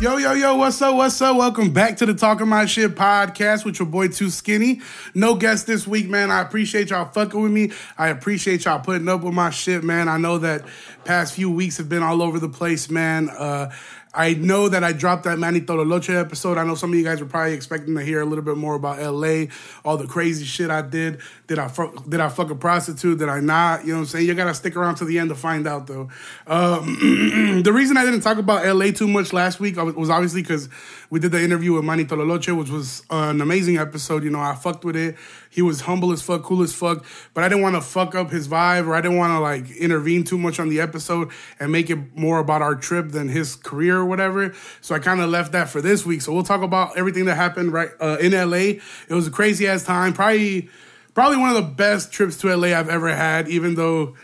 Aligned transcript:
Yo, 0.00 0.16
yo, 0.16 0.32
yo, 0.32 0.54
what's 0.54 0.80
up? 0.80 0.94
What's 0.94 1.20
up? 1.20 1.36
Welcome 1.36 1.72
back 1.72 1.96
to 1.96 2.06
the 2.06 2.14
Talking 2.14 2.46
My 2.46 2.66
Shit 2.66 2.94
podcast 2.94 3.64
with 3.64 3.80
your 3.80 3.88
boy 3.88 4.06
Too 4.06 4.30
Skinny. 4.30 4.80
No 5.12 5.34
guest 5.34 5.66
this 5.66 5.88
week, 5.88 6.08
man. 6.08 6.30
I 6.30 6.40
appreciate 6.40 6.90
y'all 6.90 7.06
fucking 7.06 7.42
with 7.42 7.50
me. 7.50 7.72
I 7.98 8.06
appreciate 8.06 8.64
y'all 8.64 8.78
putting 8.78 9.08
up 9.08 9.22
with 9.22 9.34
my 9.34 9.50
shit, 9.50 9.82
man. 9.82 10.08
I 10.08 10.16
know 10.16 10.38
that 10.38 10.64
past 11.04 11.34
few 11.34 11.50
weeks 11.50 11.78
have 11.78 11.88
been 11.88 12.04
all 12.04 12.22
over 12.22 12.38
the 12.38 12.48
place, 12.48 12.88
man. 12.88 13.28
Uh, 13.28 13.72
I 14.18 14.34
know 14.34 14.68
that 14.68 14.82
I 14.82 14.92
dropped 14.92 15.24
that 15.24 15.38
Manny 15.38 15.60
Tololoche 15.60 16.12
episode. 16.12 16.58
I 16.58 16.64
know 16.64 16.74
some 16.74 16.90
of 16.90 16.98
you 16.98 17.04
guys 17.04 17.20
were 17.20 17.26
probably 17.26 17.52
expecting 17.52 17.94
to 17.94 18.02
hear 18.02 18.20
a 18.20 18.24
little 18.24 18.42
bit 18.44 18.56
more 18.56 18.74
about 18.74 19.00
LA, 19.00 19.44
all 19.84 19.96
the 19.96 20.08
crazy 20.08 20.44
shit 20.44 20.70
I 20.70 20.82
did. 20.82 21.20
Did 21.46 21.60
I 21.60 21.68
fuck, 21.68 22.04
did 22.10 22.18
I 22.18 22.28
fuck 22.28 22.50
a 22.50 22.56
prostitute? 22.56 23.20
Did 23.20 23.28
I 23.28 23.38
not? 23.38 23.82
You 23.82 23.92
know 23.92 23.98
what 23.98 24.00
I'm 24.00 24.06
saying? 24.06 24.26
You 24.26 24.34
gotta 24.34 24.54
stick 24.54 24.74
around 24.74 24.96
to 24.96 25.04
the 25.04 25.20
end 25.20 25.28
to 25.28 25.36
find 25.36 25.68
out 25.68 25.86
though. 25.86 26.08
Um, 26.48 27.62
the 27.64 27.72
reason 27.72 27.96
I 27.96 28.04
didn't 28.04 28.22
talk 28.22 28.38
about 28.38 28.66
LA 28.66 28.90
too 28.90 29.06
much 29.06 29.32
last 29.32 29.60
week 29.60 29.76
was 29.76 30.10
obviously 30.10 30.42
because 30.42 30.68
we 31.10 31.20
did 31.20 31.32
the 31.32 31.42
interview 31.42 31.72
with 31.72 31.84
Manny 31.84 32.04
Tololoche, 32.04 32.56
which 32.56 32.68
was 32.68 33.02
an 33.10 33.40
amazing 33.40 33.78
episode. 33.78 34.22
You 34.22 34.30
know, 34.30 34.40
I 34.40 34.54
fucked 34.54 34.84
with 34.84 34.96
it. 34.96 35.16
He 35.48 35.62
was 35.62 35.82
humble 35.82 36.12
as 36.12 36.20
fuck, 36.20 36.42
cool 36.42 36.62
as 36.62 36.74
fuck, 36.74 37.04
but 37.32 37.44
I 37.44 37.48
didn't 37.48 37.62
want 37.62 37.76
to 37.76 37.80
fuck 37.80 38.14
up 38.14 38.30
his 38.30 38.46
vibe 38.46 38.86
or 38.86 38.94
I 38.94 39.00
didn't 39.00 39.16
want 39.16 39.32
to 39.32 39.40
like 39.40 39.70
intervene 39.70 40.24
too 40.24 40.36
much 40.36 40.60
on 40.60 40.68
the 40.68 40.80
episode 40.80 41.30
and 41.58 41.72
make 41.72 41.88
it 41.88 42.16
more 42.16 42.38
about 42.38 42.60
our 42.60 42.74
trip 42.74 43.10
than 43.10 43.28
his 43.28 43.56
career 43.56 43.96
or 43.96 44.04
whatever. 44.04 44.54
So 44.80 44.94
I 44.94 44.98
kind 44.98 45.20
of 45.20 45.30
left 45.30 45.52
that 45.52 45.70
for 45.70 45.80
this 45.80 46.04
week. 46.04 46.20
So 46.20 46.32
we'll 46.32 46.42
talk 46.42 46.62
about 46.62 46.98
everything 46.98 47.24
that 47.24 47.36
happened 47.36 47.72
right 47.72 47.90
uh, 48.00 48.18
in 48.20 48.32
LA. 48.32 48.78
It 49.08 49.10
was 49.10 49.26
a 49.26 49.30
crazy 49.30 49.66
ass 49.66 49.84
time. 49.84 50.12
Probably, 50.12 50.68
probably 51.14 51.38
one 51.38 51.48
of 51.48 51.56
the 51.56 51.62
best 51.70 52.12
trips 52.12 52.36
to 52.38 52.54
LA 52.54 52.68
I've 52.68 52.90
ever 52.90 53.14
had. 53.14 53.48
Even 53.48 53.76
though 53.76 54.14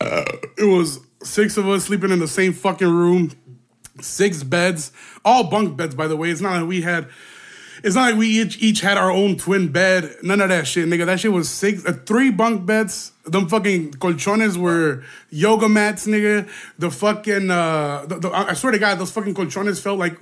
uh, 0.00 0.24
it 0.58 0.64
was 0.64 1.00
six 1.22 1.56
of 1.56 1.66
us 1.68 1.84
sleeping 1.84 2.10
in 2.10 2.18
the 2.18 2.28
same 2.28 2.52
fucking 2.52 2.88
room, 2.88 3.32
six 4.00 4.42
beds, 4.42 4.92
all 5.24 5.44
bunk 5.44 5.76
beds 5.76 5.94
by 5.94 6.06
the 6.06 6.16
way. 6.16 6.30
It's 6.30 6.40
not 6.40 6.60
like 6.60 6.68
we 6.68 6.82
had 6.82 7.08
it's 7.84 7.94
not 7.94 8.10
like 8.10 8.18
we 8.18 8.28
each 8.28 8.62
each 8.62 8.80
had 8.80 8.96
our 8.96 9.10
own 9.10 9.36
twin 9.36 9.68
bed. 9.68 10.16
None 10.22 10.40
of 10.40 10.48
that 10.48 10.66
shit, 10.66 10.88
nigga. 10.88 11.04
That 11.04 11.20
shit 11.20 11.32
was 11.32 11.50
six, 11.50 11.84
uh, 11.84 11.92
three 11.92 12.30
bunk 12.30 12.64
beds. 12.64 13.12
Them 13.26 13.46
fucking 13.46 13.92
colchones 13.92 14.56
were 14.56 15.04
yoga 15.28 15.68
mats, 15.68 16.06
nigga. 16.06 16.48
The 16.78 16.90
fucking, 16.90 17.50
uh, 17.50 18.06
the, 18.06 18.20
the, 18.20 18.30
I 18.30 18.54
swear 18.54 18.72
to 18.72 18.78
God, 18.78 18.98
those 18.98 19.10
fucking 19.10 19.34
colchones 19.34 19.82
felt 19.82 19.98
like, 19.98 20.16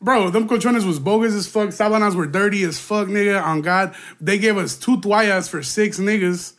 bro. 0.00 0.30
Them 0.30 0.48
colchones 0.48 0.86
was 0.86 1.00
bogus 1.00 1.34
as 1.34 1.48
fuck. 1.48 1.70
Sabanas 1.70 2.14
were 2.14 2.26
dirty 2.26 2.62
as 2.62 2.78
fuck, 2.78 3.08
nigga. 3.08 3.42
On 3.42 3.60
God, 3.60 3.92
they 4.20 4.38
gave 4.38 4.56
us 4.56 4.76
two 4.76 4.98
toallas 4.98 5.48
for 5.48 5.60
six 5.60 5.98
niggas, 5.98 6.52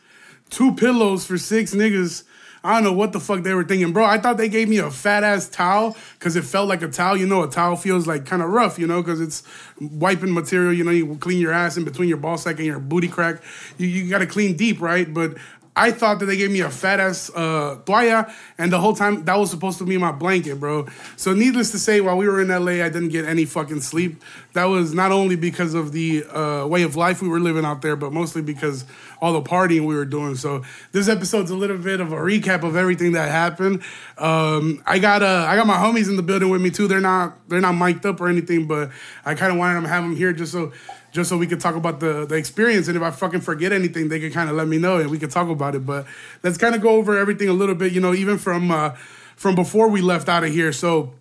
two 0.50 0.74
pillows 0.74 1.24
for 1.24 1.38
six 1.38 1.74
niggas. 1.74 2.24
I 2.64 2.72
don't 2.72 2.84
know 2.84 2.94
what 2.94 3.12
the 3.12 3.20
fuck 3.20 3.42
they 3.42 3.52
were 3.52 3.62
thinking, 3.62 3.92
bro. 3.92 4.06
I 4.06 4.16
thought 4.18 4.38
they 4.38 4.48
gave 4.48 4.70
me 4.70 4.78
a 4.78 4.90
fat 4.90 5.22
ass 5.22 5.50
towel 5.50 5.98
because 6.18 6.34
it 6.34 6.44
felt 6.44 6.66
like 6.66 6.80
a 6.80 6.88
towel. 6.88 7.14
You 7.14 7.26
know, 7.26 7.42
a 7.42 7.50
towel 7.50 7.76
feels 7.76 8.06
like 8.06 8.24
kind 8.24 8.40
of 8.40 8.48
rough, 8.48 8.78
you 8.78 8.86
know, 8.86 9.02
because 9.02 9.20
it's 9.20 9.42
wiping 9.78 10.32
material. 10.32 10.72
You 10.72 10.82
know, 10.82 10.90
you 10.90 11.14
clean 11.16 11.38
your 11.38 11.52
ass 11.52 11.76
in 11.76 11.84
between 11.84 12.08
your 12.08 12.16
ball 12.16 12.38
sack 12.38 12.56
and 12.56 12.64
your 12.64 12.78
booty 12.78 13.08
crack. 13.08 13.42
You, 13.76 13.86
you 13.86 14.08
got 14.08 14.20
to 14.20 14.26
clean 14.26 14.56
deep, 14.56 14.80
right? 14.80 15.12
But 15.12 15.36
I 15.76 15.90
thought 15.90 16.20
that 16.20 16.26
they 16.26 16.36
gave 16.36 16.52
me 16.52 16.60
a 16.60 16.70
fat 16.70 17.00
ass 17.00 17.30
uh, 17.34 17.78
toalla, 17.84 18.32
and 18.58 18.72
the 18.72 18.78
whole 18.78 18.94
time 18.94 19.24
that 19.24 19.36
was 19.36 19.50
supposed 19.50 19.78
to 19.78 19.84
be 19.84 19.98
my 19.98 20.12
blanket, 20.12 20.60
bro. 20.60 20.86
So, 21.16 21.34
needless 21.34 21.72
to 21.72 21.78
say, 21.78 22.00
while 22.00 22.16
we 22.16 22.28
were 22.28 22.40
in 22.40 22.48
LA, 22.48 22.84
I 22.84 22.88
didn't 22.88 23.08
get 23.08 23.24
any 23.24 23.44
fucking 23.44 23.80
sleep. 23.80 24.22
That 24.52 24.66
was 24.66 24.94
not 24.94 25.10
only 25.10 25.34
because 25.34 25.74
of 25.74 25.90
the 25.90 26.24
uh, 26.24 26.66
way 26.68 26.82
of 26.84 26.94
life 26.94 27.20
we 27.20 27.28
were 27.28 27.40
living 27.40 27.64
out 27.64 27.82
there, 27.82 27.96
but 27.96 28.12
mostly 28.12 28.40
because 28.40 28.84
all 29.20 29.32
the 29.32 29.42
partying 29.42 29.84
we 29.84 29.96
were 29.96 30.04
doing. 30.04 30.36
So, 30.36 30.62
this 30.92 31.08
episode's 31.08 31.50
a 31.50 31.56
little 31.56 31.78
bit 31.78 32.00
of 32.00 32.12
a 32.12 32.16
recap 32.16 32.62
of 32.62 32.76
everything 32.76 33.12
that 33.12 33.28
happened. 33.30 33.82
Um, 34.16 34.80
I 34.86 35.00
got 35.00 35.22
uh, 35.22 35.46
I 35.48 35.56
got 35.56 35.66
my 35.66 35.76
homies 35.76 36.08
in 36.08 36.14
the 36.14 36.22
building 36.22 36.50
with 36.50 36.62
me 36.62 36.70
too. 36.70 36.86
They're 36.86 37.00
not 37.00 37.48
they're 37.48 37.60
not 37.60 37.72
mic'd 37.72 38.06
up 38.06 38.20
or 38.20 38.28
anything, 38.28 38.68
but 38.68 38.90
I 39.24 39.34
kind 39.34 39.50
of 39.50 39.58
wanted 39.58 39.80
to 39.80 39.88
have 39.88 40.04
them 40.04 40.14
here 40.14 40.32
just 40.32 40.52
so 40.52 40.72
just 41.14 41.30
so 41.30 41.38
we 41.38 41.46
could 41.46 41.60
talk 41.60 41.76
about 41.76 42.00
the 42.00 42.26
the 42.26 42.34
experience. 42.34 42.88
And 42.88 42.96
if 42.96 43.02
I 43.02 43.10
fucking 43.10 43.40
forget 43.40 43.72
anything, 43.72 44.08
they 44.08 44.20
can 44.20 44.32
kind 44.32 44.50
of 44.50 44.56
let 44.56 44.68
me 44.68 44.78
know 44.78 44.98
and 44.98 45.10
we 45.10 45.18
could 45.18 45.30
talk 45.30 45.48
about 45.48 45.74
it. 45.74 45.86
But 45.86 46.06
let's 46.42 46.58
kind 46.58 46.74
of 46.74 46.82
go 46.82 46.90
over 46.90 47.16
everything 47.16 47.48
a 47.48 47.52
little 47.52 47.76
bit, 47.76 47.92
you 47.92 48.00
know, 48.00 48.12
even 48.12 48.36
from 48.36 48.70
uh, 48.70 48.90
from 49.36 49.54
before 49.54 49.88
we 49.88 50.02
left 50.02 50.28
out 50.28 50.44
of 50.44 50.52
here. 50.52 50.72
So. 50.72 51.14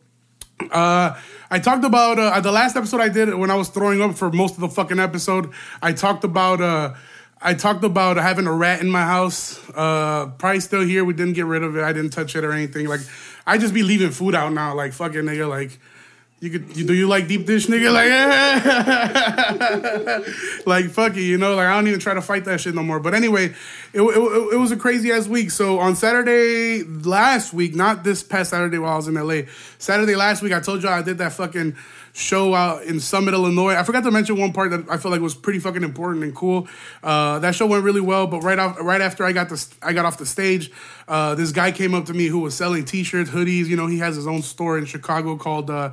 Uh, 0.71 1.19
I 1.49 1.59
talked 1.59 1.83
about 1.83 2.17
uh, 2.17 2.39
the 2.39 2.51
last 2.51 2.75
episode 2.75 3.01
I 3.01 3.09
did 3.09 3.33
when 3.35 3.51
I 3.51 3.55
was 3.55 3.69
throwing 3.69 4.01
up 4.01 4.15
for 4.15 4.31
most 4.31 4.53
of 4.55 4.61
the 4.61 4.69
fucking 4.69 4.99
episode. 4.99 5.51
I 5.81 5.91
talked 5.91 6.23
about 6.23 6.61
uh, 6.61 6.93
I 7.41 7.53
talked 7.53 7.83
about 7.83 8.17
having 8.17 8.47
a 8.47 8.53
rat 8.53 8.81
in 8.81 8.89
my 8.89 9.01
house. 9.03 9.59
Uh, 9.71 10.27
probably 10.37 10.61
still 10.61 10.81
here. 10.81 11.03
We 11.03 11.13
didn't 11.13 11.33
get 11.33 11.45
rid 11.45 11.61
of 11.61 11.75
it. 11.75 11.83
I 11.83 11.91
didn't 11.91 12.11
touch 12.11 12.35
it 12.35 12.45
or 12.45 12.53
anything. 12.53 12.87
Like 12.87 13.01
I 13.45 13.57
just 13.57 13.73
be 13.73 13.83
leaving 13.83 14.11
food 14.11 14.35
out 14.35 14.53
now. 14.53 14.73
Like 14.73 14.93
fucking 14.93 15.21
nigga. 15.21 15.49
Like 15.49 15.79
you 16.43 16.49
could, 16.49 16.75
you, 16.75 16.85
do 16.85 16.93
you 16.93 17.07
like 17.07 17.29
deep 17.29 17.45
dish, 17.45 17.67
nigga? 17.67 17.93
Like, 17.93 18.09
like 20.65 20.89
fuck 20.89 21.15
it, 21.15 21.21
you 21.21 21.37
know. 21.37 21.55
Like 21.55 21.67
I 21.67 21.75
don't 21.75 21.87
even 21.87 22.01
try 22.01 22.13
to 22.13 22.21
fight 22.21 22.43
that 22.43 22.59
shit 22.59 22.75
no 22.75 22.83
more. 22.83 22.99
But 22.99 23.13
anyway, 23.13 23.53
it, 23.93 24.01
it, 24.01 24.53
it 24.53 24.57
was 24.57 24.73
a 24.73 24.75
crazy 24.75 25.09
ass 25.13 25.25
week. 25.25 25.51
So 25.51 25.79
on 25.79 25.95
Saturday 25.95 26.83
last 26.83 27.53
week, 27.53 27.75
not 27.75 28.03
this 28.03 28.23
past 28.23 28.49
Saturday 28.49 28.77
while 28.77 28.91
I 28.91 28.97
was 28.97 29.07
in 29.07 29.13
LA, 29.13 29.43
Saturday 29.77 30.17
last 30.17 30.41
week, 30.41 30.51
I 30.51 30.59
told 30.59 30.83
you 30.83 30.89
I 30.89 31.01
did 31.01 31.17
that 31.19 31.31
fucking 31.31 31.77
show 32.13 32.53
out 32.53 32.83
in 32.83 32.99
Summit, 32.99 33.33
Illinois. 33.33 33.73
I 33.75 33.83
forgot 33.83 34.03
to 34.03 34.11
mention 34.11 34.37
one 34.37 34.53
part 34.53 34.71
that 34.71 34.89
I 34.89 34.97
feel 34.97 35.11
like 35.11 35.19
was 35.19 35.35
pretty 35.35 35.59
fucking 35.59 35.83
important 35.83 36.23
and 36.23 36.33
cool. 36.35 36.67
Uh, 37.01 37.39
that 37.39 37.55
show 37.55 37.65
went 37.65 37.83
really 37.83 38.01
well, 38.01 38.27
but 38.27 38.41
right 38.41 38.59
off, 38.59 38.79
right 38.79 39.01
after 39.01 39.25
I 39.25 39.31
got 39.31 39.49
the, 39.49 39.65
I 39.81 39.93
got 39.93 40.05
off 40.05 40.19
the 40.19 40.25
stage, 40.25 40.71
uh, 41.07 41.35
this 41.35 41.51
guy 41.51 41.71
came 41.71 41.93
up 41.93 42.05
to 42.05 42.13
me 42.13 42.27
who 42.27 42.39
was 42.39 42.55
selling 42.55 42.85
T-shirts, 42.85 43.31
hoodies. 43.31 43.65
You 43.65 43.75
know, 43.75 43.87
he 43.87 43.97
has 43.99 44.15
his 44.15 44.27
own 44.27 44.43
store 44.43 44.77
in 44.77 44.85
Chicago 44.85 45.35
called. 45.35 45.69
Uh, 45.69 45.91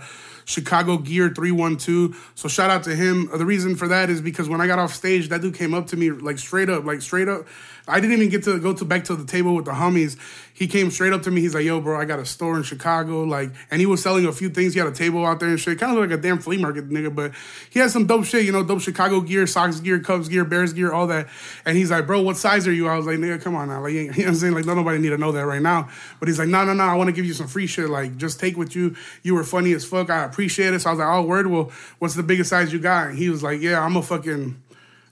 Chicago 0.51 0.99
Gear 0.99 1.29
312. 1.29 2.33
So 2.35 2.49
shout 2.49 2.71
out 2.71 2.83
to 2.85 2.97
him. 2.97 3.29
The 3.33 3.47
reason 3.47 3.77
for 3.77 3.87
that 3.89 4.11
is 4.11 4.21
because 4.21 4.49
when 4.49 4.61
I 4.61 4.67
got 4.67 4.81
off 4.81 4.93
stage, 4.93 5.29
that 5.29 5.43
dude 5.43 5.55
came 5.55 5.73
up 5.75 5.87
to 5.89 5.97
me 5.97 6.11
like 6.11 6.39
straight 6.39 6.69
up, 6.69 6.85
like 6.85 7.03
straight 7.03 7.29
up. 7.29 7.47
I 7.91 8.01
didn't 8.01 8.17
even 8.17 8.29
get 8.29 8.45
to 8.45 8.59
go 8.59 8.73
to 8.73 8.85
back 8.85 9.05
to 9.05 9.17
the 9.17 9.25
table 9.25 9.55
with 9.55 9.65
the 9.65 9.73
homies. 9.73 10.17
He 10.55 10.67
came 10.67 10.91
straight 10.91 11.13
up 11.13 11.23
to 11.23 11.31
me. 11.31 11.41
He's 11.41 11.55
like, 11.55 11.65
"Yo, 11.65 11.81
bro, 11.81 11.99
I 11.99 12.05
got 12.05 12.19
a 12.19 12.27
store 12.27 12.57
in 12.57 12.63
Chicago." 12.63 13.23
Like, 13.23 13.51
and 13.71 13.81
he 13.81 13.87
was 13.87 14.03
selling 14.03 14.27
a 14.27 14.33
few 14.33 14.51
things. 14.51 14.75
He 14.75 14.79
had 14.79 14.89
a 14.89 14.93
table 14.93 15.25
out 15.25 15.41
there 15.41 15.49
and 15.49 15.59
shit, 15.59 15.79
kind 15.79 15.93
of 15.93 15.99
like 15.99 16.11
a 16.11 16.21
damn 16.21 16.39
flea 16.39 16.59
market 16.59 16.91
nigga. 16.91 17.15
But 17.15 17.33
he 17.71 17.81
had 17.81 17.91
some 17.91 18.07
dope 18.07 18.27
shit, 18.27 18.45
you 18.45 18.53
know, 18.53 18.63
dope 18.63 18.81
Chicago 18.81 19.21
gear, 19.23 19.47
Sox 19.47 19.81
gear, 19.81 20.01
Cubs 20.01 20.29
gear, 20.29 20.45
Bears 20.45 20.75
gear, 20.75 20.93
all 20.93 21.07
that. 21.07 21.29
And 21.65 21.77
he's 21.77 21.91
like, 21.91 22.07
"Bro, 22.07 22.23
what 22.23 22.37
size 22.37 22.69
are 22.69 22.73
you?" 22.73 22.89
I 22.89 22.97
was 22.97 23.07
like, 23.07 23.19
"Nigga, 23.19 23.41
come 23.43 23.55
on 23.55 23.69
now." 23.69 23.83
Like, 23.83 23.95
you 23.95 24.05
know 24.11 24.11
what 24.11 24.27
I'm 24.27 24.35
saying? 24.35 24.55
Like, 24.55 24.67
don't 24.67 24.77
nobody 24.77 24.99
need 24.99 25.11
to 25.11 25.19
know 25.19 25.33
that 25.33 25.47
right 25.47 25.63
now. 25.63 25.89
But 26.19 26.29
he's 26.29 26.39
like, 26.39 26.49
"No, 26.49 26.65
no, 26.65 26.75
no. 26.75 26.85
I 26.85 26.95
want 26.95 27.09
to 27.09 27.13
give 27.13 27.25
you 27.25 27.35
some 27.35 27.49
free 27.49 27.67
shit. 27.67 27.89
Like, 27.89 28.17
just 28.19 28.39
take 28.39 28.59
what 28.59 28.75
you. 28.75 28.97
You 29.23 29.35
were 29.35 29.45
funny 29.45 29.73
as 29.73 29.85
fuck. 29.85 30.11
I 30.11 30.25
appreciate 30.25 30.75
it." 30.75 30.81
So 30.81 30.91
I 30.91 30.93
was 30.93 30.99
like, 31.01 31.09
"Oh, 31.09 31.23
word. 31.23 31.47
Well, 31.47 31.73
what's 32.01 32.15
the 32.15 32.23
biggest 32.23 32.51
size 32.51 32.73
you 32.73 32.79
got?" 32.79 33.09
And 33.09 33.19
he 33.19 33.31
was 33.31 33.43
like, 33.43 33.61
"Yeah, 33.61 33.83
I'm 33.83 33.97
a 33.97 34.03
fucking." 34.03 34.61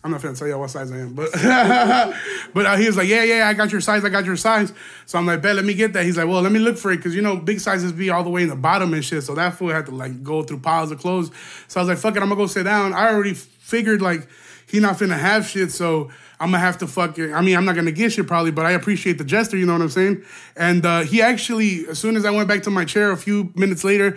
I'm 0.09 0.13
not 0.13 0.23
gonna 0.23 0.35
tell 0.35 0.49
y'all 0.49 0.61
what 0.61 0.71
size 0.71 0.91
I 0.91 1.01
am, 1.01 1.13
but 1.13 1.31
but 2.55 2.65
uh, 2.65 2.77
he 2.79 2.87
was 2.87 2.97
like, 2.97 3.09
yeah, 3.09 3.25
yeah, 3.25 3.47
I 3.47 3.53
got 3.53 3.71
your 3.71 3.83
size, 3.83 4.07
I 4.07 4.09
got 4.09 4.25
your 4.25 4.37
size. 4.37 4.73
So 5.05 5.19
I'm 5.19 5.27
like, 5.27 5.43
bet, 5.43 5.55
let 5.55 5.67
me 5.67 5.75
get 5.75 5.93
that. 5.93 6.07
He's 6.07 6.17
like, 6.17 6.27
well, 6.27 6.41
let 6.41 6.51
me 6.51 6.59
look 6.59 6.79
for 6.79 6.91
it 6.91 6.97
because 6.97 7.15
you 7.15 7.21
know 7.21 7.37
big 7.37 7.61
sizes 7.61 7.93
be 7.93 8.09
all 8.09 8.25
the 8.25 8.31
way 8.31 8.43
in 8.43 8.49
the 8.49 8.57
bottom 8.57 8.95
and 8.95 9.05
shit. 9.05 9.23
So 9.23 9.35
that 9.35 9.55
fool 9.55 9.69
had 9.69 9.85
to 9.85 9.93
like 9.95 10.23
go 10.23 10.43
through 10.43 10.61
piles 10.61 10.91
of 10.91 10.99
clothes. 10.99 11.31
So 11.69 11.79
I 11.79 11.83
was 11.83 11.91
like, 11.91 11.99
fuck 11.99 12.17
it, 12.17 12.23
I'm 12.23 12.31
gonna 12.31 12.41
go 12.41 12.47
sit 12.47 12.63
down. 12.63 12.95
I 12.95 13.13
already 13.13 13.35
figured 13.35 14.01
like 14.01 14.27
he 14.67 14.81
not 14.81 14.97
finna 14.97 15.19
have 15.19 15.47
shit, 15.47 15.73
so 15.73 16.11
I'm 16.41 16.53
gonna 16.53 16.61
have 16.61 16.79
to 16.79 16.87
fucking. 16.87 17.35
I 17.35 17.43
mean, 17.43 17.55
I'm 17.55 17.67
not 17.67 17.75
gonna 17.75 17.93
get 17.93 18.13
shit 18.13 18.27
probably, 18.27 18.51
but 18.51 18.65
I 18.65 18.71
appreciate 18.71 19.19
the 19.19 19.25
gesture. 19.25 19.59
You 19.59 19.67
know 19.67 19.75
what 19.75 19.83
I'm 19.83 19.91
saying? 19.91 20.25
And 20.57 20.87
uh, 20.87 21.01
he 21.03 21.21
actually, 21.21 21.87
as 21.87 21.99
soon 21.99 22.17
as 22.17 22.25
I 22.25 22.31
went 22.31 22.49
back 22.49 22.63
to 22.63 22.71
my 22.71 22.87
chair, 22.87 23.11
a 23.11 23.17
few 23.19 23.53
minutes 23.55 23.85
later 23.85 24.17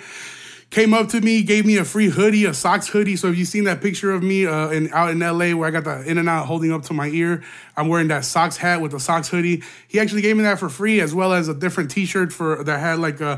came 0.72 0.94
up 0.94 1.10
to 1.10 1.22
me, 1.22 1.44
gave 1.44 1.66
me 1.66 1.78
a 1.78 1.86
free 1.86 2.08
hoodie, 2.08 2.46
a 2.46 2.54
Sox 2.54 2.88
hoodie. 2.88 3.18
So 3.18 3.28
if 3.28 3.38
you've 3.38 3.48
seen 3.48 3.66
that 3.66 3.82
picture 3.82 4.12
of 4.12 4.24
me 4.24 4.48
uh, 4.48 4.70
in 4.70 4.92
out 4.94 5.12
in 5.12 5.20
LA 5.20 5.54
where 5.56 5.68
I 5.68 5.72
got 5.72 5.84
the 5.84 6.02
in 6.10 6.18
and 6.18 6.28
out 6.28 6.48
holding 6.48 6.72
up 6.72 6.84
to 6.84 6.94
my 6.94 7.08
ear, 7.08 7.44
I'm 7.78 7.88
wearing 7.90 8.08
that 8.08 8.26
Sox 8.26 8.58
hat 8.58 8.82
with 8.82 8.92
the 8.92 9.00
Sox 9.00 9.28
hoodie. 9.28 9.62
He 9.88 10.00
actually 10.00 10.22
gave 10.22 10.36
me 10.38 10.44
that 10.44 10.58
for 10.58 10.70
free, 10.70 11.02
as 11.02 11.14
well 11.14 11.34
as 11.34 11.48
a 11.48 11.54
different 11.54 11.92
T-shirt 11.92 12.34
for 12.34 12.64
that 12.64 12.80
had 12.80 13.00
like 13.00 13.22
uh, 13.22 13.38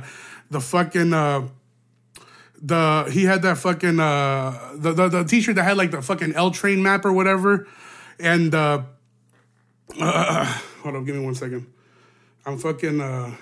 the 0.49 0.61
fucking. 0.61 1.13
Uh, 1.13 1.49
the 2.65 3.09
he 3.11 3.25
had 3.25 3.41
that 3.41 3.57
fucking 3.57 3.99
uh 3.99 4.71
the, 4.75 4.93
the 4.93 5.09
the 5.09 5.23
t-shirt 5.25 5.55
that 5.55 5.63
had 5.63 5.75
like 5.75 5.91
the 5.91 6.01
fucking 6.01 6.33
L 6.33 6.49
train 6.49 6.81
map 6.81 7.03
or 7.03 7.11
whatever, 7.11 7.67
and 8.19 8.55
uh, 8.55 8.83
uh 9.99 10.45
hold 10.81 10.95
on, 10.95 11.03
give 11.03 11.13
me 11.13 11.25
one 11.25 11.35
second. 11.35 11.67
I'm 12.45 12.57
fucking 12.57 13.01
uh 13.01 13.35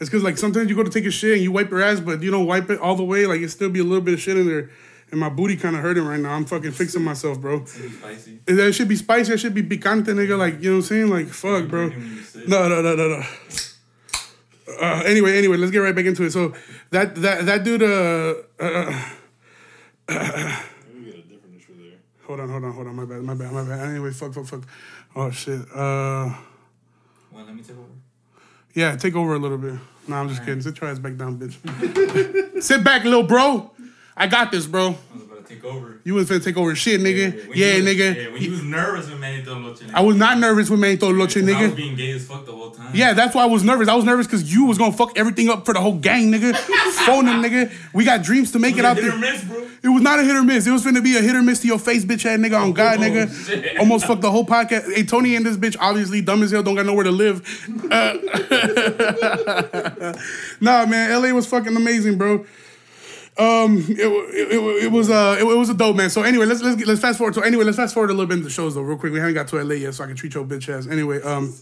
it's 0.00 0.08
because 0.08 0.22
like 0.22 0.38
sometimes 0.38 0.70
you 0.70 0.74
go 0.76 0.82
to 0.82 0.90
take 0.90 1.04
a 1.04 1.10
shit 1.10 1.34
and 1.34 1.42
you 1.42 1.52
wipe 1.52 1.70
your 1.70 1.82
ass, 1.82 2.00
but 2.00 2.22
you 2.22 2.30
don't 2.30 2.46
wipe 2.46 2.70
it 2.70 2.80
all 2.80 2.96
the 2.96 3.04
way. 3.04 3.26
Like 3.26 3.42
it 3.42 3.50
still 3.50 3.68
be 3.68 3.80
a 3.80 3.84
little 3.84 4.00
bit 4.00 4.14
of 4.14 4.20
shit 4.20 4.38
in 4.38 4.46
there. 4.46 4.70
And 5.10 5.20
my 5.20 5.28
booty 5.28 5.56
kind 5.56 5.76
of 5.76 5.82
hurting 5.82 6.04
right 6.04 6.18
now. 6.18 6.30
I'm 6.30 6.46
fucking 6.46 6.70
fixing 6.70 7.02
myself, 7.02 7.38
bro. 7.38 7.64
Spicy. 7.66 8.40
That 8.46 8.72
should 8.72 8.88
be 8.88 8.96
spicy. 8.96 9.32
That 9.32 9.38
should 9.38 9.54
be 9.54 9.62
picante, 9.62 10.06
nigga. 10.06 10.38
Like 10.38 10.62
you 10.62 10.70
know 10.70 10.76
what 10.76 10.84
I'm 10.84 10.88
saying? 10.88 11.10
Like 11.10 11.26
fuck, 11.26 11.68
bro. 11.68 11.88
No, 12.46 12.68
no, 12.68 12.80
no, 12.80 12.94
no, 12.94 13.08
no. 13.08 13.22
Uh, 14.80 15.02
anyway, 15.04 15.36
anyway, 15.36 15.58
let's 15.58 15.72
get 15.72 15.78
right 15.78 15.94
back 15.94 16.06
into 16.06 16.22
it. 16.22 16.30
So 16.30 16.54
that 16.90 17.14
that 17.16 17.44
that 17.44 17.64
dude. 17.64 17.82
Uh, 17.82 18.34
uh, 18.58 19.08
uh, 20.08 20.62
hold 22.26 22.40
on, 22.40 22.48
hold 22.48 22.64
on, 22.64 22.72
hold 22.72 22.86
on. 22.86 22.96
My 22.96 23.04
bad, 23.04 23.22
my 23.22 23.34
bad, 23.34 23.52
my 23.52 23.64
bad. 23.64 23.88
Anyway, 23.90 24.12
fuck, 24.12 24.32
fuck, 24.32 24.46
fuck. 24.46 24.62
Oh 25.14 25.30
shit. 25.30 25.60
Uh. 25.74 26.32
Well, 27.32 27.44
let 27.44 27.54
me 27.54 27.62
take 27.62 27.76
over. 27.76 28.09
Yeah, 28.74 28.96
take 28.96 29.16
over 29.16 29.34
a 29.34 29.38
little 29.38 29.58
bit. 29.58 29.74
No, 30.08 30.16
I'm 30.16 30.28
just 30.28 30.40
kidding. 30.44 30.60
Sit 30.60 30.80
your 30.80 30.90
ass 30.90 30.98
back 30.98 31.16
down, 31.16 31.38
bitch. 31.38 32.62
Sit 32.62 32.84
back, 32.84 33.04
little 33.04 33.22
bro. 33.22 33.70
I 34.16 34.26
got 34.26 34.50
this, 34.50 34.66
bro. 34.66 34.96
I 35.50 35.54
was 35.54 35.60
about 35.60 35.60
to 35.60 35.60
take 35.60 35.64
over. 35.64 36.00
You 36.04 36.14
was 36.14 36.28
finna 36.28 36.44
take 36.44 36.56
over 36.56 36.74
shit, 36.76 37.00
nigga. 37.00 37.48
When 37.48 37.58
Yeah, 37.58 37.72
he 37.72 37.82
was, 37.82 37.94
nigga. 37.94 38.16
Yeah, 38.16 38.28
when 38.32 38.40
he 38.40 38.48
was 38.48 38.62
nervous 38.62 39.10
with 39.10 39.18
Manito 39.20 39.58
Loche. 39.58 39.82
I 39.92 40.00
was 40.02 40.16
not 40.16 40.38
nervous 40.38 40.70
with 40.70 40.80
Manito 40.80 41.10
Loche, 41.12 41.36
I 41.38 41.40
was 41.40 41.48
nigga. 41.50 41.76
being 41.76 41.96
gay 41.96 42.12
as 42.12 42.26
fuck 42.26 42.46
the 42.46 42.52
whole 42.52 42.70
time. 42.70 42.90
Yeah, 42.94 43.12
that's 43.14 43.34
why 43.34 43.42
I 43.42 43.46
was 43.46 43.64
nervous. 43.64 43.88
I 43.88 43.94
was 43.94 44.04
nervous 44.04 44.26
because 44.26 44.52
you 44.52 44.66
was 44.66 44.78
gonna 44.78 44.92
fuck 44.92 45.18
everything 45.18 45.48
up 45.48 45.64
for 45.66 45.74
the 45.74 45.80
whole 45.80 45.98
gang, 45.98 46.30
nigga. 46.32 46.56
Phone 46.56 47.26
Phoning, 47.26 47.42
nigga. 47.50 47.72
We 47.92 48.04
got 48.04 48.22
dreams 48.22 48.52
to 48.52 48.58
make 48.58 48.74
it 48.76 48.78
Was 48.78 48.84
out 48.84 48.96
there. 48.96 49.16
miss? 49.16 49.44
It 49.82 49.88
was 49.88 50.02
not 50.02 50.18
a 50.18 50.22
hit 50.22 50.36
or 50.36 50.42
miss. 50.44 50.66
It 50.66 50.70
was 50.72 50.84
finna 50.84 51.02
be 51.02 51.16
a 51.16 51.22
hit 51.22 51.34
or 51.34 51.42
miss 51.42 51.60
to 51.60 51.66
your 51.66 51.78
face, 51.78 52.04
bitch 52.04 52.26
ass 52.26 52.38
nigga 52.38 52.60
on 52.60 52.72
God, 52.72 52.98
Oh, 52.98 53.02
nigga. 53.02 53.46
shit. 53.46 53.78
Almost 53.78 54.06
fucked 54.06 54.22
the 54.22 54.30
whole 54.30 54.44
podcast. 54.44 54.92
Hey, 54.94 55.04
Tony 55.04 55.36
and 55.36 55.44
this 55.46 55.56
bitch, 55.56 55.76
obviously 55.80 56.20
dumb 56.20 56.42
as 56.42 56.50
hell, 56.50 56.62
don't 56.62 56.74
got 56.76 56.86
nowhere 56.86 57.04
to 57.04 57.10
live. 57.10 57.40
Uh, 57.90 58.14
nah, 60.60 60.86
man, 60.86 61.22
LA 61.22 61.30
was 61.32 61.46
fucking 61.46 61.74
amazing, 61.76 62.18
bro. 62.18 62.44
Um, 63.38 63.78
it, 63.88 63.98
it, 63.98 64.52
it, 64.52 64.84
it 64.84 64.92
was 64.92 65.08
uh 65.08 65.36
it, 65.38 65.44
it 65.44 65.56
was 65.56 65.70
a 65.70 65.74
dope 65.74 65.96
man. 65.96 66.10
So 66.10 66.22
anyway, 66.22 66.46
let's 66.46 66.62
let's 66.62 66.76
get, 66.76 66.86
let's 66.86 67.00
fast 67.00 67.18
forward. 67.18 67.34
So 67.34 67.42
anyway, 67.42 67.64
let's 67.64 67.76
fast 67.76 67.94
forward 67.94 68.10
a 68.10 68.12
little 68.12 68.26
bit 68.26 68.38
in 68.38 68.44
the 68.44 68.50
shows 68.50 68.74
though, 68.74 68.82
real 68.82 68.98
quick. 68.98 69.12
We 69.12 69.18
haven't 69.18 69.34
got 69.34 69.48
to 69.48 69.62
LA 69.62 69.74
yet, 69.74 69.94
so 69.94 70.04
I 70.04 70.08
can 70.08 70.16
treat 70.16 70.34
your 70.34 70.44
bitch 70.44 70.68
ass. 70.68 70.86
Anyway, 70.86 71.22
um. 71.22 71.54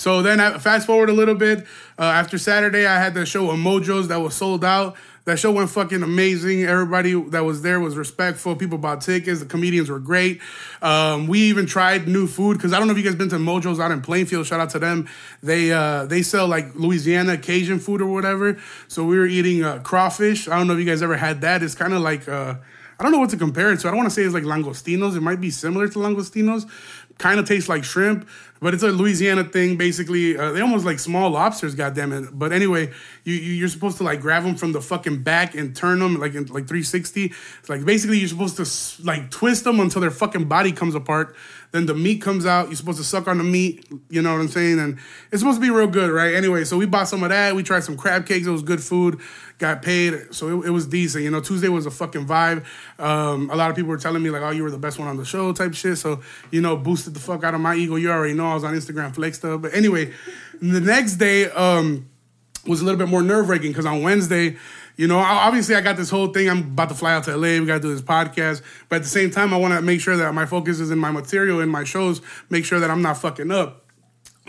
So 0.00 0.22
then, 0.22 0.40
I, 0.40 0.56
fast 0.56 0.86
forward 0.86 1.10
a 1.10 1.12
little 1.12 1.34
bit. 1.34 1.66
Uh, 1.98 2.04
after 2.04 2.38
Saturday, 2.38 2.86
I 2.86 2.98
had 2.98 3.12
the 3.12 3.26
show 3.26 3.50
on 3.50 3.58
Mojo's 3.58 4.08
that 4.08 4.16
was 4.16 4.34
sold 4.34 4.64
out. 4.64 4.96
That 5.24 5.38
show 5.38 5.52
went 5.52 5.70
fucking 5.70 6.02
amazing. 6.02 6.64
Everybody 6.64 7.12
that 7.30 7.44
was 7.44 7.62
there 7.62 7.78
was 7.78 7.96
respectful. 7.96 8.56
People 8.56 8.78
bought 8.78 9.02
tickets. 9.02 9.40
The 9.40 9.46
comedians 9.46 9.90
were 9.90 9.98
great. 9.98 10.40
Um, 10.80 11.26
we 11.26 11.40
even 11.42 11.66
tried 11.66 12.08
new 12.08 12.26
food 12.26 12.56
because 12.56 12.72
I 12.72 12.78
don't 12.78 12.86
know 12.86 12.92
if 12.92 12.98
you 12.98 13.04
guys 13.04 13.14
been 13.14 13.28
to 13.30 13.36
Mojo's 13.36 13.78
out 13.78 13.90
in 13.90 14.00
Plainfield. 14.00 14.46
Shout 14.46 14.60
out 14.60 14.70
to 14.70 14.78
them. 14.78 15.08
They 15.42 15.72
uh, 15.72 16.06
they 16.06 16.22
sell 16.22 16.48
like 16.48 16.74
Louisiana 16.74 17.36
Cajun 17.36 17.78
food 17.80 18.00
or 18.00 18.06
whatever. 18.06 18.58
So 18.88 19.04
we 19.04 19.18
were 19.18 19.26
eating 19.26 19.62
uh, 19.62 19.80
crawfish. 19.80 20.48
I 20.48 20.56
don't 20.56 20.66
know 20.66 20.72
if 20.74 20.78
you 20.78 20.86
guys 20.86 21.02
ever 21.02 21.16
had 21.16 21.42
that. 21.42 21.62
It's 21.62 21.74
kind 21.74 21.92
of 21.92 22.00
like 22.00 22.28
uh, 22.28 22.54
I 22.98 23.02
don't 23.02 23.12
know 23.12 23.18
what 23.18 23.30
to 23.30 23.38
compare 23.38 23.72
it 23.72 23.80
to. 23.80 23.88
I 23.88 23.90
don't 23.92 23.98
want 23.98 24.10
to 24.10 24.14
say 24.14 24.22
it's 24.22 24.34
like 24.34 24.44
langostinos. 24.44 25.16
It 25.16 25.22
might 25.22 25.40
be 25.40 25.50
similar 25.50 25.88
to 25.88 25.98
langostinos. 25.98 26.68
Kind 27.16 27.40
of 27.40 27.46
tastes 27.46 27.68
like 27.68 27.82
shrimp, 27.82 28.28
but 28.60 28.74
it's 28.74 28.82
a 28.82 28.88
Louisiana 28.88 29.44
thing. 29.44 29.76
Basically, 29.76 30.36
uh, 30.36 30.52
they 30.52 30.60
almost 30.60 30.84
like 30.84 30.98
small 30.98 31.30
lobsters. 31.30 31.74
Goddamn 31.74 32.12
it! 32.12 32.28
But 32.32 32.52
anyway, 32.52 32.92
you, 33.24 33.34
you 33.34 33.52
you're 33.54 33.68
supposed 33.68 33.96
to 33.98 34.04
like 34.04 34.20
grab 34.20 34.44
them 34.44 34.54
from 34.54 34.72
the 34.72 34.80
fucking 34.80 35.22
back 35.22 35.54
and 35.54 35.74
turn 35.74 35.98
them 35.98 36.20
like 36.20 36.34
in 36.34 36.46
like 36.46 36.68
360. 36.68 37.32
It's 37.60 37.68
like 37.68 37.84
basically 37.84 38.18
you're 38.18 38.28
supposed 38.28 38.56
to 38.56 39.02
like 39.04 39.30
twist 39.30 39.64
them 39.64 39.80
until 39.80 40.00
their 40.00 40.10
fucking 40.10 40.44
body 40.44 40.72
comes 40.72 40.94
apart. 40.94 41.34
Then 41.72 41.86
the 41.86 41.94
meat 41.94 42.20
comes 42.20 42.46
out. 42.46 42.66
You're 42.66 42.76
supposed 42.76 42.98
to 42.98 43.04
suck 43.04 43.28
on 43.28 43.38
the 43.38 43.44
meat. 43.44 43.86
You 44.08 44.22
know 44.22 44.32
what 44.32 44.40
I'm 44.40 44.48
saying? 44.48 44.80
And 44.80 44.98
it's 45.30 45.40
supposed 45.40 45.60
to 45.60 45.62
be 45.62 45.70
real 45.70 45.86
good, 45.86 46.10
right? 46.10 46.34
Anyway, 46.34 46.64
so 46.64 46.76
we 46.76 46.86
bought 46.86 47.08
some 47.08 47.22
of 47.22 47.28
that. 47.28 47.54
We 47.54 47.62
tried 47.62 47.84
some 47.84 47.96
crab 47.96 48.26
cakes. 48.26 48.46
It 48.46 48.50
was 48.50 48.62
good 48.62 48.82
food. 48.82 49.20
Got 49.58 49.82
paid, 49.82 50.34
so 50.34 50.62
it, 50.62 50.68
it 50.68 50.70
was 50.70 50.86
decent. 50.86 51.22
You 51.22 51.30
know, 51.30 51.40
Tuesday 51.40 51.68
was 51.68 51.84
a 51.84 51.90
fucking 51.90 52.26
vibe. 52.26 52.64
Um, 52.98 53.50
a 53.50 53.56
lot 53.56 53.68
of 53.68 53.76
people 53.76 53.90
were 53.90 53.98
telling 53.98 54.22
me 54.22 54.30
like, 54.30 54.40
"Oh, 54.40 54.50
you 54.50 54.62
were 54.62 54.70
the 54.70 54.78
best 54.78 54.98
one 54.98 55.06
on 55.06 55.18
the 55.18 55.24
show," 55.24 55.52
type 55.52 55.74
shit. 55.74 55.98
So 55.98 56.22
you 56.50 56.62
know, 56.62 56.78
boosted 56.78 57.12
the 57.12 57.20
fuck 57.20 57.44
out 57.44 57.54
of 57.54 57.60
my 57.60 57.74
ego. 57.74 57.96
You 57.96 58.10
already 58.10 58.32
know 58.32 58.46
I 58.46 58.54
was 58.54 58.64
on 58.64 58.74
Instagram 58.74 59.14
flex 59.14 59.36
stuff. 59.36 59.60
But 59.60 59.74
anyway, 59.74 60.14
the 60.62 60.80
next 60.80 61.16
day 61.16 61.50
um, 61.50 62.08
was 62.66 62.80
a 62.80 62.84
little 62.86 62.98
bit 62.98 63.08
more 63.08 63.22
nerve 63.22 63.50
wracking 63.50 63.70
because 63.70 63.86
on 63.86 64.02
Wednesday. 64.02 64.56
You 65.00 65.06
know, 65.06 65.16
obviously, 65.16 65.76
I 65.76 65.80
got 65.80 65.96
this 65.96 66.10
whole 66.10 66.26
thing. 66.26 66.50
I'm 66.50 66.58
about 66.58 66.90
to 66.90 66.94
fly 66.94 67.14
out 67.14 67.24
to 67.24 67.34
LA. 67.34 67.58
We 67.58 67.64
got 67.64 67.76
to 67.76 67.80
do 67.80 67.90
this 67.90 68.02
podcast. 68.02 68.60
But 68.90 68.96
at 68.96 69.02
the 69.02 69.08
same 69.08 69.30
time, 69.30 69.54
I 69.54 69.56
want 69.56 69.72
to 69.72 69.80
make 69.80 69.98
sure 69.98 70.14
that 70.14 70.34
my 70.34 70.44
focus 70.44 70.78
is 70.78 70.90
in 70.90 70.98
my 70.98 71.10
material, 71.10 71.60
in 71.60 71.70
my 71.70 71.84
shows, 71.84 72.20
make 72.50 72.66
sure 72.66 72.78
that 72.80 72.90
I'm 72.90 73.00
not 73.00 73.16
fucking 73.16 73.50
up. 73.50 73.86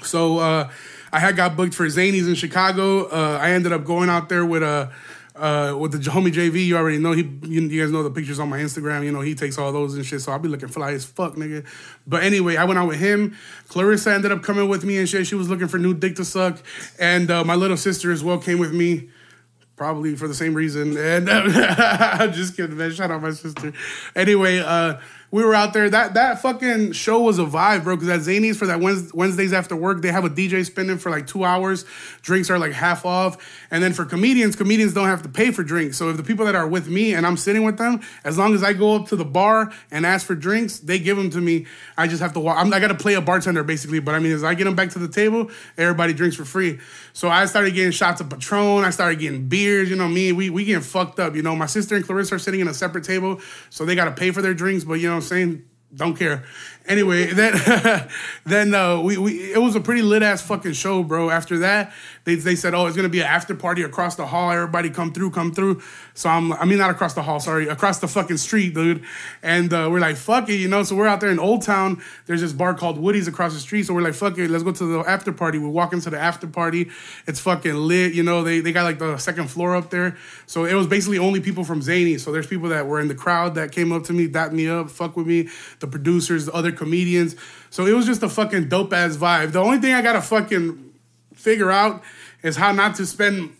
So 0.04 0.40
uh, 0.40 0.70
I 1.14 1.20
had 1.22 1.38
got 1.38 1.56
booked 1.56 1.74
for 1.74 1.86
Zanies 1.86 2.28
in 2.28 2.36
Chicago. 2.36 3.06
Uh, 3.06 3.40
I 3.42 3.52
ended 3.52 3.72
up 3.72 3.86
going 3.86 4.10
out 4.10 4.28
there 4.28 4.46
with 4.46 4.62
a. 4.62 4.92
Uh, 5.34 5.76
with 5.80 5.94
the 5.94 5.98
homie 5.98 6.32
JV, 6.32 6.66
you 6.66 6.76
already 6.76 6.98
know 6.98 7.14
he. 7.14 7.22
You, 7.22 7.62
you 7.62 7.82
guys 7.82 7.90
know 7.90 8.04
the 8.04 8.12
pictures 8.12 8.38
on 8.38 8.50
my 8.50 8.60
Instagram. 8.60 9.06
You 9.06 9.14
know 9.14 9.22
he 9.22 9.34
takes 9.34 9.58
all 9.58 9.72
those 9.72 9.96
and 9.96 10.06
shit. 10.06 10.20
So 10.20 10.34
I'll 10.34 10.40
be 10.40 10.50
looking 10.50 10.68
fly 10.68 10.92
as 10.92 11.06
fuck, 11.06 11.36
nigga. 11.36 11.66
But 12.06 12.24
anyway, 12.24 12.58
I 12.58 12.66
went 12.66 12.78
out 12.78 12.90
with 12.90 13.00
him. 13.00 13.38
Clarissa 13.70 14.14
ended 14.14 14.34
up 14.34 14.44
coming 14.44 14.68
with 14.68 14.84
me 14.84 14.98
and 14.98 15.08
shit. 15.08 15.26
She 15.26 15.36
was 15.36 15.50
looking 15.50 15.70
for 15.70 15.78
new 15.80 15.94
dick 15.94 16.18
to 16.18 16.26
suck, 16.26 16.62
and 17.00 17.32
uh, 17.32 17.46
my 17.46 17.56
little 17.56 17.78
sister 17.78 18.12
as 18.12 18.22
well 18.22 18.40
came 18.40 18.60
with 18.60 18.74
me 18.74 19.08
probably 19.82 20.16
for 20.16 20.28
the 20.28 20.36
same 20.36 20.54
reason. 20.54 20.96
And 20.96 21.28
I'm 21.32 22.34
just 22.34 22.56
kidding, 22.56 22.78
man. 22.78 22.92
Shout 22.92 23.10
out 23.10 23.20
my 23.20 23.32
sister. 23.32 23.74
Anyway, 24.16 24.60
uh, 24.60 25.00
we 25.32 25.46
were 25.46 25.56
out 25.56 25.72
there. 25.72 25.90
That 25.90 26.14
that 26.16 26.42
fucking 26.42 26.92
show 26.92 27.22
was 27.22 27.40
a 27.40 27.46
vibe, 27.46 27.84
bro. 27.84 27.96
Because 27.96 28.10
at 28.10 28.20
Zanies 28.20 28.58
for 28.58 28.68
that 28.68 28.82
Wednesdays 28.82 29.54
after 29.54 29.76
work, 29.76 30.02
they 30.02 30.12
have 30.12 30.26
a 30.26 30.30
DJ 30.30 30.66
spinning 30.66 30.98
for 30.98 31.10
like 31.10 31.26
two 31.26 31.46
hours. 31.46 31.86
Drinks 32.22 32.50
are 32.50 32.60
like 32.60 32.74
half 32.74 33.06
off. 33.06 33.38
And 33.72 33.82
then 33.82 33.94
for 33.94 34.04
comedians, 34.04 34.58
comedians 34.58 34.94
don't 34.94 35.08
have 35.08 35.24
to 35.24 35.30
pay 35.30 35.52
for 35.52 35.64
drinks. 35.64 35.98
So 35.98 36.10
if 36.10 36.18
the 36.18 36.24
people 36.24 36.46
that 36.46 36.56
are 36.56 36.68
with 36.68 36.90
me 36.90 37.14
and 37.14 37.26
I'm 37.26 37.38
sitting 37.38 37.64
with 37.64 37.78
them, 37.78 38.02
as 38.26 38.38
long 38.38 38.54
as 38.54 38.62
I 38.62 38.74
go 38.74 38.96
up 38.96 39.08
to 39.08 39.16
the 39.16 39.26
bar 39.26 39.72
and 39.90 40.06
ask 40.06 40.28
for 40.28 40.36
drinks, 40.36 40.80
they 40.80 41.00
give 41.00 41.16
them 41.16 41.30
to 41.30 41.40
me. 41.40 41.66
I 41.98 42.08
just 42.08 42.22
have 42.22 42.34
to 42.34 42.42
walk. 42.42 42.58
I'm, 42.58 42.74
I 42.74 42.82
got 42.82 42.90
to 42.90 42.96
play 42.96 43.14
a 43.14 43.22
bartender 43.22 43.64
basically. 43.64 44.00
But 44.00 44.16
I 44.16 44.20
mean, 44.20 44.34
as 44.34 44.44
I 44.44 44.54
get 44.54 44.66
them 44.66 44.76
back 44.76 44.90
to 44.92 45.00
the 45.00 45.08
table, 45.08 45.50
everybody 45.78 46.12
drinks 46.12 46.36
for 46.36 46.46
free. 46.46 46.80
So 47.14 47.30
I 47.30 47.46
started 47.46 47.74
getting 47.74 47.92
shots 47.92 48.20
of 48.20 48.30
Patron. 48.30 48.84
I 48.84 48.90
started 48.90 49.20
getting 49.20 49.48
beers. 49.48 49.90
You 49.90 49.96
know 49.96 50.10
me, 50.10 50.34
we 50.34 50.50
we 50.50 50.66
getting 50.66 50.82
fucked 50.82 51.20
up. 51.20 51.36
You 51.36 51.42
know, 51.42 51.56
my 51.56 51.68
sister 51.68 51.96
and 51.96 52.06
Clarissa 52.06 52.36
are 52.36 52.40
sitting 52.40 52.60
in 52.60 52.68
a 52.68 52.74
separate 52.74 53.06
table, 53.06 53.40
so 53.70 53.86
they 53.86 53.96
got 53.96 54.06
to 54.06 54.12
pay 54.12 54.32
for 54.32 54.42
their 54.42 54.54
drinks. 54.54 54.84
But 54.84 54.96
you 54.96 55.10
know 55.10 55.21
I'm 55.22 55.28
saying? 55.28 55.66
Don't 55.94 56.16
care. 56.16 56.46
Anyway, 56.88 57.26
then 57.34 58.08
then 58.46 58.74
uh, 58.74 59.00
we, 59.00 59.18
we 59.18 59.54
it 59.54 59.62
was 59.62 59.76
a 59.76 59.80
pretty 59.80 60.02
lit 60.02 60.24
ass 60.24 60.42
fucking 60.42 60.74
show, 60.74 61.04
bro. 61.04 61.30
After 61.30 61.60
that, 61.60 61.94
they, 62.24 62.36
they 62.36 62.56
said, 62.56 62.74
oh, 62.74 62.86
it's 62.86 62.96
gonna 62.96 63.10
be 63.10 63.20
an 63.20 63.28
after 63.28 63.56
party 63.56 63.84
across 63.84 64.16
the 64.16 64.26
hall. 64.26 64.52
Everybody 64.52 64.90
come 64.90 65.14
through, 65.14 65.32
come 65.32 65.54
through. 65.54 65.82
So 66.14 66.30
I'm 66.30 66.54
I 66.54 66.66
mean 66.66 66.80
not 66.80 66.90
across 66.90 67.14
the 67.14 67.22
hall, 67.22 67.40
sorry, 67.40 67.68
across 67.68 68.00
the 68.00 68.08
fucking 68.08 68.38
street, 68.38 68.74
dude. 68.74 69.04
And 69.44 69.72
uh, 69.72 69.90
we're 69.92 70.00
like, 70.00 70.16
fuck 70.16 70.50
it, 70.50 70.56
you 70.56 70.68
know. 70.68 70.84
So 70.84 70.96
we're 70.96 71.08
out 71.08 71.22
there 71.22 71.32
in 71.32 71.40
Old 71.40 71.62
Town. 71.62 72.02
There's 72.26 72.42
this 72.42 72.54
bar 72.54 72.74
called 72.74 72.98
Woody's 72.98 73.28
across 73.28 73.54
the 73.54 73.60
street. 73.60 73.84
So 73.84 73.94
we're 73.94 74.02
like, 74.02 74.16
fuck 74.16 74.38
it, 74.38 74.50
let's 74.50 74.64
go 74.64 74.72
to 74.72 74.86
the 74.86 75.00
after 75.10 75.32
party. 75.32 75.60
We 75.60 75.68
walk 75.68 75.94
into 75.94 76.10
the 76.10 76.20
after 76.20 76.48
party. 76.48 76.90
It's 77.28 77.40
fucking 77.40 77.76
lit, 77.76 78.14
you 78.14 78.24
know. 78.24 78.44
They 78.44 78.60
they 78.60 78.72
got 78.72 78.84
like 78.84 79.00
the 79.00 79.18
second 79.18 79.50
floor 79.50 79.76
up 79.76 79.92
there. 79.92 80.18
So 80.48 80.66
it 80.66 80.74
was 80.74 80.88
basically 80.88 81.20
only 81.20 81.42
people 81.42 81.64
from 81.64 81.82
Zany. 81.82 82.18
So 82.18 82.32
there's 82.32 82.48
people 82.48 82.70
that 82.70 82.88
were 82.88 83.00
in 83.00 83.08
the 83.08 83.16
crowd 83.16 83.56
that 83.56 83.72
came 83.72 83.92
up 83.92 84.04
to 84.06 84.14
me, 84.14 84.28
dapped 84.28 84.54
me 84.54 84.68
up, 84.68 84.90
fuck 84.90 85.16
with 85.16 85.28
me, 85.28 85.48
the 85.80 85.88
producers, 85.88 86.48
the 86.48 86.54
other 86.54 86.71
comedians. 86.78 87.36
So 87.70 87.86
it 87.86 87.94
was 87.94 88.06
just 88.06 88.24
a 88.24 88.30
fucking 88.30 88.70
dope 88.70 88.94
ass 88.94 89.18
vibe. 89.18 89.54
The 89.54 89.60
only 89.60 89.80
thing 89.80 89.94
I 89.94 90.02
gotta 90.02 90.22
fucking 90.22 90.94
figure 91.34 91.72
out 91.72 92.04
is 92.44 92.56
how 92.56 92.72
not 92.72 92.96
to 92.96 93.06
spend 93.06 93.56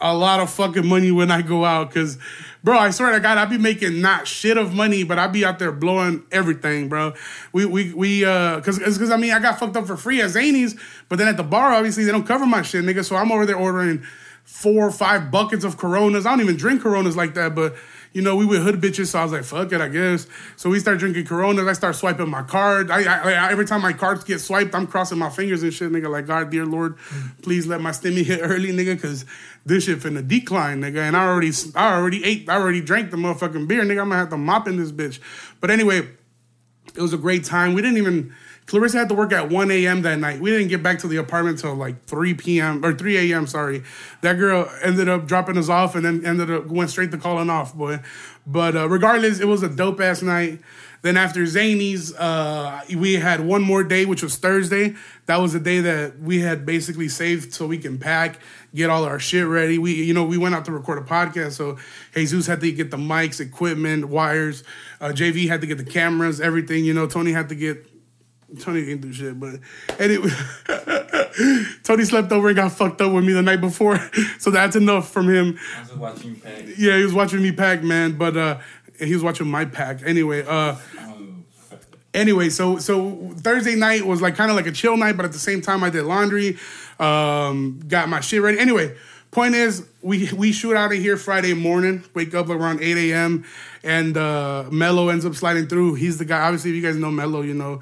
a 0.00 0.14
lot 0.14 0.40
of 0.40 0.50
fucking 0.50 0.86
money 0.86 1.10
when 1.10 1.30
I 1.30 1.42
go 1.42 1.64
out. 1.64 1.92
Cause, 1.92 2.18
bro, 2.64 2.78
I 2.78 2.90
swear 2.90 3.12
to 3.12 3.20
God, 3.20 3.38
I 3.38 3.44
be 3.44 3.58
making 3.58 4.00
not 4.00 4.26
shit 4.26 4.56
of 4.56 4.74
money, 4.74 5.04
but 5.04 5.18
I 5.18 5.26
be 5.26 5.44
out 5.44 5.58
there 5.58 5.72
blowing 5.72 6.24
everything, 6.32 6.88
bro. 6.88 7.14
We 7.52 7.66
we 7.66 7.92
we 7.92 8.24
uh, 8.24 8.60
cause, 8.60 8.78
cause, 8.78 9.10
I 9.10 9.16
mean 9.16 9.32
I 9.32 9.40
got 9.40 9.58
fucked 9.58 9.76
up 9.76 9.86
for 9.86 9.96
free 9.96 10.20
at 10.22 10.30
Zanies, 10.30 10.78
but 11.08 11.18
then 11.18 11.28
at 11.28 11.36
the 11.36 11.42
bar, 11.42 11.72
obviously 11.72 12.04
they 12.04 12.12
don't 12.12 12.26
cover 12.26 12.46
my 12.46 12.62
shit, 12.62 12.84
nigga. 12.84 13.04
So 13.04 13.16
I'm 13.16 13.30
over 13.30 13.44
there 13.44 13.56
ordering 13.56 14.02
four 14.44 14.88
or 14.88 14.90
five 14.90 15.30
buckets 15.30 15.64
of 15.64 15.76
Coronas. 15.76 16.26
I 16.26 16.30
don't 16.30 16.40
even 16.40 16.56
drink 16.56 16.82
Coronas 16.82 17.16
like 17.16 17.34
that, 17.34 17.54
but 17.54 17.76
you 18.12 18.22
know, 18.22 18.34
we 18.34 18.44
with 18.44 18.62
hood 18.62 18.80
bitches, 18.80 19.08
so 19.08 19.20
I 19.20 19.22
was 19.22 19.32
like, 19.32 19.44
fuck 19.44 19.72
it, 19.72 19.80
I 19.80 19.88
guess. 19.88 20.26
So 20.56 20.68
we 20.68 20.80
start 20.80 20.98
drinking 20.98 21.26
Coronas. 21.26 21.66
I 21.66 21.72
start 21.74 21.94
swiping 21.94 22.28
my 22.28 22.42
card. 22.42 22.90
I, 22.90 23.02
I, 23.02 23.32
I 23.32 23.52
every 23.52 23.64
time 23.64 23.82
my 23.82 23.92
cards 23.92 24.24
get 24.24 24.40
swiped, 24.40 24.74
I'm 24.74 24.86
crossing 24.86 25.18
my 25.18 25.30
fingers 25.30 25.62
and 25.62 25.72
shit, 25.72 25.92
nigga. 25.92 26.10
Like, 26.10 26.26
God, 26.26 26.50
dear 26.50 26.66
Lord, 26.66 26.96
please 27.42 27.68
let 27.68 27.80
my 27.80 27.90
stimmy 27.90 28.24
hit 28.24 28.40
early, 28.42 28.70
nigga, 28.70 28.96
because 28.96 29.24
this 29.64 29.84
shit 29.84 30.00
finna 30.00 30.26
decline, 30.26 30.80
nigga. 30.80 30.98
And 30.98 31.16
I 31.16 31.24
already, 31.24 31.52
I 31.76 31.94
already 31.94 32.24
ate, 32.24 32.48
I 32.48 32.56
already 32.56 32.80
drank 32.80 33.12
the 33.12 33.16
motherfucking 33.16 33.68
beer, 33.68 33.82
nigga. 33.82 34.00
I'm 34.00 34.08
gonna 34.08 34.16
have 34.16 34.30
to 34.30 34.36
mop 34.36 34.66
in 34.66 34.76
this 34.76 34.90
bitch. 34.90 35.20
But 35.60 35.70
anyway, 35.70 36.08
it 36.96 37.00
was 37.00 37.12
a 37.12 37.18
great 37.18 37.44
time. 37.44 37.74
We 37.74 37.82
didn't 37.82 37.98
even. 37.98 38.34
Clarissa 38.70 38.98
had 38.98 39.08
to 39.08 39.16
work 39.16 39.32
at 39.32 39.50
1 39.50 39.70
a.m. 39.72 40.02
that 40.02 40.20
night. 40.20 40.40
We 40.40 40.52
didn't 40.52 40.68
get 40.68 40.80
back 40.80 41.00
to 41.00 41.08
the 41.08 41.16
apartment 41.16 41.58
till 41.58 41.74
like 41.74 42.04
3 42.04 42.34
p.m. 42.34 42.84
or 42.84 42.94
3 42.94 43.32
a.m. 43.32 43.48
Sorry, 43.48 43.82
that 44.20 44.34
girl 44.34 44.70
ended 44.80 45.08
up 45.08 45.26
dropping 45.26 45.58
us 45.58 45.68
off 45.68 45.96
and 45.96 46.04
then 46.04 46.24
ended 46.24 46.52
up 46.52 46.66
went 46.68 46.88
straight 46.88 47.10
to 47.10 47.18
calling 47.18 47.50
off, 47.50 47.74
boy. 47.74 47.98
But 48.46 48.76
uh, 48.76 48.88
regardless, 48.88 49.40
it 49.40 49.48
was 49.48 49.64
a 49.64 49.68
dope 49.68 50.00
ass 50.00 50.22
night. 50.22 50.60
Then 51.02 51.16
after 51.16 51.40
Zanies, 51.42 52.14
uh, 52.16 52.82
we 52.96 53.14
had 53.14 53.40
one 53.40 53.62
more 53.62 53.82
day, 53.82 54.04
which 54.04 54.22
was 54.22 54.36
Thursday. 54.36 54.94
That 55.26 55.40
was 55.40 55.52
the 55.52 55.58
day 55.58 55.80
that 55.80 56.20
we 56.20 56.38
had 56.38 56.64
basically 56.64 57.08
saved 57.08 57.52
so 57.52 57.66
we 57.66 57.78
can 57.78 57.98
pack, 57.98 58.38
get 58.72 58.88
all 58.88 59.04
our 59.04 59.18
shit 59.18 59.48
ready. 59.48 59.78
We, 59.78 59.94
you 59.94 60.14
know, 60.14 60.24
we 60.24 60.38
went 60.38 60.54
out 60.54 60.64
to 60.66 60.72
record 60.72 60.98
a 60.98 61.02
podcast, 61.02 61.52
so 61.52 61.76
Jesus 62.14 62.46
had 62.46 62.60
to 62.60 62.70
get 62.70 62.92
the 62.92 62.98
mics, 62.98 63.40
equipment, 63.40 64.08
wires. 64.08 64.62
Uh, 65.00 65.08
JV 65.08 65.48
had 65.48 65.60
to 65.62 65.66
get 65.66 65.78
the 65.78 65.84
cameras, 65.84 66.40
everything. 66.40 66.84
You 66.84 66.94
know, 66.94 67.08
Tony 67.08 67.32
had 67.32 67.48
to 67.48 67.56
get 67.56 67.89
Tony 68.58 68.84
didn't 68.84 69.02
do 69.02 69.12
shit, 69.12 69.38
but 69.38 69.60
anyway, 69.98 70.30
Tony 71.84 72.04
slept 72.04 72.32
over 72.32 72.48
and 72.48 72.56
got 72.56 72.72
fucked 72.72 73.00
up 73.00 73.12
with 73.12 73.24
me 73.24 73.32
the 73.32 73.42
night 73.42 73.60
before, 73.60 73.98
so 74.38 74.50
that's 74.50 74.76
enough 74.76 75.10
from 75.10 75.28
him. 75.28 75.58
I 75.76 75.80
was 75.82 75.94
watching 75.94 76.30
you 76.30 76.36
pack. 76.36 76.64
Yeah, 76.76 76.96
he 76.96 77.04
was 77.04 77.14
watching 77.14 77.42
me 77.42 77.52
pack, 77.52 77.82
man, 77.82 78.18
but 78.18 78.36
uh, 78.36 78.58
he 78.98 79.14
was 79.14 79.22
watching 79.22 79.46
my 79.48 79.64
pack. 79.64 80.00
Anyway, 80.04 80.44
uh, 80.46 80.76
Um, 80.98 81.44
anyway, 82.12 82.48
so 82.48 82.78
so 82.78 83.30
Thursday 83.36 83.76
night 83.76 84.04
was 84.06 84.20
like 84.20 84.36
kind 84.36 84.50
of 84.50 84.56
like 84.56 84.66
a 84.66 84.72
chill 84.72 84.96
night, 84.96 85.16
but 85.16 85.24
at 85.24 85.32
the 85.32 85.38
same 85.38 85.60
time 85.60 85.84
I 85.84 85.90
did 85.90 86.04
laundry, 86.04 86.58
um, 86.98 87.80
got 87.86 88.08
my 88.08 88.20
shit 88.20 88.42
ready. 88.42 88.58
Anyway, 88.58 88.96
point 89.30 89.54
is, 89.54 89.86
we 90.02 90.30
we 90.32 90.52
shoot 90.52 90.76
out 90.76 90.92
of 90.92 90.98
here 90.98 91.16
Friday 91.16 91.54
morning. 91.54 92.04
Wake 92.14 92.34
up 92.34 92.48
around 92.48 92.80
eight 92.82 93.10
a.m. 93.10 93.44
and 93.84 94.16
uh, 94.16 94.64
Mello 94.70 95.08
ends 95.08 95.24
up 95.24 95.34
sliding 95.34 95.66
through. 95.68 95.94
He's 95.94 96.18
the 96.18 96.24
guy. 96.24 96.40
Obviously, 96.40 96.70
if 96.70 96.76
you 96.76 96.82
guys 96.82 96.96
know 96.96 97.10
Mello, 97.10 97.40
you 97.42 97.54
know 97.54 97.80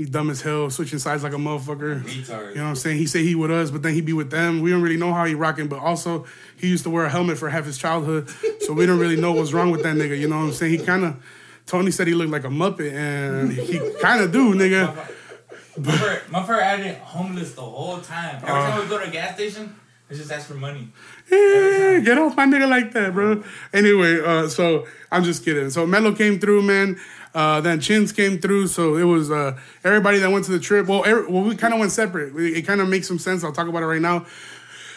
he's 0.00 0.08
dumb 0.08 0.30
as 0.30 0.40
hell, 0.40 0.70
switching 0.70 0.98
sides 0.98 1.22
like 1.22 1.34
a 1.34 1.36
motherfucker. 1.36 2.02
Retard. 2.02 2.48
You 2.50 2.54
know 2.54 2.62
what 2.62 2.68
I'm 2.70 2.76
saying? 2.76 2.96
He 2.96 3.06
say 3.06 3.22
he 3.22 3.34
with 3.34 3.50
us, 3.50 3.70
but 3.70 3.82
then 3.82 3.92
he 3.92 4.00
be 4.00 4.14
with 4.14 4.30
them. 4.30 4.62
We 4.62 4.70
don't 4.70 4.80
really 4.80 4.96
know 4.96 5.12
how 5.12 5.26
he 5.26 5.34
rocking, 5.34 5.68
but 5.68 5.78
also 5.80 6.24
he 6.56 6.68
used 6.68 6.84
to 6.84 6.90
wear 6.90 7.04
a 7.04 7.10
helmet 7.10 7.36
for 7.36 7.50
half 7.50 7.66
his 7.66 7.76
childhood, 7.76 8.30
so 8.60 8.72
we 8.72 8.86
don't 8.86 8.98
really 8.98 9.20
know 9.20 9.32
what's 9.32 9.52
wrong 9.52 9.70
with 9.70 9.82
that 9.82 9.96
nigga. 9.96 10.18
You 10.18 10.26
know 10.26 10.38
what 10.38 10.44
I'm 10.46 10.52
saying? 10.52 10.78
He 10.78 10.84
kind 10.84 11.04
of. 11.04 11.22
Tony 11.66 11.90
said 11.90 12.06
he 12.06 12.14
looked 12.14 12.32
like 12.32 12.44
a 12.44 12.48
muppet, 12.48 12.92
and 12.94 13.52
he 13.52 13.78
kind 14.00 14.22
of 14.22 14.32
do, 14.32 14.54
nigga. 14.54 14.96
My 15.76 15.96
fur, 15.96 16.22
my 16.30 16.74
it 16.76 16.98
homeless 16.98 17.52
the 17.52 17.60
whole 17.60 18.00
time. 18.00 18.36
Every 18.36 18.48
Uh. 18.48 18.70
time 18.70 18.80
we 18.80 18.88
go 18.88 18.98
to 18.98 19.08
a 19.08 19.10
gas 19.10 19.34
station, 19.34 19.74
I 20.10 20.14
just 20.14 20.32
ask 20.32 20.48
for 20.48 20.54
money. 20.54 20.88
Yeah, 21.30 22.00
get 22.00 22.18
off 22.18 22.36
my 22.36 22.46
nigga 22.46 22.68
like 22.68 22.92
that, 22.94 23.12
bro. 23.12 23.44
Anyway, 23.72 24.20
uh, 24.20 24.48
so 24.48 24.86
I'm 25.12 25.22
just 25.24 25.44
kidding. 25.44 25.70
So 25.70 25.86
Mello 25.86 26.12
came 26.12 26.40
through, 26.40 26.62
man. 26.62 26.98
Uh, 27.34 27.60
then 27.60 27.80
Chins 27.80 28.10
came 28.12 28.38
through, 28.38 28.66
so 28.66 28.96
it 28.96 29.04
was 29.04 29.30
uh, 29.30 29.56
everybody 29.84 30.18
that 30.18 30.30
went 30.30 30.44
to 30.46 30.50
the 30.50 30.58
trip. 30.58 30.86
Well, 30.86 31.02
well, 31.02 31.42
we 31.44 31.54
kind 31.56 31.72
of 31.72 31.80
went 31.80 31.92
separate. 31.92 32.34
We- 32.34 32.54
It 32.54 32.62
kind 32.62 32.80
of 32.80 32.88
makes 32.88 33.06
some 33.06 33.18
sense. 33.18 33.44
I'll 33.44 33.52
talk 33.52 33.68
about 33.68 33.82
it 33.82 33.86
right 33.86 34.02
now. 34.02 34.26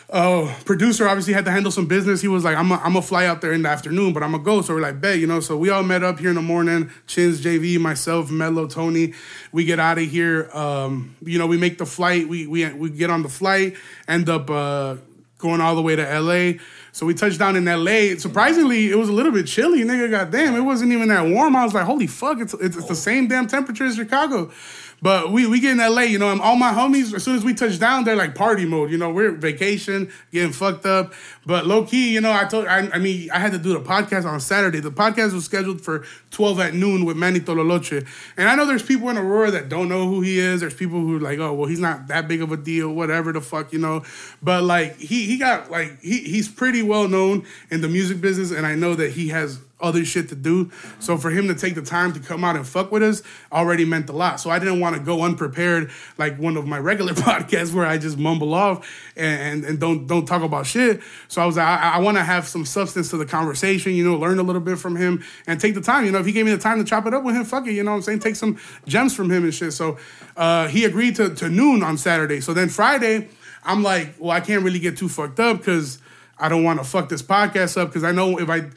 Uh, 0.09 0.53
producer 0.65 1.07
obviously 1.07 1.33
had 1.33 1.45
to 1.45 1.49
handle 1.51 1.71
some 1.71 1.87
business. 1.87 2.21
He 2.21 2.27
was 2.27 2.43
like, 2.43 2.55
"I'm 2.55 2.69
gonna 2.69 3.01
fly 3.01 3.25
out 3.25 3.41
there 3.41 3.51
in 3.53 3.63
the 3.63 3.69
afternoon, 3.69 4.13
but 4.13 4.21
I'm 4.21 4.31
gonna 4.31 4.43
go." 4.43 4.61
So 4.61 4.75
we're 4.75 4.81
like, 4.81 4.99
"Bet," 5.01 5.17
you 5.17 5.25
know. 5.25 5.39
So 5.39 5.57
we 5.57 5.69
all 5.69 5.81
met 5.81 6.03
up 6.03 6.19
here 6.19 6.29
in 6.29 6.35
the 6.35 6.41
morning. 6.41 6.91
Chins, 7.07 7.41
JV, 7.41 7.79
myself, 7.79 8.29
Mello, 8.29 8.67
Tony. 8.67 9.13
We 9.51 9.63
get 9.65 9.79
out 9.79 9.97
of 9.97 10.03
here. 10.03 10.49
Um, 10.53 11.15
you 11.23 11.39
know, 11.39 11.47
we 11.47 11.57
make 11.57 11.77
the 11.79 11.85
flight. 11.87 12.27
We 12.27 12.45
we 12.45 12.71
we 12.73 12.89
get 12.89 13.09
on 13.09 13.23
the 13.23 13.29
flight. 13.29 13.75
End 14.07 14.29
up 14.29 14.49
uh, 14.51 14.97
going 15.39 15.61
all 15.61 15.73
the 15.75 15.81
way 15.81 15.95
to 15.95 16.03
LA. 16.03 16.59
So 16.93 17.07
we 17.07 17.15
touched 17.15 17.39
down 17.39 17.55
in 17.55 17.65
LA. 17.65 18.15
Surprisingly, 18.19 18.91
it 18.91 18.95
was 18.95 19.09
a 19.09 19.13
little 19.13 19.31
bit 19.31 19.47
chilly, 19.47 19.83
nigga. 19.83 20.11
Goddamn, 20.11 20.55
it 20.55 20.61
wasn't 20.61 20.91
even 20.91 21.07
that 21.07 21.25
warm. 21.25 21.55
I 21.55 21.65
was 21.65 21.73
like, 21.73 21.85
holy 21.85 22.05
fuck, 22.05 22.39
it's 22.39 22.53
it's, 22.53 22.77
it's 22.77 22.87
the 22.87 22.95
same 22.95 23.27
damn 23.27 23.47
temperature 23.47 23.85
as 23.85 23.95
Chicago. 23.95 24.51
But 25.03 25.33
we 25.33 25.45
we 25.45 25.59
get 25.59 25.71
in 25.71 25.79
LA, 25.79 26.03
you 26.03 26.17
know, 26.17 26.31
and 26.31 26.39
all 26.39 26.55
my 26.55 26.71
homies, 26.71 27.13
as 27.13 27.23
soon 27.25 27.35
as 27.35 27.43
we 27.43 27.53
touch 27.53 27.77
down, 27.77 28.05
they're 28.05 28.15
like 28.15 28.35
party 28.35 28.63
mode. 28.63 28.89
You 28.89 28.97
know, 28.97 29.09
we're 29.09 29.33
vacation, 29.33 30.09
getting 30.31 30.53
fucked 30.53 30.85
up. 30.85 31.13
But 31.45 31.67
low 31.67 31.83
key, 31.83 32.13
you 32.13 32.21
know, 32.21 32.31
I 32.31 32.45
told 32.45 32.67
I, 32.67 32.87
I 32.87 32.99
mean, 32.99 33.29
I 33.29 33.39
had 33.39 33.51
to 33.51 33.57
do 33.57 33.73
the 33.73 33.81
podcast 33.81 34.23
on 34.23 34.39
Saturday. 34.39 34.79
The 34.79 34.91
podcast 34.91 35.33
was 35.33 35.43
scheduled 35.43 35.81
for 35.81 36.05
12 36.31 36.59
at 36.61 36.73
noon 36.73 37.03
with 37.03 37.17
Manny 37.17 37.41
Tololoche. 37.41 38.07
And 38.37 38.47
I 38.47 38.55
know 38.55 38.65
there's 38.65 38.81
people 38.81 39.09
in 39.09 39.17
Aurora 39.17 39.51
that 39.51 39.67
don't 39.67 39.89
know 39.89 40.07
who 40.07 40.21
he 40.21 40.39
is. 40.39 40.61
There's 40.61 40.73
people 40.73 41.01
who 41.01 41.17
are 41.17 41.19
like, 41.19 41.37
oh, 41.37 41.51
well, 41.51 41.67
he's 41.67 41.81
not 41.81 42.07
that 42.07 42.29
big 42.29 42.41
of 42.41 42.53
a 42.53 42.57
deal, 42.57 42.93
whatever 42.93 43.33
the 43.33 43.41
fuck, 43.41 43.73
you 43.73 43.79
know. 43.79 44.03
But 44.41 44.63
like 44.63 44.97
he 44.99 45.25
he 45.25 45.37
got 45.37 45.69
like 45.69 45.99
he 45.99 46.19
he's 46.19 46.47
pretty 46.47 46.81
well 46.81 47.09
known 47.09 47.45
in 47.69 47.81
the 47.81 47.89
music 47.89 48.21
business, 48.21 48.51
and 48.51 48.65
I 48.65 48.75
know 48.75 48.95
that 48.95 49.11
he 49.11 49.27
has 49.27 49.59
other 49.79 50.05
shit 50.05 50.29
to 50.29 50.35
do. 50.35 50.71
So 50.99 51.17
for 51.17 51.29
him 51.29 51.47
to 51.49 51.55
take 51.55 51.75
the 51.75 51.81
time 51.81 52.13
to 52.13 52.19
come 52.19 52.43
out 52.43 52.55
and 52.55 52.65
fuck 52.65 52.91
with 52.91 53.03
us 53.03 53.21
already 53.51 53.85
meant 53.85 54.09
a 54.09 54.13
lot. 54.13 54.39
So 54.39 54.49
I 54.49 54.57
didn't 54.57 54.79
want 54.79 54.95
to 54.95 55.01
go 55.01 55.23
unprepared 55.23 55.91
like 56.17 56.37
one 56.37 56.55
of 56.57 56.65
my 56.65 56.79
regular 56.79 57.13
podcasts 57.13 57.73
where 57.73 57.85
I 57.85 57.97
just 57.97 58.17
mumble 58.17 58.53
off 58.53 58.87
and 59.15 59.63
and, 59.65 59.79
don't 59.79 60.07
don't 60.07 60.25
talk 60.25 60.41
about 60.41 60.65
shit. 60.65 61.01
So 61.27 61.41
I 61.41 61.45
was 61.45 61.57
like, 61.57 61.67
I, 61.67 61.95
I 61.95 61.97
want 61.99 62.17
to 62.17 62.23
have 62.23 62.47
some 62.47 62.65
substance 62.65 63.09
to 63.09 63.17
the 63.17 63.25
conversation, 63.25 63.93
you 63.93 64.05
know, 64.05 64.15
learn 64.15 64.39
a 64.39 64.43
little 64.43 64.61
bit 64.61 64.79
from 64.79 64.95
him 64.95 65.23
and 65.47 65.59
take 65.59 65.73
the 65.73 65.81
time. 65.81 66.05
You 66.05 66.11
know, 66.11 66.19
if 66.19 66.25
he 66.25 66.31
gave 66.31 66.45
me 66.45 66.51
the 66.51 66.57
time 66.57 66.77
to 66.79 66.85
chop 66.85 67.05
it 67.05 67.13
up 67.13 67.23
with 67.23 67.35
him, 67.35 67.43
fuck 67.43 67.67
it, 67.67 67.73
you 67.73 67.83
know 67.83 67.91
what 67.91 67.97
I'm 67.97 68.03
saying? 68.03 68.19
Take 68.19 68.35
some 68.35 68.57
gems 68.85 69.13
from 69.13 69.29
him 69.29 69.43
and 69.43 69.53
shit. 69.53 69.73
So 69.73 69.97
uh, 70.37 70.67
he 70.67 70.85
agreed 70.85 71.15
to, 71.17 71.33
to 71.35 71.49
noon 71.49 71.83
on 71.83 71.97
Saturday. 71.97 72.39
So 72.39 72.53
then 72.53 72.69
Friday, 72.69 73.27
I'm 73.65 73.83
like, 73.83 74.15
well, 74.19 74.31
I 74.31 74.39
can't 74.39 74.63
really 74.63 74.79
get 74.79 74.97
too 74.97 75.09
fucked 75.09 75.39
up 75.39 75.57
because 75.57 75.99
I 76.37 76.49
don't 76.49 76.63
want 76.63 76.79
to 76.79 76.85
fuck 76.85 77.09
this 77.09 77.21
podcast 77.21 77.79
up 77.79 77.89
because 77.89 78.03
I 78.03 78.11
know 78.11 78.39
if 78.39 78.49
I 78.49 78.69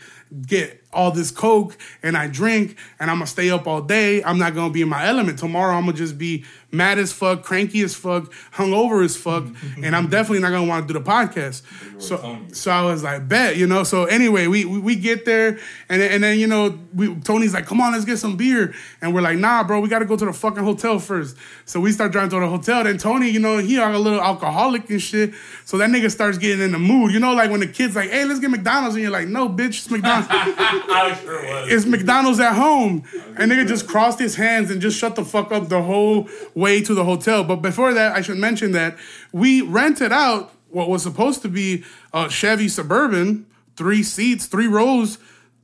get 0.47 0.85
all 0.97 1.11
this 1.11 1.31
coke 1.31 1.77
and 2.03 2.17
I 2.17 2.27
drink 2.27 2.77
and 2.99 3.11
I'm 3.11 3.19
gonna 3.19 3.27
stay 3.27 3.51
up 3.51 3.67
all 3.67 3.83
day, 3.83 4.23
I'm 4.25 4.39
not 4.39 4.55
gonna 4.55 4.73
be 4.73 4.83
in 4.83 4.89
my 4.89 5.07
element. 5.07 5.39
Tomorrow 5.39 5.75
I'm 5.75 5.85
gonna 5.85 5.97
just 5.97 6.19
be 6.19 6.45
mad 6.73 6.99
as 6.99 7.13
fuck, 7.13 7.43
cranky 7.43 7.81
as 7.83 7.95
fuck, 7.95 8.33
hungover 8.55 9.05
as 9.05 9.17
fuck, 9.17 9.45
and 9.83 9.95
I'm 9.95 10.09
definitely 10.09 10.41
not 10.41 10.51
gonna 10.51 10.67
want 10.67 10.87
to 10.87 10.93
do 10.93 10.99
the 10.99 11.05
podcast. 11.05 11.63
So, 11.99 12.39
so 12.53 12.71
I 12.71 12.83
was 12.83 13.03
like, 13.03 13.29
bet, 13.29 13.57
you 13.57 13.67
know. 13.67 13.85
So 13.85 14.05
anyway, 14.05 14.47
we 14.47 14.65
we, 14.65 14.79
we 14.79 14.97
get 14.97 15.25
there 15.25 15.59
and 15.89 16.03
then, 16.03 16.13
and 16.13 16.25
then 16.25 16.39
you 16.39 16.47
know, 16.47 16.79
we, 16.95 17.15
Tony's 17.21 17.55
like, 17.55 17.67
come 17.67 17.81
on, 17.81 17.93
let's 17.93 18.05
get 18.05 18.19
some 18.19 18.37
beer, 18.37 18.75
and 19.01 19.15
we're 19.15 19.21
like, 19.21 19.39
nah, 19.39 19.65
bro, 19.65 19.81
we 19.81 19.89
got 19.89 20.01
to 20.01 20.05
go 20.05 20.17
to 20.17 20.25
the 20.25 20.33
fucking 20.33 20.65
hotel 20.65 20.99
first. 20.99 21.37
So 21.65 21.81
we 21.81 21.93
start 21.93 22.13
driving 22.13 22.31
to 22.31 22.41
the 22.41 22.49
hotel. 22.49 22.85
Then 22.85 22.99
Tony, 22.99 23.31
you 23.31 23.41
know, 23.41 23.59
he 23.59 23.77
a 23.77 23.99
little 23.99 24.21
alcoholic 24.21 24.91
and 24.91 25.01
shit. 25.01 25.33
So 25.65 25.79
that 25.79 25.91
nigga 25.91 26.11
starts 26.11 26.39
getting 26.39 26.63
in 26.63 26.73
the 26.73 26.79
mood. 26.79 27.13
You 27.13 27.21
know, 27.21 27.35
like 27.35 27.51
when 27.51 27.61
the 27.61 27.67
kid's 27.67 27.97
like, 27.97 28.11
hey, 28.11 28.25
let's 28.25 28.41
get 28.41 28.51
McDonald's, 28.51 28.95
and 28.97 29.03
you're 29.03 29.13
like, 29.13 29.29
no, 29.29 29.49
bitch, 29.49 29.69
it's 29.69 29.91
McDonald's. 29.91 30.29
I 30.89 31.15
sure 31.15 31.41
it's 31.43 31.87
McDonald's 31.87 32.41
at 32.41 32.55
home. 32.55 33.05
And 33.37 33.51
nigga 33.51 33.67
just 33.67 33.87
crossed 33.87 34.19
his 34.19 34.37
hands 34.37 34.71
and 34.71 34.81
just 34.81 34.99
shut 34.99 35.17
the 35.17 35.25
fuck 35.25 35.53
up 35.53 35.69
the 35.69 35.83
whole 35.83 36.29
way 36.55 36.81
to 36.83 36.95
the 36.95 37.05
hotel. 37.05 37.45
But 37.45 37.57
before 37.57 37.93
that, 37.95 38.15
I 38.15 38.21
should 38.21 38.39
mention 38.39 38.73
that 38.73 38.97
we 39.33 39.63
rented 39.63 40.13
out 40.13 40.53
what 40.69 40.89
was 40.89 41.03
supposed 41.03 41.43
to 41.43 41.49
be 41.49 41.85
a 42.13 42.29
Chevy 42.29 42.69
Suburban, 42.69 43.47
three 43.77 44.03
seats, 44.03 44.47
three 44.47 44.67
rows, 44.67 45.19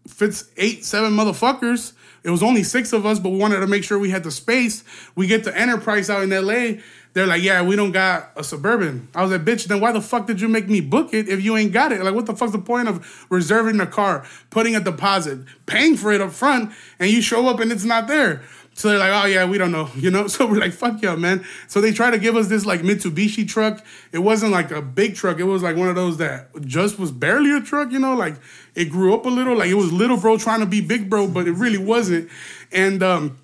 fits 0.07 0.50
eight, 0.57 0.85
seven 0.85 1.12
motherfuckers. 1.12 1.93
It 2.25 2.31
was 2.31 2.43
only 2.43 2.62
six 2.62 2.93
of 2.93 3.05
us, 3.05 3.19
but 3.19 3.31
we 3.31 3.38
wanted 3.38 3.61
to 3.61 3.67
make 3.67 3.83
sure 3.85 3.99
we 3.99 4.11
had 4.11 4.23
the 4.23 4.31
space. 4.31 4.85
We 5.17 5.26
get 5.26 5.45
to 5.45 5.59
Enterprise 5.59 6.09
out 6.09 6.23
in 6.23 6.31
LA. 6.31 6.81
They're 7.14 7.26
like, 7.26 7.42
yeah, 7.42 7.62
we 7.62 7.76
don't 7.76 7.92
got 7.92 8.31
a 8.37 8.45
suburban. 8.45 9.09
I 9.14 9.23
was 9.23 9.31
like, 9.31 9.45
bitch, 9.45 9.66
then 9.66 9.81
why 9.81 9.92
the 9.92 10.00
fuck 10.00 10.26
did 10.26 10.40
you 10.40 10.49
make 10.49 10.69
me 10.69 10.81
book 10.81 11.12
it 11.12 11.28
if 11.28 11.42
you 11.42 11.57
ain't 11.57 11.73
got 11.73 11.92
it? 11.92 12.02
Like, 12.02 12.14
what 12.14 12.25
the 12.25 12.35
fuck's 12.35 12.52
the 12.52 12.59
point 12.59 12.88
of 12.88 13.26
reserving 13.28 13.81
a 13.81 13.87
car, 13.87 14.25
putting 14.49 14.75
a 14.75 14.81
deposit, 14.81 15.40
paying 15.66 15.97
for 15.97 16.11
it 16.12 16.23
up 16.23 16.33
front, 16.33 16.73
and 16.99 17.11
you 17.11 17.21
show 17.21 17.49
up 17.49 17.61
and 17.61 17.71
it's 17.71 17.85
not 17.85 18.09
there? 18.09 18.42
So 18.75 18.88
they're 18.88 18.99
like, 18.99 19.11
oh 19.12 19.26
yeah, 19.26 19.45
we 19.45 19.59
don't 19.59 19.73
know, 19.73 19.90
you 19.97 20.11
know. 20.11 20.26
So 20.26 20.47
we're 20.47 20.59
like, 20.59 20.73
fuck 20.73 21.02
yeah, 21.02 21.14
man. 21.14 21.45
So 21.69 21.81
they 21.81 21.92
try 21.92 22.11
to 22.11 22.19
give 22.19 22.37
us 22.37 22.49
this 22.49 22.64
like 22.64 22.81
Mitsubishi 22.81 23.47
truck. 23.47 23.85
It 24.12 24.21
wasn't 24.21 24.52
like 24.52 24.71
a 24.71 24.81
big 24.81 25.14
truck. 25.14 25.38
It 25.38 25.45
was 25.45 25.62
like 25.62 25.76
one 25.76 25.88
of 25.88 25.95
those 25.95 26.16
that 26.19 26.49
just 26.62 26.99
was 26.99 27.12
barely 27.12 27.54
a 27.54 27.61
truck, 27.61 27.92
you 27.92 27.99
know. 27.99 28.14
Like 28.14 28.37
it 28.75 28.87
grew 28.87 29.14
up 29.14 29.26
a 29.26 29.28
little. 29.28 29.57
Like 29.57 29.69
it 29.69 29.75
was 29.75 29.92
little 29.92 30.16
bro 30.16 30.38
trying 30.38 30.61
to 30.61 30.66
be 30.66 30.81
big 30.81 31.11
bro, 31.11 31.28
but 31.28 31.47
it 31.47 31.52
really 31.52 31.78
wasn't. 31.78 32.31
And 32.73 33.02
um, 33.02 33.37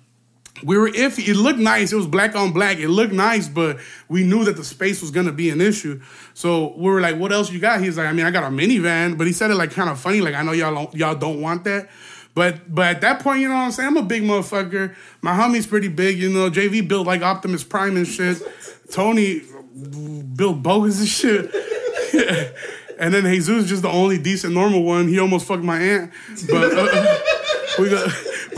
we 0.63 0.77
were 0.77 0.89
iffy. 0.89 1.27
It 1.27 1.35
looked 1.35 1.59
nice. 1.59 1.91
It 1.91 1.95
was 1.95 2.07
black 2.07 2.35
on 2.35 2.51
black. 2.51 2.77
It 2.77 2.89
looked 2.89 3.13
nice, 3.13 3.47
but 3.47 3.77
we 4.07 4.23
knew 4.23 4.43
that 4.45 4.57
the 4.57 4.63
space 4.63 5.01
was 5.01 5.11
gonna 5.11 5.31
be 5.31 5.49
an 5.49 5.61
issue. 5.61 6.01
So 6.33 6.73
we 6.77 6.89
were 6.89 7.01
like, 7.01 7.17
"What 7.17 7.31
else 7.31 7.51
you 7.51 7.59
got?" 7.59 7.81
He's 7.81 7.97
like, 7.97 8.07
"I 8.07 8.13
mean, 8.13 8.25
I 8.25 8.31
got 8.31 8.43
a 8.43 8.47
minivan," 8.47 9.17
but 9.17 9.27
he 9.27 9.33
said 9.33 9.51
it 9.51 9.55
like 9.55 9.71
kind 9.71 9.89
of 9.89 9.99
funny. 9.99 10.21
Like, 10.21 10.35
I 10.35 10.43
know 10.43 10.51
y'all 10.51 10.73
don't, 10.73 10.95
y'all 10.95 11.15
don't 11.15 11.41
want 11.41 11.63
that, 11.65 11.89
but 12.33 12.73
but 12.73 12.87
at 12.87 13.01
that 13.01 13.21
point, 13.21 13.41
you 13.41 13.47
know 13.47 13.55
what 13.55 13.61
I'm 13.61 13.71
saying? 13.71 13.87
I'm 13.87 13.97
a 13.97 14.03
big 14.03 14.23
motherfucker. 14.23 14.95
My 15.21 15.31
homie's 15.31 15.67
pretty 15.67 15.89
big. 15.89 16.17
You 16.17 16.29
know, 16.31 16.49
JV 16.49 16.87
built 16.87 17.07
like 17.07 17.21
Optimus 17.21 17.63
Prime 17.63 17.95
and 17.97 18.07
shit. 18.07 18.41
Tony 18.91 19.41
built 20.35 20.61
bogus 20.61 20.99
and 20.99 21.07
shit. 21.07 21.53
and 22.99 23.13
then 23.13 23.23
Jesus 23.23 23.63
is 23.63 23.69
just 23.69 23.81
the 23.81 23.89
only 23.89 24.17
decent 24.17 24.53
normal 24.53 24.83
one. 24.83 25.07
He 25.07 25.19
almost 25.19 25.45
fucked 25.47 25.63
my 25.63 25.79
aunt, 25.79 26.11
but. 26.49 26.73
Uh, 26.73 27.17
we 27.79 27.89
go, 27.89 28.05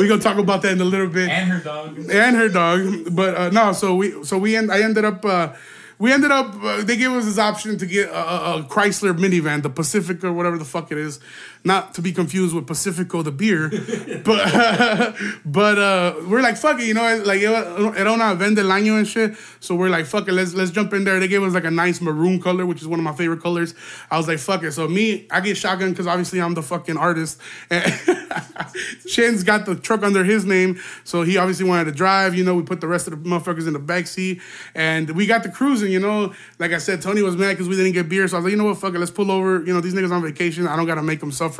we 0.01 0.07
gonna 0.07 0.21
talk 0.21 0.37
about 0.37 0.61
that 0.63 0.73
in 0.73 0.81
a 0.81 0.85
little 0.85 1.07
bit 1.07 1.29
And 1.29 1.49
her 1.51 1.59
dog. 1.63 1.97
and 2.09 2.35
her 2.35 2.49
dog. 2.49 3.15
But 3.15 3.35
uh, 3.35 3.49
no, 3.49 3.73
so 3.73 3.95
we 3.95 4.23
so 4.23 4.37
we 4.37 4.55
end, 4.55 4.71
I 4.71 4.81
ended 4.81 5.05
up 5.05 5.23
uh, 5.25 5.53
we 5.99 6.11
ended 6.11 6.31
up 6.31 6.55
uh, 6.63 6.81
they 6.83 6.97
gave 6.97 7.11
us 7.11 7.25
this 7.25 7.37
option 7.37 7.77
to 7.77 7.85
get 7.85 8.09
a, 8.09 8.17
a, 8.17 8.59
a 8.59 8.63
Chrysler 8.63 9.13
minivan, 9.17 9.61
the 9.61 9.69
Pacifica 9.69 10.27
or 10.27 10.33
whatever 10.33 10.57
the 10.57 10.65
fuck 10.65 10.91
it 10.91 10.97
is, 10.97 11.19
not 11.63 11.93
to 11.93 12.01
be 12.01 12.11
confused 12.11 12.55
with 12.55 12.65
Pacifico 12.65 13.21
the 13.21 13.31
beer, 13.31 13.69
but 14.23 15.15
but 15.45 15.77
uh, 15.77 16.15
we're 16.27 16.41
like 16.41 16.57
fuck 16.57 16.79
it, 16.79 16.85
you 16.85 16.93
know, 16.93 17.21
like 17.23 17.41
era 17.41 18.11
una 18.11 18.35
vende 18.35 18.59
el 18.59 18.71
año 18.71 18.97
and 18.97 19.07
shit. 19.07 19.35
So 19.59 19.75
we're 19.75 19.89
like 19.89 20.05
fuck 20.05 20.27
it, 20.27 20.33
let's 20.33 20.53
let's 20.53 20.71
jump 20.71 20.93
in 20.93 21.03
there. 21.03 21.19
They 21.19 21.27
gave 21.27 21.43
us 21.43 21.53
like 21.53 21.65
a 21.65 21.71
nice 21.71 22.01
maroon 22.01 22.41
color, 22.41 22.65
which 22.65 22.81
is 22.81 22.87
one 22.87 22.99
of 22.99 23.03
my 23.03 23.13
favorite 23.13 23.41
colors. 23.41 23.75
I 24.09 24.17
was 24.17 24.27
like 24.27 24.39
fuck 24.39 24.63
it. 24.63 24.71
So 24.71 24.87
me, 24.87 25.27
I 25.29 25.41
get 25.41 25.55
shotgun 25.57 25.91
because 25.91 26.07
obviously 26.07 26.41
I'm 26.41 26.55
the 26.55 26.63
fucking 26.63 26.97
artist. 26.97 27.39
And 27.69 27.83
Chin's 29.07 29.43
got 29.43 29.65
the 29.65 29.75
truck 29.75 30.03
under 30.03 30.23
his 30.23 30.45
name, 30.45 30.79
so 31.03 31.21
he 31.21 31.37
obviously 31.37 31.65
wanted 31.65 31.85
to 31.85 31.91
drive. 31.91 32.33
You 32.33 32.43
know, 32.43 32.55
we 32.55 32.63
put 32.63 32.81
the 32.81 32.87
rest 32.87 33.07
of 33.07 33.11
the 33.23 33.29
motherfuckers 33.29 33.67
in 33.67 33.73
the 33.73 33.79
back 33.79 34.07
seat, 34.07 34.41
and 34.73 35.11
we 35.11 35.27
got 35.27 35.43
the 35.43 35.49
cruising. 35.49 35.91
You 35.91 35.99
know, 35.99 36.33
like 36.57 36.71
I 36.71 36.79
said, 36.79 37.01
Tony 37.01 37.21
was 37.21 37.37
mad 37.37 37.49
because 37.49 37.67
we 37.67 37.75
didn't 37.75 37.93
get 37.93 38.09
beer, 38.09 38.27
so 38.27 38.37
I 38.37 38.39
was 38.39 38.45
like, 38.45 38.51
you 38.51 38.57
know 38.57 38.65
what, 38.65 38.77
fuck 38.77 38.95
it, 38.95 38.99
let's 38.99 39.11
pull 39.11 39.29
over. 39.29 39.63
You 39.63 39.73
know, 39.73 39.81
these 39.81 39.93
niggas 39.93 40.11
on 40.11 40.23
vacation. 40.23 40.65
I 40.65 40.75
don't 40.75 40.87
gotta 40.87 41.03
make 41.03 41.19
them 41.19 41.31
suffer 41.31 41.50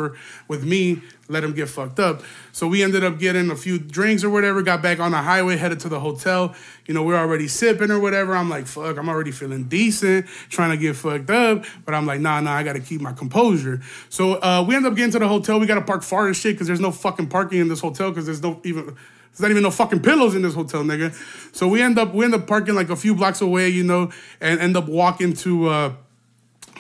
with 0.48 0.64
me. 0.64 1.02
Let 1.28 1.44
him 1.44 1.54
get 1.54 1.70
fucked 1.70 2.00
up. 2.00 2.24
So 2.52 2.68
we 2.68 2.84
ended 2.84 3.04
up 3.04 3.18
getting 3.18 3.50
a 3.50 3.56
few 3.56 3.80
drinks 3.80 4.24
or 4.24 4.30
whatever. 4.30 4.62
Got 4.62 4.82
back 4.82 5.00
on 5.00 5.12
the 5.12 5.18
highway, 5.18 5.56
headed 5.56 5.80
to 5.82 5.90
the 5.90 6.00
hotel. 6.00 6.54
You 6.86 6.94
know, 6.94 7.04
we're 7.04 7.18
already 7.18 7.48
sipping 7.48 7.90
or 7.90 8.00
whatever. 8.00 8.36
I'm 8.36 8.50
like, 8.50 8.68
fuck, 8.68 8.98
I'm 8.98 9.08
already 9.08 9.32
feeling 9.32 9.66
decent, 9.66 10.28
trying 10.50 10.72
to 10.72 10.78
get 10.78 10.96
fucked 10.96 11.30
up. 11.30 11.66
But 11.86 11.94
I'm 11.96 12.06
like, 12.06 12.20
nah, 12.20 12.42
nah, 12.42 12.52
I 12.54 12.64
gotta 12.64 12.82
keep 12.82 13.00
my 13.02 13.14
composure. 13.14 13.82
So 14.10 14.34
uh, 14.42 14.64
we 14.68 14.76
end 14.76 14.86
up 14.86 14.96
getting 14.96 15.12
to 15.12 15.20
the 15.20 15.28
hotel. 15.28 15.60
We 15.60 15.68
gotta 15.68 15.82
park 15.82 16.04
far 16.04 16.28
as 16.28 16.38
shit 16.38 16.56
because 16.56 16.68
there's 16.68 16.82
no 16.82 16.92
fucking 16.92 17.28
parking 17.28 17.60
in 17.60 17.70
this 17.70 17.80
hotel 17.80 18.10
because 18.10 18.26
there's 18.26 18.42
no 18.42 18.60
even 18.64 18.96
there's 19.32 19.40
not 19.40 19.52
even 19.52 19.64
no 19.64 19.72
fucking 19.72 20.02
pillows 20.02 20.36
in 20.36 20.42
this 20.42 20.54
hotel, 20.54 20.84
nigga. 20.84 21.14
So 21.56 21.68
we 21.68 21.82
end 21.82 21.98
up 21.98 22.14
we 22.14 22.26
end 22.26 22.36
up 22.36 22.48
parking 22.48 22.76
like 22.76 22.90
a 22.90 22.98
few 22.98 23.16
blocks 23.16 23.40
away, 23.40 23.70
you 23.70 23.84
know, 23.84 24.12
and 24.42 24.60
end 24.60 24.76
up 24.76 24.90
walking 24.90 25.34
to 25.36 25.68
uh 25.68 25.94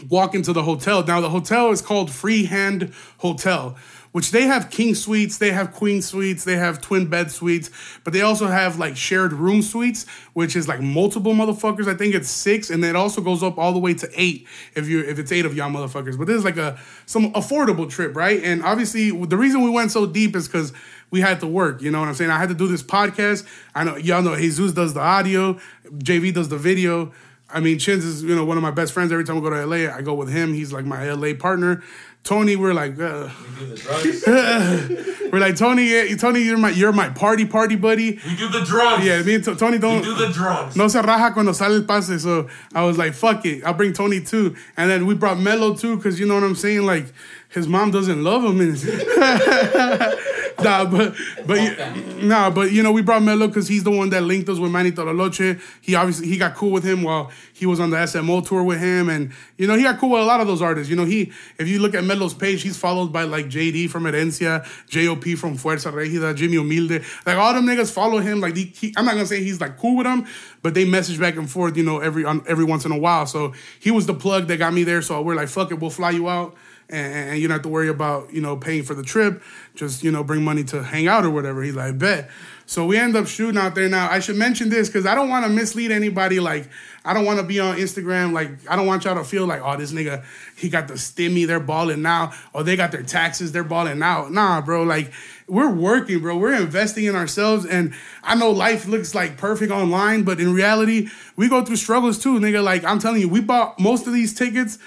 walk 0.09 0.35
into 0.35 0.53
the 0.53 0.63
hotel. 0.63 1.03
Now 1.03 1.21
the 1.21 1.29
hotel 1.29 1.71
is 1.71 1.81
called 1.81 2.11
Freehand 2.11 2.93
Hotel, 3.17 3.75
which 4.11 4.31
they 4.31 4.43
have 4.43 4.69
king 4.69 4.93
suites, 4.93 5.37
they 5.37 5.51
have 5.51 5.71
queen 5.71 6.01
suites, 6.01 6.43
they 6.43 6.57
have 6.57 6.81
twin 6.81 7.07
bed 7.07 7.31
suites, 7.31 7.69
but 8.03 8.13
they 8.13 8.21
also 8.21 8.47
have 8.47 8.77
like 8.77 8.97
shared 8.97 9.31
room 9.33 9.61
suites, 9.61 10.05
which 10.33 10.55
is 10.55 10.67
like 10.67 10.81
multiple 10.81 11.33
motherfuckers. 11.33 11.87
I 11.87 11.95
think 11.95 12.13
it's 12.13 12.29
six, 12.29 12.69
and 12.69 12.83
it 12.83 12.95
also 12.95 13.21
goes 13.21 13.41
up 13.41 13.57
all 13.57 13.71
the 13.73 13.79
way 13.79 13.93
to 13.93 14.09
eight 14.15 14.47
if 14.75 14.87
you 14.87 15.01
if 15.01 15.17
it's 15.19 15.31
eight 15.31 15.45
of 15.45 15.55
y'all 15.55 15.69
motherfuckers. 15.69 16.17
But 16.17 16.27
this 16.27 16.37
is 16.37 16.45
like 16.45 16.57
a 16.57 16.79
some 17.05 17.31
affordable 17.33 17.89
trip, 17.89 18.15
right? 18.15 18.43
And 18.43 18.63
obviously 18.63 19.11
the 19.11 19.37
reason 19.37 19.61
we 19.61 19.69
went 19.69 19.91
so 19.91 20.05
deep 20.05 20.35
is 20.35 20.47
because 20.47 20.73
we 21.09 21.21
had 21.21 21.39
to 21.41 21.47
work. 21.47 21.81
You 21.81 21.91
know 21.91 21.99
what 21.99 22.07
I'm 22.07 22.15
saying? 22.15 22.31
I 22.31 22.37
had 22.37 22.49
to 22.49 22.55
do 22.55 22.67
this 22.67 22.83
podcast. 22.83 23.45
I 23.75 23.83
know 23.83 23.95
y'all 23.97 24.21
know 24.21 24.35
Jesus 24.35 24.73
does 24.73 24.93
the 24.93 25.01
audio, 25.01 25.59
JV 25.85 26.33
does 26.33 26.49
the 26.49 26.57
video. 26.57 27.13
I 27.53 27.59
mean, 27.59 27.79
Chins 27.79 28.05
is 28.05 28.23
you 28.23 28.35
know 28.35 28.45
one 28.45 28.57
of 28.57 28.63
my 28.63 28.71
best 28.71 28.93
friends. 28.93 29.11
Every 29.11 29.23
time 29.25 29.35
we 29.35 29.41
go 29.41 29.49
to 29.49 29.65
LA, 29.65 29.93
I 29.93 30.01
go 30.01 30.13
with 30.13 30.29
him. 30.29 30.53
He's 30.53 30.71
like 30.73 30.85
my 30.85 31.11
LA 31.11 31.33
partner. 31.33 31.83
Tony, 32.23 32.55
we're 32.55 32.73
like, 32.75 32.99
uh, 32.99 33.29
We 33.59 33.65
do 33.65 33.75
the 33.75 33.77
drugs. 33.77 34.25
we're 35.31 35.39
like 35.39 35.55
Tony. 35.55 35.85
Yeah, 35.85 36.15
Tony, 36.15 36.41
you're 36.41 36.57
my 36.57 36.69
you're 36.69 36.91
my 36.91 37.09
party 37.09 37.45
party 37.45 37.75
buddy. 37.75 38.19
we 38.23 38.35
do 38.35 38.47
the 38.49 38.61
drugs. 38.63 39.03
Yeah, 39.03 39.23
me 39.23 39.35
and 39.35 39.43
T- 39.43 39.55
Tony 39.55 39.79
don't. 39.79 40.03
do 40.03 40.13
the 40.13 40.27
drugs. 40.31 40.75
No 40.75 40.87
se 40.87 40.99
raja 41.01 41.33
cuando 41.33 41.51
sale 41.53 41.73
el 41.73 41.83
pase. 41.83 42.19
So 42.21 42.47
I 42.75 42.83
was 42.83 42.97
like, 42.99 43.13
fuck 43.13 43.43
it. 43.45 43.63
I'll 43.63 43.73
bring 43.73 43.93
Tony 43.93 44.21
too. 44.21 44.55
And 44.77 44.89
then 44.89 45.07
we 45.07 45.15
brought 45.15 45.39
Mello 45.39 45.73
too, 45.75 45.97
because 45.97 46.19
you 46.19 46.27
know 46.27 46.35
what 46.35 46.43
I'm 46.43 46.55
saying? 46.55 46.85
Like, 46.85 47.11
his 47.53 47.67
mom 47.67 47.91
doesn't 47.91 48.23
love 48.23 48.43
him. 48.43 48.59
Nah, 50.61 50.85
but, 50.85 51.15
but, 51.47 51.57
Okay. 51.57 52.03
nah, 52.21 52.51
but, 52.51 52.71
you 52.71 52.83
know, 52.83 52.91
we 52.91 53.01
brought 53.01 53.23
Mello 53.23 53.47
because 53.47 53.67
he's 53.67 53.83
the 53.83 53.89
one 53.89 54.11
that 54.11 54.21
linked 54.21 54.47
us 54.47 54.59
with 54.59 54.71
Manny 54.71 54.91
Toroloche. 54.91 55.59
He 55.81 55.95
obviously, 55.95 56.27
he 56.27 56.37
got 56.37 56.53
cool 56.53 56.69
with 56.69 56.83
him 56.83 57.01
while 57.01 57.31
he 57.53 57.65
was 57.65 57.79
on 57.79 57.89
the 57.89 57.97
SMO 57.97 58.45
tour 58.45 58.61
with 58.61 58.79
him. 58.79 59.09
And, 59.09 59.31
you 59.57 59.65
know, 59.65 59.75
he 59.75 59.81
got 59.81 59.97
cool 59.99 60.11
with 60.11 60.21
a 60.21 60.25
lot 60.25 60.39
of 60.39 60.45
those 60.45 60.61
artists. 60.61 60.87
You 60.87 60.95
know, 60.97 61.05
he, 61.05 61.31
if 61.57 61.67
you 61.67 61.79
look 61.79 61.95
at 61.95 62.03
Melo's 62.03 62.35
page, 62.35 62.61
he's 62.61 62.77
followed 62.77 63.11
by 63.11 63.23
like 63.23 63.47
JD 63.47 63.89
from 63.89 64.03
Herencia, 64.03 64.63
JOP 64.87 65.35
from 65.35 65.57
Fuerza 65.57 65.91
Regida, 65.91 66.35
Jimmy 66.35 66.57
Humilde. 66.57 67.03
Like, 67.25 67.37
all 67.37 67.55
them 67.55 67.65
niggas 67.65 67.91
follow 67.91 68.19
him. 68.19 68.39
Like, 68.39 68.55
he, 68.55 68.65
he- 68.65 68.93
I'm 68.97 69.05
not 69.05 69.15
to 69.15 69.25
say 69.25 69.43
he's 69.43 69.59
like 69.59 69.77
cool 69.79 69.97
with 69.97 70.05
them, 70.05 70.27
but 70.61 70.75
they 70.75 70.85
message 70.85 71.19
back 71.19 71.37
and 71.37 71.49
forth, 71.49 71.75
you 71.75 71.83
know, 71.83 71.99
every 72.01 72.23
on, 72.23 72.43
every 72.47 72.65
once 72.65 72.85
in 72.85 72.91
a 72.91 72.97
while. 72.99 73.25
So 73.25 73.53
he 73.79 73.89
was 73.89 74.05
the 74.05 74.13
plug 74.13 74.45
that 74.49 74.57
got 74.57 74.73
me 74.75 74.83
there. 74.83 75.01
So 75.01 75.19
we're 75.23 75.33
like, 75.35 75.47
fuck 75.47 75.71
it, 75.71 75.79
we'll 75.79 75.89
fly 75.89 76.11
you 76.11 76.29
out. 76.29 76.55
And, 76.91 77.39
you 77.39 77.47
don't 77.47 77.55
have 77.55 77.63
to 77.63 77.69
worry 77.69 77.87
about, 77.87 78.33
you 78.33 78.41
know, 78.41 78.57
paying 78.57 78.83
for 78.83 78.93
the 78.93 79.03
trip. 79.03 79.41
Just, 79.75 80.03
you 80.03 80.11
know, 80.11 80.23
bring 80.23 80.43
money 80.43 80.63
to 80.65 80.83
hang 80.83 81.07
out 81.07 81.23
or 81.23 81.29
whatever. 81.29 81.63
He's 81.63 81.75
like, 81.75 81.97
bet. 81.97 82.29
So 82.65 82.85
we 82.85 82.97
end 82.97 83.15
up 83.15 83.27
shooting 83.27 83.57
out 83.57 83.75
there. 83.75 83.89
Now, 83.89 84.09
I 84.09 84.19
should 84.19 84.37
mention 84.37 84.69
this 84.69 84.87
because 84.87 85.05
I 85.05 85.15
don't 85.15 85.29
want 85.29 85.45
to 85.45 85.51
mislead 85.51 85.91
anybody. 85.91 86.39
Like, 86.39 86.69
I 87.03 87.13
don't 87.13 87.25
want 87.25 87.39
to 87.39 87.45
be 87.45 87.59
on 87.59 87.77
Instagram. 87.77 88.31
Like, 88.31 88.51
I 88.69 88.75
don't 88.75 88.87
want 88.87 89.03
y'all 89.03 89.15
to 89.15 89.23
feel 89.23 89.45
like, 89.45 89.61
oh, 89.61 89.75
this 89.77 89.91
nigga, 89.91 90.23
he 90.55 90.69
got 90.69 90.87
the 90.87 90.93
stimmy, 90.93 91.47
they're 91.47 91.59
balling 91.59 92.01
now. 92.01 92.33
Or 92.53 92.63
they 92.63 92.75
got 92.75 92.91
their 92.91 93.03
taxes, 93.03 93.51
they're 93.51 93.63
balling 93.63 93.99
now. 93.99 94.27
Nah, 94.29 94.61
bro. 94.61 94.83
Like, 94.83 95.11
we're 95.47 95.69
working, 95.69 96.19
bro. 96.19 96.37
We're 96.37 96.53
investing 96.53 97.05
in 97.05 97.15
ourselves. 97.15 97.65
And 97.65 97.93
I 98.23 98.35
know 98.35 98.51
life 98.51 98.87
looks 98.87 99.13
like 99.13 99.37
perfect 99.37 99.71
online, 99.71 100.23
but 100.23 100.39
in 100.39 100.53
reality, 100.53 101.09
we 101.35 101.49
go 101.49 101.65
through 101.65 101.75
struggles 101.75 102.19
too, 102.19 102.39
nigga. 102.39 102.63
Like, 102.63 102.85
I'm 102.85 102.99
telling 102.99 103.19
you, 103.19 103.27
we 103.27 103.41
bought 103.41 103.79
most 103.79 104.07
of 104.07 104.13
these 104.13 104.33
tickets 104.33 104.77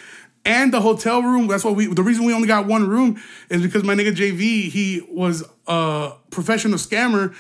and 0.45 0.73
the 0.73 0.81
hotel 0.81 1.23
room. 1.23 1.47
That's 1.47 1.65
why 1.65 1.71
we. 1.71 1.87
The 1.87 2.03
reason 2.03 2.25
we 2.25 2.35
only 2.35 2.49
got 2.49 2.67
one 2.67 2.89
room 2.89 3.23
is 3.49 3.63
because 3.63 3.83
my 3.83 3.95
nigga 3.95 4.15
JV 4.15 4.69
he 4.71 5.07
was 5.11 5.43
a 5.67 6.13
professional 6.31 6.79
scammer, 6.79 7.35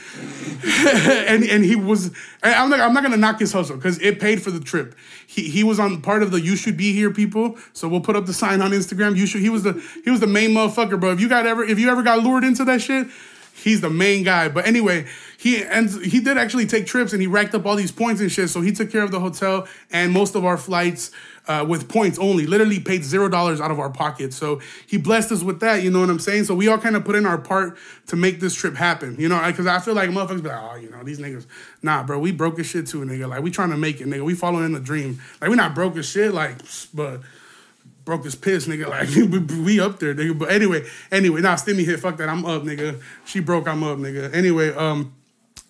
and 1.28 1.44
and 1.44 1.64
he 1.64 1.76
was. 1.76 2.10
I'm 2.42 2.70
not. 2.70 2.80
I'm 2.80 2.94
not 2.94 3.02
gonna 3.02 3.16
knock 3.16 3.38
his 3.40 3.52
hustle 3.52 3.76
because 3.76 4.00
it 4.00 4.20
paid 4.20 4.42
for 4.42 4.50
the 4.50 4.60
trip. 4.60 4.94
He 5.26 5.48
he 5.48 5.64
was 5.64 5.78
on 5.78 6.00
part 6.00 6.22
of 6.22 6.30
the 6.30 6.40
you 6.40 6.56
should 6.56 6.76
be 6.76 6.92
here 6.92 7.10
people. 7.10 7.58
So 7.72 7.88
we'll 7.88 8.00
put 8.00 8.16
up 8.16 8.26
the 8.26 8.34
sign 8.34 8.62
on 8.62 8.70
Instagram. 8.70 9.16
You 9.16 9.26
should. 9.26 9.42
He 9.42 9.50
was 9.50 9.62
the 9.62 9.82
he 10.04 10.10
was 10.10 10.20
the 10.20 10.26
main 10.26 10.50
motherfucker, 10.50 10.98
bro. 10.98 11.12
If 11.12 11.20
you 11.20 11.28
got 11.28 11.46
ever 11.46 11.62
if 11.62 11.78
you 11.78 11.90
ever 11.90 12.02
got 12.02 12.20
lured 12.20 12.44
into 12.44 12.64
that 12.64 12.80
shit. 12.80 13.08
He's 13.54 13.80
the 13.80 13.90
main 13.90 14.24
guy, 14.24 14.48
but 14.48 14.66
anyway, 14.66 15.06
he 15.38 15.62
and 15.62 15.88
he 15.88 16.20
did 16.20 16.36
actually 16.36 16.66
take 16.66 16.86
trips 16.86 17.12
and 17.12 17.22
he 17.22 17.28
racked 17.28 17.54
up 17.54 17.64
all 17.66 17.76
these 17.76 17.92
points 17.92 18.20
and 18.20 18.30
shit. 18.30 18.50
So 18.50 18.60
he 18.60 18.72
took 18.72 18.90
care 18.90 19.02
of 19.02 19.10
the 19.10 19.20
hotel 19.20 19.68
and 19.92 20.12
most 20.12 20.34
of 20.34 20.44
our 20.44 20.56
flights 20.56 21.12
uh, 21.46 21.64
with 21.68 21.88
points 21.88 22.18
only. 22.18 22.46
Literally 22.46 22.80
paid 22.80 23.04
zero 23.04 23.28
dollars 23.28 23.60
out 23.60 23.70
of 23.70 23.78
our 23.78 23.90
pocket. 23.90 24.32
So 24.32 24.60
he 24.86 24.96
blessed 24.96 25.32
us 25.32 25.42
with 25.42 25.60
that. 25.60 25.82
You 25.82 25.90
know 25.90 26.00
what 26.00 26.10
I'm 26.10 26.18
saying? 26.18 26.44
So 26.44 26.54
we 26.54 26.68
all 26.68 26.78
kind 26.78 26.96
of 26.96 27.04
put 27.04 27.14
in 27.14 27.26
our 27.26 27.38
part 27.38 27.76
to 28.08 28.16
make 28.16 28.40
this 28.40 28.54
trip 28.54 28.74
happen. 28.74 29.16
You 29.18 29.28
know, 29.28 29.40
because 29.46 29.66
I 29.66 29.78
feel 29.78 29.94
like 29.94 30.10
motherfuckers 30.10 30.42
be 30.42 30.48
like, 30.48 30.62
oh, 30.62 30.74
you 30.76 30.90
know, 30.90 31.02
these 31.04 31.20
niggas. 31.20 31.46
Nah, 31.82 32.02
bro, 32.02 32.18
we 32.18 32.32
broke 32.32 32.58
as 32.58 32.66
shit 32.66 32.86
too, 32.86 33.00
nigga. 33.00 33.28
Like 33.28 33.42
we 33.42 33.50
trying 33.50 33.70
to 33.70 33.76
make 33.76 34.00
it, 34.00 34.08
nigga. 34.08 34.24
We 34.24 34.34
following 34.34 34.72
the 34.72 34.80
dream. 34.80 35.20
Like 35.40 35.50
we 35.50 35.56
not 35.56 35.74
broke 35.74 35.96
as 35.96 36.08
shit, 36.08 36.34
like, 36.34 36.56
but 36.92 37.20
broke 38.04 38.26
as 38.26 38.34
piss, 38.34 38.66
nigga. 38.66 38.84
Like 38.94 39.08
we, 39.66 39.80
up 39.80 39.98
there, 39.98 40.14
nigga. 40.14 40.38
But 40.38 40.50
anyway, 40.50 40.84
anyway, 41.10 41.40
nah, 41.40 41.56
Stimmy 41.56 41.84
hit. 41.84 42.00
Fuck 42.00 42.16
that. 42.18 42.28
I'm 42.28 42.44
up, 42.44 42.62
nigga. 42.62 43.00
She 43.24 43.40
broke. 43.40 43.66
I'm 43.66 43.82
up, 43.82 43.98
nigga. 43.98 44.32
Anyway, 44.34 44.72
um. 44.74 45.14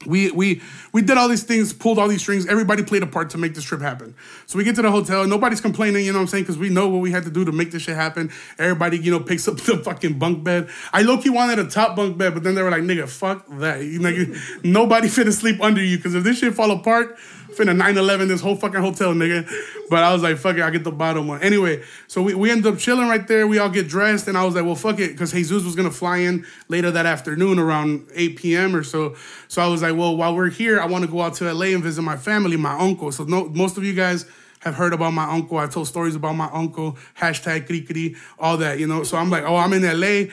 We, 0.06 0.30
we 0.32 0.60
we 0.92 1.00
did 1.00 1.16
all 1.16 1.28
these 1.28 1.44
things, 1.44 1.72
pulled 1.72 1.98
all 1.98 2.08
these 2.08 2.20
strings. 2.20 2.46
Everybody 2.46 2.82
played 2.82 3.02
a 3.02 3.06
part 3.06 3.30
to 3.30 3.38
make 3.38 3.54
this 3.54 3.64
trip 3.64 3.80
happen. 3.80 4.14
So 4.44 4.58
we 4.58 4.64
get 4.64 4.76
to 4.76 4.82
the 4.82 4.90
hotel. 4.90 5.26
Nobody's 5.26 5.62
complaining, 5.62 6.04
you 6.04 6.12
know 6.12 6.18
what 6.18 6.22
I'm 6.24 6.28
saying? 6.28 6.44
Because 6.44 6.58
we 6.58 6.68
know 6.68 6.88
what 6.88 6.98
we 6.98 7.10
had 7.10 7.24
to 7.24 7.30
do 7.30 7.42
to 7.46 7.52
make 7.52 7.70
this 7.70 7.82
shit 7.82 7.96
happen. 7.96 8.30
Everybody, 8.58 8.98
you 8.98 9.10
know, 9.10 9.20
picks 9.20 9.48
up 9.48 9.56
the 9.60 9.78
fucking 9.78 10.18
bunk 10.18 10.44
bed. 10.44 10.68
I 10.92 11.02
low 11.02 11.16
key 11.16 11.30
wanted 11.30 11.58
a 11.58 11.66
top 11.66 11.96
bunk 11.96 12.18
bed, 12.18 12.34
but 12.34 12.42
then 12.42 12.54
they 12.54 12.62
were 12.62 12.70
like, 12.70 12.82
nigga, 12.82 13.08
fuck 13.08 13.46
that. 13.60 13.82
You 13.84 14.00
nigga, 14.00 14.64
nobody 14.64 15.08
finna 15.08 15.32
sleep 15.32 15.62
under 15.62 15.82
you. 15.82 15.96
Because 15.96 16.14
if 16.14 16.24
this 16.24 16.38
shit 16.38 16.54
fall 16.54 16.70
apart, 16.70 17.16
finna 17.56 17.80
9-11 17.80 18.28
this 18.28 18.40
whole 18.40 18.56
fucking 18.56 18.80
hotel, 18.80 19.14
nigga. 19.14 19.48
But 19.90 20.02
I 20.02 20.12
was 20.12 20.22
like, 20.22 20.36
fuck 20.36 20.56
it, 20.56 20.62
I 20.62 20.70
get 20.70 20.84
the 20.84 20.92
bottom 20.92 21.28
one. 21.28 21.42
Anyway, 21.42 21.82
so 22.06 22.22
we, 22.22 22.34
we 22.34 22.50
ended 22.50 22.72
up 22.72 22.78
chilling 22.78 23.08
right 23.08 23.26
there. 23.26 23.46
We 23.46 23.58
all 23.58 23.68
get 23.68 23.88
dressed, 23.88 24.28
and 24.28 24.36
I 24.36 24.44
was 24.44 24.54
like, 24.54 24.64
well, 24.64 24.74
fuck 24.74 24.98
it, 24.98 25.12
because 25.12 25.32
Jesus 25.32 25.64
was 25.64 25.74
gonna 25.74 25.90
fly 25.90 26.18
in 26.18 26.46
later 26.68 26.90
that 26.90 27.06
afternoon 27.06 27.58
around 27.58 28.08
8 28.14 28.36
p.m. 28.36 28.74
or 28.74 28.82
so. 28.82 29.16
So 29.48 29.62
I 29.62 29.66
was 29.66 29.82
like, 29.82 29.96
well, 29.96 30.16
while 30.16 30.34
we're 30.34 30.50
here, 30.50 30.80
I 30.80 30.86
want 30.86 31.04
to 31.04 31.10
go 31.10 31.20
out 31.20 31.34
to 31.34 31.52
LA 31.52 31.66
and 31.66 31.82
visit 31.82 32.02
my 32.02 32.16
family, 32.16 32.56
my 32.56 32.78
uncle. 32.78 33.12
So 33.12 33.24
no, 33.24 33.48
most 33.48 33.76
of 33.76 33.84
you 33.84 33.94
guys 33.94 34.26
have 34.64 34.74
heard 34.74 34.94
about 34.94 35.12
my 35.12 35.24
uncle. 35.24 35.58
I've 35.58 35.70
told 35.70 35.86
stories 35.86 36.14
about 36.14 36.34
my 36.34 36.48
uncle, 36.50 36.96
hashtag 37.18 37.68
krikri, 37.68 38.16
all 38.38 38.56
that, 38.58 38.78
you 38.78 38.86
know. 38.86 39.02
So 39.02 39.16
I'm 39.16 39.30
like, 39.30 39.44
oh, 39.44 39.56
I'm 39.56 39.72
in 39.74 39.82
LA. 39.82 40.32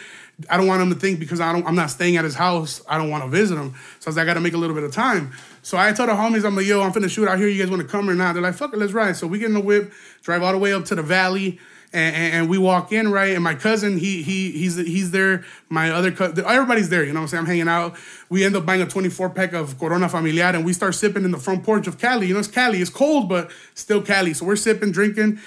I 0.50 0.58
don't 0.58 0.68
want 0.68 0.82
him 0.82 0.90
to 0.90 0.96
think 0.96 1.20
because 1.20 1.40
I 1.40 1.52
don't, 1.52 1.66
I'm 1.68 1.76
not 1.76 1.92
staying 1.92 2.18
at 2.18 2.24
his 2.24 2.34
house. 2.34 2.82
I 2.88 2.98
don't 2.98 3.10
want 3.10 3.24
to 3.24 3.30
visit 3.30 3.58
him. 3.58 3.76
So 4.00 4.08
I 4.08 4.10
was 4.10 4.18
like, 4.18 4.24
I 4.24 4.26
got 4.26 4.34
to 4.36 4.40
make 4.40 4.54
a 4.54 4.58
little 4.58 4.76
bit 4.76 4.84
of 4.84 4.92
time. 4.92 5.34
So 5.64 5.78
I 5.78 5.92
told 5.94 6.10
the 6.10 6.14
homies, 6.14 6.46
I'm 6.46 6.56
like, 6.56 6.66
yo, 6.66 6.82
I'm 6.82 6.92
finna 6.92 7.10
shoot 7.10 7.28
out 7.28 7.38
here. 7.38 7.48
You 7.48 7.62
guys 7.62 7.70
want 7.70 7.82
to 7.82 7.88
come 7.88 8.10
or 8.10 8.16
not? 8.16 8.34
They're 8.34 8.42
like, 8.42 8.56
fuck 8.56 8.74
it, 8.74 8.80
let's 8.80 8.94
ride. 8.94 9.16
So 9.16 9.28
we 9.28 9.40
get 9.40 9.48
in 9.48 9.54
the 9.54 9.62
whip, 9.62 9.94
drive 10.24 10.42
all 10.42 10.52
the 10.52 10.58
way 10.58 10.74
up 10.74 10.86
to 10.86 10.96
the 10.96 11.04
valley. 11.04 11.60
And, 11.94 12.16
and, 12.16 12.34
and 12.34 12.50
we 12.50 12.58
walk 12.58 12.94
in 12.94 13.12
right, 13.12 13.36
and 13.36 13.44
my 13.44 13.54
cousin 13.54 13.98
he 13.98 14.24
he 14.24 14.52
he's 14.52 14.78
he's 14.78 15.12
there. 15.12 15.44
My 15.68 15.90
other 15.90 16.10
cousin, 16.10 16.46
everybody's 16.46 16.88
there. 16.88 17.04
You 17.04 17.12
know 17.12 17.20
what 17.20 17.24
I'm 17.24 17.28
saying? 17.28 17.40
I'm 17.42 17.48
hanging 17.48 17.68
out. 17.68 17.98
We 18.30 18.46
end 18.46 18.56
up 18.56 18.66
buying 18.66 18.82
a 18.82 18.88
24 18.88 19.32
pack 19.32 19.52
of 19.52 19.78
Corona 19.78 20.08
Familiar, 20.08 20.46
and 20.46 20.64
we 20.64 20.72
start 20.72 20.96
sipping 20.96 21.26
in 21.26 21.32
the 21.32 21.38
front 21.38 21.66
porch 21.66 21.88
of 21.88 21.98
Cali. 21.98 22.28
You 22.28 22.34
know, 22.34 22.40
it's 22.40 22.48
Cali. 22.48 22.80
It's 22.80 22.90
cold, 22.90 23.28
but 23.28 23.52
still 23.74 24.02
Cali. 24.02 24.34
So 24.34 24.46
we're 24.46 24.56
sipping, 24.56 24.94
drinking, 24.94 25.40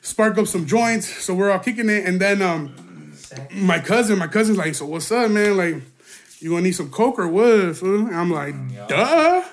spark 0.00 0.38
up 0.38 0.46
some 0.46 0.64
joints. 0.64 1.08
So 1.08 1.34
we're 1.34 1.50
all 1.50 1.58
kicking 1.58 1.88
it, 1.88 2.06
and 2.06 2.20
then 2.20 2.40
um, 2.40 2.72
my 3.52 3.80
cousin, 3.80 4.16
my 4.16 4.28
cousin's 4.28 4.58
like, 4.58 4.76
so 4.76 4.86
what's 4.86 5.10
up, 5.10 5.28
man? 5.32 5.56
Like, 5.56 5.82
you 6.40 6.50
gonna 6.50 6.62
need 6.62 6.72
some 6.72 6.90
coke 6.90 7.18
or 7.18 7.28
what? 7.28 7.76
Fool? 7.76 8.08
I'm 8.12 8.30
like, 8.30 8.54
mm, 8.54 8.88
duh, 8.88 9.44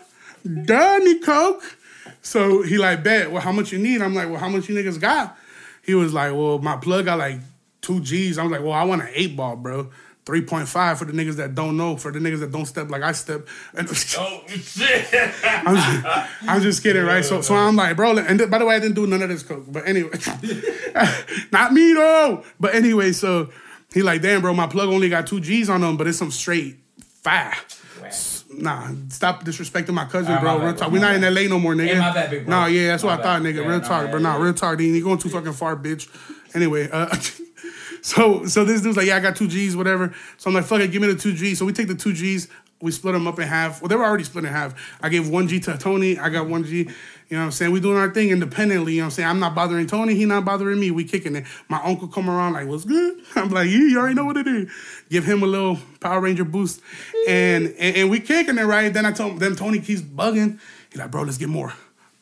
duh, 0.65 0.97
need 0.99 1.23
coke. 1.23 1.77
So 2.21 2.61
he 2.61 2.77
like, 2.77 3.03
bet. 3.03 3.31
Well, 3.31 3.41
how 3.41 3.51
much 3.51 3.71
you 3.71 3.79
need? 3.79 4.01
I'm 4.01 4.13
like, 4.13 4.29
well, 4.29 4.39
how 4.39 4.49
much 4.49 4.69
you 4.69 4.75
niggas 4.75 4.99
got? 4.99 5.37
He 5.83 5.93
was 5.93 6.13
like, 6.13 6.33
well, 6.33 6.59
my 6.59 6.77
plug 6.77 7.05
got 7.05 7.19
like 7.19 7.39
two 7.81 7.99
G's. 8.01 8.37
I 8.37 8.43
was 8.43 8.51
like, 8.51 8.61
well, 8.61 8.73
I 8.73 8.83
want 8.83 9.01
an 9.01 9.09
eight 9.13 9.35
ball, 9.35 9.55
bro. 9.55 9.89
3.5 10.27 10.97
for 10.97 11.05
the 11.05 11.13
niggas 11.13 11.37
that 11.37 11.55
don't 11.55 11.77
know, 11.77 11.95
for 11.95 12.11
the 12.11 12.19
niggas 12.19 12.41
that 12.41 12.51
don't 12.51 12.65
step 12.65 12.89
like 12.89 13.01
I 13.01 13.13
step. 13.13 13.47
And 13.73 13.87
Oh 14.17 14.43
shit! 14.47 15.07
I'm 15.41 15.75
just, 15.75 16.29
I'm 16.49 16.61
just 16.61 16.83
kidding, 16.83 17.03
right? 17.03 17.23
So, 17.23 17.39
so 17.39 17.55
I'm 17.55 17.77
like, 17.77 17.95
bro, 17.95 18.17
and 18.17 18.37
th- 18.37 18.49
by 18.51 18.57
the 18.57 18.65
way, 18.65 18.75
I 18.75 18.79
didn't 18.79 18.95
do 18.95 19.07
none 19.07 19.21
of 19.21 19.29
this 19.29 19.41
coke, 19.41 19.63
but 19.69 19.87
anyway, 19.87 20.09
not 21.53 21.71
me 21.71 21.93
though. 21.93 22.43
But 22.59 22.75
anyway, 22.75 23.13
so 23.13 23.49
he 23.97 24.03
like, 24.03 24.21
damn, 24.21 24.41
bro, 24.41 24.53
my 24.53 24.67
plug 24.67 24.89
only 24.89 25.09
got 25.09 25.27
two 25.27 25.39
G's 25.39 25.69
on 25.69 25.81
them, 25.81 25.97
but 25.97 26.07
it's 26.07 26.17
some 26.17 26.31
straight 26.31 26.77
fire. 27.23 27.53
Nah, 28.49 28.91
stop 29.09 29.43
disrespecting 29.43 29.93
my 29.93 30.05
cousin, 30.05 30.33
Ah, 30.33 30.39
bro. 30.39 30.53
my 30.53 30.57
bad, 30.57 30.63
real 30.63 30.71
bro, 30.73 30.79
talk. 30.79 30.91
We're 30.91 31.01
not 31.01 31.15
in 31.15 31.21
bad. 31.21 31.33
LA 31.35 31.41
no 31.47 31.59
more, 31.59 31.73
nigga. 31.75 31.87
Hey, 31.89 31.99
bad, 31.99 32.29
big 32.29 32.45
bro. 32.45 32.55
Nah, 32.59 32.65
yeah, 32.67 32.87
that's 32.87 33.03
My 33.03 33.11
what 33.11 33.19
I 33.19 33.23
thought, 33.23 33.41
nigga. 33.41 33.55
Yeah, 33.63 33.67
real 33.69 33.81
talk, 33.81 34.11
but 34.11 34.21
nah, 34.21 34.35
real 34.37 34.53
talk. 34.53 34.79
You 34.79 35.03
going 35.03 35.17
too 35.19 35.29
fucking 35.29 35.53
far, 35.53 35.75
bitch. 35.75 36.07
Anyway, 36.55 36.89
uh, 36.91 37.13
so 38.01 38.45
so 38.45 38.63
this 38.65 38.81
dude's 38.81 38.97
like, 38.97 39.07
yeah, 39.07 39.17
I 39.17 39.19
got 39.19 39.35
two 39.35 39.47
G's, 39.47 39.75
whatever. 39.75 40.13
So 40.37 40.49
I'm 40.49 40.53
like, 40.55 40.65
fuck 40.65 40.79
it, 40.81 40.91
give 40.91 41.01
me 41.01 41.07
the 41.09 41.19
two 41.19 41.33
G's. 41.33 41.59
So 41.59 41.65
we 41.65 41.73
take 41.73 41.87
the 41.87 41.95
two 41.95 42.13
G's, 42.13 42.47
we 42.81 42.91
split 42.91 43.13
them 43.13 43.27
up 43.27 43.37
in 43.39 43.47
half. 43.47 43.81
Well, 43.81 43.89
they 43.89 43.95
were 43.95 44.05
already 44.05 44.23
split 44.23 44.45
in 44.45 44.51
half. 44.51 44.73
I 45.01 45.09
gave 45.09 45.27
one 45.29 45.47
G 45.47 45.59
to 45.61 45.77
Tony, 45.77 46.17
I 46.17 46.29
got 46.29 46.47
one 46.47 46.63
G. 46.63 46.89
You 47.29 47.35
know 47.35 47.41
what 47.41 47.47
I'm 47.47 47.51
saying? 47.51 47.71
We 47.73 47.81
doing 47.81 47.97
our 47.97 48.09
thing 48.09 48.29
independently. 48.29 48.93
You 48.93 48.99
know 48.99 49.05
what 49.05 49.07
I'm 49.07 49.11
saying? 49.11 49.27
I'm 49.27 49.39
not 49.39 49.53
bothering 49.53 49.85
Tony. 49.85 50.15
He 50.15 50.23
not 50.25 50.45
bothering 50.45 50.79
me. 50.79 50.91
We 50.91 51.03
kicking 51.03 51.35
it. 51.35 51.45
My 51.67 51.81
uncle 51.83 52.07
come 52.07 52.29
around 52.29 52.53
like, 52.53 52.67
what's 52.67 52.85
good? 52.85 53.21
I'm 53.35 53.49
like, 53.49 53.69
you, 53.69 53.79
you 53.79 53.99
already 53.99 54.15
know 54.15 54.23
what 54.23 54.37
it 54.37 54.47
is. 54.47 54.71
Give 55.09 55.25
him 55.25 55.43
a 55.43 55.45
little 55.45 55.77
Power 55.99 56.21
Ranger 56.21 56.45
boost. 56.45 56.81
And 57.27 57.75
and, 57.77 57.97
and 57.97 58.09
we 58.09 58.21
kicking 58.21 58.57
it, 58.57 58.63
right? 58.63 58.93
Then 58.93 59.05
I 59.05 59.11
told 59.11 59.33
him, 59.33 59.39
then 59.39 59.55
Tony 59.55 59.79
keeps 59.79 60.01
bugging. 60.01 60.59
He's 60.89 60.99
like, 60.99 61.11
bro, 61.11 61.23
let's 61.23 61.37
get 61.37 61.49
more. 61.49 61.73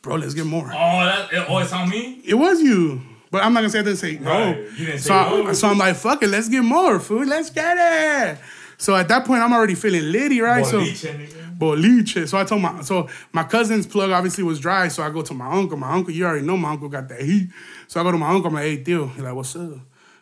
Bro, 0.02 0.16
let's 0.16 0.34
get 0.34 0.46
more. 0.46 0.66
Oh, 0.66 1.04
that, 1.04 1.30
oh, 1.48 1.58
it's 1.58 1.72
on 1.72 1.88
me. 1.88 2.20
It 2.24 2.34
was 2.34 2.60
you. 2.60 3.00
But 3.30 3.44
I'm 3.44 3.52
not 3.52 3.60
gonna 3.60 3.70
say 3.70 3.80
I 3.80 3.82
didn't 3.82 3.98
say 3.98 4.18
no. 4.18 4.30
Right. 4.30 4.56
You 4.76 4.86
didn't 4.86 5.00
so, 5.00 5.08
say 5.08 5.14
I, 5.14 5.42
no. 5.42 5.52
so 5.52 5.68
I'm 5.68 5.78
like, 5.78 5.96
fuck 5.96 6.22
it, 6.22 6.28
let's 6.28 6.48
get 6.48 6.62
more 6.62 6.98
food. 6.98 7.28
Let's 7.28 7.50
get 7.50 7.76
it. 7.76 8.38
So 8.78 8.94
at 8.94 9.08
that 9.08 9.24
point, 9.24 9.42
I'm 9.42 9.52
already 9.52 9.74
feeling 9.74 10.10
litty, 10.12 10.40
right? 10.40 10.64
so 10.64 10.80
Boliche, 10.80 11.28
nigga. 11.28 11.58
boliche. 11.58 12.28
So 12.28 12.38
I 12.38 12.44
told 12.44 12.62
my 12.62 12.82
so 12.82 13.08
my 13.32 13.44
cousin's 13.44 13.86
plug 13.86 14.10
obviously 14.10 14.44
was 14.44 14.60
dry. 14.60 14.88
So 14.88 15.02
I 15.02 15.10
go 15.10 15.22
to 15.22 15.34
my 15.34 15.50
uncle. 15.50 15.76
My 15.76 15.92
uncle, 15.92 16.12
you 16.12 16.26
already 16.26 16.46
know 16.46 16.56
my 16.56 16.70
uncle 16.70 16.88
got 16.88 17.08
that 17.08 17.20
heat. 17.20 17.50
So 17.88 18.00
I 18.00 18.02
go 18.02 18.12
to 18.12 18.18
my 18.18 18.30
uncle. 18.30 18.48
I'm 18.48 18.54
like, 18.54 18.64
hey, 18.64 18.82
tío. 18.82 19.12
He's 19.12 19.22
like, 19.22 19.34
what's 19.34 19.56
up? 19.56 19.78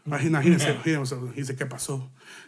Right, 0.07 0.21
he, 0.21 0.29
nah, 0.29 0.41
he 0.41 0.51
didn't 0.51 0.61
say, 0.61 0.75
he 0.77 0.83
didn't 0.83 1.01
what's 1.01 1.13
up. 1.13 1.33
He 1.35 1.43
said, 1.45 1.57
¿qué 1.57 1.67
pasó? 1.67 2.03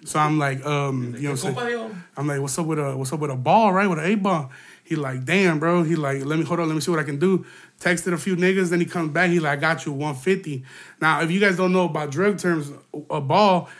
So 0.04 0.18
I'm 0.18 0.38
like, 0.38 0.64
um, 0.66 1.14
you 1.16 1.22
know 1.22 1.30
what 1.30 1.44
I'm 1.46 1.54
saying? 1.54 2.02
I'm 2.14 2.26
like, 2.26 2.40
what's 2.40 2.58
up 2.58 2.66
with 2.66 2.78
a 2.78 2.94
what's 2.94 3.14
up 3.14 3.20
with 3.20 3.30
a 3.30 3.36
ball, 3.36 3.72
right? 3.72 3.86
With 3.86 3.98
an 3.98 4.04
eight 4.04 4.22
ball. 4.22 4.50
He 4.84 4.94
like, 4.94 5.24
damn, 5.24 5.58
bro. 5.58 5.82
He 5.82 5.96
like, 5.96 6.22
let 6.24 6.38
me 6.38 6.44
hold 6.44 6.60
on, 6.60 6.68
let 6.68 6.74
me 6.74 6.82
see 6.82 6.90
what 6.90 7.00
I 7.00 7.04
can 7.04 7.18
do. 7.18 7.46
Texted 7.80 8.12
a 8.12 8.18
few 8.18 8.36
niggas, 8.36 8.68
then 8.68 8.80
he 8.80 8.86
comes 8.86 9.10
back. 9.10 9.30
He 9.30 9.40
like, 9.40 9.58
I 9.58 9.60
got 9.60 9.86
you 9.86 9.92
150. 9.92 10.64
Now, 11.00 11.22
if 11.22 11.30
you 11.30 11.40
guys 11.40 11.56
don't 11.56 11.72
know 11.72 11.86
about 11.86 12.10
drug 12.10 12.38
terms, 12.38 12.70
a 13.08 13.22
ball 13.22 13.70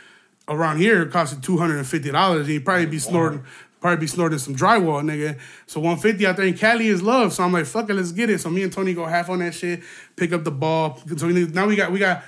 around 0.47 0.77
here 0.77 1.05
costs 1.05 1.35
you 1.35 1.41
two 1.41 1.57
hundred 1.57 1.77
and 1.77 1.87
fifty 1.87 2.11
dollars. 2.11 2.47
You 2.47 2.61
probably 2.61 2.85
be 2.85 2.99
snorting, 2.99 3.43
probably 3.81 4.01
be 4.01 4.07
snorting 4.07 4.39
some 4.39 4.55
drywall, 4.55 5.03
nigga. 5.03 5.39
So 5.65 5.79
one 5.79 5.97
fifty 5.97 6.25
out 6.25 6.37
there 6.37 6.45
in 6.45 6.57
Cali 6.57 6.87
is 6.87 7.01
love. 7.01 7.33
So 7.33 7.43
I'm 7.43 7.53
like, 7.53 7.65
fuck 7.65 7.89
it, 7.89 7.93
let's 7.93 8.11
get 8.11 8.29
it. 8.29 8.39
So 8.39 8.49
me 8.49 8.63
and 8.63 8.71
Tony 8.71 8.93
go 8.93 9.05
half 9.05 9.29
on 9.29 9.39
that 9.39 9.53
shit, 9.53 9.81
pick 10.15 10.31
up 10.33 10.43
the 10.43 10.51
ball. 10.51 11.01
So 11.17 11.27
now 11.27 11.67
we 11.67 11.75
got 11.75 11.91
we 11.91 11.99
got 11.99 12.23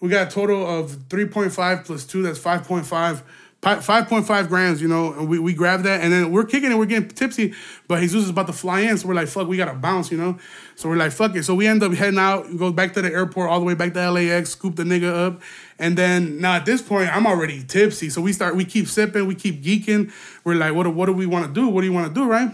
we 0.00 0.08
got 0.08 0.28
a 0.28 0.30
total 0.30 0.66
of 0.66 0.98
three 1.08 1.26
point 1.26 1.52
five 1.52 1.84
plus 1.84 2.04
two. 2.04 2.22
That's 2.22 2.38
five 2.38 2.64
point 2.64 2.86
five. 2.86 3.22
5.5 3.64 4.48
grams, 4.48 4.82
you 4.82 4.88
know, 4.88 5.14
and 5.14 5.28
we, 5.28 5.38
we 5.38 5.54
grab 5.54 5.82
that 5.84 6.02
and 6.02 6.12
then 6.12 6.30
we're 6.30 6.44
kicking 6.44 6.70
and 6.70 6.78
we're 6.78 6.84
getting 6.84 7.08
tipsy, 7.08 7.54
but 7.88 8.00
Jesus 8.00 8.24
is 8.24 8.28
about 8.30 8.46
to 8.48 8.52
fly 8.52 8.80
in, 8.80 8.98
so 8.98 9.08
we're 9.08 9.14
like, 9.14 9.28
fuck, 9.28 9.48
we 9.48 9.56
gotta 9.56 9.72
bounce, 9.72 10.10
you 10.10 10.18
know? 10.18 10.38
So 10.76 10.88
we're 10.88 10.96
like, 10.96 11.12
fuck 11.12 11.34
it. 11.34 11.44
So 11.44 11.54
we 11.54 11.66
end 11.66 11.82
up 11.82 11.94
heading 11.94 12.18
out, 12.18 12.44
go 12.58 12.70
back 12.72 12.92
to 12.94 13.02
the 13.02 13.10
airport, 13.10 13.48
all 13.48 13.60
the 13.60 13.64
way 13.64 13.74
back 13.74 13.94
to 13.94 14.10
LAX, 14.10 14.50
scoop 14.50 14.76
the 14.76 14.82
nigga 14.82 15.10
up. 15.28 15.40
And 15.78 15.98
then 15.98 16.40
now 16.40 16.54
at 16.54 16.66
this 16.66 16.80
point, 16.82 17.14
I'm 17.14 17.26
already 17.26 17.62
tipsy. 17.62 18.08
So 18.10 18.20
we 18.20 18.32
start, 18.32 18.56
we 18.56 18.64
keep 18.64 18.86
sipping, 18.86 19.26
we 19.26 19.34
keep 19.34 19.62
geeking. 19.62 20.12
We're 20.44 20.54
like, 20.54 20.74
what, 20.74 20.86
what 20.94 21.06
do 21.06 21.12
we 21.12 21.26
wanna 21.26 21.48
do? 21.48 21.68
What 21.68 21.80
do 21.80 21.86
you 21.86 21.92
wanna 21.92 22.14
do, 22.14 22.26
right? 22.26 22.50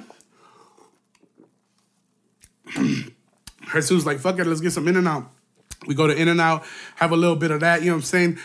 Jesus 3.73 4.07
like, 4.07 4.19
fuck 4.19 4.39
it, 4.39 4.47
let's 4.47 4.61
get 4.61 4.73
some 4.73 4.89
in 4.89 4.97
and 4.97 5.07
out. 5.07 5.31
We 5.87 5.95
go 5.95 6.07
to 6.07 6.15
In 6.15 6.29
and 6.29 6.41
Out, 6.41 6.65
have 6.97 7.11
a 7.11 7.17
little 7.17 7.37
bit 7.37 7.51
of 7.51 7.61
that, 7.61 7.81
you 7.81 7.87
know 7.87 7.95
what 7.95 8.01
I'm 8.01 8.05
saying? 8.05 8.39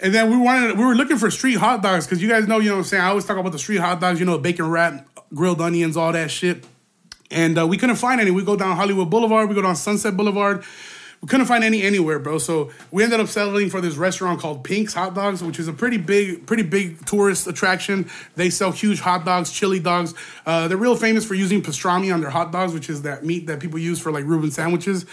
And 0.00 0.14
then 0.14 0.30
we 0.30 0.36
wanted 0.36 0.78
we 0.78 0.84
were 0.84 0.94
looking 0.94 1.16
for 1.16 1.28
street 1.30 1.56
hot 1.56 1.82
dogs 1.82 2.06
because 2.06 2.22
you 2.22 2.28
guys 2.28 2.46
know, 2.46 2.58
you 2.58 2.68
know 2.68 2.76
what 2.76 2.82
I'm 2.82 2.84
saying? 2.84 3.02
I 3.02 3.08
always 3.08 3.24
talk 3.24 3.36
about 3.36 3.50
the 3.50 3.58
street 3.58 3.78
hot 3.78 4.00
dogs, 4.00 4.20
you 4.20 4.26
know, 4.26 4.38
bacon 4.38 4.70
wrap, 4.70 5.08
grilled 5.34 5.60
onions, 5.60 5.96
all 5.96 6.12
that 6.12 6.30
shit. 6.30 6.64
And 7.32 7.58
uh, 7.58 7.66
we 7.66 7.76
couldn't 7.76 7.96
find 7.96 8.20
any. 8.20 8.30
We 8.30 8.44
go 8.44 8.54
down 8.54 8.76
Hollywood 8.76 9.10
Boulevard, 9.10 9.48
we 9.48 9.56
go 9.56 9.62
down 9.62 9.74
Sunset 9.74 10.16
Boulevard. 10.16 10.62
We 11.20 11.26
couldn't 11.26 11.46
find 11.46 11.64
any 11.64 11.82
anywhere, 11.82 12.20
bro. 12.20 12.38
So 12.38 12.70
we 12.92 13.02
ended 13.02 13.18
up 13.18 13.26
settling 13.26 13.70
for 13.70 13.80
this 13.80 13.96
restaurant 13.96 14.40
called 14.40 14.62
Pink's 14.62 14.94
Hot 14.94 15.14
Dogs, 15.14 15.42
which 15.42 15.58
is 15.58 15.66
a 15.66 15.72
pretty 15.72 15.96
big, 15.96 16.46
pretty 16.46 16.62
big 16.62 17.04
tourist 17.06 17.48
attraction. 17.48 18.08
They 18.36 18.50
sell 18.50 18.70
huge 18.70 19.00
hot 19.00 19.24
dogs, 19.24 19.50
chili 19.50 19.80
dogs. 19.80 20.14
Uh, 20.46 20.68
they're 20.68 20.76
real 20.76 20.94
famous 20.94 21.24
for 21.24 21.34
using 21.34 21.60
pastrami 21.60 22.14
on 22.14 22.20
their 22.20 22.30
hot 22.30 22.52
dogs, 22.52 22.72
which 22.72 22.88
is 22.88 23.02
that 23.02 23.24
meat 23.24 23.46
that 23.48 23.58
people 23.58 23.80
use 23.80 23.98
for 23.98 24.12
like 24.12 24.24
Reuben 24.24 24.52
sandwiches. 24.52 25.06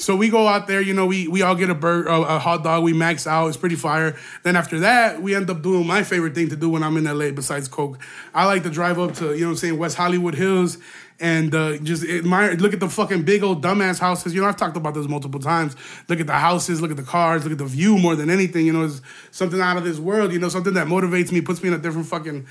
So 0.00 0.16
we 0.16 0.30
go 0.30 0.46
out 0.46 0.66
there, 0.66 0.80
you 0.80 0.94
know, 0.94 1.04
we 1.04 1.28
we 1.28 1.42
all 1.42 1.54
get 1.54 1.68
a 1.68 1.74
burger, 1.74 2.08
a, 2.08 2.38
hot 2.38 2.64
dog, 2.64 2.84
we 2.84 2.94
max 2.94 3.26
out. 3.26 3.48
It's 3.48 3.58
pretty 3.58 3.76
fire. 3.76 4.16
Then 4.44 4.56
after 4.56 4.80
that, 4.80 5.20
we 5.20 5.34
end 5.34 5.50
up 5.50 5.62
doing 5.62 5.86
my 5.86 6.04
favorite 6.04 6.34
thing 6.34 6.48
to 6.48 6.56
do 6.56 6.70
when 6.70 6.82
I'm 6.82 6.96
in 6.96 7.04
LA 7.04 7.32
besides 7.32 7.68
coke. 7.68 7.98
I 8.32 8.46
like 8.46 8.62
to 8.62 8.70
drive 8.70 8.98
up 8.98 9.14
to, 9.16 9.34
you 9.34 9.44
know, 9.44 9.50
I'm 9.50 9.56
saying 9.56 9.76
West 9.76 9.96
Hollywood 9.96 10.36
Hills 10.36 10.78
and 11.20 11.54
uh, 11.54 11.76
just 11.78 12.02
admire, 12.02 12.54
look 12.56 12.72
at 12.72 12.80
the 12.80 12.88
fucking 12.88 13.22
big 13.22 13.42
old 13.42 13.62
dumbass 13.62 13.98
houses. 13.98 14.34
You 14.34 14.40
know, 14.40 14.48
I've 14.48 14.56
talked 14.56 14.76
about 14.76 14.94
this 14.94 15.06
multiple 15.06 15.38
times. 15.38 15.76
Look 16.08 16.18
at 16.18 16.26
the 16.26 16.32
houses, 16.32 16.80
look 16.80 16.90
at 16.90 16.96
the 16.96 17.02
cars, 17.02 17.44
look 17.44 17.52
at 17.52 17.58
the 17.58 17.66
view 17.66 17.98
more 17.98 18.16
than 18.16 18.30
anything. 18.30 18.64
You 18.64 18.72
know, 18.72 18.84
it's 18.84 19.02
something 19.30 19.60
out 19.60 19.76
of 19.76 19.84
this 19.84 19.98
world. 19.98 20.32
You 20.32 20.38
know, 20.38 20.48
something 20.48 20.74
that 20.74 20.86
motivates 20.86 21.30
me, 21.30 21.42
puts 21.42 21.62
me 21.62 21.68
in 21.68 21.74
a 21.74 21.78
different 21.78 22.06
fucking 22.06 22.46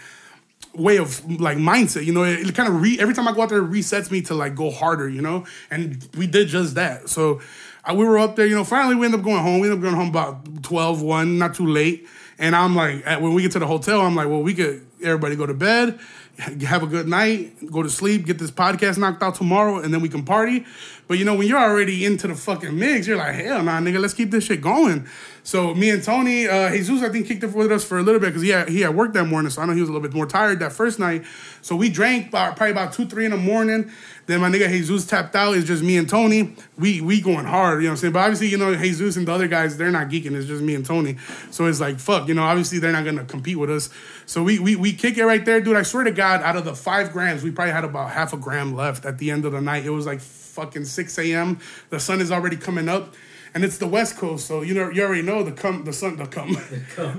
way 0.75 0.97
of 0.97 1.27
like 1.41 1.57
mindset. 1.57 2.05
You 2.05 2.13
know, 2.13 2.23
it, 2.23 2.47
it 2.47 2.55
kind 2.55 2.69
of 2.69 2.79
re 2.79 2.97
every 2.99 3.15
time 3.15 3.27
I 3.27 3.33
go 3.33 3.41
out 3.41 3.49
there, 3.49 3.59
it 3.59 3.71
resets 3.71 4.11
me 4.11 4.21
to 4.23 4.35
like 4.35 4.53
go 4.53 4.69
harder. 4.69 5.09
You 5.09 5.23
know, 5.23 5.45
and 5.71 6.07
we 6.15 6.27
did 6.27 6.47
just 6.47 6.75
that. 6.75 7.09
So 7.09 7.41
I, 7.83 7.93
we 7.93 8.05
were 8.05 8.19
up 8.19 8.35
there. 8.35 8.45
You 8.45 8.55
know, 8.55 8.63
finally 8.63 8.95
we 8.95 9.05
end 9.05 9.15
up 9.15 9.23
going 9.23 9.41
home. 9.41 9.61
We 9.61 9.67
end 9.69 9.77
up 9.77 9.81
going 9.81 9.95
home 9.95 10.09
about 10.09 10.63
12, 10.63 11.01
1, 11.01 11.37
not 11.39 11.55
too 11.55 11.67
late. 11.67 12.07
And 12.37 12.55
I'm 12.55 12.75
like, 12.75 13.05
at, 13.05 13.21
when 13.21 13.33
we 13.33 13.41
get 13.41 13.51
to 13.53 13.59
the 13.59 13.67
hotel, 13.67 14.01
I'm 14.01 14.15
like, 14.15 14.27
well, 14.27 14.41
we 14.41 14.53
could 14.53 14.85
everybody 15.03 15.35
go 15.35 15.45
to 15.45 15.53
bed, 15.53 15.99
have 16.39 16.83
a 16.83 16.87
good 16.87 17.07
night, 17.07 17.53
go 17.71 17.83
to 17.83 17.89
sleep, 17.89 18.25
get 18.25 18.39
this 18.39 18.51
podcast 18.51 18.97
knocked 18.97 19.21
out 19.21 19.35
tomorrow, 19.35 19.79
and 19.79 19.93
then 19.93 20.01
we 20.01 20.09
can 20.09 20.23
party. 20.23 20.65
But 21.09 21.17
you 21.17 21.25
know, 21.25 21.33
when 21.33 21.47
you're 21.47 21.59
already 21.59 22.05
into 22.05 22.27
the 22.27 22.35
fucking 22.35 22.77
mix, 22.77 23.07
you're 23.07 23.17
like, 23.17 23.33
hell 23.33 23.63
nah, 23.63 23.79
nigga, 23.79 23.99
let's 23.99 24.13
keep 24.13 24.29
this 24.29 24.43
shit 24.43 24.61
going. 24.61 25.07
So 25.41 25.73
me 25.73 25.89
and 25.89 26.03
Tony, 26.03 26.47
uh, 26.47 26.69
Jesus, 26.69 27.01
I 27.01 27.09
think 27.09 27.25
kicked 27.25 27.43
it 27.43 27.51
with 27.51 27.71
us 27.71 27.83
for 27.83 27.97
a 27.97 28.03
little 28.03 28.21
bit 28.21 28.27
because 28.27 28.43
he 28.43 28.49
had, 28.49 28.69
he 28.69 28.81
had 28.81 28.95
work 28.95 29.13
that 29.13 29.25
morning, 29.25 29.49
so 29.49 29.63
I 29.63 29.65
know 29.65 29.73
he 29.73 29.79
was 29.81 29.89
a 29.89 29.91
little 29.91 30.07
bit 30.07 30.15
more 30.15 30.27
tired 30.27 30.59
that 30.59 30.71
first 30.71 30.99
night. 30.99 31.23
So 31.63 31.75
we 31.75 31.89
drank 31.89 32.27
about, 32.27 32.57
probably 32.57 32.73
about 32.73 32.93
two, 32.93 33.07
three 33.07 33.25
in 33.25 33.31
the 33.31 33.37
morning. 33.37 33.89
Then 34.27 34.41
my 34.41 34.51
nigga 34.51 34.69
Jesus 34.69 35.07
tapped 35.07 35.35
out. 35.35 35.57
It's 35.57 35.65
just 35.65 35.81
me 35.81 35.97
and 35.97 36.07
Tony. 36.07 36.53
We 36.77 37.01
we 37.01 37.19
going 37.19 37.45
hard, 37.45 37.81
you 37.81 37.87
know 37.87 37.93
what 37.93 37.93
I'm 37.93 37.97
saying? 37.97 38.13
But 38.13 38.19
obviously, 38.19 38.49
you 38.49 38.59
know, 38.59 38.75
Jesus 38.75 39.17
and 39.17 39.27
the 39.27 39.31
other 39.31 39.47
guys, 39.47 39.77
they're 39.77 39.89
not 39.89 40.09
geeking. 40.09 40.33
It's 40.33 40.45
just 40.45 40.61
me 40.61 40.75
and 40.75 40.85
Tony. 40.85 41.17
So 41.49 41.65
it's 41.65 41.79
like, 41.79 41.97
fuck, 41.97 42.27
you 42.27 42.35
know, 42.35 42.43
obviously 42.43 42.77
they're 42.77 42.91
not 42.91 43.05
gonna 43.05 43.25
compete 43.25 43.57
with 43.57 43.71
us. 43.71 43.89
So 44.27 44.43
we 44.43 44.59
we 44.59 44.75
we 44.75 44.93
kick 44.93 45.17
it 45.17 45.25
right 45.25 45.43
there, 45.43 45.59
dude. 45.59 45.75
I 45.75 45.81
swear 45.81 46.03
to 46.03 46.11
God, 46.11 46.43
out 46.43 46.55
of 46.55 46.65
the 46.65 46.75
five 46.75 47.11
grams, 47.11 47.41
we 47.41 47.49
probably 47.49 47.73
had 47.73 47.83
about 47.83 48.11
half 48.11 48.31
a 48.31 48.37
gram 48.37 48.75
left 48.75 49.03
at 49.03 49.17
the 49.17 49.31
end 49.31 49.45
of 49.45 49.53
the 49.53 49.61
night. 49.61 49.83
It 49.83 49.89
was 49.89 50.05
like 50.05 50.19
fucking 50.59 50.85
6 50.85 51.17
a.m. 51.19 51.59
The 51.89 51.99
sun 51.99 52.19
is 52.19 52.31
already 52.31 52.57
coming 52.57 52.89
up. 52.89 53.15
And 53.51 53.63
it's 53.63 53.79
the 53.79 53.87
West 53.87 54.15
Coast, 54.15 54.45
so 54.45 54.61
you 54.61 54.75
know 54.75 54.91
you 54.91 55.01
already 55.03 55.23
know 55.23 55.41
the 55.41 55.51
come 55.51 55.83
the 55.83 55.91
sun 55.91 56.17
the 56.17 56.27
come 56.27 56.53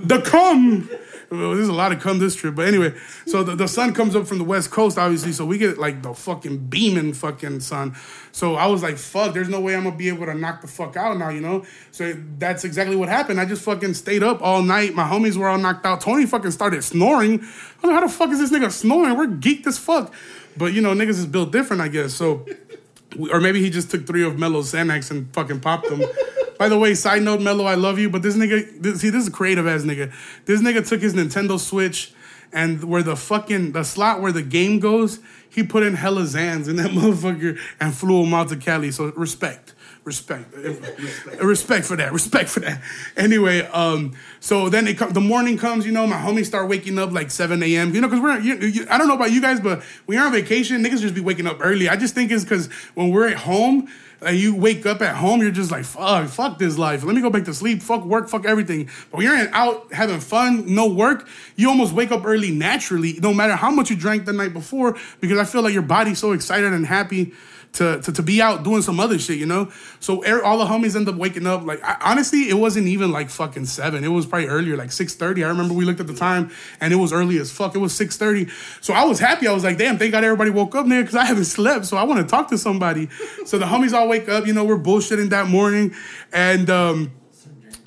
the 0.05 0.21
come. 0.25 0.89
Well, 1.31 1.55
there's 1.55 1.69
a 1.69 1.73
lot 1.73 1.93
of 1.93 2.01
come 2.01 2.19
this 2.19 2.35
trip, 2.35 2.57
but 2.57 2.67
anyway, 2.67 2.93
so 3.25 3.45
the, 3.45 3.55
the 3.55 3.69
sun 3.69 3.95
comes 3.95 4.17
up 4.17 4.27
from 4.27 4.39
the 4.39 4.45
West 4.45 4.73
Coast, 4.73 4.99
obviously, 4.99 5.31
so 5.31 5.47
we 5.47 5.59
get 5.59 5.79
like 5.79 6.03
the 6.03 6.13
fucking 6.13 6.67
beaming 6.67 7.13
fucking 7.13 7.61
sun. 7.61 7.95
So 8.33 8.57
I 8.57 8.67
was 8.67 8.83
like, 8.83 8.97
fuck, 8.97 9.33
there's 9.33 9.49
no 9.49 9.61
way 9.61 9.77
I'm 9.77 9.85
gonna 9.85 9.95
be 9.95 10.09
able 10.09 10.27
to 10.27 10.35
knock 10.35 10.61
the 10.61 10.67
fuck 10.67 10.97
out 10.97 11.19
now, 11.19 11.29
you 11.29 11.41
know? 11.41 11.65
So 11.93 12.17
that's 12.37 12.65
exactly 12.65 12.97
what 12.97 13.09
happened. 13.09 13.41
I 13.41 13.45
just 13.45 13.63
fucking 13.63 13.95
stayed 13.95 14.25
up 14.25 14.43
all 14.43 14.61
night. 14.61 14.97
My 14.97 15.05
homies 15.05 15.37
were 15.37 15.49
all 15.49 15.57
knocked 15.57 15.87
out. 15.87 16.01
Tony 16.01 16.27
fucking 16.27 16.51
started 16.51 16.83
snoring. 16.83 17.35
I 17.35 17.45
was 17.45 17.85
like, 17.85 17.93
how 17.93 18.01
the 18.01 18.13
fuck 18.13 18.31
is 18.31 18.41
this 18.41 18.51
nigga 18.51 18.73
snoring? 18.73 19.17
We're 19.17 19.29
geeked 19.29 19.69
as 19.69 19.79
fuck. 19.79 20.13
But 20.57 20.73
you 20.73 20.81
know, 20.81 20.95
niggas 20.95 21.11
is 21.11 21.27
built 21.27 21.53
different, 21.53 21.81
I 21.81 21.87
guess. 21.87 22.13
So 22.13 22.45
or 23.33 23.41
maybe 23.41 23.61
he 23.61 23.71
just 23.71 23.91
took 23.91 24.07
three 24.07 24.25
of 24.25 24.39
Melo's 24.39 24.73
Xanax 24.73 25.11
and 25.11 25.33
fucking 25.35 25.61
popped 25.61 25.89
them. 25.89 26.03
By 26.59 26.69
the 26.69 26.79
way, 26.79 26.95
side 26.95 27.23
note, 27.23 27.41
Melo, 27.41 27.65
I 27.65 27.75
love 27.75 27.99
you, 27.99 28.11
but 28.11 28.23
this 28.23 28.37
nigga, 28.37 28.83
this, 28.83 29.01
see, 29.01 29.11
this 29.11 29.25
is 29.25 29.29
creative 29.31 29.67
ass 29.67 29.83
nigga. 29.83 30.13
This 30.45 30.61
nigga 30.61 30.87
took 30.87 31.01
his 31.01 31.15
Nintendo 31.15 31.59
Switch 31.59 32.13
and 32.53 32.85
where 32.85 33.03
the 33.03 33.17
fucking 33.17 33.73
the 33.73 33.85
slot 33.85 34.21
where 34.21 34.33
the 34.33 34.43
game 34.43 34.79
goes, 34.79 35.21
he 35.49 35.63
put 35.63 35.83
in 35.83 35.95
hella 35.95 36.23
Zans 36.23 36.69
in 36.69 36.77
that 36.77 36.91
motherfucker 36.91 37.59
and 37.81 37.95
flew 37.95 38.25
him 38.25 38.35
out 38.35 38.49
to 38.49 38.57
Cali. 38.57 38.91
So 38.91 39.07
respect. 39.13 39.75
Respect. 40.05 40.55
respect, 40.55 41.43
respect 41.43 41.87
for 41.87 41.97
that. 41.97 42.13
Respect 42.13 42.49
for 42.49 42.61
that. 42.61 42.81
Anyway, 43.19 43.61
um, 43.67 44.17
so 44.41 44.71
then 44.71 44.89
it 44.89 44.97
come, 44.97 45.13
the 45.13 45.21
morning 45.21 45.59
comes. 45.59 45.85
You 45.85 45.93
know, 45.93 46.07
my 46.07 46.17
homies 46.17 46.47
start 46.47 46.69
waking 46.69 46.99
up 46.99 47.13
like 47.13 47.31
seven 47.31 47.63
a.m. 47.63 47.95
You 47.95 48.01
know, 48.01 48.09
because 48.09 48.23
we're 48.23 48.39
you, 48.39 48.57
you, 48.57 48.87
I 48.91 48.97
don't 48.97 49.09
know 49.09 49.15
about 49.15 49.31
you 49.31 49.43
guys, 49.43 49.61
but 49.61 49.83
when 50.07 50.17
you're 50.17 50.27
on 50.27 50.33
vacation, 50.33 50.83
niggas 50.83 51.01
just 51.01 51.15
be 51.15 51.21
waking 51.21 51.47
up 51.47 51.59
early. 51.61 51.89
I 51.89 51.97
just 51.97 52.15
think 52.15 52.31
it's 52.31 52.45
because 52.45 52.69
when 52.95 53.11
we're 53.11 53.29
at 53.29 53.37
home, 53.37 53.89
and 54.23 54.37
you 54.37 54.55
wake 54.55 54.85
up 54.87 55.01
at 55.01 55.17
home, 55.17 55.41
you're 55.41 55.51
just 55.51 55.71
like, 55.71 55.85
fuck, 55.85 56.29
fuck 56.29 56.59
this 56.59 56.77
life. 56.79 57.05
Let 57.05 57.15
me 57.15 57.23
go 57.23 57.31
back 57.31 57.45
to 57.45 57.55
sleep. 57.55 57.83
Fuck 57.83 58.05
work, 58.05 58.29
fuck 58.29 58.45
everything. 58.45 58.89
But 59.11 59.19
when 59.19 59.27
you're 59.27 59.55
out 59.55 59.93
having 59.93 60.21
fun, 60.21 60.75
no 60.75 60.87
work, 60.87 61.29
you 61.57 61.69
almost 61.69 61.93
wake 61.93 62.13
up 62.13 62.25
early 62.25 62.51
naturally, 62.51 63.19
no 63.21 63.33
matter 63.33 63.55
how 63.55 63.71
much 63.71 63.91
you 63.91 63.97
drank 63.97 64.27
the 64.27 64.33
night 64.33 64.53
before, 64.53 64.97
because 65.21 65.39
I 65.39 65.45
feel 65.45 65.63
like 65.63 65.73
your 65.73 65.83
body's 65.83 66.19
so 66.19 66.33
excited 66.33 66.73
and 66.73 66.87
happy 66.87 67.33
to, 67.75 68.01
to, 68.01 68.13
to 68.13 68.23
be 68.23 68.43
out 68.43 68.65
doing 68.65 68.83
some 68.83 68.99
other 68.99 69.19
shit, 69.19 69.39
you 69.39 69.47
know? 69.47 69.71
So 70.01 70.25
er- 70.25 70.43
all 70.43 70.59
the 70.59 70.65
homies 70.65 70.97
end 70.97 71.09
up 71.09 71.15
waking 71.15 71.47
up. 71.47 71.65
Like, 71.65 71.83
I, 71.83 71.97
honestly, 72.01 72.49
it 72.49 72.55
wasn't 72.55 72.89
even 72.89 73.13
like 73.13 73.31
fucking 73.31 73.67
seven. 73.67 74.03
It 74.05 74.09
was 74.09 74.27
probably 74.27 74.49
earlier, 74.49 74.77
like 74.77 74.91
6.30. 74.91 75.45
I 75.45 75.49
remember 75.49 75.75
we 75.75 75.85
looked 75.85 76.01
at 76.01 76.07
the 76.07 76.15
time 76.15 76.51
and 76.81 76.93
it 76.93 76.97
was 76.97 77.13
early 77.13 77.39
as 77.39 77.53
fuck. 77.53 77.75
It 77.75 77.79
was 77.79 77.93
6.30. 77.99 78.51
So 78.83 78.93
I 78.93 79.05
was 79.05 79.21
happy. 79.21 79.47
I 79.47 79.53
was 79.53 79.65
like, 79.65 79.79
damn, 79.79 79.99
thank 79.99 80.13
God 80.13 80.25
everybody 80.25 80.51
woke 80.51 80.75
up 80.75 80.87
there 80.87 81.03
because 81.03 81.17
I 81.17 81.25
haven't 81.25 81.45
slept. 81.57 81.87
So 81.87 81.97
I 81.97 82.03
want 82.03 82.21
to 82.21 82.27
talk 82.27 82.49
to 82.51 82.59
somebody. 82.59 83.09
so 83.47 83.59
the 83.59 83.67
homies 83.67 83.93
all 83.93 84.09
wake 84.09 84.29
up. 84.29 84.47
You 84.47 84.53
know, 84.53 84.65
we're 84.65 84.79
bullshitting 84.79 85.31
that 85.31 85.47
morning. 85.47 85.95
And, 86.33 86.69
um, 86.71 87.13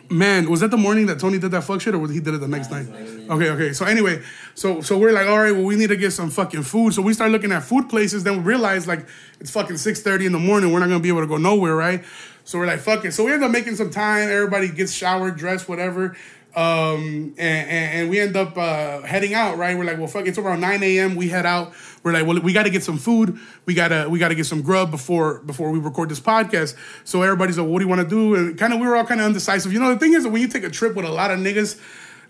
man, 0.10 0.50
was 0.50 0.60
that 0.60 0.72
the 0.72 0.78
morning 0.78 1.06
that 1.08 1.20
Tony 1.20 1.40
did 1.40 1.52
that 1.52 1.64
fuck 1.64 1.82
shit, 1.82 1.96
or 1.96 2.08
he 2.08 2.20
did 2.20 2.34
it 2.34 2.40
the 2.40 2.48
next 2.48 2.72
night? 2.72 2.88
Okay, 3.30 3.50
okay. 3.50 3.74
So 3.74 3.86
anyway, 3.86 4.22
so 4.56 4.82
so 4.82 4.98
we're 4.98 5.12
like, 5.12 5.28
all 5.28 5.40
right, 5.40 5.52
well, 5.52 5.64
we 5.64 5.76
need 5.76 5.90
to 5.90 5.96
get 5.96 6.12
some 6.12 6.30
fucking 6.30 6.64
food. 6.64 6.94
So 6.94 7.02
we 7.02 7.14
start 7.14 7.32
looking 7.32 7.52
at 7.52 7.64
food 7.64 7.90
places. 7.90 8.24
Then 8.24 8.38
we 8.38 8.44
realize 8.44 8.88
like 8.88 9.08
it's 9.40 9.52
fucking 9.52 9.78
six 9.78 10.02
thirty 10.02 10.26
in 10.26 10.32
the 10.32 10.40
morning. 10.40 10.72
We're 10.72 10.80
not 10.80 10.90
gonna 10.90 11.00
be 11.00 11.10
able 11.10 11.22
to 11.22 11.28
go 11.28 11.38
nowhere, 11.38 11.76
right? 11.76 12.04
So 12.44 12.60
we're 12.60 12.68
like, 12.68 12.80
fuck 12.80 13.06
it. 13.06 13.14
So 13.14 13.24
we 13.24 13.32
end 13.32 13.44
up 13.44 13.52
making 13.52 13.76
some 13.76 13.90
time. 13.90 14.30
Everybody 14.30 14.70
gets 14.70 14.92
showered, 14.94 15.38
dressed, 15.38 15.70
whatever. 15.70 16.16
Um, 16.56 17.34
and, 17.38 17.70
and, 17.70 18.00
and 18.00 18.10
we 18.12 18.20
end 18.20 18.36
up 18.36 18.58
uh, 18.58 19.02
heading 19.02 19.34
out. 19.34 19.58
Right, 19.58 19.76
we're 19.78 19.86
like, 19.86 19.98
well, 19.98 20.08
fuck. 20.08 20.28
It's 20.28 20.38
around 20.38 20.60
nine 20.60 20.84
a.m. 20.84 21.16
We 21.16 21.30
head 21.30 21.46
out. 21.46 21.74
We're 22.04 22.12
like, 22.12 22.26
well, 22.28 22.40
we 22.42 22.52
got 22.52 22.64
to 22.64 22.70
get 22.70 22.84
some 22.84 22.98
food. 22.98 23.40
We 23.66 23.74
gotta 23.74 24.10
we 24.10 24.20
gotta 24.20 24.36
get 24.36 24.46
some 24.46 24.62
grub 24.62 24.92
before 24.92 25.40
before 25.40 25.72
we 25.72 25.80
record 25.80 26.10
this 26.10 26.20
podcast. 26.20 26.76
So 27.06 27.22
everybody's 27.22 27.58
like, 27.58 27.68
what 27.68 27.80
do 27.80 27.86
you 27.86 27.90
want 27.90 28.02
to 28.02 28.08
do? 28.08 28.36
And 28.36 28.58
kind 28.58 28.74
of 28.74 28.80
we 28.80 28.88
were 28.88 28.96
all 28.96 29.06
kind 29.06 29.22
of 29.22 29.28
undecisive. 29.28 29.72
You 29.72 29.80
know, 29.80 29.94
the 29.94 30.00
thing 30.00 30.14
is 30.14 30.24
that 30.24 30.30
when 30.30 30.42
you 30.42 30.48
take 30.48 30.64
a 30.64 30.70
trip 30.70 30.96
with 30.96 31.06
a 31.06 31.12
lot 31.12 31.32
of 31.32 31.40
niggas 31.40 31.80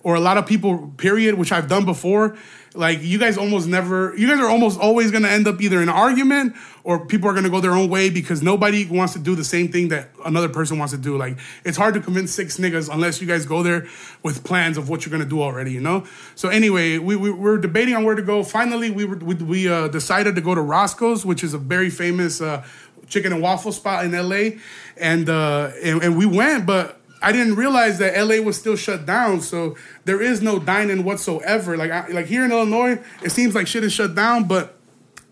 or 0.04 0.16
a 0.16 0.20
lot 0.20 0.38
of 0.38 0.46
people, 0.46 0.94
period, 0.98 1.36
which 1.36 1.52
I've 1.52 1.68
done 1.68 1.86
before, 1.86 2.38
like 2.76 3.02
you 3.02 3.20
guys 3.20 3.38
almost 3.38 3.68
never, 3.68 4.16
you 4.18 4.28
guys 4.28 4.40
are 4.40 4.50
almost 4.50 4.80
always 4.80 5.12
gonna 5.12 5.28
end 5.28 5.48
up 5.48 5.62
either 5.62 5.78
in 5.78 5.90
an 5.90 5.96
argument 5.96 6.56
or 6.84 7.06
people 7.06 7.30
are 7.30 7.34
gonna 7.34 7.50
go 7.50 7.62
their 7.62 7.74
own 7.74 7.90
way 7.90 8.10
because 8.10 8.42
nobody 8.42 8.86
wants 8.86 9.14
to 9.14 9.20
do 9.20 9.36
the 9.36 9.44
same 9.44 9.72
thing 9.72 9.90
that 9.90 10.10
another 10.26 10.50
person 10.50 10.80
wants 10.80 10.94
to 10.94 11.00
do. 11.00 11.18
Like 11.18 11.38
it's 11.64 11.78
hard 11.78 11.94
to 11.94 12.00
convince 12.00 12.32
six 12.32 12.58
niggas 12.58 12.92
unless 12.92 13.22
you 13.22 13.28
guys 13.28 13.46
go 13.46 13.64
there 13.64 13.88
with 14.24 14.44
plans 14.44 14.78
of 14.78 14.90
what 14.90 15.06
you're 15.06 15.12
gonna 15.12 15.30
do 15.30 15.42
already, 15.42 15.72
you 15.72 15.82
know. 15.82 16.06
So 16.36 16.50
anyway, 16.50 16.98
we, 16.98 17.16
we 17.16 17.30
were 17.30 17.58
debating 17.58 17.96
on 17.96 18.04
where 18.04 18.16
to 18.16 18.24
go. 18.24 18.44
Finally, 18.44 18.90
we 18.90 19.06
were 19.06 19.18
we, 19.18 19.36
we 19.36 19.70
uh, 19.70 19.88
decided 19.90 20.36
to 20.36 20.42
go 20.42 20.56
to 20.56 20.62
Roscoe's, 20.62 21.26
which 21.26 21.44
is 21.44 21.54
a 21.54 21.60
very 21.60 21.90
famous 21.90 22.42
uh, 22.42 22.66
chicken 23.08 23.34
and 23.34 23.42
waffle 23.42 23.72
spot 23.72 24.06
in 24.06 24.12
LA, 24.12 24.58
and 24.98 25.30
uh, 25.30 25.72
and, 25.84 26.04
and 26.04 26.18
we 26.18 26.26
went, 26.26 26.66
but 26.66 27.00
I 27.24 27.32
didn't 27.32 27.56
realize 27.56 28.00
that 28.00 28.16
LA 28.16 28.44
was 28.44 28.58
still 28.58 28.76
shut 28.76 29.06
down, 29.06 29.42
so 29.42 29.78
there 30.04 30.22
is 30.22 30.42
no 30.42 30.60
dining 30.60 31.06
whatsoever. 31.06 31.78
Like 31.78 31.90
I, 31.90 32.08
like 32.10 32.26
here 32.26 32.44
in 32.44 32.52
Illinois, 32.52 33.02
it 33.24 33.32
seems 33.32 33.56
like 33.56 33.66
shit 33.66 33.84
is 33.86 33.94
shut 33.94 34.14
down, 34.14 34.44
but 34.44 34.78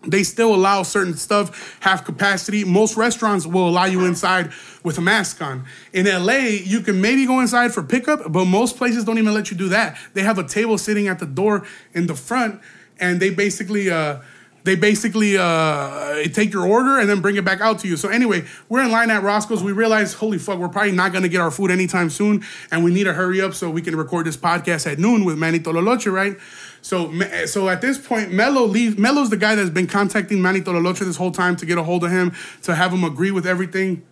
they 0.06 0.22
still 0.22 0.54
allow 0.54 0.82
certain 0.82 1.14
stuff 1.14 1.76
half 1.80 2.04
capacity. 2.04 2.64
Most 2.64 2.96
restaurants 2.96 3.46
will 3.46 3.68
allow 3.68 3.84
you 3.84 4.06
inside 4.06 4.50
with 4.82 4.96
a 4.96 5.02
mask 5.02 5.42
on. 5.42 5.66
In 5.92 6.06
LA, 6.06 6.38
you 6.64 6.80
can 6.80 7.00
maybe 7.00 7.26
go 7.26 7.40
inside 7.40 7.74
for 7.74 7.82
pickup, 7.82 8.32
but 8.32 8.46
most 8.46 8.78
places 8.78 9.04
don't 9.04 9.18
even 9.18 9.34
let 9.34 9.50
you 9.50 9.56
do 9.56 9.68
that. 9.68 9.98
They 10.14 10.22
have 10.22 10.38
a 10.38 10.48
table 10.48 10.78
sitting 10.78 11.08
at 11.08 11.18
the 11.18 11.26
door 11.26 11.66
in 11.92 12.06
the 12.06 12.14
front, 12.14 12.60
and 12.98 13.20
they 13.20 13.30
basically. 13.30 13.90
Uh, 13.90 14.20
they 14.64 14.76
basically 14.76 15.36
uh, 15.36 16.22
take 16.32 16.52
your 16.52 16.66
order 16.66 16.98
and 16.98 17.08
then 17.08 17.20
bring 17.20 17.36
it 17.36 17.44
back 17.44 17.60
out 17.60 17.80
to 17.80 17.88
you. 17.88 17.96
So 17.96 18.08
anyway, 18.08 18.44
we're 18.68 18.82
in 18.82 18.92
line 18.92 19.10
at 19.10 19.22
Roscoe's. 19.22 19.62
We 19.62 19.72
realize, 19.72 20.14
holy 20.14 20.38
fuck, 20.38 20.58
we're 20.58 20.68
probably 20.68 20.92
not 20.92 21.12
gonna 21.12 21.28
get 21.28 21.40
our 21.40 21.50
food 21.50 21.70
anytime 21.70 22.10
soon, 22.10 22.44
and 22.70 22.84
we 22.84 22.92
need 22.92 23.04
to 23.04 23.12
hurry 23.12 23.40
up 23.40 23.54
so 23.54 23.70
we 23.70 23.82
can 23.82 23.96
record 23.96 24.26
this 24.26 24.36
podcast 24.36 24.90
at 24.90 24.98
noon 24.98 25.24
with 25.24 25.38
Manny 25.38 25.58
Tololoche, 25.58 26.12
right? 26.12 26.36
So, 26.80 27.12
so 27.46 27.68
at 27.68 27.80
this 27.80 27.98
point, 27.98 28.32
Mello 28.32 28.64
leaves. 28.64 28.98
Mello's 28.98 29.30
the 29.30 29.36
guy 29.36 29.54
that's 29.54 29.70
been 29.70 29.86
contacting 29.86 30.42
Manny 30.42 30.60
Tololoche 30.60 31.00
this 31.00 31.16
whole 31.16 31.30
time 31.30 31.56
to 31.56 31.66
get 31.66 31.78
a 31.78 31.82
hold 31.82 32.04
of 32.04 32.10
him 32.10 32.32
to 32.62 32.74
have 32.74 32.92
him 32.92 33.04
agree 33.04 33.30
with 33.30 33.46
everything 33.46 34.02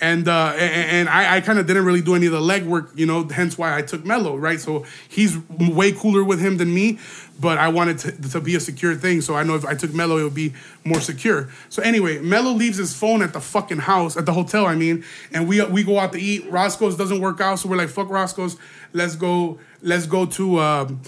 and 0.00 0.28
uh, 0.28 0.52
and, 0.56 1.08
I, 1.08 1.36
I 1.36 1.40
kind 1.40 1.58
of 1.58 1.66
didn't 1.66 1.84
really 1.84 2.00
do 2.00 2.14
any 2.14 2.26
of 2.26 2.32
the 2.32 2.40
legwork, 2.40 2.96
you 2.96 3.06
know. 3.06 3.26
Hence 3.26 3.58
why 3.58 3.76
I 3.76 3.82
took 3.82 4.04
Mello, 4.04 4.36
right? 4.36 4.60
So 4.60 4.84
he's 5.08 5.36
way 5.50 5.92
cooler 5.92 6.22
with 6.22 6.40
him 6.40 6.56
than 6.56 6.72
me, 6.72 6.98
but 7.40 7.58
I 7.58 7.68
wanted 7.68 7.98
to, 7.98 8.30
to 8.30 8.40
be 8.40 8.54
a 8.54 8.60
secure 8.60 8.94
thing. 8.94 9.20
So 9.20 9.34
I 9.34 9.42
know 9.42 9.56
if 9.56 9.64
I 9.64 9.74
took 9.74 9.92
Mello, 9.92 10.18
it 10.18 10.24
would 10.24 10.34
be 10.34 10.54
more 10.84 11.00
secure. 11.00 11.48
So 11.68 11.82
anyway, 11.82 12.20
Mello 12.20 12.52
leaves 12.52 12.76
his 12.76 12.94
phone 12.94 13.22
at 13.22 13.32
the 13.32 13.40
fucking 13.40 13.78
house, 13.78 14.16
at 14.16 14.26
the 14.26 14.32
hotel, 14.32 14.66
I 14.66 14.74
mean, 14.74 15.04
and 15.32 15.48
we 15.48 15.64
we 15.64 15.82
go 15.82 15.98
out 15.98 16.12
to 16.12 16.20
eat. 16.20 16.48
Roscoe's 16.50 16.96
doesn't 16.96 17.20
work 17.20 17.40
out, 17.40 17.58
so 17.58 17.68
we're 17.68 17.76
like, 17.76 17.88
fuck 17.88 18.08
Roscoe's. 18.08 18.56
Let's 18.92 19.16
go. 19.16 19.58
Let's 19.82 20.06
go 20.06 20.26
to 20.26 20.60
um, 20.60 21.00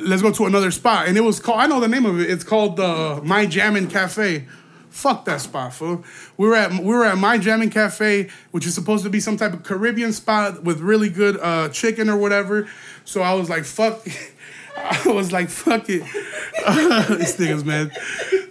let's 0.00 0.22
go 0.22 0.32
to 0.32 0.46
another 0.46 0.70
spot. 0.70 1.08
And 1.08 1.16
it 1.16 1.22
was 1.22 1.40
called. 1.40 1.60
I 1.60 1.66
know 1.66 1.80
the 1.80 1.88
name 1.88 2.06
of 2.06 2.20
it. 2.20 2.30
It's 2.30 2.44
called 2.44 2.78
uh, 2.78 3.20
My 3.24 3.44
Jammin' 3.44 3.88
Cafe. 3.88 4.46
Fuck 4.92 5.24
that 5.24 5.40
spot, 5.40 5.72
fool. 5.72 6.04
We 6.36 6.46
were 6.46 6.54
at 6.54 6.70
we 6.70 6.84
were 6.84 7.06
at 7.06 7.16
My 7.16 7.38
Jammin' 7.38 7.70
Cafe, 7.70 8.28
which 8.50 8.66
is 8.66 8.74
supposed 8.74 9.04
to 9.04 9.10
be 9.10 9.20
some 9.20 9.38
type 9.38 9.54
of 9.54 9.62
Caribbean 9.62 10.12
spot 10.12 10.64
with 10.64 10.80
really 10.80 11.08
good 11.08 11.38
uh, 11.40 11.70
chicken 11.70 12.10
or 12.10 12.18
whatever. 12.18 12.68
So 13.06 13.22
I 13.22 13.32
was 13.32 13.48
like, 13.48 13.64
fuck. 13.64 14.06
I 14.76 15.08
was 15.08 15.32
like, 15.32 15.48
fuck 15.48 15.88
it. 15.88 16.02
These 17.18 17.38
niggas, 17.38 17.64
man. 17.64 17.90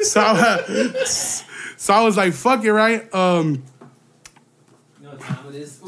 So, 0.02 0.20
uh, 0.20 1.06
so 1.06 1.94
I 1.94 2.04
was 2.04 2.18
like, 2.18 2.34
fuck 2.34 2.64
it, 2.64 2.74
right? 2.74 3.14
Um, 3.14 3.64
you 5.00 5.06
know 5.06 5.12
what 5.12 5.20
time 5.20 5.48
it 5.50 5.56
is? 5.56 5.80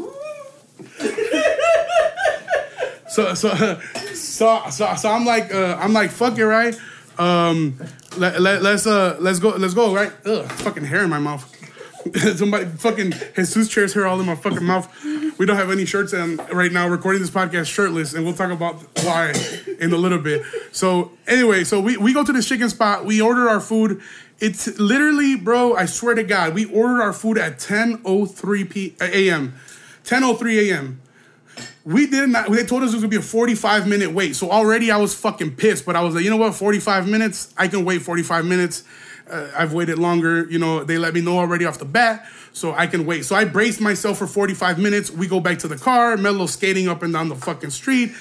so, 3.09 3.33
so, 3.33 3.79
so, 4.13 4.69
so, 4.69 4.95
so 4.95 5.09
I'm 5.09 5.25
like, 5.25 5.51
uh, 5.51 5.77
I'm 5.79 5.93
like, 5.93 6.11
fuck 6.11 6.37
it, 6.37 6.45
right? 6.45 6.79
Um, 7.17 7.79
let, 8.17 8.41
let, 8.41 8.61
let's 8.61 8.87
uh 8.87 9.17
let's 9.19 9.39
go 9.39 9.49
let's 9.49 9.73
go 9.73 9.93
right. 9.93 10.11
Ugh, 10.25 10.49
fucking 10.51 10.85
hair 10.85 11.03
in 11.03 11.09
my 11.09 11.19
mouth. 11.19 11.49
Somebody 12.35 12.65
fucking 12.65 13.13
Jesus 13.35 13.69
chair's 13.69 13.93
hair 13.93 14.05
all 14.05 14.19
in 14.19 14.25
my 14.25 14.35
fucking 14.35 14.63
mouth. 14.63 14.89
We 15.37 15.45
don't 15.45 15.55
have 15.55 15.71
any 15.71 15.85
shirts 15.85 16.13
on 16.13 16.37
right 16.51 16.71
now. 16.71 16.87
Recording 16.87 17.21
this 17.21 17.31
podcast 17.31 17.67
shirtless, 17.67 18.13
and 18.13 18.25
we'll 18.25 18.33
talk 18.33 18.51
about 18.51 18.75
why 19.03 19.33
in 19.79 19.93
a 19.93 19.97
little 19.97 20.19
bit. 20.19 20.43
So 20.71 21.11
anyway, 21.27 21.63
so 21.63 21.79
we 21.79 21.97
we 21.97 22.13
go 22.13 22.23
to 22.23 22.33
this 22.33 22.47
chicken 22.47 22.69
spot. 22.69 23.05
We 23.05 23.21
order 23.21 23.47
our 23.47 23.61
food. 23.61 24.01
It's 24.39 24.77
literally, 24.79 25.37
bro. 25.37 25.75
I 25.75 25.85
swear 25.85 26.15
to 26.15 26.23
God, 26.23 26.53
we 26.53 26.65
ordered 26.65 27.01
our 27.01 27.13
food 27.13 27.37
at 27.37 27.59
10:03 27.59 28.69
p 28.69 28.95
a.m. 28.99 29.53
10:03 30.03 30.69
a.m 30.69 31.02
we 31.85 32.07
did 32.07 32.29
not. 32.29 32.49
They 32.49 32.65
told 32.65 32.83
us 32.83 32.91
it 32.91 32.95
was 32.95 33.03
gonna 33.03 33.09
be 33.09 33.17
a 33.17 33.21
45 33.21 33.87
minute 33.87 34.11
wait. 34.11 34.35
So 34.35 34.49
already 34.49 34.91
I 34.91 34.97
was 34.97 35.13
fucking 35.13 35.55
pissed. 35.55 35.85
But 35.85 35.95
I 35.95 36.01
was 36.01 36.15
like, 36.15 36.23
you 36.23 36.29
know 36.29 36.37
what? 36.37 36.55
45 36.55 37.07
minutes. 37.07 37.53
I 37.57 37.67
can 37.67 37.83
wait 37.83 38.01
45 38.01 38.45
minutes. 38.45 38.83
Uh, 39.29 39.49
I've 39.55 39.73
waited 39.73 39.99
longer. 39.99 40.45
You 40.49 40.59
know, 40.59 40.83
they 40.83 40.97
let 40.97 41.13
me 41.13 41.21
know 41.21 41.37
already 41.37 41.65
off 41.65 41.79
the 41.79 41.85
bat, 41.85 42.27
so 42.51 42.73
I 42.73 42.87
can 42.87 43.05
wait. 43.05 43.23
So 43.25 43.35
I 43.35 43.45
braced 43.45 43.79
myself 43.79 44.17
for 44.17 44.27
45 44.27 44.79
minutes. 44.79 45.11
We 45.11 45.27
go 45.27 45.39
back 45.39 45.59
to 45.59 45.67
the 45.67 45.77
car. 45.77 46.17
Melo 46.17 46.45
skating 46.45 46.89
up 46.89 47.03
and 47.03 47.13
down 47.13 47.29
the 47.29 47.35
fucking 47.35 47.69
street. 47.69 48.11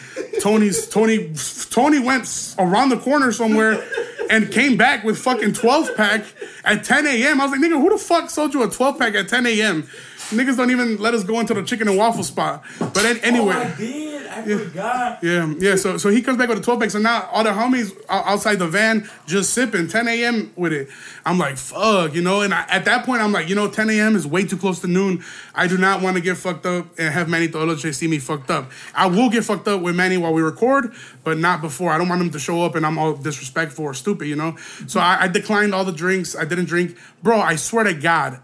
Tony's 0.41 0.89
Tony 0.89 1.33
Tony 1.71 1.99
went 1.99 2.55
around 2.59 2.91
the 2.91 2.99
corner 2.99 3.33
somewhere 3.33 3.85
and 4.31 4.51
came 4.51 4.77
back 4.77 5.05
with 5.05 5.19
fucking 5.19 5.53
12 5.53 5.97
pack 5.97 6.25
at 6.65 6.85
10 6.85 7.07
a.m. 7.07 7.41
I 7.41 7.45
was 7.45 7.53
like, 7.53 7.61
nigga, 7.61 7.81
who 7.81 7.91
the 7.91 7.99
fuck 7.99 8.31
sold 8.31 8.55
you 8.55 8.63
a 8.63 8.71
12 8.71 8.99
pack 8.99 9.15
at 9.15 9.29
10 9.29 9.47
a.m.? 9.47 9.89
Niggas 10.33 10.57
don't 10.57 10.71
even 10.71 10.99
let 10.99 11.15
us 11.15 11.25
go 11.25 11.41
into 11.41 11.55
the 11.55 11.63
chicken 11.63 11.89
and 11.89 11.97
waffle 11.97 12.25
spot. 12.25 12.65
But 12.79 13.05
anyway. 13.23 13.55
Oh, 13.57 13.61
I 13.61 13.77
did. 13.77 14.13
I 14.33 14.45
yeah. 14.47 14.59
forgot. 14.59 15.23
Yeah, 15.23 15.55
yeah. 15.59 15.77
So 15.77 15.99
so 15.99 16.09
he 16.09 16.23
comes 16.23 16.39
back 16.39 16.49
with 16.49 16.59
a 16.59 16.63
12 16.63 16.81
pack. 16.81 16.91
So 16.91 16.99
now 16.99 17.29
all 17.33 17.45
the 17.45 17.51
homies 17.51 17.95
outside 18.09 18.59
the 18.59 18.67
van 18.67 19.09
just 19.27 19.53
sipping 19.53 19.89
10 19.89 20.09
a.m. 20.09 20.53
with 20.57 20.73
it. 20.73 20.89
I'm 21.25 21.39
like, 21.39 21.57
fuck, 21.59 22.15
you 22.15 22.23
know. 22.23 22.41
And 22.41 22.55
I, 22.55 22.65
at 22.69 22.85
that 22.87 23.05
point, 23.05 23.21
I'm 23.21 23.33
like, 23.33 23.49
you 23.49 23.55
know, 23.55 23.69
10 23.69 23.91
a.m. 23.91 24.17
is 24.17 24.27
way 24.27 24.45
too 24.45 24.57
close 24.57 24.81
to 24.81 24.87
noon. 24.87 25.23
I 25.55 25.67
do 25.67 25.77
not 25.77 26.03
want 26.03 26.17
to 26.17 26.23
get 26.23 26.37
fucked 26.37 26.67
up 26.67 26.99
and 26.99 27.13
have 27.13 27.29
Manny 27.29 27.49
Toloche 27.49 27.95
see 27.95 28.09
me 28.09 28.19
fucked 28.19 28.51
up. 28.51 28.71
I 28.95 29.07
will 29.07 29.29
get 29.29 29.45
fucked 29.45 29.69
up 29.69 29.83
with 29.83 29.95
Manny 29.95 30.17
while 30.17 30.33
we 30.33 30.43
record, 30.43 30.95
but 31.25 31.39
not 31.39 31.61
before. 31.61 31.93
I 31.93 31.99
don't 31.99 32.09
want 32.09 32.23
him 32.23 32.31
to 32.31 32.39
show 32.39 32.63
up 32.63 32.75
and 32.75 32.87
I'm 32.87 32.99
all 32.99 33.15
disrespectful 33.15 33.85
or 33.85 33.95
stupid, 33.95 34.27
you 34.29 34.37
know. 34.37 34.57
So 34.87 34.99
I, 34.99 35.23
I 35.23 35.29
declined 35.29 35.75
all 35.75 35.85
the 35.85 35.93
drinks. 35.93 36.35
I 36.35 36.45
didn't 36.45 36.67
drink, 36.67 36.97
bro. 37.23 37.39
I 37.39 37.57
swear 37.57 37.85
to 37.85 37.95
God, 37.95 38.41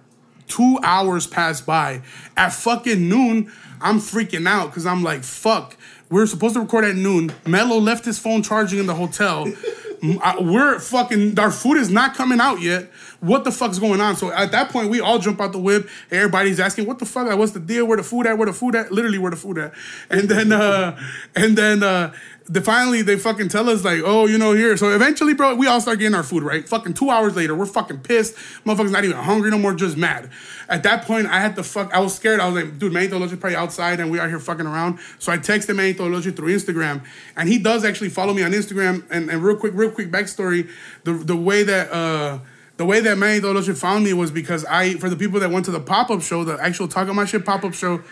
Two 0.49 0.79
hours 0.83 1.27
passed 1.27 1.67
by. 1.67 2.03
At 2.37 2.53
fucking 2.53 3.09
noon, 3.09 3.53
I'm 3.81 3.99
freaking 3.99 4.49
out 4.49 4.67
because 4.69 4.87
I'm 4.87 5.03
like, 5.03 5.23
fuck. 5.23 5.77
We're 6.11 6.27
supposed 6.27 6.55
to 6.55 6.61
record 6.61 6.85
at 6.85 6.97
noon. 6.97 7.33
Mello 7.47 7.77
left 7.79 8.05
his 8.05 8.19
phone 8.19 8.43
charging 8.43 8.79
in 8.79 8.87
the 8.87 8.95
hotel. 8.95 9.47
We're 10.41 10.79
fucking, 10.79 11.39
our 11.39 11.51
food 11.51 11.77
is 11.77 11.91
not 11.91 12.15
coming 12.15 12.41
out 12.41 12.61
yet. 12.61 12.91
What 13.21 13.43
the 13.43 13.51
fuck's 13.51 13.79
going 13.81 14.01
on? 14.01 14.15
So 14.17 14.31
at 14.31 14.53
that 14.53 14.71
point, 14.71 14.91
we 14.91 15.01
all 15.01 15.19
jump 15.19 15.41
out 15.41 15.53
the 15.53 15.59
whip. 15.59 15.89
Everybody's 16.11 16.61
asking, 16.61 16.87
what 16.87 17.01
the 17.01 17.07
fuck? 17.07 17.37
What's 17.37 17.53
the 17.53 17.61
deal? 17.61 17.85
Where 17.87 17.97
the 17.97 18.05
food 18.05 18.27
at? 18.27 18.39
Where 18.39 18.47
the 18.47 18.53
food 18.53 18.77
at? 18.77 18.93
Literally, 18.93 19.19
where 19.19 19.33
the 19.33 19.37
food 19.37 19.59
at? 19.59 19.73
And 20.09 20.29
then, 20.29 20.53
uh, 20.53 20.99
and 21.35 21.59
then, 21.59 21.83
uh, 21.83 22.13
they 22.51 22.61
finally 22.61 23.03
they 23.03 23.17
fucking 23.19 23.49
tell 23.49 23.69
us 23.69 23.85
like, 23.85 24.01
oh, 24.05 24.27
you 24.27 24.39
know, 24.39 24.55
here. 24.55 24.77
So 24.77 24.95
eventually, 24.95 25.35
bro, 25.35 25.55
we 25.55 25.67
all 25.67 25.81
start 25.81 25.99
getting 25.99 26.15
our 26.15 26.23
food, 26.23 26.43
right? 26.43 26.67
Fucking 26.67 26.95
two 26.95 27.11
hours 27.11 27.37
later, 27.37 27.55
we're 27.55 27.67
fucking 27.67 27.99
pissed. 28.01 28.37
Motherfuckers 28.65 28.91
not 28.91 29.05
even 29.05 29.17
hungry 29.19 29.51
no 29.51 29.59
more, 29.59 29.75
just 29.75 29.97
mad. 29.97 30.31
At 30.69 30.83
that 30.85 31.05
point, 31.05 31.27
I 31.27 31.41
had 31.41 31.57
to 31.57 31.63
fuck. 31.63 31.93
I 31.93 32.01
was 32.01 32.15
scared. 32.15 32.41
I 32.41 32.49
was 32.49 32.63
like, 32.63 32.79
dude, 32.79 32.93
Manny 32.93 33.09
Toloche 33.09 33.39
probably 33.39 33.57
outside, 33.57 34.01
and 34.01 34.11
we 34.11 34.19
are 34.19 34.29
here 34.29 34.41
fucking 34.41 34.67
around. 34.67 34.99
So 35.19 35.31
I 35.31 35.37
texted 35.37 35.77
Manny 35.77 35.93
Toloche 35.93 36.35
through 36.35 36.55
Instagram, 36.55 37.05
and 37.37 37.49
he 37.49 37.59
does 37.59 37.85
actually 37.85 38.09
follow 38.09 38.33
me 38.33 38.43
on 38.43 38.53
Instagram. 38.53 39.05
And, 39.11 39.29
and 39.29 39.43
real 39.43 39.57
quick, 39.57 39.73
real 39.75 39.91
quick 39.91 40.11
backstory: 40.11 40.71
the 41.05 41.13
the 41.13 41.37
way 41.37 41.65
that. 41.65 41.93
uh 41.93 42.39
the 42.79 42.85
way 42.85 43.01
that 43.01 43.19
Manny 43.19 43.41
Toloche 43.41 43.77
found 43.77 44.05
me 44.05 44.13
was 44.13 44.31
because 44.31 44.65
I, 44.65 44.95
for 44.95 45.11
the 45.11 45.17
people 45.17 45.41
that 45.41 45.51
went 45.51 45.65
to 45.67 45.73
the 45.73 45.81
pop 45.81 46.11
up 46.11 46.23
show, 46.23 46.45
the 46.45 46.57
actual 46.63 46.87
Talk 46.87 47.09
My 47.09 47.25
Shit 47.25 47.45
pop 47.45 47.65
up 47.65 47.75
show, 47.75 48.03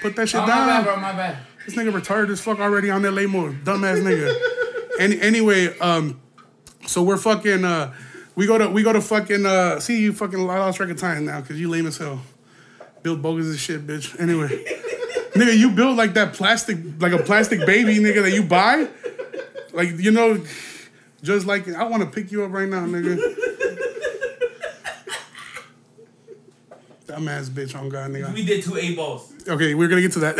put 0.00 0.14
that 0.14 0.28
shit 0.28 0.40
oh, 0.40 0.46
down. 0.46 0.66
My 0.66 0.66
bad, 0.66 0.84
bro, 0.84 0.96
my 0.96 1.12
bad. 1.12 1.38
This 1.64 1.74
nigga 1.74 1.90
retarded 1.90 2.30
as 2.30 2.40
fuck 2.40 2.60
already 2.60 2.90
on 2.90 3.02
that 3.02 3.10
late 3.10 3.28
mode. 3.28 3.64
Dumbass 3.64 4.00
nigga. 4.02 4.34
Any, 5.00 5.20
anyway, 5.20 5.76
um, 5.80 6.20
so 6.86 7.02
we're 7.02 7.16
fucking 7.16 7.64
uh 7.64 7.92
we 8.36 8.46
go 8.46 8.56
to 8.56 8.70
we 8.70 8.84
go 8.84 8.92
to 8.92 9.00
fucking 9.00 9.44
uh 9.44 9.80
see 9.80 10.00
you 10.00 10.12
fucking 10.12 10.38
I 10.38 10.58
lost 10.58 10.76
track 10.76 10.90
of 10.90 10.98
time 10.98 11.24
now 11.24 11.40
because 11.40 11.60
you 11.60 11.68
lame 11.68 11.86
as 11.86 11.98
hell. 11.98 12.22
Build 13.02 13.20
bogus 13.20 13.46
as 13.46 13.58
shit, 13.58 13.84
bitch. 13.84 14.18
Anyway. 14.20 14.46
nigga, 15.34 15.58
you 15.58 15.72
build 15.72 15.96
like 15.96 16.14
that 16.14 16.34
plastic 16.34 16.78
like 17.00 17.12
a 17.12 17.18
plastic 17.18 17.66
baby, 17.66 17.96
nigga, 17.96 18.22
that 18.22 18.32
you 18.32 18.44
buy. 18.44 18.88
Like, 19.72 19.98
you 19.98 20.12
know, 20.12 20.42
just 21.22 21.46
like 21.46 21.68
I 21.68 21.84
want 21.84 22.04
to 22.04 22.08
pick 22.08 22.30
you 22.30 22.44
up 22.44 22.52
right 22.52 22.68
now, 22.68 22.86
nigga. 22.86 23.18
Dumbass 27.16 27.48
bitch 27.48 27.74
on 27.74 27.88
God, 27.88 28.10
nigga. 28.10 28.32
We 28.34 28.44
did 28.44 28.62
two 28.62 28.76
eight 28.76 28.94
balls. 28.94 29.32
Okay, 29.48 29.74
we're 29.74 29.88
gonna 29.88 30.02
get 30.02 30.12
to 30.12 30.18
that. 30.18 30.36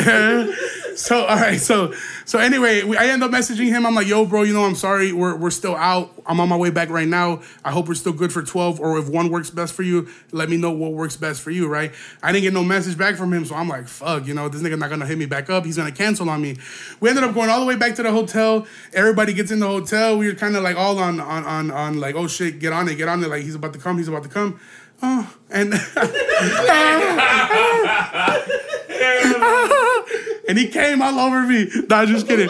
so 0.97 1.25
all 1.25 1.37
right, 1.37 1.59
so 1.59 1.95
so 2.27 2.39
anyway, 2.39 2.83
we, 2.83 2.99
I 2.99 3.07
end 3.07 3.23
up 3.23 3.31
messaging 3.31 3.69
him. 3.69 3.87
I'm 3.87 3.95
like, 3.95 4.07
yo, 4.07 4.27
bro, 4.27 4.43
you 4.43 4.53
know, 4.53 4.65
I'm 4.65 4.75
sorry, 4.75 5.11
we're 5.11 5.37
we're 5.37 5.51
still 5.51 5.75
out. 5.75 6.13
I'm 6.27 6.39
on 6.39 6.51
my 6.51 6.57
way 6.57 6.69
back 6.69 6.91
right 6.91 7.09
now. 7.09 7.41
I 7.65 7.71
hope 7.71 7.89
we're 7.89 7.95
still 7.95 8.13
good 8.13 8.31
for 8.31 8.43
12, 8.43 8.79
or 8.79 8.99
if 8.99 9.09
one 9.09 9.31
works 9.31 9.49
best 9.49 9.73
for 9.73 9.85
you, 9.85 10.09
let 10.33 10.51
me 10.51 10.59
know 10.59 10.71
what 10.71 10.93
works 10.93 11.17
best 11.17 11.41
for 11.41 11.51
you, 11.51 11.67
right? 11.67 11.95
I 12.23 12.33
didn't 12.33 12.43
get 12.43 12.53
no 12.53 12.63
message 12.63 12.99
back 12.99 13.17
from 13.17 13.33
him, 13.33 13.47
so 13.47 13.55
I'm 13.55 13.69
like, 13.69 13.89
fuck, 13.89 14.27
you 14.27 14.35
know, 14.35 14.51
this 14.51 14.61
nigga 14.61 14.79
not 14.79 14.91
gonna 14.91 15.07
hit 15.07 15.17
me 15.17 15.27
back 15.27 15.49
up. 15.49 15.65
He's 15.65 15.79
gonna 15.79 15.93
cancel 15.93 16.29
on 16.29 16.43
me. 16.43 16.59
We 17.01 17.09
ended 17.09 17.25
up 17.25 17.33
going 17.33 17.49
all 17.49 17.61
the 17.61 17.67
way 17.67 17.77
back 17.77 17.95
to 17.95 18.03
the 18.03 18.13
hotel. 18.13 18.67
Everybody 18.93 19.33
gets 19.33 19.51
in 19.51 19.61
the 19.61 19.67
hotel. 19.67 20.19
We 20.19 20.27
were 20.27 20.35
kind 20.35 20.55
of 20.57 20.63
like 20.63 20.77
all 20.77 20.99
on 20.99 21.21
on 21.21 21.45
on 21.45 21.71
on 21.71 22.01
like, 22.01 22.17
oh 22.17 22.27
shit, 22.27 22.59
get 22.59 22.75
on 22.75 22.87
it, 22.89 22.97
get 22.97 23.09
on 23.09 23.25
it. 23.25 23.29
Like 23.29 23.45
he's 23.45 23.55
about 23.55 23.73
to 23.73 23.79
come, 23.79 23.97
he's 23.97 24.09
about 24.09 24.25
to 24.25 24.29
come. 24.29 24.61
Oh, 25.03 25.37
and 25.51 25.75
and 30.49 30.59
he 30.59 30.69
came 30.69 31.03
all 31.03 31.19
over 31.19 31.43
me. 31.43 31.69
Nah, 31.89 32.07
just 32.07 32.27
kidding. 32.27 32.49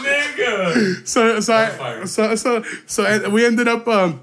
Nigga. 0.00 1.06
So 1.06 1.40
so 1.40 1.54
I, 1.54 2.04
so 2.04 2.34
so 2.34 2.62
so 2.86 3.30
we 3.30 3.46
ended 3.46 3.68
up. 3.68 3.86
Um, 3.88 4.20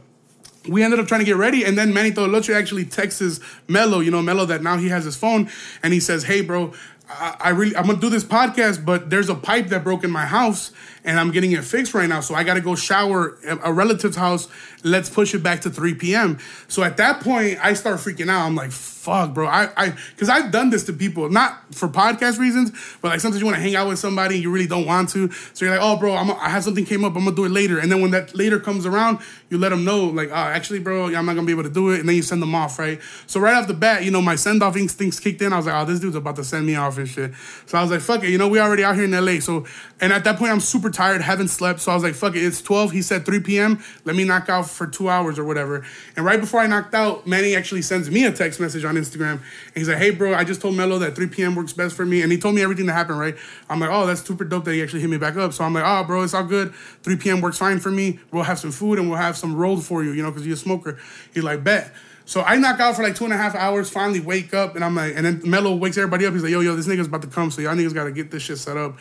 we 0.67 0.84
ended 0.84 0.99
up 0.99 1.08
trying 1.08 1.19
to 1.19 1.25
get 1.25 1.38
ready, 1.38 1.63
and 1.63 1.77
then 1.77 1.93
Manny 1.93 2.12
Toloche 2.12 2.53
actually 2.53 2.84
texts 2.84 3.39
Mello, 3.69 4.01
you 4.01 4.12
know, 4.12 4.21
Mello 4.21 4.43
that 4.45 4.62
now 4.62 4.75
he 4.75 4.89
has 4.89 5.06
his 5.06 5.15
phone, 5.15 5.49
and 5.82 5.93
he 5.93 5.99
says, 6.01 6.23
"Hey, 6.23 6.41
bro, 6.41 6.73
I, 7.10 7.36
I 7.39 7.50
really 7.50 7.76
I'm 7.76 7.86
gonna 7.86 8.00
do 8.00 8.10
this 8.10 8.24
podcast, 8.24 8.86
but 8.86 9.10
there's 9.10 9.30
a 9.30 9.36
pipe 9.36 9.67
that 9.67 9.84
broke 9.84 10.04
in 10.04 10.12
my 10.12 10.26
house, 10.26 10.72
and 11.04 11.20
I'm 11.20 11.32
getting 11.32 11.52
it 11.52 11.63
fixed 11.63 11.93
right 11.93 12.10
now, 12.10 12.20
so 12.20 12.36
I 12.36 12.43
got 12.43 12.56
to 12.56 12.62
go 12.62 12.76
shower 12.76 13.38
at 13.46 13.60
a 13.63 13.72
relative's 13.72 14.17
house. 14.17 14.48
Let's 14.84 15.10
push 15.10 15.34
it 15.34 15.43
back 15.43 15.62
to 15.62 15.70
3 15.70 15.96
p.m." 15.96 16.39
So 16.67 16.84
at 16.84 16.98
that 16.98 17.22
point, 17.22 17.63
I 17.63 17.74
start 17.74 18.00
freaking 18.00 18.30
out. 18.30 18.46
I'm 18.46 18.56
like, 18.56 18.72
"Fuck, 19.08 19.34
bro!" 19.34 19.48
I 19.48 19.70
I 19.78 19.93
because 20.12 20.28
I've 20.28 20.52
done 20.52 20.70
this 20.70 20.84
to 20.86 20.93
people, 20.93 21.30
not 21.30 21.74
for 21.74 21.88
podcast 21.88 22.39
reasons, 22.39 22.72
but 23.02 23.08
like 23.08 23.22
sometimes 23.22 23.39
you 23.39 23.46
want 23.46 23.56
to 23.56 23.62
hang 23.62 23.78
out 23.78 23.88
with 23.88 24.00
somebody, 24.00 24.36
and 24.36 24.43
you 24.43 24.52
really 24.52 24.67
don't 24.67 24.86
want 24.86 25.08
to, 25.12 25.32
so 25.32 25.63
you're 25.63 25.74
like, 25.74 25.82
"Oh, 25.82 25.96
bro, 25.96 26.13
I'm, 26.13 26.30
I 26.32 26.50
have 26.50 26.65
something 26.65 26.84
came 26.84 27.06
up, 27.06 27.15
I'm 27.15 27.24
gonna 27.24 27.36
do 27.36 27.46
it 27.46 27.52
later," 27.52 27.80
and 27.80 27.89
then 27.89 28.02
when 28.02 28.12
that 28.12 28.36
later 28.36 28.60
comes 28.60 28.86
around, 28.86 29.20
you 29.50 29.58
let 29.58 29.70
them 29.70 29.86
know, 29.86 30.08
like, 30.08 30.30
"Oh, 30.30 30.36
actually, 30.36 30.80
bro, 30.80 31.06
I'm 31.06 31.26
not 31.26 31.36
gonna 31.36 31.43
be 31.43 31.54
able 31.54 31.63
to 31.63 31.70
do 31.70 31.91
it," 31.91 32.02
and 32.02 32.10
then 32.10 32.17
you 32.17 32.22
send 32.22 32.41
them 32.41 32.54
off, 32.54 32.78
right? 32.80 33.00
So 33.28 33.39
right 33.39 33.56
off 33.56 33.67
the 33.67 33.74
bat, 33.74 34.04
you 34.04 34.12
know, 34.12 34.22
my 34.22 34.36
send 34.36 34.62
off 34.62 34.76
instincts 34.76 35.22
kicked 35.22 35.41
in. 35.41 35.54
I 35.54 35.58
was 35.58 35.67
like, 35.67 35.76
"Oh, 35.76 35.86
this 35.86 36.02
dude's 36.02 36.17
about 36.17 36.36
to 36.36 36.43
send 36.43 36.65
me 36.65 36.76
off 36.76 36.98
and 36.98 37.08
shit." 37.08 37.32
So 37.65 37.78
I 37.78 37.82
was 37.82 37.91
like, 37.91 38.02
"Fuck 38.02 38.26
it," 38.26 38.30
you 38.30 38.38
know, 38.38 38.50
we 38.50 38.60
already 38.60 38.84
out 38.84 38.96
here 38.96 39.06
in 39.06 39.13
LA, 39.13 39.39
so 39.39 39.65
and 40.02 40.12
at 40.12 40.26
that 40.26 40.38
point, 40.38 40.52
I'm 40.52 40.60
super 40.60 40.89
tired, 40.89 41.22
haven't 41.22 41.48
slept, 41.48 41.80
so 41.80 41.91
I 41.91 41.96
was 41.96 42.04
like, 42.04 42.15
"Fuck 42.15 42.36
it, 42.36 42.43
it's 42.43 42.62
12." 42.62 42.91
He 42.91 43.02
said 43.02 43.26
3 43.26 43.39
p.m. 43.39 43.80
Let 44.04 44.15
me 44.17 44.26
knock 44.26 44.50
out 44.50 44.70
for 44.70 44.86
two 44.86 45.10
hours 45.10 45.39
or 45.39 45.46
whatever. 45.46 45.86
And 46.15 46.26
right 46.26 46.39
before 46.39 46.60
I 46.60 46.67
knocked 46.67 46.93
out, 46.93 47.26
Manny 47.26 47.56
actually 47.56 47.82
sends 47.82 48.12
me 48.12 48.26
a 48.26 48.32
text 48.32 48.60
message 48.60 48.84
on 48.84 48.97
Instagram, 48.98 49.34
and 49.34 49.42
he's 49.76 49.88
like, 49.88 49.98
"Hey, 49.98 50.10
bro, 50.12 50.34
I 50.34 50.44
just 50.44 50.62
told 50.62 50.76
Mello 50.76 51.00
that 51.00 51.16
3 51.16 51.28
p.m. 51.28 51.56
works 51.56 51.74
best 51.74 51.96
for 51.96 52.06
me," 52.06 52.22
and 52.22 52.32
he 52.32 52.38
told 52.38 52.56
me 52.56 52.62
everything 52.62 52.86
that 52.88 52.94
happened. 52.94 53.20
Right? 53.20 53.36
I'm 53.70 53.80
like, 53.80 53.90
"Oh, 53.92 54.06
that's 54.06 54.22
super 54.22 54.44
dope 54.44 54.66
that 54.66 54.74
he 54.74 54.82
actually 54.82 55.02
hit 55.02 55.10
me 55.10 55.18
back 55.18 55.36
up." 55.38 55.54
So 55.54 55.64
I'm 55.64 55.74
like, 55.74 55.84
"Oh, 55.86 56.04
bro, 56.04 56.24
it's 56.24 56.34
all 56.34 56.44
good. 56.44 56.74
3 57.04 57.16
p.m. 57.18 57.42
works 57.42 57.58
fine 57.58 57.80
for 57.80 57.92
me. 57.92 58.20
We'll 58.32 58.44
have 58.44 58.60
some 58.60 58.72
food 58.72 59.00
and 59.00 59.10
we'll 59.10 59.20
have 59.20 59.38
some 59.38 59.56
rolls 59.56 59.88
for 59.88 60.04
you, 60.04 60.12
you 60.12 60.24
know, 60.24 60.32
because 60.32 60.46
you're 60.46 60.56
a 60.56 60.58
smoker." 60.58 60.98
He's 61.34 61.44
like, 61.44 61.64
"Bet." 61.64 61.94
So 62.28 62.42
I 62.42 62.58
knock 62.58 62.82
out 62.82 62.98
for 62.98 63.04
like 63.04 63.16
two 63.16 63.24
and 63.24 63.34
a 63.34 63.38
half 63.38 63.56
hours, 63.56 63.90
finally 63.90 64.20
wake 64.20 64.54
up, 64.54 64.76
and 64.76 64.84
I'm 64.84 64.96
like, 64.96 65.14
and 65.16 65.26
then 65.26 65.42
Mello 65.46 65.74
wakes 65.74 65.98
everybody 65.98 66.26
up. 66.26 66.34
He's 66.34 66.44
like, 66.44 66.52
yo, 66.52 66.60
yo, 66.60 66.76
this 66.76 66.86
nigga's 66.86 67.08
about 67.08 67.22
to 67.22 67.30
come, 67.30 67.52
so 67.52 67.62
y'all 67.62 67.74
niggas 67.74 67.94
gotta 67.94 68.12
get 68.12 68.32
this 68.32 68.44
shit 68.44 68.58
set 68.58 68.76
up. 68.76 69.00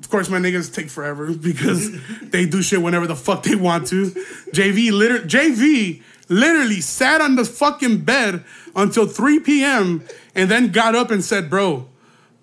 Of 0.00 0.10
course, 0.10 0.28
my 0.28 0.38
niggas 0.38 0.74
take 0.74 0.90
forever 0.90 1.32
because 1.32 1.92
they 2.30 2.46
do 2.46 2.60
shit 2.60 2.82
whenever 2.82 3.06
the 3.06 3.14
fuck 3.14 3.44
they 3.44 3.54
want 3.54 3.86
to. 3.88 4.10
JV 4.52 4.90
liter- 4.90 5.20
JV 5.20 6.02
literally 6.28 6.80
sat 6.80 7.20
on 7.20 7.36
the 7.36 7.44
fucking 7.44 8.04
bed 8.04 8.44
until 8.74 9.06
3 9.06 9.40
p.m. 9.40 10.04
and 10.34 10.50
then 10.50 10.70
got 10.72 10.94
up 10.94 11.10
and 11.10 11.24
said, 11.24 11.50
bro, 11.50 11.88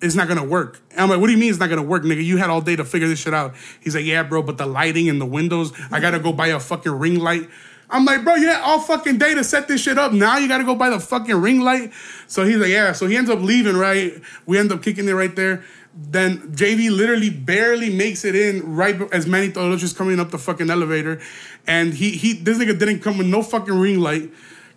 it's 0.00 0.14
not 0.14 0.28
gonna 0.28 0.44
work. 0.44 0.80
And 0.90 1.00
I'm 1.00 1.08
like, 1.08 1.20
what 1.20 1.26
do 1.28 1.32
you 1.32 1.38
mean 1.38 1.50
it's 1.50 1.58
not 1.58 1.68
gonna 1.68 1.82
work, 1.82 2.02
nigga? 2.02 2.24
You 2.24 2.36
had 2.36 2.50
all 2.50 2.60
day 2.60 2.76
to 2.76 2.84
figure 2.84 3.08
this 3.08 3.20
shit 3.20 3.34
out. 3.34 3.54
He's 3.80 3.94
like, 3.94 4.04
yeah, 4.04 4.22
bro, 4.22 4.42
but 4.42 4.58
the 4.58 4.66
lighting 4.66 5.08
and 5.08 5.20
the 5.20 5.26
windows, 5.26 5.72
I 5.90 6.00
gotta 6.00 6.18
go 6.18 6.32
buy 6.32 6.48
a 6.48 6.60
fucking 6.60 6.92
ring 6.92 7.18
light. 7.18 7.48
I'm 7.88 8.04
like, 8.04 8.24
bro, 8.24 8.34
you 8.34 8.48
had 8.48 8.62
all 8.62 8.80
fucking 8.80 9.18
day 9.18 9.34
to 9.34 9.44
set 9.44 9.68
this 9.68 9.80
shit 9.80 9.96
up. 9.96 10.12
Now 10.12 10.38
you 10.38 10.48
gotta 10.48 10.64
go 10.64 10.74
buy 10.74 10.90
the 10.90 11.00
fucking 11.00 11.36
ring 11.36 11.60
light. 11.60 11.92
So 12.26 12.44
he's 12.44 12.56
like, 12.56 12.70
yeah. 12.70 12.92
So 12.92 13.06
he 13.06 13.16
ends 13.16 13.30
up 13.30 13.40
leaving, 13.40 13.76
right? 13.76 14.20
We 14.44 14.58
end 14.58 14.72
up 14.72 14.82
kicking 14.82 15.08
it 15.08 15.12
right 15.12 15.34
there. 15.34 15.64
Then 15.98 16.52
JV 16.52 16.90
literally 16.90 17.30
barely 17.30 17.88
makes 17.88 18.24
it 18.26 18.34
in 18.34 18.74
right 18.74 19.00
as 19.14 19.26
Manny 19.26 19.50
Toloche 19.50 19.96
coming 19.96 20.20
up 20.20 20.30
the 20.30 20.38
fucking 20.38 20.68
elevator. 20.68 21.22
And 21.66 21.94
he 21.94 22.10
he 22.10 22.34
this 22.34 22.58
nigga 22.58 22.78
didn't 22.78 23.00
come 23.00 23.18
with 23.18 23.26
no 23.26 23.42
fucking 23.42 23.74
ring 23.74 24.00
light. 24.00 24.30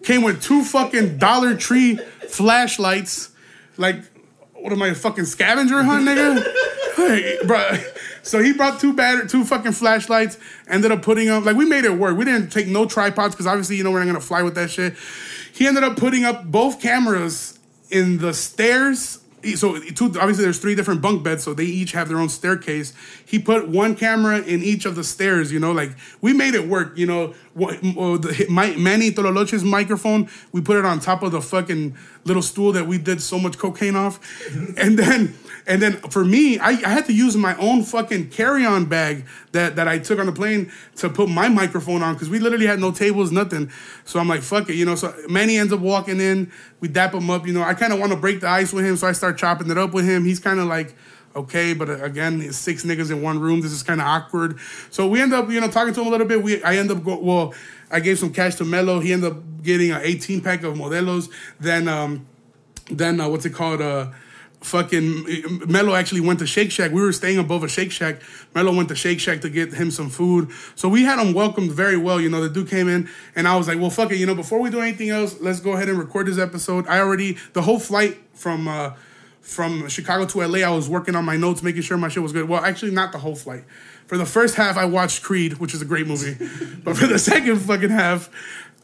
Came 0.04 0.24
with 0.24 0.42
two 0.42 0.64
fucking 0.64 1.18
Dollar 1.18 1.56
Tree 1.56 2.00
flashlights. 2.28 3.32
Like, 3.78 3.98
what 4.54 4.72
am 4.72 4.82
I, 4.82 4.88
a 4.88 4.96
fucking 4.96 5.26
scavenger 5.26 5.84
hunt, 5.84 6.08
nigga? 6.08 6.46
Like, 7.00 7.48
bro. 7.48 7.78
So 8.24 8.44
he 8.44 8.52
brought 8.52 8.82
two 8.82 8.94
batter, 8.94 9.26
two 9.26 9.46
fucking 9.46 9.72
flashlights. 9.72 10.38
Ended 10.68 10.92
up 10.92 11.02
putting 11.02 11.30
up 11.30 11.46
like 11.46 11.56
we 11.56 11.66
made 11.66 11.86
it 11.86 11.94
work. 11.94 12.18
We 12.18 12.26
didn't 12.26 12.50
take 12.50 12.68
no 12.68 12.86
tripods 12.86 13.34
because 13.34 13.48
obviously 13.48 13.78
you 13.78 13.86
know 13.86 13.92
we're 13.92 14.00
not 14.00 14.08
gonna 14.08 14.20
fly 14.20 14.42
with 14.42 14.56
that 14.56 14.70
shit. 14.70 14.96
He 15.54 15.66
ended 15.66 15.84
up 15.84 15.96
putting 15.96 16.26
up 16.26 16.46
both 16.46 16.82
cameras 16.82 17.58
in 17.90 18.18
the 18.18 18.34
stairs. 18.34 19.20
So 19.56 19.80
two, 19.80 20.06
obviously 20.06 20.44
there's 20.44 20.60
three 20.60 20.76
different 20.76 21.02
bunk 21.02 21.24
beds, 21.24 21.44
so 21.44 21.54
they 21.54 21.64
each 21.64 21.94
have 21.94 22.10
their 22.10 22.20
own 22.20 22.28
staircase. 22.30 22.94
He 23.30 23.38
put 23.38 23.68
one 23.68 23.96
camera 23.96 24.40
in 24.40 24.64
each 24.64 24.86
of 24.86 24.96
the 24.96 25.04
stairs. 25.04 25.52
You 25.52 25.60
know, 25.60 25.72
like 25.72 25.92
we 26.20 26.34
made 26.34 26.56
it 26.56 26.68
work. 26.68 26.98
You 26.98 27.06
know, 27.06 27.36
what, 27.54 27.76
uh, 27.76 28.18
the, 28.18 28.48
my, 28.50 28.76
Manny 28.76 29.12
Tololoche's 29.12 29.64
microphone, 29.64 30.28
we 30.52 30.62
put 30.62 30.78
it 30.78 30.86
on 30.86 31.00
top 31.00 31.22
of 31.22 31.32
the 31.32 31.42
fucking 31.42 31.96
little 32.26 32.42
stool 32.42 32.72
that 32.72 32.88
we 32.88 32.98
did 32.98 33.22
so 33.22 33.38
much 33.38 33.60
cocaine 33.60 33.96
off, 33.96 34.20
and 34.78 34.98
then 34.98 35.36
and 35.70 35.80
then 35.84 35.98
for 36.10 36.26
me, 36.26 36.58
I, 36.58 36.70
I 36.70 36.90
had 36.90 37.06
to 37.06 37.14
use 37.14 37.38
my 37.38 37.56
own 37.58 37.84
fucking 37.84 38.32
carry-on 38.32 38.86
bag 38.86 39.28
that, 39.52 39.76
that 39.76 39.88
I 39.88 40.00
took 40.00 40.18
on 40.18 40.26
the 40.26 40.32
plane 40.32 40.72
to 40.96 41.12
put 41.12 41.30
my 41.30 41.48
microphone 41.48 42.02
on 42.02 42.16
because 42.16 42.28
we 42.28 42.40
literally 42.40 42.66
had 42.66 42.80
no 42.80 42.92
tables, 42.92 43.32
nothing. 43.32 43.70
So 44.04 44.20
I'm 44.20 44.28
like, 44.28 44.42
fuck 44.42 44.68
it, 44.70 44.76
you 44.76 44.86
know. 44.86 44.96
So 44.96 45.14
Manny 45.30 45.60
ends 45.60 45.72
up 45.72 45.80
walking 45.80 46.20
in. 46.20 46.52
We 46.80 46.88
dap 46.88 47.14
him 47.14 47.30
up, 47.30 47.46
you 47.46 47.54
know. 47.54 47.62
I 47.62 47.76
kind 47.76 47.94
of 47.94 48.00
want 48.00 48.12
to 48.12 48.18
break 48.18 48.42
the 48.42 48.48
ice 48.48 48.74
with 48.74 48.84
him, 48.84 48.98
so 48.98 49.06
I 49.06 49.12
start 49.12 49.38
chopping 49.38 49.70
it 49.70 49.78
up 49.78 49.94
with 49.94 50.06
him. 50.06 50.26
He's 50.26 50.40
kind 50.40 50.60
of 50.60 50.66
like, 50.66 50.96
okay, 51.40 51.74
but 51.74 51.90
uh, 51.90 52.04
again, 52.04 52.52
six 52.54 52.84
niggas 52.84 53.12
in 53.12 53.22
one 53.22 53.40
room. 53.40 53.62
This 53.62 53.72
is 53.72 53.84
kind 53.84 54.00
of 54.02 54.08
awkward. 54.08 54.60
So 54.90 55.08
we 55.08 55.22
end 55.22 55.34
up, 55.34 55.50
you 55.50 55.60
know, 55.60 55.68
talking 55.68 55.94
to 55.94 56.02
him 56.02 56.08
a 56.08 56.10
little 56.10 56.28
bit. 56.28 56.42
We 56.42 56.64
I 56.64 56.76
end 56.78 56.92
up 56.92 57.04
go 57.04 57.20
well. 57.20 57.54
I 57.92 58.00
gave 58.00 58.20
some 58.20 58.32
cash 58.32 58.56
to 58.56 58.66
Mello. 58.66 59.00
He 59.00 59.14
ended 59.14 59.32
up 59.32 59.64
getting 59.64 59.92
an 59.92 60.02
18 60.04 60.42
pack 60.42 60.64
of 60.64 60.76
Modelos. 60.76 61.30
Then 61.60 61.88
um, 61.88 62.28
then 62.90 63.20
uh, 63.20 63.30
what's 63.30 63.46
it 63.46 63.54
called? 63.54 63.82
Uh, 63.82 64.12
fucking 64.62 65.68
Mello 65.68 65.96
actually 65.96 66.22
went 66.22 66.40
to 66.40 66.48
Shake 66.48 66.72
Shack. 66.72 66.92
We 66.92 67.02
were 67.02 67.14
staying 67.14 67.38
above 67.38 67.64
a 67.64 67.70
Shake 67.70 67.92
Shack. 67.92 68.22
Mello 68.54 68.74
went 68.76 68.90
to 68.90 68.96
Shake 68.96 69.20
Shack 69.20 69.42
to 69.42 69.50
get 69.50 69.74
him 69.74 69.92
some 69.92 70.10
food. 70.10 70.50
So 70.76 70.90
we 70.90 71.04
had 71.04 71.20
him 71.20 71.34
welcomed 71.34 71.72
very 71.72 71.98
well. 71.98 72.20
You 72.20 72.30
know, 72.30 72.42
the 72.42 72.50
dude 72.50 72.70
came 72.70 72.88
in 72.90 73.10
and 73.36 73.48
I 73.48 73.56
was 73.56 73.68
like, 73.68 73.80
well, 73.80 73.90
fuck 73.90 74.12
it. 74.12 74.18
You 74.18 74.26
know, 74.26 74.36
before 74.36 74.60
we 74.60 74.70
do 74.70 74.82
anything 74.82 75.10
else, 75.10 75.40
let's 75.40 75.60
go 75.60 75.74
ahead 75.74 75.90
and 75.90 75.98
record 75.98 76.28
this 76.28 76.38
episode. 76.38 76.88
I 76.88 77.00
already, 77.00 77.38
the 77.54 77.62
whole 77.62 77.80
flight 77.80 78.18
from, 78.34 78.68
uh, 78.68 78.96
from 79.42 79.88
Chicago 79.90 80.26
to 80.26 80.46
LA, 80.46 80.60
I 80.60 80.70
was 80.70 80.90
working 80.90 81.16
on 81.16 81.26
my 81.26 81.38
notes, 81.38 81.64
making 81.64 81.82
sure 81.82 81.98
my 81.98 82.10
shit 82.10 82.22
was 82.22 82.32
good. 82.32 82.48
Well, 82.48 82.64
actually, 82.64 82.92
not 82.92 83.12
the 83.12 83.18
whole 83.18 83.36
flight. 83.36 83.64
For 84.08 84.18
the 84.18 84.26
first 84.26 84.56
half, 84.56 84.78
I 84.78 84.86
watched 84.86 85.24
Creed, 85.24 85.60
which 85.60 85.74
is 85.74 85.82
a 85.82 85.86
great 85.86 86.08
movie. 86.08 86.36
but 86.84 86.98
for 86.98 87.08
the 87.08 87.20
second 87.20 87.58
fucking 87.60 87.90
half, 87.90 88.30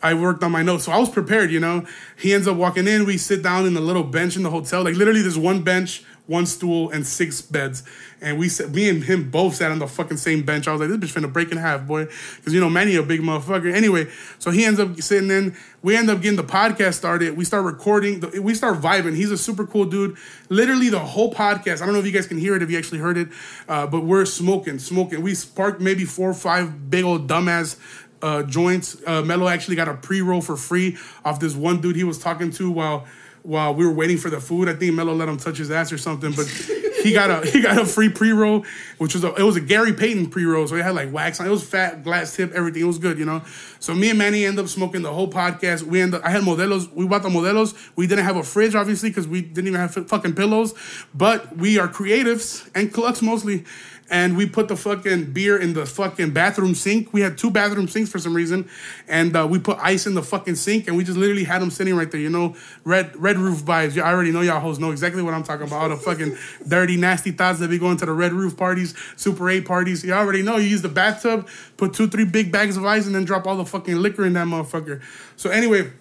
I 0.01 0.13
worked 0.13 0.43
on 0.43 0.51
my 0.51 0.61
notes. 0.61 0.85
So 0.85 0.91
I 0.91 0.99
was 0.99 1.09
prepared, 1.09 1.51
you 1.51 1.59
know. 1.59 1.85
He 2.17 2.33
ends 2.33 2.47
up 2.47 2.57
walking 2.57 2.87
in. 2.87 3.05
We 3.05 3.17
sit 3.17 3.41
down 3.41 3.65
in 3.65 3.75
a 3.75 3.79
little 3.79 4.03
bench 4.03 4.35
in 4.35 4.43
the 4.43 4.51
hotel. 4.51 4.83
Like 4.83 4.95
literally, 4.95 5.21
there's 5.21 5.37
one 5.37 5.63
bench, 5.63 6.03
one 6.27 6.45
stool, 6.45 6.91
and 6.91 7.05
six 7.05 7.41
beds. 7.41 7.83
And 8.21 8.39
we 8.39 8.49
sat, 8.49 8.71
me 8.71 8.89
and 8.89 9.03
him 9.03 9.29
both 9.29 9.55
sat 9.55 9.71
on 9.71 9.79
the 9.79 9.87
fucking 9.87 10.17
same 10.17 10.43
bench. 10.43 10.67
I 10.67 10.71
was 10.71 10.81
like, 10.81 10.99
this 10.99 11.11
bitch 11.11 11.21
finna 11.21 11.31
break 11.31 11.51
in 11.51 11.57
half, 11.57 11.85
boy. 11.85 12.05
Because, 12.37 12.53
you 12.53 12.59
know, 12.59 12.69
Manny 12.69 12.95
a 12.95 13.03
big 13.03 13.21
motherfucker. 13.21 13.73
Anyway, 13.73 14.07
so 14.39 14.51
he 14.51 14.65
ends 14.65 14.79
up 14.79 14.99
sitting 15.01 15.29
in. 15.29 15.55
We 15.81 15.95
end 15.95 16.09
up 16.09 16.21
getting 16.21 16.37
the 16.37 16.43
podcast 16.43 16.95
started. 16.95 17.37
We 17.37 17.45
start 17.45 17.65
recording. 17.65 18.23
We 18.41 18.55
start 18.55 18.81
vibing. 18.81 19.15
He's 19.15 19.31
a 19.31 19.37
super 19.37 19.67
cool 19.67 19.85
dude. 19.85 20.17
Literally, 20.49 20.89
the 20.89 20.99
whole 20.99 21.33
podcast. 21.33 21.81
I 21.81 21.85
don't 21.85 21.93
know 21.93 21.99
if 21.99 22.05
you 22.05 22.11
guys 22.11 22.27
can 22.27 22.37
hear 22.37 22.55
it, 22.55 22.63
if 22.63 22.71
you 22.71 22.77
actually 22.77 22.99
heard 22.99 23.17
it, 23.17 23.27
uh, 23.67 23.85
but 23.87 24.03
we're 24.03 24.25
smoking, 24.25 24.79
smoking. 24.79 25.21
We 25.21 25.35
sparked 25.35 25.81
maybe 25.81 26.05
four 26.05 26.29
or 26.29 26.33
five 26.33 26.89
big 26.89 27.03
old 27.03 27.27
dumbass 27.27 27.77
uh, 28.21 28.43
joints. 28.43 28.97
Uh, 29.05 29.21
Mello 29.21 29.47
actually 29.47 29.75
got 29.75 29.87
a 29.87 29.93
pre 29.93 30.21
roll 30.21 30.41
for 30.41 30.57
free 30.57 30.97
off 31.23 31.39
this 31.39 31.55
one 31.55 31.81
dude 31.81 31.95
he 31.95 32.03
was 32.03 32.17
talking 32.17 32.51
to 32.51 32.71
while 32.71 33.05
while 33.43 33.75
we 33.75 33.85
were 33.85 33.91
waiting 33.91 34.17
for 34.17 34.29
the 34.29 34.39
food. 34.39 34.67
I 34.67 34.73
think 34.73 34.95
Mello 34.95 35.13
let 35.13 35.29
him 35.29 35.37
touch 35.37 35.57
his 35.57 35.69
ass 35.69 35.91
or 35.91 35.99
something, 35.99 36.31
but 36.31 36.47
he 37.05 37.13
got 37.13 37.29
a 37.29 37.49
he 37.49 37.61
got 37.61 37.77
a 37.77 37.85
free 37.85 38.09
pre 38.09 38.31
roll, 38.31 38.65
which 38.97 39.13
was 39.13 39.23
a, 39.23 39.33
it 39.35 39.43
was 39.43 39.55
a 39.55 39.61
Gary 39.61 39.93
Payton 39.93 40.29
pre 40.29 40.45
roll, 40.45 40.67
so 40.67 40.75
it 40.75 40.83
had 40.83 40.95
like 40.95 41.11
wax 41.13 41.39
on. 41.39 41.47
It 41.47 41.49
was 41.49 41.63
fat, 41.63 42.03
glass 42.03 42.35
tip, 42.35 42.51
everything. 42.53 42.81
It 42.81 42.85
was 42.85 42.97
good, 42.97 43.19
you 43.19 43.25
know. 43.25 43.43
So 43.79 43.93
me 43.93 44.09
and 44.09 44.17
Manny 44.17 44.45
end 44.45 44.57
up 44.59 44.67
smoking 44.67 45.01
the 45.01 45.13
whole 45.13 45.29
podcast. 45.29 45.83
We 45.83 46.01
end 46.01 46.15
up 46.15 46.23
I 46.25 46.31
had 46.31 46.43
modelos. 46.43 46.91
We 46.93 47.07
bought 47.07 47.23
the 47.23 47.29
modelos. 47.29 47.75
We 47.95 48.07
didn't 48.07 48.25
have 48.25 48.35
a 48.35 48.43
fridge, 48.43 48.75
obviously, 48.75 49.09
because 49.09 49.27
we 49.27 49.41
didn't 49.41 49.67
even 49.67 49.79
have 49.79 49.93
fucking 49.93 50.33
pillows. 50.33 50.73
But 51.13 51.55
we 51.57 51.77
are 51.77 51.87
creatives 51.87 52.69
and 52.75 52.93
clucks 52.93 53.21
mostly. 53.21 53.65
And 54.09 54.37
we 54.37 54.45
put 54.45 54.67
the 54.67 54.75
fucking 54.75 55.31
beer 55.31 55.57
in 55.57 55.73
the 55.73 55.85
fucking 55.85 56.31
bathroom 56.31 56.75
sink. 56.75 57.11
We 57.11 57.21
had 57.21 57.37
two 57.37 57.49
bathroom 57.49 57.87
sinks 57.87 58.11
for 58.11 58.19
some 58.19 58.35
reason, 58.35 58.69
and 59.07 59.35
uh, 59.35 59.47
we 59.49 59.57
put 59.59 59.79
ice 59.79 60.05
in 60.05 60.13
the 60.13 60.21
fucking 60.21 60.55
sink, 60.55 60.87
and 60.87 60.95
we 60.95 61.03
just 61.03 61.17
literally 61.17 61.43
had 61.43 61.61
them 61.61 61.71
sitting 61.71 61.95
right 61.95 62.09
there. 62.09 62.21
You 62.21 62.29
know, 62.29 62.55
red 62.83 63.15
red 63.15 63.37
roof 63.37 63.63
vibes. 63.63 63.99
I 64.01 64.11
already 64.11 64.31
know 64.31 64.41
y'all 64.41 64.59
hoes 64.59 64.77
know 64.79 64.91
exactly 64.91 65.23
what 65.23 65.33
I'm 65.33 65.43
talking 65.43 65.67
about. 65.67 65.81
All 65.81 65.89
the 65.89 65.97
fucking 65.97 66.37
dirty, 66.67 66.97
nasty 66.97 67.31
thoughts 67.31 67.59
that 67.59 67.69
be 67.69 67.79
going 67.79 67.97
to 67.97 68.05
the 68.05 68.13
red 68.13 68.33
roof 68.33 68.55
parties, 68.55 68.93
Super 69.15 69.49
Eight 69.49 69.65
parties. 69.65 70.03
You 70.03 70.13
already 70.13 70.43
know. 70.43 70.57
You 70.57 70.67
use 70.67 70.81
the 70.81 70.89
bathtub, 70.89 71.47
put 71.77 71.93
two, 71.93 72.07
three 72.07 72.25
big 72.25 72.51
bags 72.51 72.77
of 72.77 72.85
ice, 72.85 73.05
and 73.07 73.15
then 73.15 73.25
drop 73.25 73.47
all 73.47 73.57
the 73.57 73.65
fucking 73.65 73.95
liquor 73.95 74.25
in 74.25 74.33
that 74.33 74.47
motherfucker. 74.47 75.01
So 75.35 75.49
anyway. 75.49 75.91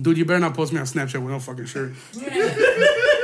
Dude, 0.00 0.16
you 0.16 0.24
better 0.24 0.38
not 0.38 0.54
post 0.54 0.72
me 0.72 0.78
on 0.78 0.86
Snapchat 0.86 1.20
with 1.20 1.32
no 1.32 1.38
fucking 1.38 1.66
shirt. 1.66 1.92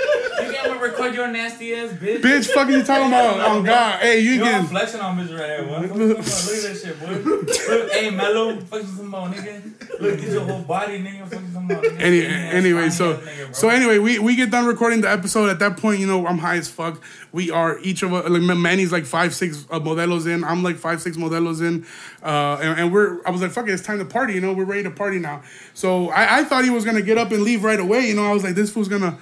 You 0.59 0.71
can't 0.71 0.81
record 0.81 1.15
your 1.15 1.29
nasty 1.29 1.75
ass 1.75 1.91
bitch. 1.91 2.21
Bitch, 2.21 2.49
fucking 2.51 2.75
you 2.75 2.83
talking 2.83 3.09
about? 3.09 3.41
On 3.51 3.65
God, 3.65 4.01
hey, 4.01 4.19
you 4.21 4.33
You 4.33 4.45
I'm 4.45 4.53
getting 4.53 4.67
flexing 4.69 5.01
on 5.01 5.17
bitch 5.17 5.39
right 5.39 5.61
here. 5.61 5.69
What? 5.69 5.97
Look 5.97 6.19
at 6.19 6.25
that 6.25 6.81
shit, 6.83 7.01
boy. 7.01 7.13
Look, 7.15 7.93
hey, 7.93 8.11
Mello, 8.11 8.59
fuck 8.61 8.83
you 8.83 8.89
some 8.89 9.07
more, 9.07 9.29
nigga. 9.29 10.01
Look, 10.01 10.21
get 10.21 10.31
your 10.31 10.43
whole 10.43 10.63
body, 10.63 11.01
nigga. 11.01 11.29
Fuck 11.29 11.41
you 11.41 11.49
some 11.53 11.67
more. 11.67 11.77
Nigga. 11.77 12.01
Any, 12.01 12.27
anyway, 12.27 12.91
so 12.91 13.19
nigga, 13.19 13.55
so 13.55 13.69
anyway, 13.69 13.99
we 13.99 14.19
we 14.19 14.35
get 14.35 14.51
done 14.51 14.67
recording 14.67 15.01
the 15.01 15.11
episode. 15.11 15.49
At 15.49 15.61
that 15.61 15.77
point, 15.77 16.01
you 16.01 16.07
know, 16.07 16.27
I'm 16.27 16.39
high 16.39 16.57
as 16.57 16.69
fuck. 16.69 17.03
We 17.33 17.51
are 17.51 17.79
each 17.81 18.03
of 18.03 18.13
us. 18.13 18.29
Like 18.29 18.43
Manny's 18.43 18.91
like 18.91 19.05
five 19.05 19.35
six 19.35 19.65
uh, 19.71 19.79
modelos 19.79 20.27
in. 20.27 20.43
I'm 20.43 20.63
like 20.63 20.77
five 20.77 21.01
six 21.01 21.17
modelos 21.17 21.61
in. 21.61 21.87
Uh, 22.23 22.59
and, 22.61 22.81
and 22.81 22.93
we're. 22.93 23.25
I 23.25 23.31
was 23.31 23.43
like, 23.43 23.53
fuck 23.53 23.69
it, 23.69 23.73
it's 23.73 23.83
time 23.83 23.99
to 23.99 24.05
party. 24.05 24.35
You 24.35 24.41
know, 24.41 24.53
we're 24.53 24.65
ready 24.65 24.83
to 24.83 24.91
party 24.91 25.19
now. 25.19 25.43
So 25.75 26.09
I, 26.11 26.41
I 26.41 26.45
thought 26.45 26.65
he 26.65 26.71
was 26.71 26.85
gonna 26.85 27.03
get 27.03 27.17
up 27.17 27.31
and 27.31 27.43
leave 27.43 27.63
right 27.63 27.81
away. 27.81 28.09
You 28.09 28.15
know, 28.15 28.25
I 28.25 28.33
was 28.33 28.43
like, 28.43 28.55
this 28.55 28.73
fool's 28.73 28.89
gonna. 28.89 29.19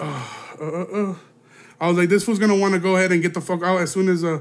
Uh, 0.00 0.37
uh, 0.60 0.64
uh, 0.64 1.10
uh. 1.10 1.14
I 1.80 1.88
was 1.88 1.96
like, 1.96 2.08
this 2.08 2.24
fool's 2.24 2.38
gonna 2.38 2.56
want 2.56 2.74
to 2.74 2.80
go 2.80 2.96
ahead 2.96 3.12
and 3.12 3.22
get 3.22 3.34
the 3.34 3.40
fuck 3.40 3.62
out 3.62 3.80
as 3.80 3.92
soon 3.92 4.08
as 4.08 4.24
uh, 4.24 4.40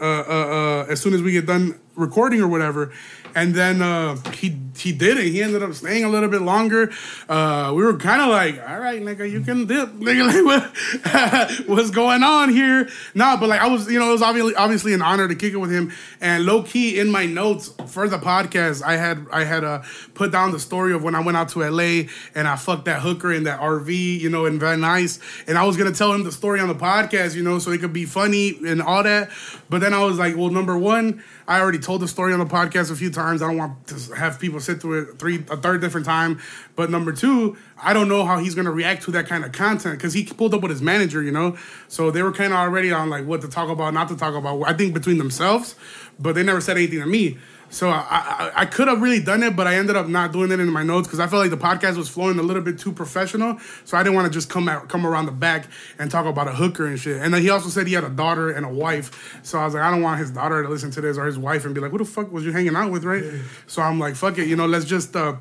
uh, 0.00 0.04
uh, 0.04 0.04
uh, 0.04 0.86
as 0.90 1.00
soon 1.00 1.14
as 1.14 1.22
we 1.22 1.32
get 1.32 1.46
done 1.46 1.78
recording 1.96 2.40
or 2.40 2.48
whatever. 2.48 2.92
And 3.34 3.54
then 3.54 3.82
uh, 3.82 4.16
he 4.32 4.56
he 4.78 4.92
did 4.92 5.18
it. 5.18 5.26
He 5.26 5.42
ended 5.42 5.62
up 5.62 5.74
staying 5.74 6.04
a 6.04 6.08
little 6.08 6.30
bit 6.30 6.40
longer. 6.40 6.90
Uh, 7.28 7.72
we 7.76 7.84
were 7.84 7.96
kind 7.98 8.22
of 8.22 8.28
like, 8.28 8.58
all 8.66 8.78
right, 8.78 9.02
nigga, 9.02 9.30
you 9.30 9.42
can 9.42 9.66
dip, 9.66 9.90
nigga. 9.98 10.26
Like, 10.26 10.44
what, 10.44 11.66
what's 11.68 11.90
going 11.90 12.22
on 12.22 12.48
here? 12.48 12.88
No, 13.14 13.36
but 13.38 13.50
like 13.50 13.60
I 13.60 13.66
was, 13.66 13.90
you 13.90 13.98
know, 13.98 14.08
it 14.08 14.12
was 14.12 14.22
obviously 14.22 14.54
obviously 14.54 14.94
an 14.94 15.02
honor 15.02 15.28
to 15.28 15.34
kick 15.34 15.52
it 15.52 15.58
with 15.58 15.70
him. 15.70 15.92
And 16.20 16.46
low 16.46 16.62
key 16.62 16.98
in 16.98 17.10
my 17.10 17.26
notes 17.26 17.74
for 17.88 18.08
the 18.08 18.18
podcast, 18.18 18.82
I 18.82 18.96
had 18.96 19.26
I 19.30 19.44
had 19.44 19.64
uh, 19.64 19.82
put 20.14 20.32
down 20.32 20.52
the 20.52 20.60
story 20.60 20.94
of 20.94 21.02
when 21.02 21.14
I 21.14 21.20
went 21.20 21.36
out 21.36 21.50
to 21.50 21.68
LA 21.68 22.08
and 22.34 22.48
I 22.48 22.56
fucked 22.56 22.86
that 22.86 23.02
hooker 23.02 23.34
in 23.34 23.44
that 23.44 23.60
RV, 23.60 24.20
you 24.20 24.30
know, 24.30 24.46
in 24.46 24.58
Van 24.58 24.80
Nuys. 24.80 25.20
And 25.46 25.58
I 25.58 25.64
was 25.64 25.76
gonna 25.76 25.92
tell 25.92 26.12
him 26.12 26.24
the 26.24 26.32
story 26.32 26.60
on 26.60 26.68
the 26.68 26.74
podcast, 26.74 27.34
you 27.34 27.42
know, 27.42 27.58
so 27.58 27.70
it 27.70 27.80
could 27.80 27.92
be 27.92 28.06
funny 28.06 28.58
and 28.66 28.80
all 28.80 29.02
that. 29.02 29.30
But 29.68 29.82
then 29.82 29.92
I 29.92 30.02
was 30.04 30.18
like, 30.18 30.36
well, 30.36 30.50
number 30.50 30.78
one, 30.78 31.22
I 31.48 31.60
already 31.60 31.78
told 31.78 32.00
the 32.00 32.08
story 32.08 32.32
on 32.32 32.40
the 32.40 32.46
podcast 32.46 32.90
a 32.90 32.96
few 32.96 33.10
times. 33.10 33.40
I 33.40 33.46
don't 33.46 33.56
want 33.56 33.86
to 33.88 34.14
have 34.14 34.40
people 34.40 34.58
sit 34.58 34.80
through 34.80 35.02
it 35.02 35.18
three 35.18 35.44
a 35.48 35.56
third 35.56 35.80
different 35.80 36.06
time. 36.06 36.40
But 36.74 36.90
number 36.90 37.12
two, 37.12 37.56
I 37.80 37.92
don't 37.92 38.08
know 38.08 38.24
how 38.24 38.38
he's 38.38 38.54
gonna 38.54 38.72
react 38.72 39.04
to 39.04 39.12
that 39.12 39.28
kind 39.28 39.44
of 39.44 39.52
content 39.52 39.98
because 39.98 40.12
he 40.12 40.24
pulled 40.24 40.54
up 40.54 40.62
with 40.62 40.70
his 40.70 40.82
manager, 40.82 41.22
you 41.22 41.30
know. 41.30 41.56
So 41.88 42.10
they 42.10 42.22
were 42.22 42.32
kind 42.32 42.52
of 42.52 42.58
already 42.58 42.92
on 42.92 43.10
like 43.10 43.26
what 43.26 43.42
to 43.42 43.48
talk 43.48 43.68
about, 43.68 43.94
not 43.94 44.08
to 44.08 44.16
talk 44.16 44.34
about. 44.34 44.62
I 44.64 44.72
think 44.72 44.92
between 44.92 45.18
themselves, 45.18 45.76
but 46.18 46.34
they 46.34 46.42
never 46.42 46.60
said 46.60 46.76
anything 46.76 47.00
to 47.00 47.06
me. 47.06 47.38
So 47.68 47.90
I, 47.90 48.04
I, 48.08 48.52
I 48.62 48.66
could 48.66 48.88
have 48.88 49.02
really 49.02 49.20
done 49.20 49.42
it, 49.42 49.56
but 49.56 49.66
I 49.66 49.74
ended 49.74 49.96
up 49.96 50.08
not 50.08 50.32
doing 50.32 50.50
it 50.50 50.60
in 50.60 50.70
my 50.70 50.82
notes 50.82 51.08
because 51.08 51.20
I 51.20 51.26
felt 51.26 51.42
like 51.42 51.50
the 51.50 51.56
podcast 51.56 51.96
was 51.96 52.08
flowing 52.08 52.38
a 52.38 52.42
little 52.42 52.62
bit 52.62 52.78
too 52.78 52.92
professional. 52.92 53.58
So 53.84 53.96
I 53.96 54.02
didn't 54.02 54.14
want 54.14 54.26
to 54.26 54.32
just 54.32 54.48
come 54.48 54.68
out, 54.68 54.88
come 54.88 55.06
around 55.06 55.26
the 55.26 55.32
back 55.32 55.66
and 55.98 56.10
talk 56.10 56.26
about 56.26 56.48
a 56.48 56.52
hooker 56.52 56.86
and 56.86 56.98
shit. 56.98 57.20
And 57.20 57.34
then 57.34 57.42
he 57.42 57.50
also 57.50 57.68
said 57.68 57.86
he 57.86 57.94
had 57.94 58.04
a 58.04 58.10
daughter 58.10 58.50
and 58.50 58.64
a 58.64 58.68
wife. 58.68 59.40
So 59.42 59.58
I 59.58 59.64
was 59.64 59.74
like, 59.74 59.82
I 59.82 59.90
don't 59.90 60.02
want 60.02 60.20
his 60.20 60.30
daughter 60.30 60.62
to 60.62 60.68
listen 60.68 60.90
to 60.92 61.00
this 61.00 61.18
or 61.18 61.26
his 61.26 61.38
wife 61.38 61.64
and 61.64 61.74
be 61.74 61.80
like, 61.80 61.90
"Who 61.90 61.98
the 61.98 62.04
fuck 62.04 62.30
was 62.32 62.44
you 62.44 62.52
hanging 62.52 62.76
out 62.76 62.90
with?" 62.90 63.04
Right? 63.04 63.24
So 63.66 63.82
I'm 63.82 63.98
like, 63.98 64.14
"Fuck 64.14 64.38
it," 64.38 64.48
you 64.48 64.56
know. 64.56 64.66
Let's 64.66 64.84
just 64.84 65.14
uh, 65.16 65.36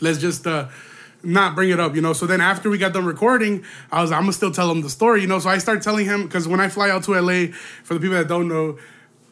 let's 0.00 0.18
just 0.18 0.46
uh 0.46 0.68
not 1.24 1.54
bring 1.54 1.70
it 1.70 1.80
up, 1.80 1.94
you 1.94 2.02
know. 2.02 2.12
So 2.12 2.26
then 2.26 2.40
after 2.40 2.70
we 2.70 2.78
got 2.78 2.92
done 2.92 3.04
recording, 3.04 3.64
I 3.90 4.02
was 4.02 4.12
I'm 4.12 4.22
gonna 4.22 4.32
still 4.32 4.50
tell 4.50 4.70
him 4.70 4.80
the 4.80 4.90
story, 4.90 5.20
you 5.20 5.26
know. 5.26 5.38
So 5.38 5.48
I 5.48 5.58
start 5.58 5.82
telling 5.82 6.06
him 6.06 6.24
because 6.24 6.48
when 6.48 6.60
I 6.60 6.68
fly 6.68 6.90
out 6.90 7.04
to 7.04 7.20
LA, 7.20 7.52
for 7.84 7.94
the 7.94 8.00
people 8.00 8.16
that 8.16 8.28
don't 8.28 8.48
know, 8.48 8.78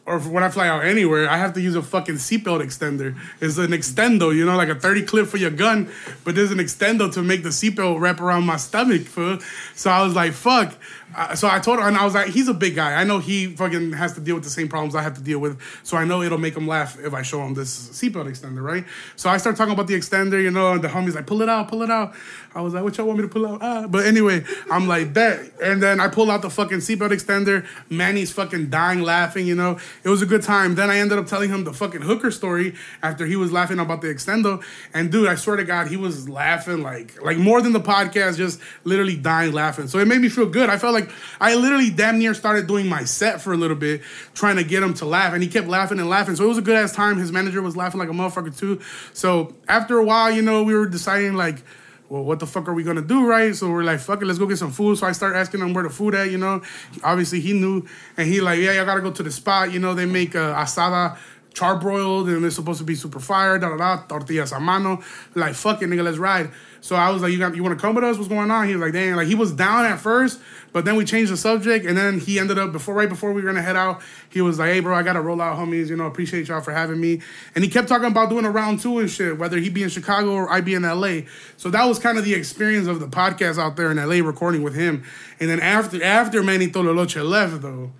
or 0.05 0.19
when 0.19 0.43
I 0.43 0.49
fly 0.49 0.67
out 0.67 0.83
anywhere, 0.83 1.29
I 1.29 1.37
have 1.37 1.53
to 1.53 1.61
use 1.61 1.75
a 1.75 1.81
fucking 1.81 2.15
seatbelt 2.15 2.61
extender. 2.61 3.15
It's 3.39 3.57
an 3.57 3.71
extendo, 3.71 4.35
you 4.35 4.45
know, 4.45 4.57
like 4.57 4.69
a 4.69 4.75
30 4.75 5.03
clip 5.03 5.27
for 5.27 5.37
your 5.37 5.51
gun, 5.51 5.91
but 6.23 6.35
there's 6.35 6.51
an 6.51 6.57
extendo 6.57 7.13
to 7.13 7.21
make 7.21 7.43
the 7.43 7.49
seatbelt 7.49 7.99
wrap 7.99 8.19
around 8.19 8.45
my 8.45 8.57
stomach, 8.57 9.03
fool. 9.03 9.39
So 9.75 9.91
I 9.91 10.03
was 10.03 10.15
like, 10.15 10.33
fuck. 10.33 10.73
Uh, 11.15 11.35
so 11.35 11.47
I 11.49 11.59
told 11.59 11.79
her, 11.79 11.87
and 11.87 11.97
I 11.97 12.05
was 12.05 12.13
like, 12.13 12.27
he's 12.27 12.47
a 12.47 12.53
big 12.53 12.75
guy. 12.75 12.93
I 12.93 13.03
know 13.03 13.19
he 13.19 13.47
fucking 13.55 13.93
has 13.93 14.13
to 14.13 14.21
deal 14.21 14.35
with 14.35 14.43
the 14.43 14.49
same 14.49 14.67
problems 14.67 14.95
I 14.95 15.01
have 15.01 15.15
to 15.15 15.21
deal 15.21 15.39
with. 15.39 15.59
So 15.83 15.97
I 15.97 16.05
know 16.05 16.21
it'll 16.21 16.37
make 16.37 16.55
him 16.55 16.67
laugh 16.67 16.99
if 16.99 17.13
I 17.13 17.21
show 17.21 17.41
him 17.45 17.53
this 17.53 17.89
seatbelt 17.89 18.29
extender, 18.29 18.61
right? 18.61 18.85
So 19.15 19.29
I 19.29 19.37
start 19.37 19.55
talking 19.55 19.73
about 19.73 19.87
the 19.87 19.95
extender, 19.95 20.41
you 20.41 20.51
know, 20.51 20.73
and 20.73 20.81
the 20.81 20.87
homie's 20.87 21.15
like, 21.15 21.27
pull 21.27 21.41
it 21.41 21.49
out, 21.49 21.67
pull 21.67 21.81
it 21.81 21.89
out. 21.91 22.13
I 22.53 22.61
was 22.61 22.73
like, 22.73 22.83
what 22.83 22.97
y'all 22.97 23.07
want 23.07 23.19
me 23.19 23.23
to 23.23 23.29
pull 23.29 23.47
out? 23.47 23.59
Ah. 23.61 23.87
But 23.87 24.05
anyway, 24.05 24.43
I'm 24.69 24.87
like, 24.87 25.13
that. 25.13 25.39
And 25.61 25.81
then 25.81 25.99
I 25.99 26.07
pull 26.07 26.29
out 26.29 26.41
the 26.41 26.49
fucking 26.49 26.79
seatbelt 26.79 27.11
extender. 27.11 27.65
Manny's 27.89 28.31
fucking 28.31 28.69
dying 28.69 29.01
laughing, 29.01 29.47
you 29.47 29.55
know. 29.55 29.79
It 30.03 30.09
was 30.09 30.21
a 30.21 30.25
good 30.25 30.41
time. 30.41 30.75
Then 30.75 30.89
I 30.89 30.97
ended 30.97 31.17
up 31.17 31.27
telling 31.27 31.49
him 31.49 31.63
the 31.63 31.73
fucking 31.73 32.01
hooker 32.01 32.31
story 32.31 32.75
after 33.01 33.25
he 33.25 33.35
was 33.35 33.51
laughing 33.51 33.79
about 33.79 34.01
the 34.01 34.07
extendo. 34.07 34.63
And 34.93 35.11
dude, 35.11 35.27
I 35.27 35.35
swear 35.35 35.55
to 35.55 35.63
God, 35.63 35.87
he 35.87 35.97
was 35.97 36.27
laughing 36.27 36.81
like 36.81 37.21
like 37.21 37.37
more 37.37 37.61
than 37.61 37.73
the 37.73 37.79
podcast, 37.79 38.37
just 38.37 38.59
literally 38.83 39.15
dying 39.15 39.53
laughing. 39.53 39.87
So 39.87 39.99
it 39.99 40.07
made 40.07 40.21
me 40.21 40.29
feel 40.29 40.45
good. 40.45 40.69
I 40.69 40.77
felt 40.77 40.93
like 40.93 41.00
I 41.39 41.55
literally 41.55 41.89
damn 41.89 42.19
near 42.19 42.33
started 42.33 42.67
doing 42.67 42.87
my 42.87 43.03
set 43.03 43.41
for 43.41 43.53
a 43.53 43.57
little 43.57 43.75
bit, 43.75 44.01
trying 44.33 44.57
to 44.57 44.63
get 44.63 44.83
him 44.83 44.93
to 44.95 45.05
laugh. 45.05 45.33
And 45.33 45.41
he 45.41 45.49
kept 45.49 45.67
laughing 45.67 45.99
and 45.99 46.09
laughing. 46.09 46.35
So 46.35 46.45
it 46.45 46.47
was 46.47 46.57
a 46.57 46.61
good 46.61 46.75
ass 46.75 46.93
time. 46.93 47.17
His 47.17 47.31
manager 47.31 47.61
was 47.61 47.75
laughing 47.75 47.99
like 47.99 48.09
a 48.09 48.13
motherfucker 48.13 48.57
too. 48.57 48.81
So 49.13 49.55
after 49.67 49.97
a 49.97 50.03
while, 50.03 50.31
you 50.31 50.41
know, 50.41 50.63
we 50.63 50.75
were 50.75 50.87
deciding 50.87 51.35
like, 51.35 51.63
well, 52.09 52.23
what 52.25 52.39
the 52.39 52.45
fuck 52.45 52.67
are 52.67 52.73
we 52.73 52.83
gonna 52.83 53.01
do, 53.01 53.25
right? 53.25 53.55
So 53.55 53.71
we're 53.71 53.83
like, 53.83 54.01
fuck 54.01 54.21
it, 54.21 54.25
let's 54.25 54.37
go 54.37 54.45
get 54.45 54.57
some 54.57 54.71
food. 54.71 54.97
So 54.97 55.07
I 55.07 55.13
start 55.13 55.33
asking 55.33 55.61
him 55.61 55.73
where 55.73 55.85
the 55.85 55.89
food 55.89 56.13
at, 56.13 56.29
you 56.29 56.37
know. 56.37 56.61
Obviously 57.03 57.39
he 57.39 57.53
knew, 57.53 57.87
and 58.17 58.27
he 58.27 58.41
like, 58.41 58.59
yeah, 58.59 58.73
y'all 58.73 58.85
gotta 58.85 58.99
go 58.99 59.11
to 59.11 59.23
the 59.23 59.31
spot. 59.31 59.71
You 59.71 59.79
know, 59.79 59.93
they 59.93 60.05
make 60.05 60.35
uh, 60.35 60.53
asada 60.53 61.17
charbroiled, 61.53 62.33
and 62.33 62.45
it's 62.45 62.55
supposed 62.55 62.79
to 62.79 62.85
be 62.85 62.95
super 62.95 63.19
fire. 63.19 63.59
Da 63.59 63.69
da 63.69 63.77
da, 63.77 64.03
tortillas 64.07 64.51
a 64.51 64.59
mano. 64.59 65.01
Like, 65.35 65.53
fuck 65.53 65.81
it, 65.81 65.89
nigga, 65.89 66.03
let's 66.03 66.17
ride. 66.17 66.51
So 66.83 66.95
I 66.95 67.11
was 67.11 67.21
like, 67.21 67.31
you 67.31 67.37
got, 67.37 67.55
you 67.55 67.61
want 67.61 67.77
to 67.77 67.81
come 67.81 67.93
with 67.93 68.03
us? 68.03 68.17
What's 68.17 68.27
going 68.27 68.49
on? 68.49 68.67
He 68.67 68.73
was 68.73 68.81
like, 68.81 68.93
dang, 68.93 69.15
like 69.15 69.27
he 69.27 69.35
was 69.35 69.51
down 69.51 69.85
at 69.85 69.99
first, 69.99 70.39
but 70.73 70.83
then 70.83 70.95
we 70.95 71.05
changed 71.05 71.31
the 71.31 71.37
subject, 71.37 71.85
and 71.85 71.95
then 71.95 72.19
he 72.19 72.39
ended 72.39 72.57
up 72.57 72.71
before, 72.71 72.95
right 72.95 73.09
before 73.09 73.33
we 73.33 73.41
were 73.41 73.47
gonna 73.47 73.61
head 73.61 73.75
out, 73.75 74.01
he 74.29 74.41
was 74.41 74.57
like, 74.57 74.69
hey, 74.69 74.79
bro, 74.79 74.95
I 74.95 75.03
gotta 75.03 75.21
roll 75.21 75.41
out, 75.41 75.57
homies. 75.57 75.89
You 75.89 75.95
know, 75.95 76.07
appreciate 76.07 76.47
y'all 76.47 76.61
for 76.61 76.71
having 76.71 76.99
me. 76.99 77.21
And 77.53 77.63
he 77.63 77.69
kept 77.69 77.87
talking 77.87 78.07
about 78.07 78.29
doing 78.29 78.45
a 78.45 78.51
round 78.51 78.79
two 78.79 78.99
and 78.99 79.09
shit, 79.09 79.37
whether 79.37 79.57
he 79.57 79.69
be 79.69 79.83
in 79.83 79.89
Chicago 79.89 80.31
or 80.31 80.49
I 80.49 80.61
be 80.61 80.73
in 80.73 80.83
LA. 80.83 81.21
So 81.57 81.69
that 81.69 81.85
was 81.85 81.99
kind 81.99 82.17
of 82.17 82.23
the 82.25 82.33
experience 82.33 82.87
of 82.87 82.99
the 82.99 83.07
podcast 83.07 83.59
out 83.59 83.75
there 83.75 83.91
in 83.91 83.97
LA 83.97 84.25
recording 84.25 84.63
with 84.63 84.73
him. 84.73 85.03
And 85.39 85.49
then 85.49 85.59
after 85.59 86.01
after 86.03 86.41
Manny 86.41 86.67
Tololoche 86.67 87.27
left 87.27 87.61
though, 87.61 87.91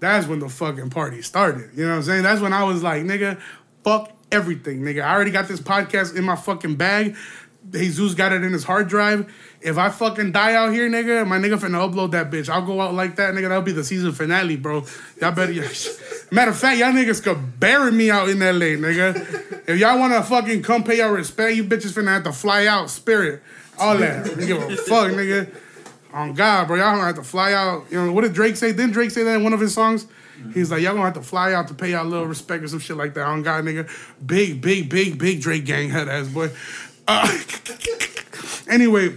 that's 0.00 0.26
when 0.26 0.38
the 0.38 0.48
fucking 0.48 0.90
party 0.90 1.22
started. 1.22 1.70
You 1.76 1.84
know 1.84 1.90
what 1.90 1.96
I'm 1.96 2.02
saying? 2.02 2.22
That's 2.22 2.40
when 2.40 2.52
I 2.52 2.64
was 2.64 2.82
like, 2.82 3.04
nigga, 3.04 3.40
fuck 3.84 4.10
everything, 4.32 4.80
nigga. 4.80 5.02
I 5.02 5.14
already 5.14 5.30
got 5.30 5.46
this 5.48 5.60
podcast 5.60 6.16
in 6.16 6.24
my 6.24 6.36
fucking 6.36 6.76
bag. 6.76 7.16
Jesus 7.70 8.14
got 8.14 8.32
it 8.32 8.42
in 8.42 8.52
his 8.52 8.64
hard 8.64 8.88
drive. 8.88 9.32
If 9.60 9.76
I 9.76 9.90
fucking 9.90 10.32
die 10.32 10.54
out 10.54 10.72
here, 10.72 10.88
nigga, 10.88 11.26
my 11.26 11.38
nigga 11.38 11.58
finna 11.58 11.88
upload 11.88 12.12
that 12.12 12.30
bitch. 12.30 12.48
I'll 12.48 12.64
go 12.64 12.80
out 12.80 12.94
like 12.94 13.16
that, 13.16 13.34
nigga. 13.34 13.48
That'll 13.48 13.62
be 13.62 13.72
the 13.72 13.84
season 13.84 14.12
finale, 14.12 14.56
bro. 14.56 14.86
Y'all 15.20 15.32
better. 15.32 15.52
Matter 16.32 16.50
of 16.50 16.58
fact, 16.58 16.78
y'all 16.78 16.92
niggas 16.92 17.22
could 17.22 17.60
bury 17.60 17.92
me 17.92 18.10
out 18.10 18.30
in 18.30 18.40
LA, 18.40 18.76
nigga. 18.80 19.68
If 19.68 19.78
y'all 19.78 19.98
wanna 19.98 20.22
fucking 20.22 20.62
come 20.62 20.84
pay 20.84 20.96
your 20.96 21.12
respect, 21.12 21.54
you 21.54 21.64
bitches 21.64 21.92
finna 21.92 22.08
have 22.08 22.24
to 22.24 22.32
fly 22.32 22.66
out, 22.66 22.88
spirit, 22.88 23.42
all 23.78 23.98
that. 23.98 24.24
Give 24.38 24.56
a 24.62 24.76
fuck, 24.76 25.10
nigga. 25.12 25.54
On 26.12 26.32
God, 26.34 26.66
bro, 26.66 26.76
y'all 26.76 26.92
gonna 26.92 27.04
have 27.06 27.14
to 27.16 27.22
fly 27.22 27.52
out. 27.52 27.84
You 27.90 28.04
know 28.06 28.12
what 28.12 28.22
did 28.22 28.32
Drake 28.32 28.56
say? 28.56 28.72
Didn't 28.72 28.92
Drake 28.92 29.10
say 29.12 29.22
that 29.22 29.36
in 29.36 29.44
one 29.44 29.52
of 29.52 29.60
his 29.60 29.72
songs? 29.74 30.06
He's 30.54 30.70
like, 30.70 30.80
y'all 30.82 30.92
gonna 30.94 31.04
have 31.04 31.14
to 31.14 31.22
fly 31.22 31.52
out 31.52 31.68
to 31.68 31.74
pay 31.74 31.90
y'all 31.92 32.04
little 32.06 32.26
respect 32.26 32.64
or 32.64 32.68
some 32.68 32.78
shit 32.80 32.96
like 32.96 33.14
that. 33.14 33.26
On 33.26 33.42
God, 33.42 33.64
nigga. 33.64 33.88
Big, 34.26 34.60
big, 34.60 34.88
big, 34.88 35.18
big 35.18 35.40
Drake 35.40 35.64
gang 35.66 35.90
head 35.90 36.08
ass 36.08 36.28
boy. 36.28 36.50
Uh, 37.06 37.38
anyway, 38.68 39.14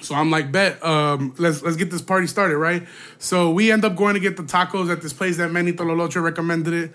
so 0.00 0.14
I'm 0.14 0.30
like, 0.30 0.50
bet, 0.50 0.82
um, 0.84 1.34
let's 1.38 1.62
let's 1.62 1.76
get 1.76 1.90
this 1.90 2.02
party 2.02 2.26
started, 2.26 2.56
right? 2.56 2.86
So 3.18 3.50
we 3.50 3.70
end 3.70 3.84
up 3.84 3.94
going 3.94 4.14
to 4.14 4.20
get 4.20 4.36
the 4.36 4.42
tacos 4.42 4.90
at 4.90 5.02
this 5.02 5.12
place 5.12 5.36
that 5.36 5.50
Manny 5.52 5.72
Tololoche 5.72 6.20
recommended 6.22 6.72
it. 6.72 6.92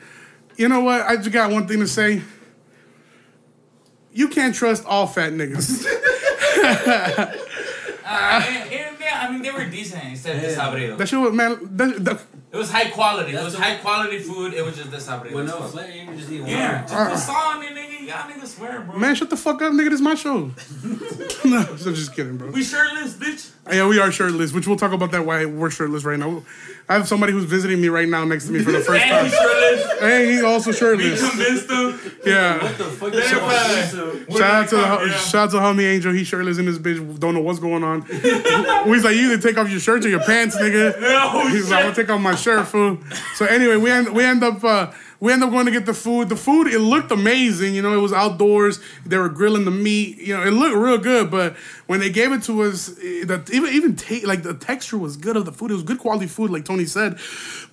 You 0.58 0.68
know 0.68 0.82
what? 0.82 1.02
I 1.02 1.16
just 1.18 1.32
got 1.32 1.52
one 1.52 1.68
thing 1.68 1.80
to 1.80 1.88
say. 1.88 2.22
You 4.12 4.28
can't 4.28 4.54
trust 4.54 4.86
all 4.86 5.08
fat 5.08 5.32
niggas. 5.34 5.86
Uh, 8.06 8.44
and- 8.46 8.72
and, 8.72 8.98
yeah, 9.00 9.28
I 9.28 9.32
mean, 9.32 9.42
they 9.42 9.50
were 10.26 10.34
decent 10.34 10.44
instead 10.44 10.68
of 10.70 10.74
desabrido. 10.74 10.98
that 10.98 11.08
shit 11.08 11.20
was 11.20 11.34
man. 11.34 11.60
That, 11.78 12.06
that, 12.06 12.22
It 12.52 12.58
was 12.58 12.72
high 12.72 12.90
quality. 12.90 13.34
It 13.34 13.44
was 13.44 13.56
high 13.56 13.76
quality 13.78 14.20
food. 14.20 14.54
It 14.54 14.64
was 14.64 14.76
just 14.78 14.90
desabrido. 14.92 15.34
With 15.34 15.46
as 15.46 15.52
no 15.52 15.60
fuck. 15.62 15.72
flavor, 15.72 16.12
you 16.12 16.18
just 16.18 16.32
eat 16.32 16.42
Yeah, 16.48 16.80
worms. 16.82 16.92
just 16.92 17.10
put 17.10 17.20
salt 17.20 17.64
in 17.64 17.64
it, 17.64 17.76
nigga. 17.76 17.98
nigga, 18.00 18.08
y'all 18.08 18.32
niggas 18.32 18.48
swearing, 18.48 18.86
bro. 18.88 19.00
Man, 19.00 19.16
shut 19.16 19.30
the 19.30 19.38
fuck 19.38 19.62
up, 19.62 19.74
nigga. 19.74 19.86
This 19.90 19.94
is 19.96 20.02
my 20.02 20.16
show. 20.16 20.38
no, 21.46 21.58
I'm 21.70 21.78
just 21.78 22.16
kidding, 22.16 22.38
bro. 22.38 22.52
We 22.52 22.64
shirtless, 22.64 23.16
bitch. 23.16 23.52
Yeah, 23.72 23.88
we 23.88 23.98
are 24.00 24.12
shirtless, 24.12 24.52
which 24.52 24.68
we'll 24.68 24.76
talk 24.78 24.92
about 24.92 25.12
that 25.12 25.26
why 25.26 25.46
we're 25.46 25.70
shirtless 25.70 26.04
right 26.04 26.20
now. 26.20 26.44
I 26.90 26.96
have 26.96 27.08
somebody 27.08 27.32
who's 27.32 27.46
visiting 27.46 27.80
me 27.80 27.88
right 27.88 28.10
now 28.10 28.26
next 28.26 28.48
to 28.48 28.52
me 28.52 28.62
for 28.62 28.74
the 28.74 28.80
first 28.82 29.02
And 29.06 29.26
we 29.26 29.32
time. 29.32 29.40
shirtless. 29.40 30.00
Hey, 30.02 30.32
he's 30.34 30.44
also 30.44 30.72
We 30.72 30.76
shirtless. 30.76 31.30
convinced 31.30 31.70
him. 31.72 32.12
Yeah. 32.26 32.62
What 32.62 32.78
the 32.78 32.84
fuck? 32.84 33.12
Damn 33.14 33.22
is 33.22 33.32
right. 33.32 34.28
going 34.28 34.38
Shout 34.38 34.42
out 34.42 34.70
to 34.70 34.76
the 34.76 34.82
Yeah. 34.82 35.18
shout 35.18 35.36
out 35.36 35.52
to 35.52 35.58
homie 35.58 35.86
Angel. 35.86 36.12
He's 36.12 36.28
shirtless 36.28 36.58
in 36.58 36.66
this 36.66 36.78
bitch. 36.78 37.20
Don't 37.20 37.36
know 37.36 37.42
what's 37.42 37.60
going 37.60 37.86
on. 37.86 38.02
He's 38.12 39.04
like, 39.06 39.16
you 39.16 39.32
either 39.32 39.38
take 39.38 39.58
off 39.58 39.70
your 39.70 39.80
shirt 39.80 40.04
or 40.04 40.10
your 40.10 40.20
pants, 40.26 40.58
nigga. 40.58 41.00
No, 41.00 41.48
He's 41.48 41.70
like, 41.72 41.80
I'm 41.80 41.86
gonna 41.92 41.96
take 41.96 42.10
off 42.10 42.20
my 42.20 42.36
shirt, 42.36 42.68
fool. 42.68 42.98
So 43.36 43.46
anyway, 43.46 43.78
we 43.78 43.90
end 43.90 44.10
we 44.14 44.26
end 44.26 44.44
up 44.44 44.62
uh, 44.64 44.92
we 45.24 45.32
end 45.32 45.42
up 45.42 45.52
going 45.52 45.66
to 45.66 45.72
get 45.72 45.86
the 45.86 45.94
food. 45.94 46.28
The 46.28 46.36
food 46.36 46.68
it 46.68 46.80
looked 46.80 47.10
amazing. 47.10 47.74
You 47.74 47.82
know, 47.82 47.94
it 47.94 48.02
was 48.02 48.12
outdoors. 48.12 48.82
They 49.06 49.18
were 49.18 49.30
grilling 49.30 49.64
the 49.64 49.72
meat. 49.72 50.18
You 50.18 50.36
know, 50.36 50.44
it 50.44 50.52
looked 50.52 50.76
real 50.76 50.98
good. 50.98 51.32
But 51.32 51.56
when 51.88 52.02
they 52.02 52.10
gave 52.10 52.34
it 52.34 52.44
to 52.44 52.64
us, 52.64 52.90
eh, 53.02 53.24
the 53.24 53.42
even 53.54 53.72
even 53.72 53.96
ta- 53.96 54.28
like 54.28 54.44
the 54.44 54.54
texture 54.54 54.98
was 54.98 55.16
good 55.16 55.38
of 55.38 55.46
the 55.46 55.54
food. 55.54 55.72
It 55.72 55.76
was 55.76 55.84
good 55.84 56.00
quality 56.00 56.28
food, 56.28 56.52
like 56.52 56.66
Tony 56.66 56.84
said. 56.84 57.20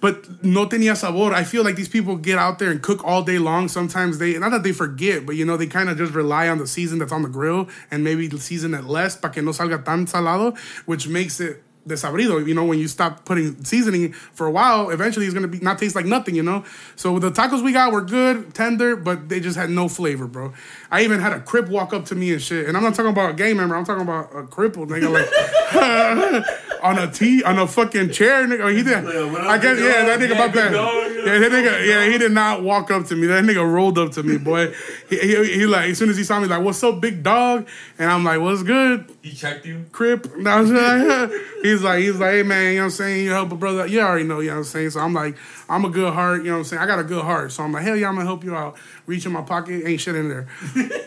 But 0.00 0.44
no 0.44 0.66
tenía 0.66 0.96
sabor. 0.96 1.34
I 1.34 1.42
feel 1.42 1.64
like 1.64 1.74
these 1.74 1.88
people 1.88 2.14
get 2.14 2.38
out 2.38 2.60
there 2.60 2.70
and 2.70 2.80
cook 2.80 3.04
all 3.04 3.24
day 3.24 3.40
long. 3.40 3.66
Sometimes 3.66 4.18
they 4.18 4.38
not 4.38 4.52
that 4.52 4.62
they 4.62 4.70
forget, 4.70 5.26
but 5.26 5.34
you 5.34 5.44
know 5.44 5.56
they 5.56 5.66
kind 5.66 5.88
of 5.88 5.98
just 5.98 6.14
rely 6.14 6.48
on 6.48 6.58
the 6.58 6.68
season 6.68 7.00
that's 7.00 7.10
on 7.10 7.22
the 7.22 7.28
grill 7.28 7.68
and 7.90 8.04
maybe 8.04 8.28
the 8.28 8.38
season 8.38 8.74
it 8.74 8.84
less 8.84 9.16
para 9.16 9.32
que 9.32 9.42
no 9.42 9.50
salga 9.50 9.84
tan 9.84 10.06
salado, 10.06 10.56
which 10.86 11.08
makes 11.08 11.40
it 11.40 11.64
desabrido. 11.86 12.46
You 12.46 12.54
know, 12.54 12.64
when 12.64 12.78
you 12.78 12.88
stop 12.88 13.24
putting 13.24 13.64
seasoning 13.64 14.12
for 14.12 14.46
a 14.46 14.50
while, 14.50 14.90
eventually 14.90 15.26
it's 15.26 15.34
gonna 15.34 15.48
be 15.48 15.60
not 15.60 15.78
taste 15.78 15.94
like 15.94 16.06
nothing. 16.06 16.34
You 16.34 16.42
know. 16.42 16.64
So 16.96 17.18
the 17.18 17.30
tacos 17.30 17.62
we 17.62 17.72
got 17.72 17.92
were 17.92 18.02
good, 18.02 18.54
tender, 18.54 18.96
but 18.96 19.28
they 19.28 19.40
just 19.40 19.56
had 19.56 19.70
no 19.70 19.88
flavor, 19.88 20.26
bro. 20.26 20.52
I 20.90 21.02
even 21.02 21.20
had 21.20 21.32
a 21.32 21.40
crip 21.40 21.68
walk 21.68 21.92
up 21.92 22.04
to 22.06 22.14
me 22.14 22.32
and 22.32 22.42
shit, 22.42 22.66
and 22.66 22.76
I'm 22.76 22.82
not 22.82 22.94
talking 22.94 23.10
about 23.10 23.30
a 23.30 23.34
gay 23.34 23.54
member. 23.54 23.76
I'm 23.76 23.84
talking 23.84 24.02
about 24.02 24.30
a 24.34 24.46
crippled 24.46 24.88
nigga 24.88 25.10
like. 25.10 26.44
On 26.82 26.98
a 26.98 27.10
T, 27.10 27.42
on 27.42 27.58
a 27.58 27.66
fucking 27.66 28.10
chair, 28.10 28.46
nigga. 28.46 28.74
He 28.74 28.82
did. 28.82 29.04
Yeah, 29.04 29.48
I 29.48 29.58
guess, 29.58 29.78
yeah, 29.78 30.04
that 30.04 30.18
nigga 30.18 30.32
about 30.32 30.52
that. 30.54 30.72
Yeah, 30.72 31.38
that 31.38 31.52
nigga. 31.52 31.86
Yeah, 31.86 32.06
he 32.10 32.18
did 32.18 32.32
not 32.32 32.62
walk 32.62 32.90
up 32.90 33.06
to 33.06 33.16
me. 33.16 33.26
That 33.26 33.44
nigga 33.44 33.70
rolled 33.70 33.98
up 33.98 34.12
to 34.12 34.22
me, 34.22 34.38
boy. 34.38 34.72
He, 35.08 35.18
he, 35.18 35.44
he 35.44 35.66
like 35.66 35.90
as 35.90 35.98
soon 35.98 36.08
as 36.10 36.16
he 36.16 36.24
saw 36.24 36.40
me, 36.40 36.46
like, 36.46 36.62
"What's 36.62 36.82
up, 36.82 37.00
big 37.00 37.22
dog?" 37.22 37.68
And 37.98 38.10
I'm 38.10 38.24
like, 38.24 38.40
"What's 38.40 38.62
good?" 38.62 39.10
He 39.22 39.32
checked 39.32 39.66
you. 39.66 39.84
Crip. 39.92 40.26
And 40.40 40.48
I 40.48 40.60
was 40.60 40.70
like, 40.70 41.30
he's 41.62 41.82
like, 41.82 42.02
he's 42.02 42.16
like, 42.16 42.32
hey 42.32 42.42
man, 42.42 42.72
you 42.72 42.78
know 42.78 42.84
what 42.84 42.84
I'm 42.84 42.90
saying? 42.92 43.24
You 43.24 43.30
help 43.32 43.52
a 43.52 43.56
brother. 43.56 43.86
You 43.86 44.00
already 44.00 44.24
know, 44.24 44.40
you 44.40 44.48
know 44.48 44.54
what 44.54 44.58
I'm 44.60 44.64
saying? 44.64 44.90
So 44.90 45.00
I'm 45.00 45.12
like, 45.12 45.36
I'm 45.68 45.84
a 45.84 45.90
good 45.90 46.14
heart, 46.14 46.38
you 46.38 46.46
know 46.46 46.52
what 46.52 46.58
I'm 46.58 46.64
saying? 46.64 46.82
I 46.82 46.86
got 46.86 46.98
a 46.98 47.04
good 47.04 47.22
heart. 47.22 47.52
So 47.52 47.62
I'm 47.62 47.72
like, 47.72 47.84
hell 47.84 47.96
yeah, 47.96 48.08
I'm 48.08 48.14
gonna 48.14 48.26
help 48.26 48.42
you 48.42 48.56
out. 48.56 48.76
Reach 49.06 49.26
in 49.26 49.32
my 49.32 49.42
pocket, 49.42 49.82
ain't 49.84 50.00
shit 50.00 50.14
in 50.14 50.28
there. 50.28 50.48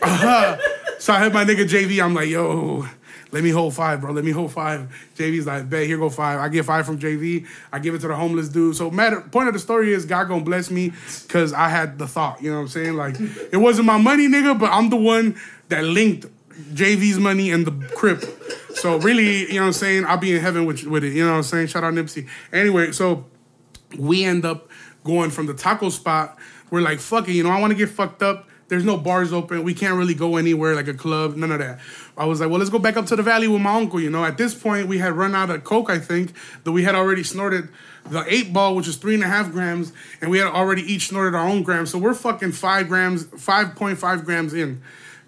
uh-huh. 0.02 0.56
so 1.00 1.12
I 1.12 1.24
hit 1.24 1.32
my 1.32 1.44
nigga 1.44 1.68
JV, 1.68 2.02
I'm 2.02 2.14
like, 2.14 2.28
yo, 2.28 2.86
let 3.34 3.42
me 3.42 3.50
hold 3.50 3.74
five, 3.74 4.00
bro. 4.00 4.12
Let 4.12 4.24
me 4.24 4.30
hold 4.30 4.52
five. 4.52 4.88
JV's 5.16 5.44
like, 5.44 5.68
bet, 5.68 5.88
here 5.88 5.98
go 5.98 6.08
five. 6.08 6.38
I 6.38 6.48
get 6.48 6.64
five 6.64 6.86
from 6.86 7.00
JV. 7.00 7.44
I 7.72 7.80
give 7.80 7.92
it 7.92 7.98
to 8.02 8.08
the 8.08 8.14
homeless 8.14 8.48
dude. 8.48 8.76
So 8.76 8.92
matter 8.92 9.20
point 9.22 9.48
of 9.48 9.54
the 9.54 9.58
story 9.58 9.92
is 9.92 10.06
God 10.06 10.28
gonna 10.28 10.44
bless 10.44 10.70
me 10.70 10.92
because 11.24 11.52
I 11.52 11.68
had 11.68 11.98
the 11.98 12.06
thought, 12.06 12.40
you 12.40 12.50
know 12.50 12.58
what 12.58 12.62
I'm 12.62 12.68
saying? 12.68 12.94
Like, 12.94 13.16
it 13.18 13.56
wasn't 13.56 13.86
my 13.86 13.98
money, 13.98 14.28
nigga, 14.28 14.56
but 14.56 14.70
I'm 14.70 14.88
the 14.88 14.96
one 14.96 15.36
that 15.68 15.82
linked 15.82 16.26
JV's 16.74 17.18
money 17.18 17.50
and 17.50 17.66
the 17.66 17.72
crip. 17.88 18.22
So 18.76 18.98
really, 18.98 19.48
you 19.48 19.54
know 19.54 19.62
what 19.62 19.66
I'm 19.66 19.72
saying? 19.72 20.04
I'll 20.04 20.16
be 20.16 20.32
in 20.32 20.40
heaven 20.40 20.64
with, 20.64 20.84
with 20.84 21.02
it. 21.02 21.12
You 21.12 21.24
know 21.24 21.32
what 21.32 21.38
I'm 21.38 21.42
saying? 21.42 21.66
Shout 21.66 21.82
out 21.82 21.92
Nipsey. 21.92 22.28
Anyway, 22.52 22.92
so 22.92 23.24
we 23.98 24.24
end 24.24 24.44
up 24.44 24.70
going 25.02 25.30
from 25.30 25.46
the 25.46 25.54
taco 25.54 25.88
spot. 25.88 26.38
We're 26.70 26.82
like, 26.82 27.00
fuck 27.00 27.28
it, 27.28 27.32
you 27.32 27.42
know, 27.42 27.50
I 27.50 27.60
want 27.60 27.72
to 27.72 27.76
get 27.76 27.88
fucked 27.88 28.22
up. 28.22 28.48
There's 28.68 28.84
no 28.84 28.96
bars 28.96 29.32
open. 29.32 29.62
We 29.62 29.74
can't 29.74 29.96
really 29.96 30.14
go 30.14 30.36
anywhere 30.36 30.74
like 30.74 30.88
a 30.88 30.94
club, 30.94 31.36
none 31.36 31.52
of 31.52 31.58
that. 31.58 31.80
I 32.16 32.26
was 32.26 32.40
like, 32.40 32.48
well, 32.48 32.58
let's 32.58 32.70
go 32.70 32.78
back 32.78 32.96
up 32.96 33.06
to 33.06 33.16
the 33.16 33.22
valley 33.22 33.48
with 33.48 33.60
my 33.60 33.74
uncle. 33.74 34.00
You 34.00 34.10
know, 34.10 34.24
at 34.24 34.38
this 34.38 34.54
point, 34.54 34.86
we 34.86 34.98
had 34.98 35.14
run 35.14 35.34
out 35.34 35.50
of 35.50 35.64
coke, 35.64 35.90
I 35.90 35.98
think, 35.98 36.32
that 36.62 36.70
we 36.70 36.84
had 36.84 36.94
already 36.94 37.24
snorted 37.24 37.68
the 38.04 38.24
eight 38.32 38.52
ball, 38.52 38.76
which 38.76 38.86
is 38.86 38.96
three 38.96 39.14
and 39.14 39.24
a 39.24 39.26
half 39.26 39.50
grams, 39.50 39.92
and 40.20 40.30
we 40.30 40.38
had 40.38 40.46
already 40.46 40.82
each 40.82 41.08
snorted 41.08 41.36
our 41.36 41.46
own 41.46 41.62
grams. 41.62 41.90
So 41.90 41.98
we're 41.98 42.14
fucking 42.14 42.52
five 42.52 42.88
grams, 42.88 43.24
5.5 43.24 44.24
grams 44.24 44.54
in. 44.54 44.80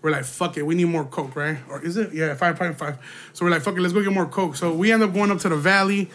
We're 0.02 0.10
like, 0.10 0.24
fuck 0.24 0.56
it, 0.56 0.62
we 0.62 0.74
need 0.74 0.84
more 0.84 1.04
coke, 1.04 1.34
right? 1.34 1.58
Or 1.68 1.82
is 1.82 1.96
it? 1.96 2.12
Yeah, 2.12 2.36
5.5. 2.36 2.98
So 3.32 3.44
we're 3.44 3.50
like, 3.50 3.62
fuck 3.62 3.76
it, 3.76 3.80
let's 3.80 3.94
go 3.94 4.02
get 4.02 4.12
more 4.12 4.26
coke. 4.26 4.54
So 4.54 4.72
we 4.72 4.92
end 4.92 5.02
up 5.02 5.12
going 5.12 5.30
up 5.30 5.38
to 5.40 5.48
the 5.48 5.56
valley. 5.56 6.10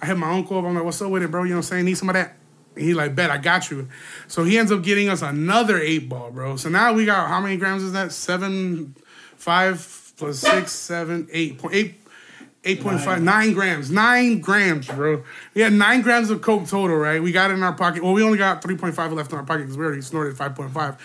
I 0.00 0.06
had 0.06 0.18
my 0.18 0.32
uncle 0.32 0.58
up. 0.58 0.64
I'm 0.64 0.74
like, 0.74 0.84
what's 0.84 1.00
up 1.02 1.10
with 1.10 1.22
it, 1.22 1.30
bro? 1.30 1.44
You 1.44 1.50
know 1.50 1.56
what 1.56 1.66
I'm 1.66 1.70
saying? 1.70 1.84
Need 1.84 1.98
some 1.98 2.08
of 2.08 2.14
that? 2.14 2.34
And 2.74 2.84
he 2.84 2.94
like, 2.94 3.14
bet, 3.14 3.30
I 3.30 3.38
got 3.38 3.70
you. 3.70 3.88
So 4.26 4.44
he 4.44 4.58
ends 4.58 4.72
up 4.72 4.82
getting 4.82 5.08
us 5.08 5.22
another 5.22 5.78
eight 5.78 6.08
ball, 6.08 6.30
bro. 6.30 6.56
So 6.56 6.68
now 6.68 6.92
we 6.92 7.04
got, 7.04 7.28
how 7.28 7.40
many 7.40 7.56
grams 7.56 7.82
is 7.82 7.92
that? 7.92 8.12
Seven, 8.12 8.96
five 9.36 9.97
plus 10.18 10.38
six, 10.38 10.72
seven, 10.72 11.28
eight, 11.32 11.58
point 11.58 11.74
eight. 11.74 11.94
8.5, 12.64 13.22
nine 13.22 13.52
grams, 13.54 13.90
nine 13.90 14.40
grams, 14.40 14.88
bro. 14.88 15.22
We 15.54 15.62
had 15.62 15.72
nine 15.72 16.02
grams 16.02 16.28
of 16.28 16.42
Coke 16.42 16.66
total, 16.66 16.96
right? 16.96 17.22
We 17.22 17.30
got 17.30 17.50
it 17.50 17.54
in 17.54 17.62
our 17.62 17.72
pocket. 17.72 18.02
Well, 18.02 18.12
we 18.12 18.22
only 18.22 18.36
got 18.36 18.60
3.5 18.60 19.14
left 19.14 19.32
in 19.32 19.38
our 19.38 19.44
pocket 19.44 19.60
because 19.60 19.78
we 19.78 19.84
already 19.86 20.02
snorted 20.02 20.36
5.5. 20.36 20.98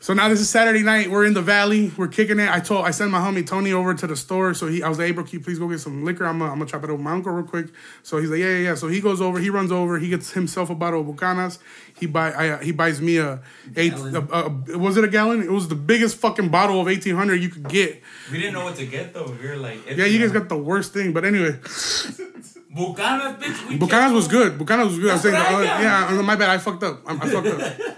So 0.00 0.14
now 0.14 0.28
this 0.28 0.40
is 0.40 0.48
Saturday 0.48 0.84
night. 0.84 1.10
We're 1.10 1.24
in 1.24 1.34
the 1.34 1.42
valley. 1.42 1.90
We're 1.96 2.06
kicking 2.06 2.38
it. 2.38 2.48
I 2.48 2.60
told 2.60 2.86
I 2.86 2.92
sent 2.92 3.10
my 3.10 3.18
homie 3.18 3.44
Tony 3.44 3.72
over 3.72 3.94
to 3.94 4.06
the 4.06 4.14
store. 4.14 4.54
So 4.54 4.68
he 4.68 4.80
I 4.82 4.88
was 4.88 4.96
like, 4.98 5.08
hey 5.08 5.12
bro, 5.12 5.24
can 5.24 5.32
you 5.34 5.44
please 5.44 5.58
go 5.58 5.68
get 5.68 5.80
some 5.80 6.04
liquor? 6.04 6.24
I'm 6.24 6.38
gonna, 6.38 6.52
I'm 6.52 6.58
gonna 6.58 6.70
chop 6.70 6.82
it 6.84 6.86
over 6.86 6.94
with 6.94 7.02
my 7.02 7.12
uncle 7.12 7.32
real 7.32 7.44
quick. 7.44 7.66
So 8.04 8.18
he's 8.18 8.30
like, 8.30 8.38
yeah, 8.38 8.46
yeah, 8.46 8.58
yeah. 8.58 8.74
So 8.76 8.86
he 8.86 9.00
goes 9.00 9.20
over, 9.20 9.40
he 9.40 9.50
runs 9.50 9.72
over, 9.72 9.98
he 9.98 10.08
gets 10.08 10.30
himself 10.32 10.70
a 10.70 10.74
bottle 10.76 11.00
of 11.00 11.06
Bucanas. 11.08 11.58
He 11.98 12.06
buy 12.06 12.32
I, 12.32 12.62
he 12.62 12.70
buys 12.70 13.00
me 13.00 13.18
a 13.18 13.40
eight 13.76 13.92
a, 13.94 14.18
a- 14.72 14.78
was 14.78 14.96
it 14.96 15.02
a 15.02 15.08
gallon? 15.08 15.42
It 15.42 15.50
was 15.50 15.66
the 15.66 15.74
biggest 15.74 16.16
fucking 16.18 16.48
bottle 16.48 16.80
of 16.80 16.86
1800 16.86 17.34
you 17.34 17.48
could 17.48 17.68
get. 17.68 18.00
We 18.30 18.38
didn't 18.38 18.54
know 18.54 18.64
what 18.64 18.76
to 18.76 18.86
get 18.86 19.14
though. 19.14 19.36
We 19.42 19.48
were 19.48 19.56
like, 19.56 19.84
Yeah, 19.96 20.04
you 20.04 20.20
guys 20.20 20.30
got 20.30 20.48
the 20.48 20.56
worst 20.58 20.92
thing. 20.92 21.12
But 21.12 21.24
anyway, 21.24 21.52
Bucanas, 22.72 23.40
bitch. 23.40 23.68
We 23.68 23.78
Bucanas 23.78 24.14
was 24.14 24.28
good. 24.28 24.58
Bucanas 24.58 24.86
was 24.86 24.98
good. 24.98 25.10
I 25.10 25.14
was 25.14 25.22
saying, 25.22 25.34
That's 25.34 25.50
uh, 25.50 25.54
what 25.54 25.64
I 25.66 25.82
got. 25.82 26.12
yeah, 26.12 26.22
my 26.22 26.36
bad. 26.36 26.50
I 26.50 26.58
fucked 26.58 26.84
up. 26.84 27.00
I, 27.04 27.14
I 27.14 27.28
fucked 27.28 27.46
up. 27.48 27.96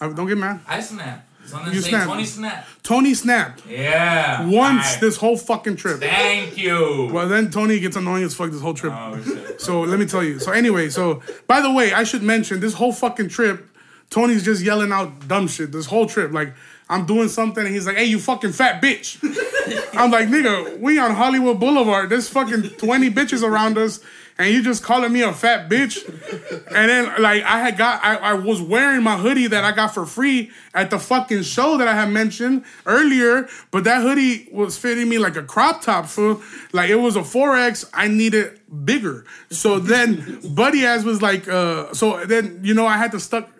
I, 0.00 0.12
don't 0.12 0.26
get 0.26 0.38
mad. 0.38 0.60
I 0.66 0.80
snap. 0.80 1.28
You 1.72 1.80
snap. 1.80 2.06
Tony 2.06 2.24
snap. 2.24 2.66
Tony 2.82 3.14
snapped 3.14 3.62
Yeah. 3.66 4.42
once 4.46 4.54
Alright. 4.86 5.00
this 5.00 5.16
whole 5.16 5.36
fucking 5.36 5.76
trip. 5.76 6.00
Thank 6.00 6.56
you. 6.56 7.10
Well, 7.12 7.28
then 7.28 7.50
Tony 7.50 7.78
gets 7.80 7.96
annoying 7.96 8.24
as 8.24 8.34
fuck 8.34 8.50
this 8.50 8.60
whole 8.60 8.74
trip. 8.74 8.92
Oh 8.96 9.20
shit. 9.22 9.60
So 9.60 9.80
let 9.82 9.98
me 9.98 10.06
tell 10.06 10.22
you. 10.22 10.38
So 10.38 10.52
anyway, 10.52 10.88
so 10.88 11.22
by 11.46 11.60
the 11.60 11.70
way, 11.70 11.92
I 11.92 12.04
should 12.04 12.22
mention 12.22 12.60
this 12.60 12.74
whole 12.74 12.92
fucking 12.92 13.28
trip, 13.28 13.68
Tony's 14.10 14.44
just 14.44 14.62
yelling 14.62 14.92
out 14.92 15.26
dumb 15.28 15.48
shit. 15.48 15.72
This 15.72 15.86
whole 15.86 16.06
trip, 16.06 16.32
like 16.32 16.52
I'm 16.88 17.06
doing 17.06 17.28
something, 17.28 17.64
and 17.64 17.74
he's 17.74 17.86
like, 17.86 17.96
"Hey, 17.96 18.04
you 18.04 18.18
fucking 18.18 18.52
fat 18.52 18.82
bitch." 18.82 19.16
I'm 19.96 20.10
like, 20.10 20.28
"Nigga, 20.28 20.78
we 20.80 20.98
on 20.98 21.14
Hollywood 21.14 21.58
Boulevard. 21.58 22.10
There's 22.10 22.28
fucking 22.28 22.70
20 22.70 23.10
bitches 23.10 23.42
around 23.42 23.78
us." 23.78 24.00
And 24.38 24.52
you 24.52 24.62
just 24.62 24.82
calling 24.82 25.12
me 25.12 25.22
a 25.22 25.32
fat 25.32 25.68
bitch, 25.68 26.08
and 26.68 26.88
then 26.88 27.22
like 27.22 27.42
I 27.44 27.60
had 27.60 27.76
got, 27.76 28.02
I, 28.02 28.16
I 28.16 28.32
was 28.32 28.62
wearing 28.62 29.02
my 29.02 29.16
hoodie 29.16 29.46
that 29.46 29.62
I 29.62 29.72
got 29.72 29.94
for 29.94 30.06
free 30.06 30.50
at 30.74 30.90
the 30.90 30.98
fucking 30.98 31.42
show 31.42 31.76
that 31.76 31.86
I 31.86 31.94
had 31.94 32.10
mentioned 32.10 32.64
earlier, 32.86 33.48
but 33.70 33.84
that 33.84 34.02
hoodie 34.02 34.48
was 34.50 34.78
fitting 34.78 35.08
me 35.08 35.18
like 35.18 35.36
a 35.36 35.42
crop 35.42 35.82
top, 35.82 36.06
fool. 36.06 36.42
Like 36.72 36.90
it 36.90 36.96
was 36.96 37.14
a 37.14 37.20
4X. 37.20 37.90
I 37.92 38.08
needed 38.08 38.58
bigger. 38.84 39.26
So 39.50 39.78
then 39.78 40.40
Buddy 40.54 40.86
ass 40.86 41.04
was 41.04 41.20
like, 41.20 41.46
uh, 41.46 41.92
so 41.92 42.24
then 42.24 42.60
you 42.62 42.74
know 42.74 42.86
I 42.86 42.96
had 42.96 43.12
to 43.12 43.20
stuck 43.20 43.50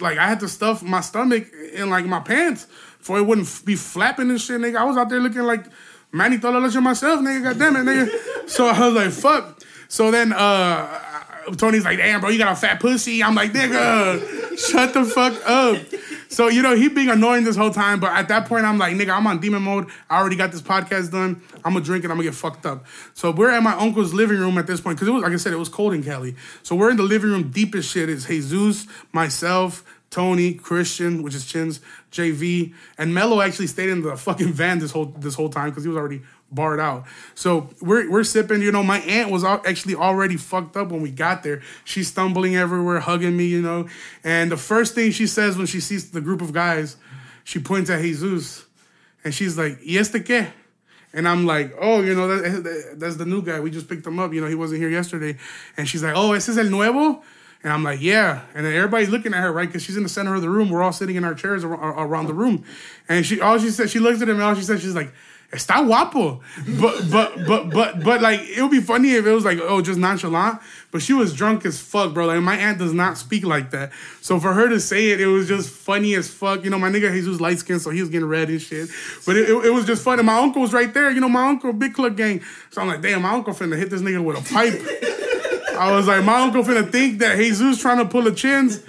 like 0.00 0.18
I 0.18 0.28
had 0.28 0.40
to 0.40 0.48
stuff 0.48 0.82
my 0.82 1.00
stomach 1.00 1.46
in 1.74 1.90
like 1.90 2.04
my 2.04 2.20
pants 2.20 2.66
for 3.00 3.18
it 3.18 3.22
wouldn't 3.22 3.64
be 3.64 3.76
flapping 3.76 4.30
and 4.30 4.40
shit, 4.40 4.60
nigga. 4.60 4.76
I 4.76 4.84
was 4.84 4.96
out 4.96 5.08
there 5.08 5.20
looking 5.20 5.42
like 5.42 5.64
Manny 6.12 6.38
Tololoche 6.38 6.82
myself, 6.82 7.20
nigga. 7.20 7.44
God 7.44 7.58
damn 7.58 7.76
it, 7.76 7.84
nigga. 7.84 8.48
So 8.48 8.66
I 8.66 8.86
was 8.86 8.94
like, 8.94 9.10
fuck. 9.10 9.59
So 9.90 10.10
then 10.10 10.32
uh 10.32 11.20
Tony's 11.56 11.84
like, 11.84 11.98
damn, 11.98 12.20
bro, 12.20 12.30
you 12.30 12.38
got 12.38 12.52
a 12.52 12.56
fat 12.56 12.80
pussy. 12.80 13.22
I'm 13.22 13.34
like, 13.34 13.52
nigga, 13.52 14.56
shut 14.58 14.94
the 14.94 15.04
fuck 15.04 15.34
up. 15.46 15.78
So, 16.28 16.46
you 16.46 16.62
know, 16.62 16.76
he 16.76 16.88
being 16.88 17.08
annoying 17.08 17.42
this 17.42 17.56
whole 17.56 17.72
time, 17.72 17.98
but 17.98 18.12
at 18.12 18.28
that 18.28 18.46
point, 18.46 18.64
I'm 18.64 18.78
like, 18.78 18.94
nigga, 18.94 19.10
I'm 19.10 19.26
on 19.26 19.40
demon 19.40 19.62
mode. 19.62 19.88
I 20.08 20.20
already 20.20 20.36
got 20.36 20.52
this 20.52 20.62
podcast 20.62 21.10
done. 21.10 21.42
I'm 21.64 21.72
gonna 21.72 21.84
drink 21.84 22.04
and 22.04 22.12
I'm 22.12 22.18
gonna 22.18 22.28
get 22.28 22.36
fucked 22.36 22.66
up. 22.66 22.86
So 23.14 23.32
we're 23.32 23.50
at 23.50 23.64
my 23.64 23.72
uncle's 23.72 24.14
living 24.14 24.38
room 24.38 24.56
at 24.58 24.68
this 24.68 24.80
point, 24.80 24.96
because 24.96 25.08
it 25.08 25.10
was, 25.10 25.24
like 25.24 25.32
I 25.32 25.36
said, 25.36 25.52
it 25.52 25.56
was 25.56 25.68
cold 25.68 25.92
in 25.92 26.04
Cali. 26.04 26.36
So 26.62 26.76
we're 26.76 26.90
in 26.90 26.96
the 26.96 27.02
living 27.02 27.30
room, 27.30 27.50
deepest 27.50 27.90
shit 27.90 28.08
is 28.08 28.26
Jesus, 28.26 28.86
myself, 29.12 29.82
Tony, 30.10 30.54
Christian, 30.54 31.22
which 31.22 31.34
is 31.34 31.46
Chins, 31.46 31.80
JV, 32.12 32.74
and 32.98 33.12
Mello 33.14 33.40
actually 33.40 33.66
stayed 33.66 33.90
in 33.90 34.02
the 34.02 34.16
fucking 34.16 34.52
van 34.52 34.78
this 34.78 34.92
whole 34.92 35.06
this 35.06 35.34
whole 35.34 35.48
time 35.48 35.70
because 35.70 35.82
he 35.82 35.88
was 35.88 35.96
already 35.96 36.22
barred 36.50 36.80
out. 36.80 37.04
So 37.34 37.70
we're 37.80 38.10
we're 38.10 38.24
sipping. 38.24 38.62
You 38.62 38.72
know, 38.72 38.82
my 38.82 38.98
aunt 39.00 39.30
was 39.30 39.44
actually 39.44 39.94
already 39.94 40.36
fucked 40.36 40.76
up 40.76 40.88
when 40.88 41.00
we 41.02 41.10
got 41.10 41.42
there. 41.42 41.62
She's 41.84 42.08
stumbling 42.08 42.56
everywhere, 42.56 43.00
hugging 43.00 43.36
me. 43.36 43.46
You 43.46 43.62
know, 43.62 43.88
and 44.24 44.50
the 44.50 44.56
first 44.56 44.94
thing 44.94 45.10
she 45.12 45.26
says 45.26 45.56
when 45.56 45.66
she 45.66 45.80
sees 45.80 46.10
the 46.10 46.20
group 46.20 46.40
of 46.42 46.52
guys, 46.52 46.96
she 47.44 47.58
points 47.58 47.90
at 47.90 48.02
Jesus, 48.02 48.64
and 49.24 49.34
she's 49.34 49.56
like, 49.58 49.78
"Y 49.86 49.94
este 49.96 50.16
qué?" 50.24 50.50
And 51.12 51.26
I'm 51.26 51.44
like, 51.44 51.74
oh, 51.80 52.02
you 52.02 52.14
know, 52.14 52.28
that, 52.28 52.62
that- 52.62 52.94
that's 53.00 53.16
the 53.16 53.24
new 53.26 53.42
guy. 53.42 53.58
We 53.58 53.72
just 53.72 53.88
picked 53.88 54.06
him 54.06 54.20
up. 54.20 54.32
You 54.32 54.40
know, 54.42 54.46
he 54.46 54.54
wasn't 54.54 54.80
here 54.80 54.88
yesterday. 54.88 55.36
And 55.76 55.88
she's 55.88 56.04
like, 56.04 56.14
oh, 56.14 56.34
ese 56.34 56.50
es 56.50 56.56
el 56.56 56.66
nuevo. 56.70 57.20
And 57.64 57.72
I'm 57.72 57.82
like, 57.82 58.00
yeah. 58.00 58.42
And 58.54 58.64
then 58.64 58.72
everybody's 58.74 59.08
looking 59.08 59.34
at 59.34 59.42
her, 59.42 59.50
right? 59.50 59.66
Because 59.68 59.82
she's 59.82 59.96
in 59.96 60.04
the 60.04 60.08
center 60.08 60.36
of 60.36 60.40
the 60.40 60.48
room. 60.48 60.70
We're 60.70 60.84
all 60.84 60.92
sitting 60.92 61.16
in 61.16 61.24
our 61.24 61.34
chairs 61.34 61.64
ar- 61.64 61.74
ar- 61.76 62.06
around 62.06 62.28
the 62.28 62.32
room. 62.34 62.64
And 63.08 63.26
she, 63.26 63.40
all 63.40 63.58
she 63.58 63.70
said, 63.70 63.90
she 63.90 63.98
looks 63.98 64.22
at 64.22 64.28
him 64.28 64.36
and 64.36 64.44
all 64.44 64.54
she 64.54 64.62
said, 64.62 64.80
she's 64.80 64.94
like, 64.94 65.12
está 65.52 65.84
guapo. 65.84 66.40
But, 66.80 67.10
but, 67.10 67.46
but, 67.46 67.70
but, 67.70 68.04
but, 68.04 68.22
like, 68.22 68.40
it 68.40 68.62
would 68.62 68.70
be 68.70 68.80
funny 68.80 69.12
if 69.12 69.26
it 69.26 69.32
was 69.32 69.44
like, 69.44 69.58
oh, 69.60 69.82
just 69.82 69.98
nonchalant. 69.98 70.60
But 70.92 71.02
she 71.02 71.12
was 71.12 71.32
drunk 71.32 71.64
as 71.64 71.80
fuck, 71.80 72.14
bro. 72.14 72.26
Like, 72.26 72.40
my 72.40 72.56
aunt 72.56 72.78
does 72.78 72.92
not 72.92 73.16
speak 73.16 73.44
like 73.44 73.70
that. 73.70 73.92
So 74.20 74.40
for 74.40 74.52
her 74.52 74.68
to 74.68 74.80
say 74.80 75.10
it, 75.10 75.20
it 75.20 75.26
was 75.26 75.46
just 75.48 75.70
funny 75.70 76.14
as 76.14 76.28
fuck. 76.28 76.64
You 76.64 76.70
know, 76.70 76.78
my 76.78 76.90
nigga 76.90 77.12
Jesus 77.12 77.40
light 77.40 77.58
skin, 77.58 77.78
so 77.80 77.90
he 77.90 78.00
was 78.00 78.10
getting 78.10 78.28
red 78.28 78.48
and 78.48 78.60
shit. 78.60 78.88
But 79.26 79.36
it, 79.36 79.48
it, 79.48 79.66
it 79.66 79.70
was 79.70 79.86
just 79.86 80.02
funny. 80.02 80.22
My 80.22 80.38
uncle 80.38 80.62
was 80.62 80.72
right 80.72 80.92
there. 80.92 81.10
You 81.10 81.20
know, 81.20 81.28
my 81.28 81.48
uncle, 81.48 81.72
big 81.72 81.94
club 81.94 82.16
gang. 82.16 82.42
So 82.70 82.80
I'm 82.80 82.88
like, 82.88 83.02
damn, 83.02 83.22
my 83.22 83.30
uncle 83.30 83.54
finna 83.54 83.76
hit 83.76 83.90
this 83.90 84.02
nigga 84.02 84.22
with 84.22 84.38
a 84.38 84.52
pipe. 84.52 84.80
I 85.78 85.92
was 85.92 86.08
like, 86.08 86.24
my 86.24 86.40
uncle 86.40 86.62
finna 86.62 86.90
think 86.90 87.20
that 87.20 87.38
Jesus 87.38 87.80
trying 87.80 87.98
to 87.98 88.04
pull 88.04 88.26
a 88.26 88.34
chins. 88.34 88.82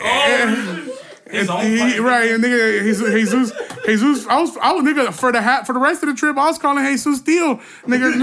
Oh, 0.00 0.95
his 1.36 1.48
own 1.50 1.64
He- 1.64 1.78
fucking- 1.78 2.02
right, 2.02 2.30
and 2.32 2.42
nigga, 2.44 2.82
Jesus, 2.82 3.10
Jesus, 3.12 3.52
Jesus. 3.86 4.26
I 4.26 4.40
was, 4.40 4.56
I 4.58 4.72
was 4.72 4.84
nigga 4.84 5.12
for 5.12 5.32
the 5.32 5.40
hat 5.42 5.66
for 5.66 5.72
the 5.72 5.78
rest 5.78 6.02
of 6.02 6.08
the 6.08 6.14
trip. 6.14 6.36
I 6.36 6.46
was 6.46 6.58
calling 6.58 6.84
Jesus 6.84 7.18
Steele, 7.18 7.60
nigga. 7.86 8.16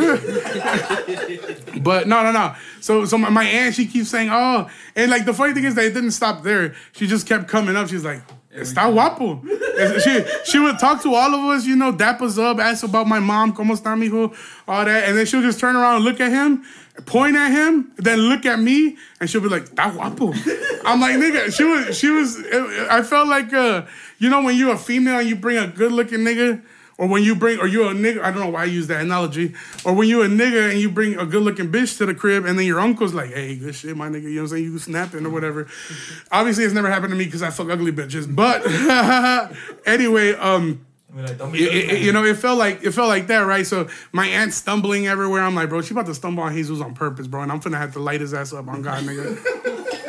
but 1.83 2.07
no, 2.07 2.23
no, 2.23 2.31
no. 2.31 2.55
So, 2.81 3.05
so 3.05 3.17
my, 3.17 3.29
my 3.29 3.43
aunt, 3.45 3.75
she 3.75 3.85
keeps 3.85 4.09
saying, 4.09 4.29
oh, 4.31 4.69
and 4.95 5.09
like 5.11 5.25
the 5.25 5.33
funny 5.33 5.53
thing 5.53 5.63
is 5.65 5.75
that 5.75 5.85
it 5.85 5.93
didn't 5.93 6.11
stop 6.11 6.43
there. 6.43 6.75
She 6.93 7.07
just 7.07 7.27
kept 7.27 7.47
coming 7.47 7.75
up. 7.75 7.87
She's 7.89 8.03
like, 8.05 8.21
está 8.55 8.91
guapo. 8.91 9.41
She 10.03 10.23
she 10.45 10.59
would 10.59 10.79
talk 10.79 11.01
to 11.03 11.13
all 11.13 11.33
of 11.33 11.41
us, 11.55 11.65
you 11.65 11.75
know, 11.75 11.91
dap 11.91 12.21
us 12.21 12.37
up, 12.37 12.59
ask 12.59 12.83
about 12.83 13.07
my 13.07 13.19
mom, 13.19 13.53
cómo 13.53 13.71
está, 13.71 13.95
mijo, 13.97 14.35
all 14.67 14.85
that, 14.85 15.07
and 15.07 15.17
then 15.17 15.25
she'll 15.25 15.41
just 15.41 15.59
turn 15.59 15.75
around 15.75 15.97
and 15.97 16.05
look 16.05 16.19
at 16.19 16.31
him. 16.31 16.63
Point 17.07 17.35
at 17.35 17.49
him, 17.51 17.91
then 17.97 18.19
look 18.19 18.45
at 18.45 18.59
me, 18.59 18.97
and 19.19 19.27
she'll 19.27 19.41
be 19.41 19.49
like, 19.49 19.73
"That 19.75 19.95
guapo." 19.95 20.27
I'm 20.85 21.01
like, 21.01 21.15
"Nigga," 21.15 21.51
she 21.51 21.63
was, 21.63 21.97
she 21.97 22.11
was. 22.11 22.37
I 22.87 23.01
felt 23.01 23.27
like, 23.27 23.51
uh, 23.51 23.85
you 24.19 24.29
know, 24.29 24.43
when 24.43 24.55
you're 24.55 24.75
a 24.75 24.77
female 24.77 25.19
and 25.19 25.27
you 25.27 25.35
bring 25.35 25.57
a 25.57 25.65
good 25.65 25.91
looking 25.91 26.19
nigga, 26.19 26.61
or 26.97 27.07
when 27.07 27.23
you 27.23 27.35
bring, 27.35 27.59
or 27.59 27.67
you're 27.67 27.89
a 27.91 27.93
nigga. 27.93 28.21
I 28.21 28.31
don't 28.31 28.39
know 28.41 28.49
why 28.49 28.61
I 28.61 28.65
use 28.65 28.87
that 28.87 29.01
analogy. 29.01 29.53
Or 29.83 29.93
when 29.93 30.07
you're 30.07 30.25
a 30.25 30.29
nigga 30.29 30.71
and 30.71 30.79
you 30.79 30.89
bring 30.89 31.17
a 31.17 31.25
good 31.25 31.41
looking 31.43 31.71
bitch 31.71 31.97
to 31.97 32.05
the 32.05 32.13
crib, 32.15 32.45
and 32.45 32.57
then 32.59 32.65
your 32.65 32.79
uncle's 32.79 33.13
like, 33.13 33.31
"Hey, 33.33 33.55
good 33.55 33.73
shit, 33.75 33.97
my 33.97 34.09
nigga," 34.09 34.23
you 34.23 34.29
know 34.35 34.41
what 34.43 34.51
I'm 34.51 34.57
saying? 34.57 34.63
You 34.65 34.77
snapping 34.79 35.25
or 35.25 35.29
whatever. 35.29 35.67
Obviously, 36.31 36.63
it's 36.65 36.73
never 36.73 36.89
happened 36.89 37.11
to 37.11 37.17
me 37.17 37.25
because 37.25 37.41
I 37.41 37.49
fuck 37.49 37.69
ugly 37.69 37.91
bitches. 37.91 38.33
But 38.33 38.63
anyway, 39.85 40.33
um. 40.33 40.85
Be 41.15 41.21
like, 41.21 41.39
It- 41.53 41.91
it- 41.91 42.01
you 42.01 42.11
know, 42.11 42.23
it 42.23 42.37
felt 42.37 42.57
like 42.57 42.83
it 42.83 42.91
felt 42.91 43.07
like 43.07 43.27
that, 43.27 43.41
right? 43.41 43.67
So 43.67 43.87
my 44.13 44.25
aunt 44.25 44.51
stumbling 44.51 45.05
everywhere. 45.05 45.43
I'm 45.43 45.53
like, 45.53 45.69
bro, 45.69 45.81
she 45.81 45.93
about 45.93 46.07
to 46.07 46.15
stumble 46.15 46.41
on 46.43 46.53
Jesus 46.55 46.81
on 46.81 46.95
purpose, 46.95 47.27
bro, 47.27 47.41
and 47.43 47.51
I'm 47.51 47.59
finna 47.61 47.77
have 47.77 47.93
to 47.93 47.99
light 47.99 48.19
his 48.21 48.33
ass 48.33 48.51
up 48.51 48.67
on 48.67 48.81
God, 48.81 49.03
nigga. 49.03 49.37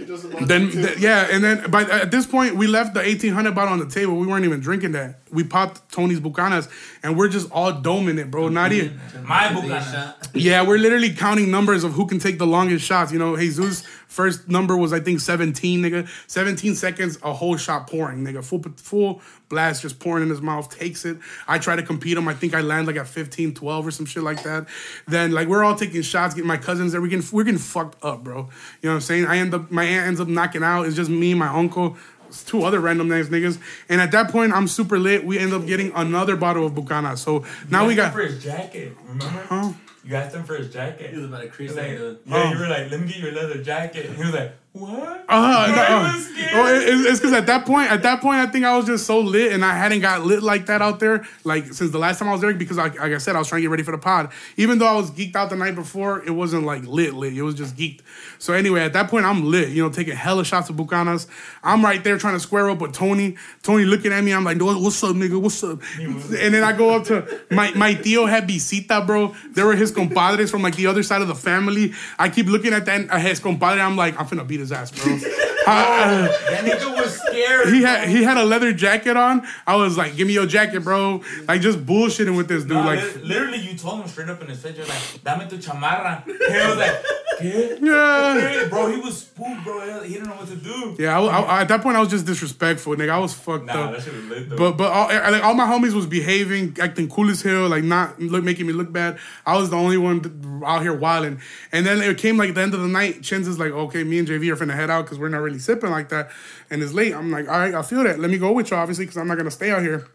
She 0.00 0.04
just 0.06 0.24
about 0.24 0.48
then, 0.48 0.70
th- 0.70 0.98
yeah, 0.98 1.28
and 1.30 1.42
then 1.42 1.70
by 1.70 1.82
at 1.82 2.10
this 2.10 2.26
point, 2.26 2.56
we 2.56 2.66
left 2.66 2.94
the 2.94 3.00
1800 3.00 3.54
bottle 3.54 3.72
on 3.72 3.78
the 3.78 3.86
table. 3.88 4.16
We 4.16 4.26
weren't 4.26 4.44
even 4.44 4.60
drinking 4.60 4.92
that. 4.92 5.20
We 5.30 5.44
popped 5.44 5.90
Tony's 5.92 6.20
Bucanas, 6.20 6.68
and 7.02 7.16
we're 7.16 7.28
just 7.28 7.50
all 7.50 7.72
doming 7.72 8.18
it, 8.18 8.30
bro. 8.30 8.48
Not 8.48 8.72
even. 8.72 9.00
My 9.24 9.48
Bucana. 9.48 10.14
Yeah, 10.34 10.66
we're 10.66 10.78
literally 10.78 11.12
counting 11.12 11.50
numbers 11.50 11.84
of 11.84 11.92
who 11.92 12.06
can 12.06 12.18
take 12.18 12.38
the 12.38 12.46
longest 12.46 12.84
shots. 12.84 13.12
You 13.12 13.18
know, 13.18 13.36
Jesus' 13.36 13.84
first 14.14 14.48
number 14.48 14.76
was 14.76 14.92
I 14.92 15.00
think 15.00 15.20
17, 15.20 15.82
nigga. 15.82 16.08
17 16.28 16.74
seconds, 16.76 17.18
a 17.22 17.32
whole 17.32 17.56
shot 17.56 17.88
pouring, 17.88 18.24
nigga. 18.24 18.44
Full 18.44 18.62
full 18.76 19.20
blast 19.48 19.82
just 19.82 19.98
pouring 19.98 20.22
in 20.22 20.30
his 20.30 20.40
mouth, 20.40 20.70
takes 20.76 21.04
it. 21.04 21.18
I 21.48 21.58
try 21.58 21.76
to 21.76 21.82
compete 21.82 22.16
him. 22.16 22.28
I 22.28 22.34
think 22.34 22.54
I 22.54 22.60
land 22.60 22.86
like 22.86 22.96
at 22.96 23.08
15, 23.08 23.54
12 23.54 23.86
or 23.86 23.90
some 23.90 24.06
shit 24.06 24.22
like 24.22 24.42
that. 24.44 24.66
Then 25.08 25.32
like 25.32 25.48
we're 25.48 25.64
all 25.64 25.74
taking 25.74 26.02
shots, 26.02 26.34
getting 26.34 26.48
my 26.48 26.56
cousins 26.56 26.92
there. 26.92 27.00
We're 27.00 27.08
getting 27.08 27.26
we're 27.32 27.44
getting 27.44 27.58
fucked 27.58 28.02
up, 28.04 28.22
bro. 28.22 28.36
You 28.36 28.42
know 28.42 28.50
what 28.90 28.94
I'm 28.94 29.00
saying? 29.00 29.26
I 29.26 29.38
end 29.38 29.52
up 29.52 29.70
my 29.70 29.84
aunt 29.84 30.06
ends 30.06 30.20
up 30.20 30.28
knocking 30.28 30.62
out. 30.62 30.86
It's 30.86 30.96
just 30.96 31.10
me, 31.10 31.34
my 31.34 31.48
uncle. 31.48 31.96
It's 32.34 32.44
Two 32.44 32.64
other 32.64 32.80
random 32.80 33.08
names, 33.08 33.28
niggas, 33.28 33.58
and 33.88 34.00
at 34.00 34.10
that 34.10 34.30
point 34.30 34.52
I'm 34.52 34.68
super 34.68 34.98
lit. 34.98 35.24
We 35.24 35.38
end 35.38 35.52
up 35.52 35.66
getting 35.66 35.92
another 35.94 36.36
bottle 36.36 36.66
of 36.66 36.74
Bucana. 36.74 37.16
So 37.16 37.44
now 37.70 37.82
You 37.82 37.88
we 37.88 37.92
asked 37.94 37.96
got 37.96 38.06
him 38.06 38.12
for 38.12 38.32
his 38.32 38.42
jacket. 38.42 38.96
Remember? 39.06 39.74
You 40.04 40.16
asked 40.16 40.34
him 40.34 40.44
for 40.44 40.56
his 40.56 40.72
jacket. 40.72 41.10
He 41.10 41.16
was 41.16 41.26
about 41.26 41.42
to 41.42 41.48
crease 41.48 41.74
that 41.74 41.88
like, 41.88 41.96
dude. 41.96 42.18
yeah, 42.26 42.50
you 42.50 42.56
oh. 42.56 42.60
were 42.60 42.68
like, 42.68 42.90
let 42.90 43.00
me 43.00 43.06
get 43.06 43.16
your 43.16 43.32
leather 43.32 43.62
jacket. 43.62 44.06
And 44.06 44.16
he 44.16 44.22
was 44.22 44.34
like, 44.34 44.52
what? 44.74 45.24
Uh, 45.28 45.32
uh, 45.32 46.12
was 46.16 46.26
scared. 46.26 46.50
oh, 46.54 46.66
it- 46.74 47.06
it's 47.06 47.20
because 47.20 47.32
at 47.32 47.46
that 47.46 47.64
point, 47.64 47.90
at 47.92 48.02
that 48.02 48.20
point, 48.20 48.38
I 48.40 48.46
think 48.46 48.64
I 48.64 48.76
was 48.76 48.86
just 48.86 49.06
so 49.06 49.20
lit, 49.20 49.52
and 49.52 49.64
I 49.64 49.74
hadn't 49.76 50.00
got 50.00 50.24
lit 50.24 50.42
like 50.42 50.66
that 50.66 50.82
out 50.82 50.98
there, 50.98 51.24
like 51.44 51.72
since 51.72 51.92
the 51.92 51.98
last 51.98 52.18
time 52.18 52.28
I 52.28 52.32
was 52.32 52.40
there. 52.40 52.52
Because, 52.52 52.76
like, 52.76 52.98
like 52.98 53.12
I 53.12 53.18
said, 53.18 53.36
I 53.36 53.38
was 53.38 53.46
trying 53.48 53.60
to 53.60 53.62
get 53.62 53.70
ready 53.70 53.84
for 53.84 53.92
the 53.92 53.98
pod. 53.98 54.30
Even 54.56 54.78
though 54.78 54.86
I 54.88 54.94
was 54.94 55.12
geeked 55.12 55.36
out 55.36 55.48
the 55.50 55.54
night 55.56 55.76
before, 55.76 56.24
it 56.24 56.30
wasn't 56.32 56.64
like 56.66 56.84
lit, 56.86 57.14
lit. 57.14 57.34
It 57.34 57.42
was 57.42 57.54
just 57.54 57.76
geeked. 57.76 58.00
So 58.40 58.52
anyway, 58.52 58.80
at 58.82 58.92
that 58.94 59.08
point, 59.08 59.24
I'm 59.26 59.48
lit. 59.48 59.68
You 59.68 59.84
know, 59.84 59.90
taking 59.90 60.16
hella 60.16 60.44
shots 60.44 60.68
of 60.70 60.76
Bucanas. 60.76 61.28
I'm 61.62 61.84
right 61.84 62.02
there 62.02 62.18
trying 62.18 62.34
to 62.34 62.40
square 62.40 62.68
up 62.68 62.80
with 62.80 62.92
Tony. 62.92 63.36
Tony 63.62 63.84
looking 63.84 64.12
at 64.12 64.24
me. 64.24 64.32
I'm 64.34 64.42
like, 64.44 64.60
what's 64.60 65.02
up, 65.04 65.14
nigga? 65.14 65.40
What's 65.40 65.62
up? 65.62 65.80
And 65.98 66.52
then 66.52 66.64
I 66.64 66.72
go 66.72 66.90
up 66.96 67.04
to 67.04 67.40
my 67.52 67.70
my 67.76 67.94
tío 67.94 68.28
had 68.28 68.48
visita, 68.48 69.02
bro. 69.06 69.34
They 69.52 69.62
were 69.62 69.76
his 69.76 69.92
compadres 69.92 70.50
from 70.50 70.62
like 70.62 70.74
the 70.74 70.88
other 70.88 71.04
side 71.04 71.22
of 71.22 71.28
the 71.28 71.34
family. 71.36 71.92
I 72.18 72.28
keep 72.28 72.46
looking 72.46 72.72
at 72.72 72.86
that 72.86 73.08
his 73.20 73.38
compadre. 73.38 73.80
I'm 73.80 73.96
like, 73.96 74.18
I'm 74.18 74.26
finna 74.26 74.44
beat 74.46 74.63
his 74.64 74.72
ass, 74.72 74.90
bro. 74.90 75.18
That 75.66 76.62
nigga 76.64 76.94
was 76.94 77.18
scared. 77.20 77.68
he 77.72 77.80
had 77.82 78.06
he 78.08 78.22
had 78.22 78.36
a 78.36 78.44
leather 78.44 78.72
jacket 78.74 79.16
on. 79.16 79.46
I 79.66 79.76
was 79.76 79.96
like, 79.96 80.14
"Give 80.14 80.26
me 80.26 80.34
your 80.34 80.44
jacket, 80.46 80.80
bro!" 80.80 81.22
Like 81.48 81.62
just 81.62 81.84
bullshitting 81.86 82.36
with 82.36 82.48
this 82.48 82.64
dude. 82.64 82.72
No, 82.72 82.82
like, 82.82 83.00
li- 83.16 83.22
literally, 83.22 83.58
you 83.60 83.74
told 83.74 84.02
him 84.02 84.08
straight 84.08 84.28
up 84.28 84.42
in 84.42 84.48
his 84.48 84.60
face, 84.60 84.76
you're 84.76 84.84
like, 84.84 85.24
dame 85.24 85.48
tu 85.48 85.56
chamarra. 85.56 86.22
And 86.26 86.36
he 86.36 86.68
was 86.68 86.76
like, 86.76 87.02
yeah, 87.42 88.66
Bro, 88.68 88.92
he 88.92 89.00
was 89.00 89.18
spooked, 89.22 89.64
bro. 89.64 90.02
He 90.02 90.14
didn't 90.14 90.28
know 90.28 90.34
what 90.36 90.48
to 90.48 90.56
do. 90.56 90.96
yeah. 90.98 91.18
I, 91.18 91.24
I- 91.40 91.60
at 91.62 91.68
that 91.68 91.82
point, 91.82 91.96
I 91.96 92.00
was 92.00 92.10
just 92.10 92.26
disrespectful, 92.26 92.94
nigga. 92.96 93.10
I 93.10 93.18
was 93.18 93.32
fucked 93.34 93.64
Nah, 93.66 93.72
up. 93.84 93.92
that 93.92 94.02
shit 94.02 94.14
was 94.14 94.24
lit, 94.26 94.50
though. 94.50 94.56
But 94.56 94.72
but 94.76 94.92
all, 94.92 95.08
like 95.08 95.42
all 95.42 95.54
my 95.54 95.64
homies 95.66 95.94
was 95.94 96.06
behaving, 96.06 96.76
acting 96.80 97.08
cool 97.08 97.30
as 97.30 97.42
hell, 97.42 97.68
like 97.68 97.84
not 97.84 98.20
look 98.20 98.44
making 98.44 98.66
me 98.66 98.72
look 98.72 98.92
bad. 98.92 99.18
I 99.46 99.56
was 99.56 99.70
the 99.70 99.76
only 99.76 99.96
one 99.98 100.62
out 100.66 100.82
here 100.82 100.94
wilding. 100.94 101.40
And 101.72 101.86
then 101.86 102.02
it 102.02 102.18
came 102.18 102.36
like 102.36 102.54
the 102.54 102.60
end 102.60 102.74
of 102.74 102.80
the 102.82 102.88
night. 102.88 103.22
Chins 103.22 103.48
is 103.48 103.58
like, 103.58 103.72
okay, 103.72 104.04
me 104.04 104.18
and 104.18 104.28
JV 104.28 104.52
finna 104.56 104.74
head 104.74 104.90
out 104.90 105.04
because 105.04 105.18
we're 105.18 105.28
not 105.28 105.40
really 105.40 105.58
sipping 105.58 105.90
like 105.90 106.08
that, 106.10 106.30
and 106.70 106.82
it's 106.82 106.92
late. 106.92 107.14
I'm 107.14 107.30
like, 107.30 107.48
all 107.48 107.58
right, 107.58 107.74
I 107.74 107.82
feel 107.82 108.04
that. 108.04 108.18
Let 108.18 108.30
me 108.30 108.38
go 108.38 108.52
with 108.52 108.70
you, 108.70 108.76
obviously, 108.76 109.04
because 109.04 109.16
I'm 109.16 109.28
not 109.28 109.36
gonna 109.36 109.50
stay 109.50 109.70
out 109.70 109.82
here. 109.82 110.06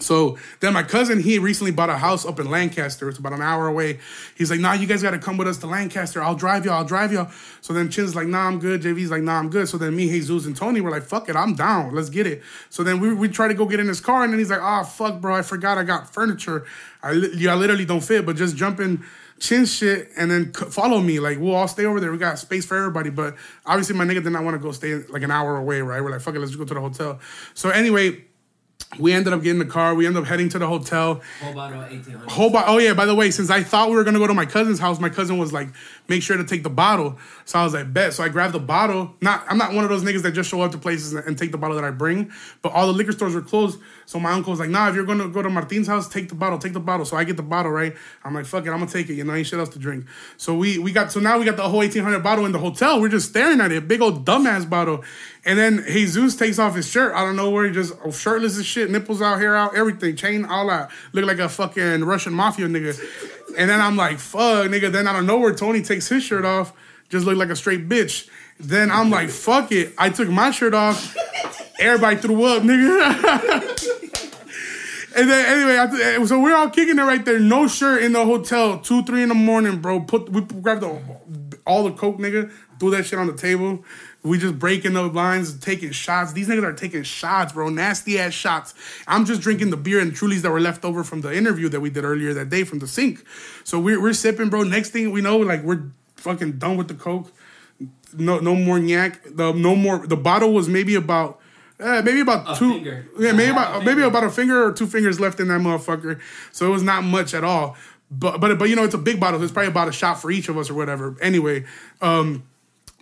So 0.00 0.38
then 0.60 0.72
my 0.72 0.82
cousin, 0.82 1.20
he 1.20 1.38
recently 1.38 1.72
bought 1.72 1.90
a 1.90 1.96
house 1.96 2.26
up 2.26 2.38
in 2.38 2.50
Lancaster. 2.50 3.08
It's 3.08 3.18
about 3.18 3.32
an 3.32 3.42
hour 3.42 3.66
away. 3.66 3.98
He's 4.36 4.50
like, 4.50 4.60
nah, 4.60 4.74
you 4.74 4.86
guys 4.86 5.02
gotta 5.02 5.18
come 5.18 5.36
with 5.36 5.48
us 5.48 5.58
to 5.58 5.66
Lancaster. 5.66 6.22
I'll 6.22 6.34
drive 6.34 6.64
y'all, 6.64 6.74
I'll 6.74 6.84
drive 6.84 7.12
y'all. 7.12 7.30
So 7.60 7.72
then 7.72 7.88
Chin's 7.88 8.14
like, 8.14 8.26
nah, 8.26 8.46
I'm 8.46 8.58
good. 8.58 8.82
JV's 8.82 9.10
like, 9.10 9.22
nah, 9.22 9.38
I'm 9.38 9.50
good. 9.50 9.68
So 9.68 9.78
then 9.78 9.96
me, 9.96 10.08
Jesus, 10.08 10.46
and 10.46 10.56
Tony 10.56 10.80
were 10.80 10.90
like, 10.90 11.02
fuck 11.02 11.28
it, 11.28 11.36
I'm 11.36 11.54
down. 11.54 11.94
Let's 11.94 12.10
get 12.10 12.26
it. 12.26 12.42
So 12.70 12.82
then 12.82 13.00
we, 13.00 13.14
we 13.14 13.28
try 13.28 13.48
to 13.48 13.54
go 13.54 13.66
get 13.66 13.80
in 13.80 13.88
his 13.88 14.00
car, 14.00 14.24
and 14.24 14.32
then 14.32 14.38
he's 14.38 14.50
like, 14.50 14.60
oh, 14.62 14.84
fuck, 14.84 15.20
bro, 15.20 15.34
I 15.34 15.42
forgot 15.42 15.78
I 15.78 15.84
got 15.84 16.12
furniture. 16.12 16.64
I, 17.02 17.12
li- 17.12 17.48
I 17.48 17.54
literally 17.54 17.84
don't 17.84 18.02
fit, 18.02 18.26
but 18.26 18.36
just 18.36 18.56
jump 18.56 18.80
in 18.80 19.04
Chin 19.38 19.66
shit 19.66 20.10
and 20.16 20.30
then 20.30 20.54
c- 20.54 20.64
follow 20.66 21.00
me. 21.00 21.20
Like, 21.20 21.38
we'll 21.38 21.54
all 21.54 21.68
stay 21.68 21.84
over 21.84 22.00
there. 22.00 22.10
We 22.10 22.18
got 22.18 22.38
space 22.38 22.64
for 22.64 22.76
everybody. 22.76 23.10
But 23.10 23.36
obviously, 23.66 23.94
my 23.94 24.04
nigga 24.04 24.22
did 24.22 24.30
not 24.32 24.44
want 24.44 24.54
to 24.54 24.58
go 24.58 24.72
stay 24.72 24.94
like 24.94 25.22
an 25.22 25.30
hour 25.30 25.56
away, 25.56 25.82
right? 25.82 26.02
We're 26.02 26.10
like, 26.10 26.22
fuck 26.22 26.34
it, 26.34 26.38
let's 26.38 26.52
just 26.52 26.58
go 26.58 26.64
to 26.64 26.74
the 26.74 26.80
hotel. 26.80 27.20
So 27.54 27.68
anyway, 27.70 28.24
we 28.98 29.12
ended 29.12 29.32
up 29.34 29.42
getting 29.42 29.58
the 29.58 29.64
car. 29.66 29.94
We 29.94 30.06
ended 30.06 30.22
up 30.22 30.28
heading 30.28 30.48
to 30.50 30.58
the 30.58 30.66
hotel. 30.66 31.20
Whole 31.42 31.52
bottle 31.52 31.82
of 31.82 31.90
1800. 31.90 32.30
Whole 32.30 32.50
bo- 32.50 32.64
oh 32.66 32.78
yeah, 32.78 32.94
by 32.94 33.04
the 33.04 33.14
way, 33.14 33.30
since 33.30 33.50
I 33.50 33.62
thought 33.62 33.90
we 33.90 33.96
were 33.96 34.04
gonna 34.04 34.18
go 34.18 34.26
to 34.26 34.34
my 34.34 34.46
cousin's 34.46 34.78
house, 34.78 34.98
my 35.00 35.08
cousin 35.10 35.36
was 35.38 35.52
like, 35.52 35.68
make 36.08 36.22
sure 36.22 36.36
to 36.36 36.44
take 36.44 36.62
the 36.62 36.70
bottle. 36.70 37.18
So 37.44 37.58
I 37.58 37.64
was 37.64 37.74
like, 37.74 37.92
bet. 37.92 38.12
So 38.12 38.22
I 38.22 38.28
grabbed 38.28 38.54
the 38.54 38.60
bottle. 38.60 39.14
Not 39.20 39.44
I'm 39.48 39.58
not 39.58 39.74
one 39.74 39.84
of 39.84 39.90
those 39.90 40.02
niggas 40.02 40.22
that 40.22 40.32
just 40.32 40.50
show 40.50 40.62
up 40.62 40.72
to 40.72 40.78
places 40.78 41.12
and, 41.12 41.36
take 41.36 41.52
the 41.52 41.58
bottle 41.58 41.76
that 41.76 41.84
I 41.84 41.90
bring. 41.90 42.32
But 42.62 42.72
all 42.72 42.86
the 42.86 42.94
liquor 42.94 43.12
stores 43.12 43.34
were 43.34 43.42
closed. 43.42 43.78
So 44.06 44.18
my 44.18 44.32
uncle 44.32 44.52
was 44.52 44.60
like, 44.60 44.70
nah, 44.70 44.88
if 44.88 44.94
you're 44.94 45.04
gonna 45.04 45.28
go 45.28 45.42
to 45.42 45.50
Martin's 45.50 45.86
house, 45.86 46.08
take 46.08 46.30
the 46.30 46.34
bottle, 46.34 46.58
take 46.58 46.72
the 46.72 46.80
bottle. 46.80 47.04
So 47.04 47.16
I 47.16 47.24
get 47.24 47.36
the 47.36 47.42
bottle, 47.42 47.70
right? 47.70 47.94
I'm 48.24 48.32
like, 48.34 48.46
fuck 48.46 48.64
it, 48.64 48.70
I'm 48.70 48.78
gonna 48.78 48.90
take 48.90 49.10
it. 49.10 49.14
You 49.14 49.24
know, 49.24 49.34
ain't 49.34 49.46
shit 49.46 49.58
else 49.58 49.68
to 49.70 49.78
drink. 49.78 50.06
So 50.38 50.54
we 50.54 50.78
we 50.78 50.92
got 50.92 51.12
so 51.12 51.20
now 51.20 51.38
we 51.38 51.44
got 51.44 51.56
the 51.56 51.68
whole 51.68 51.80
1800 51.80 52.22
bottle 52.22 52.46
in 52.46 52.52
the 52.52 52.58
hotel. 52.58 53.00
We're 53.00 53.08
just 53.08 53.28
staring 53.28 53.60
at 53.60 53.70
it, 53.70 53.86
big 53.86 54.00
old 54.00 54.24
dumbass 54.24 54.68
bottle. 54.68 55.04
And 55.46 55.56
then 55.56 55.84
Jesus 55.86 56.34
takes 56.34 56.58
off 56.58 56.74
his 56.74 56.90
shirt. 56.90 57.14
I 57.14 57.24
don't 57.24 57.36
know 57.36 57.50
where 57.50 57.66
he 57.66 57.72
just 57.72 57.94
oh, 58.04 58.10
shirtless 58.10 58.58
as 58.58 58.66
shit, 58.66 58.90
nipples 58.90 59.22
out, 59.22 59.38
hair 59.38 59.54
out, 59.54 59.76
everything, 59.76 60.16
chain 60.16 60.44
all 60.44 60.68
out. 60.68 60.90
Look 61.12 61.24
like 61.24 61.38
a 61.38 61.48
fucking 61.48 62.04
Russian 62.04 62.32
mafia 62.32 62.66
nigga. 62.66 62.98
And 63.56 63.70
then 63.70 63.80
I'm 63.80 63.96
like, 63.96 64.18
fuck, 64.18 64.66
nigga. 64.66 64.90
Then 64.90 65.06
out 65.06 65.14
of 65.14 65.24
nowhere, 65.24 65.54
Tony 65.54 65.82
takes 65.82 65.95
his 66.00 66.22
shirt 66.22 66.44
off, 66.44 66.72
just 67.08 67.26
look 67.26 67.36
like 67.36 67.50
a 67.50 67.56
straight 67.56 67.88
bitch. 67.88 68.28
Then 68.58 68.90
I'm 68.90 69.10
like, 69.10 69.28
fuck 69.28 69.70
it. 69.72 69.94
I 69.98 70.10
took 70.10 70.28
my 70.28 70.50
shirt 70.50 70.74
off. 70.74 71.16
Everybody 71.78 72.16
threw 72.16 72.44
up, 72.44 72.62
nigga. 72.62 73.82
And 75.16 75.30
then 75.30 75.46
anyway, 75.46 76.26
so 76.26 76.38
we're 76.38 76.54
all 76.54 76.68
kicking 76.68 76.98
it 76.98 77.02
right 77.02 77.24
there. 77.24 77.40
No 77.40 77.66
shirt 77.68 78.02
in 78.02 78.12
the 78.12 78.22
hotel. 78.22 78.78
Two, 78.78 79.02
three 79.02 79.22
in 79.22 79.30
the 79.30 79.34
morning, 79.34 79.80
bro. 79.80 80.00
Put 80.00 80.28
we 80.28 80.42
grabbed 80.42 80.82
the, 80.82 81.00
all 81.66 81.84
the 81.84 81.92
coke, 81.92 82.18
nigga. 82.18 82.52
Threw 82.78 82.90
that 82.90 83.06
shit 83.06 83.18
on 83.18 83.26
the 83.26 83.32
table. 83.32 83.82
We 84.26 84.38
just 84.38 84.58
breaking 84.58 84.94
the 84.94 85.02
lines, 85.02 85.58
taking 85.58 85.92
shots. 85.92 86.32
These 86.32 86.48
niggas 86.48 86.64
are 86.64 86.72
taking 86.72 87.02
shots, 87.04 87.52
bro. 87.52 87.68
Nasty 87.68 88.18
ass 88.18 88.32
shots. 88.32 88.74
I'm 89.06 89.24
just 89.24 89.40
drinking 89.40 89.70
the 89.70 89.76
beer 89.76 90.00
and 90.00 90.12
Trulies 90.12 90.42
that 90.42 90.50
were 90.50 90.60
left 90.60 90.84
over 90.84 91.04
from 91.04 91.20
the 91.20 91.34
interview 91.34 91.68
that 91.68 91.80
we 91.80 91.90
did 91.90 92.04
earlier 92.04 92.34
that 92.34 92.48
day 92.50 92.64
from 92.64 92.80
the 92.80 92.86
sink. 92.88 93.24
So 93.64 93.78
we're 93.78 94.00
we're 94.00 94.12
sipping, 94.12 94.48
bro. 94.48 94.62
Next 94.64 94.90
thing 94.90 95.10
we 95.12 95.20
know, 95.20 95.38
like 95.38 95.62
we're 95.62 95.84
fucking 96.16 96.58
done 96.58 96.76
with 96.76 96.88
the 96.88 96.94
coke. 96.94 97.32
no 98.16 98.38
no 98.38 98.54
more 98.54 98.78
yak. 98.78 99.20
The 99.24 99.52
no 99.52 99.76
more. 99.76 100.06
The 100.06 100.16
bottle 100.16 100.52
was 100.52 100.68
maybe 100.68 100.94
about. 100.94 101.40
Uh, 101.78 102.00
maybe 102.02 102.20
about 102.20 102.56
A 102.56 102.58
two, 102.58 102.72
finger. 102.72 103.06
yeah, 103.18 103.32
maybe 103.32 103.50
about 103.50 103.84
maybe 103.84 104.00
about 104.00 104.24
a 104.24 104.30
finger 104.30 104.64
or 104.64 104.72
two 104.72 104.86
fingers 104.86 105.20
left 105.20 105.40
in 105.40 105.48
that 105.48 105.60
motherfucker. 105.60 106.18
So 106.50 106.66
it 106.66 106.70
was 106.70 106.82
not 106.82 107.04
much 107.04 107.34
at 107.34 107.44
all. 107.44 107.76
But 108.10 108.40
but 108.40 108.58
but 108.58 108.70
you 108.70 108.76
know 108.76 108.84
it's 108.84 108.94
a 108.94 108.98
big 108.98 109.20
bottle. 109.20 109.38
So 109.40 109.44
it's 109.44 109.52
probably 109.52 109.68
about 109.68 109.88
a 109.88 109.92
shot 109.92 110.14
for 110.20 110.30
each 110.30 110.48
of 110.48 110.56
us 110.56 110.70
or 110.70 110.74
whatever. 110.74 111.14
Anyway, 111.20 111.66
um, 112.00 112.44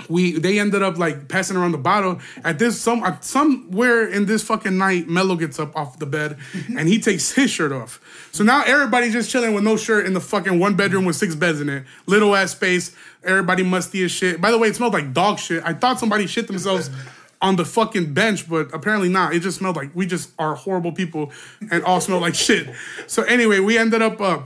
we 0.09 0.38
they 0.38 0.59
ended 0.59 0.82
up 0.82 0.99
like 0.99 1.28
passing 1.28 1.57
around 1.57 1.72
the 1.72 1.78
bottle. 1.78 2.20
At 2.42 2.59
this 2.59 2.80
some 2.80 3.05
somewhere 3.20 4.07
in 4.07 4.26
this 4.26 4.42
fucking 4.42 4.76
night 4.76 5.09
mello 5.09 5.36
gets 5.36 5.59
up 5.59 5.74
off 5.76 5.99
the 5.99 6.07
bed 6.07 6.38
and 6.76 6.88
he 6.88 6.99
takes 6.99 7.32
his 7.32 7.51
shirt 7.51 7.72
off. 7.72 8.01
So 8.32 8.45
now 8.45 8.62
everybody's 8.64 9.12
just 9.12 9.30
chilling 9.30 9.55
with 9.55 9.64
no 9.64 9.76
shirt 9.76 10.07
in 10.07 10.12
the 10.12 10.20
fucking 10.20 10.59
one 10.59 10.74
bedroom 10.74 11.05
with 11.05 11.16
six 11.16 11.34
beds 11.34 11.61
in 11.61 11.68
it. 11.68 11.84
Little 12.07 12.34
ass 12.34 12.53
space. 12.53 12.95
Everybody 13.22 13.62
musty 13.62 14.05
as 14.05 14.11
shit. 14.11 14.40
By 14.40 14.51
the 14.51 14.59
way 14.59 14.68
it 14.68 14.76
smelled 14.76 14.92
like 14.92 15.12
dog 15.12 15.38
shit. 15.38 15.62
I 15.64 15.72
thought 15.72 15.99
somebody 15.99 16.26
shit 16.26 16.47
themselves 16.47 16.90
on 17.42 17.57
the 17.57 17.64
fucking 17.64 18.12
bench 18.14 18.49
but 18.49 18.74
apparently 18.74 19.09
not. 19.09 19.34
It 19.34 19.40
just 19.40 19.59
smelled 19.59 19.76
like 19.76 19.95
we 19.95 20.07
just 20.07 20.30
are 20.38 20.55
horrible 20.55 20.92
people 20.92 21.32
and 21.70 21.82
all 21.84 22.01
smell 22.01 22.20
like 22.20 22.34
shit. 22.34 22.68
So 23.07 23.22
anyway 23.22 23.61
we 23.61 23.78
ended 23.78 24.03
up 24.03 24.20
uh 24.20 24.40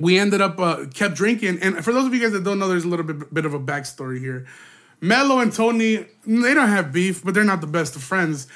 we 0.00 0.18
ended 0.18 0.40
up 0.40 0.58
uh, 0.58 0.86
kept 0.92 1.14
drinking. 1.14 1.58
And 1.62 1.84
for 1.84 1.92
those 1.92 2.06
of 2.06 2.14
you 2.14 2.20
guys 2.20 2.32
that 2.32 2.44
don't 2.44 2.58
know, 2.58 2.68
there's 2.68 2.84
a 2.84 2.88
little 2.88 3.04
bit, 3.06 3.32
bit 3.32 3.44
of 3.46 3.54
a 3.54 3.60
backstory 3.60 4.18
here. 4.18 4.46
Mello 5.00 5.40
and 5.40 5.52
Tony, 5.52 6.06
they 6.26 6.54
don't 6.54 6.68
have 6.68 6.90
beef, 6.90 7.22
but 7.22 7.34
they're 7.34 7.44
not 7.44 7.60
the 7.60 7.66
best 7.66 7.96
of 7.96 8.02
friends. 8.02 8.46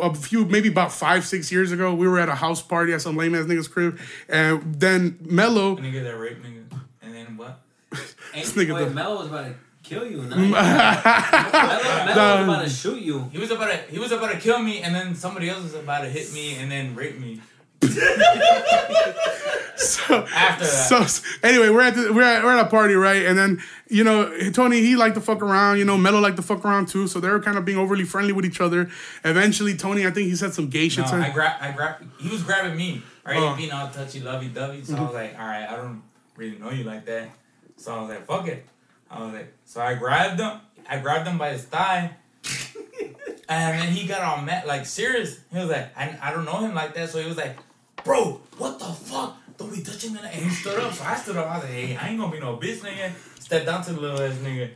A 0.00 0.12
few, 0.12 0.44
maybe 0.44 0.68
about 0.68 0.90
five, 0.92 1.24
six 1.24 1.52
years 1.52 1.70
ago, 1.70 1.94
we 1.94 2.08
were 2.08 2.18
at 2.18 2.28
a 2.28 2.34
house 2.34 2.60
party 2.60 2.92
at 2.92 3.00
some 3.00 3.16
lame 3.16 3.34
ass 3.34 3.44
nigga's 3.44 3.68
crib, 3.68 3.98
and 4.28 4.74
then 4.74 5.18
Mello, 5.20 5.76
Nigga 5.76 6.02
that 6.02 6.18
rape 6.18 6.42
nigga. 6.42 6.80
And 7.00 7.14
then 7.14 7.36
what? 7.36 7.60
Ain't, 8.34 8.46
nigga 8.46 8.74
wait, 8.74 8.84
the- 8.86 8.90
Melo 8.90 9.18
was 9.18 9.28
about 9.28 9.44
to 9.46 9.54
kill 9.84 10.04
you. 10.10 10.16
Not 10.22 10.36
Melo, 10.36 12.14
Melo 12.14 12.36
was 12.38 12.44
about 12.48 12.64
to 12.64 12.70
shoot 12.70 13.00
you. 13.00 13.28
He 13.30 13.38
was 13.38 13.50
about 13.52 13.70
to 13.70 13.76
he 13.88 13.98
was 14.00 14.10
about 14.10 14.32
to 14.32 14.38
kill 14.40 14.58
me 14.58 14.82
and 14.82 14.92
then 14.94 15.14
somebody 15.14 15.48
else 15.48 15.62
was 15.62 15.74
about 15.74 16.00
to 16.00 16.08
hit 16.08 16.32
me 16.32 16.56
and 16.56 16.70
then 16.70 16.94
rape 16.96 17.18
me. 17.20 17.40
so, 19.76 20.26
After 20.34 20.64
that. 20.64 21.06
so 21.08 21.22
anyway, 21.42 21.68
we're 21.68 21.82
at 21.82 21.94
the, 21.94 22.12
we're 22.12 22.22
at, 22.22 22.44
we're 22.44 22.56
at 22.56 22.66
a 22.66 22.68
party, 22.68 22.94
right? 22.94 23.26
And 23.26 23.38
then 23.38 23.62
you 23.88 24.04
know 24.04 24.50
Tony 24.50 24.80
he 24.80 24.96
liked 24.96 25.14
to 25.16 25.20
fuck 25.20 25.42
around, 25.42 25.78
you 25.78 25.84
know 25.84 25.96
Mello 25.96 26.20
liked 26.20 26.36
to 26.36 26.42
fuck 26.42 26.64
around 26.64 26.88
too, 26.88 27.06
so 27.06 27.20
they 27.20 27.28
were 27.28 27.40
kind 27.40 27.58
of 27.58 27.64
being 27.64 27.78
overly 27.78 28.04
friendly 28.04 28.32
with 28.32 28.44
each 28.44 28.60
other. 28.60 28.88
Eventually, 29.24 29.76
Tony 29.76 30.06
I 30.06 30.10
think 30.10 30.28
he 30.28 30.36
said 30.36 30.54
some 30.54 30.68
gay 30.68 30.88
shit 30.88 31.04
No, 31.04 31.10
to 31.10 31.16
him. 31.16 31.22
I 31.22 31.30
grab, 31.30 31.56
I 31.60 31.72
grab. 31.72 31.96
He 32.18 32.28
was 32.28 32.42
grabbing 32.42 32.76
me, 32.76 33.02
right? 33.24 33.36
Oh. 33.38 33.56
Being 33.56 33.72
all 33.72 33.88
touchy, 33.88 34.20
lovey 34.20 34.48
dovey. 34.48 34.84
So 34.84 34.94
I 34.94 34.96
mm-hmm. 34.96 35.06
was 35.06 35.14
like, 35.14 35.38
all 35.38 35.46
right, 35.46 35.66
I 35.68 35.76
don't 35.76 36.02
really 36.36 36.58
know 36.58 36.70
you 36.70 36.84
like 36.84 37.04
that. 37.06 37.30
So 37.76 37.94
I 37.94 38.00
was 38.00 38.10
like, 38.10 38.26
fuck 38.26 38.48
it. 38.48 38.66
I 39.10 39.22
was 39.22 39.32
like, 39.32 39.52
so 39.64 39.80
I 39.80 39.94
grabbed 39.94 40.40
him. 40.40 40.60
I 40.88 40.98
grabbed 40.98 41.26
him 41.26 41.38
by 41.38 41.50
his 41.50 41.64
thigh, 41.64 42.14
and 43.48 43.80
then 43.80 43.88
he 43.92 44.06
got 44.06 44.22
all 44.22 44.42
mad, 44.42 44.66
like 44.66 44.86
serious. 44.86 45.40
He 45.50 45.58
was 45.58 45.68
like, 45.68 45.96
I, 45.96 46.18
I 46.20 46.32
don't 46.32 46.44
know 46.44 46.58
him 46.58 46.74
like 46.74 46.94
that. 46.94 47.10
So 47.10 47.20
he 47.20 47.26
was 47.26 47.36
like, 47.36 47.56
bro, 48.04 48.40
what 48.58 48.78
the 48.78 48.86
fuck? 48.86 49.36
Don't 49.56 49.74
be 49.74 49.82
touching 49.82 50.12
me. 50.12 50.20
like-" 50.20 50.34
And 50.34 50.44
he 50.44 50.50
stood 50.50 50.78
up. 50.78 50.92
So 50.92 51.04
I 51.04 51.14
stood 51.16 51.36
up. 51.36 51.46
I 51.46 51.54
was 51.56 51.64
like, 51.64 51.72
hey, 51.72 51.96
I 51.96 52.08
ain't 52.08 52.18
gonna 52.20 52.32
be 52.32 52.40
no 52.40 52.56
bitch, 52.56 52.78
nigga. 52.80 53.12
Stepped 53.40 53.66
down 53.66 53.82
to 53.84 53.92
the 53.92 54.00
little 54.00 54.20
ass 54.20 54.34
nigga. 54.36 54.70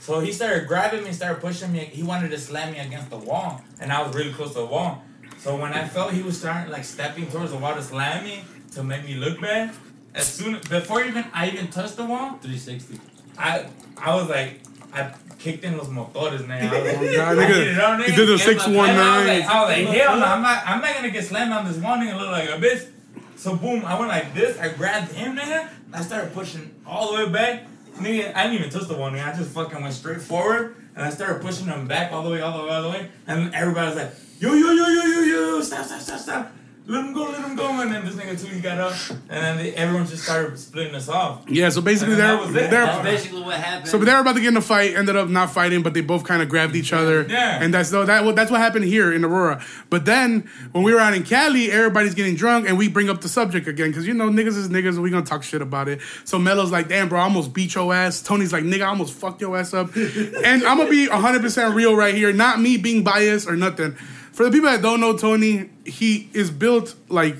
So 0.00 0.18
he 0.20 0.32
started 0.32 0.66
grabbing 0.66 1.04
me, 1.04 1.12
started 1.12 1.40
pushing 1.40 1.72
me. 1.72 1.80
He 1.80 2.02
wanted 2.02 2.30
to 2.32 2.38
slam 2.38 2.72
me 2.72 2.78
against 2.80 3.10
the 3.10 3.18
wall, 3.18 3.60
and 3.80 3.92
I 3.92 4.02
was 4.02 4.14
really 4.16 4.32
close 4.32 4.48
to 4.54 4.60
the 4.60 4.66
wall. 4.66 5.02
So 5.38 5.56
when 5.56 5.72
I 5.72 5.86
felt 5.86 6.12
he 6.12 6.22
was 6.22 6.38
starting 6.38 6.72
like 6.72 6.84
stepping 6.84 7.28
towards 7.30 7.52
the 7.52 7.56
wall 7.58 7.74
to 7.74 7.82
slam 7.82 8.24
me 8.24 8.44
to 8.72 8.82
make 8.82 9.04
me 9.04 9.14
look 9.14 9.40
bad, 9.40 9.72
as 10.14 10.26
soon 10.26 10.60
before 10.68 11.02
even 11.02 11.24
I 11.32 11.50
even 11.50 11.68
touched 11.68 11.96
the 11.96 12.04
wall, 12.04 12.38
360. 12.42 12.98
I 13.38 13.66
I 13.96 14.14
was 14.14 14.28
like 14.28 14.60
I 14.92 15.14
kicked 15.42 15.64
in 15.64 15.76
los 15.76 15.88
motores, 15.88 16.46
man. 16.46 16.68
I 16.72 16.80
was, 16.80 17.16
God, 17.16 17.38
I 17.38 17.42
nigga, 17.42 17.48
hit 17.48 18.06
it 18.06 18.10
he 18.10 18.16
did 18.16 18.28
the 18.28 18.32
And 18.32 18.40
my- 18.40 18.44
six 18.44 18.66
one 18.66 18.90
And 18.90 19.00
I 19.00 19.18
was 19.18 19.26
like, 19.26 19.44
I 19.44 19.62
like, 19.64 19.86
hell 19.88 20.16
no, 20.18 20.24
I'm 20.24 20.42
not, 20.42 20.62
I'm 20.66 20.80
not 20.80 20.94
gonna 20.94 21.10
get 21.10 21.24
slammed 21.24 21.52
on 21.52 21.66
this 21.66 21.76
wall, 21.78 21.96
nigga, 21.96 22.16
look 22.18 22.30
like 22.30 22.48
a 22.48 22.52
bitch. 22.52 22.88
So 23.36 23.56
boom, 23.56 23.84
I 23.84 23.98
went 23.98 24.08
like 24.08 24.32
this, 24.34 24.58
I 24.58 24.68
grabbed 24.68 25.12
him, 25.12 25.36
nigga, 25.36 25.68
and 25.86 25.94
I 25.96 26.00
started 26.02 26.32
pushing 26.32 26.72
all 26.86 27.12
the 27.12 27.24
way 27.24 27.32
back. 27.32 27.64
Nigga, 27.96 28.34
I 28.34 28.44
didn't 28.44 28.58
even 28.58 28.70
touch 28.70 28.88
the 28.88 28.94
wall, 28.94 29.10
nigga, 29.10 29.34
I 29.34 29.36
just 29.36 29.50
fucking 29.50 29.82
went 29.82 29.94
straight 29.94 30.20
forward, 30.22 30.76
and 30.94 31.04
I 31.04 31.10
started 31.10 31.42
pushing 31.42 31.66
him 31.66 31.86
back 31.88 32.12
all 32.12 32.22
the 32.22 32.30
way, 32.30 32.40
all 32.40 32.56
the 32.58 32.64
way, 32.64 32.70
all 32.74 32.82
the 32.82 32.88
way, 32.90 33.08
and 33.26 33.52
everybody 33.54 33.88
was 33.88 33.96
like, 33.96 34.12
yo, 34.38 34.54
yo, 34.54 34.70
yo, 34.70 34.86
yo, 34.86 35.02
yo, 35.04 35.20
yo, 35.22 35.60
stop, 35.60 35.84
stop, 35.84 36.00
stop, 36.00 36.20
stop. 36.20 36.52
Let 36.84 37.04
him 37.04 37.12
go, 37.12 37.24
let 37.30 37.44
him 37.44 37.54
go, 37.54 37.68
and 37.80 37.92
then 37.92 38.04
this 38.04 38.16
nigga 38.16 38.40
too, 38.44 38.52
he 38.52 38.60
got 38.60 38.76
up, 38.78 38.92
and 39.10 39.20
then 39.28 39.56
they, 39.56 39.72
everyone 39.74 40.04
just 40.04 40.24
started 40.24 40.58
splitting 40.58 40.96
us 40.96 41.08
off. 41.08 41.44
Yeah, 41.48 41.68
so 41.68 41.80
basically 41.80 42.14
And 42.14 42.22
they're 42.22 42.36
that 42.36 42.40
was 42.40 42.50
it. 42.50 42.70
they're 42.70 42.86
That's 42.86 43.04
basically 43.04 43.40
what 43.42 43.54
happened. 43.60 43.88
so 43.88 43.98
they 43.98 44.12
were 44.12 44.18
about 44.18 44.34
to 44.34 44.40
get 44.40 44.48
in 44.48 44.56
a 44.56 44.60
fight, 44.60 44.96
ended 44.96 45.14
up 45.14 45.28
not 45.28 45.52
fighting, 45.52 45.82
but 45.82 45.94
they 45.94 46.00
both 46.00 46.24
kind 46.24 46.42
of 46.42 46.48
grabbed 46.48 46.74
each 46.74 46.92
other. 46.92 47.24
Yeah. 47.28 47.62
And 47.62 47.72
that's 47.72 47.90
though 47.90 48.04
that 48.04 48.34
that's 48.34 48.50
what 48.50 48.60
happened 48.60 48.84
here 48.86 49.12
in 49.12 49.24
Aurora. 49.24 49.64
But 49.90 50.06
then 50.06 50.50
when 50.72 50.82
we 50.82 50.92
were 50.92 50.98
out 50.98 51.14
in 51.14 51.22
Cali, 51.22 51.70
everybody's 51.70 52.14
getting 52.14 52.34
drunk, 52.34 52.68
and 52.68 52.76
we 52.76 52.88
bring 52.88 53.08
up 53.08 53.20
the 53.20 53.28
subject 53.28 53.68
again 53.68 53.90
because 53.90 54.04
you 54.04 54.14
know 54.14 54.28
niggas 54.28 54.56
is 54.56 54.68
niggas, 54.68 54.94
and 54.94 55.02
we 55.02 55.10
gonna 55.10 55.24
talk 55.24 55.44
shit 55.44 55.62
about 55.62 55.88
it. 55.88 56.00
So 56.24 56.36
Melo's 56.36 56.72
like, 56.72 56.88
"Damn, 56.88 57.08
bro, 57.08 57.20
I 57.20 57.22
almost 57.22 57.52
beat 57.54 57.76
your 57.76 57.94
ass." 57.94 58.20
Tony's 58.22 58.52
like, 58.52 58.64
"Nigga, 58.64 58.82
I 58.82 58.86
almost 58.88 59.14
fucked 59.14 59.40
your 59.40 59.56
ass 59.56 59.72
up." 59.72 59.94
and 59.96 60.64
I'm 60.64 60.78
gonna 60.78 60.90
be 60.90 61.06
100 61.08 61.42
percent 61.42 61.76
real 61.76 61.94
right 61.94 62.14
here, 62.14 62.32
not 62.32 62.60
me 62.60 62.76
being 62.76 63.04
biased 63.04 63.48
or 63.48 63.54
nothing. 63.54 63.94
For 64.32 64.44
the 64.44 64.50
people 64.50 64.70
that 64.70 64.82
don't 64.82 65.00
know 65.00 65.16
Tony, 65.16 65.70
he 65.84 66.28
is 66.32 66.50
built 66.50 66.94
like 67.08 67.36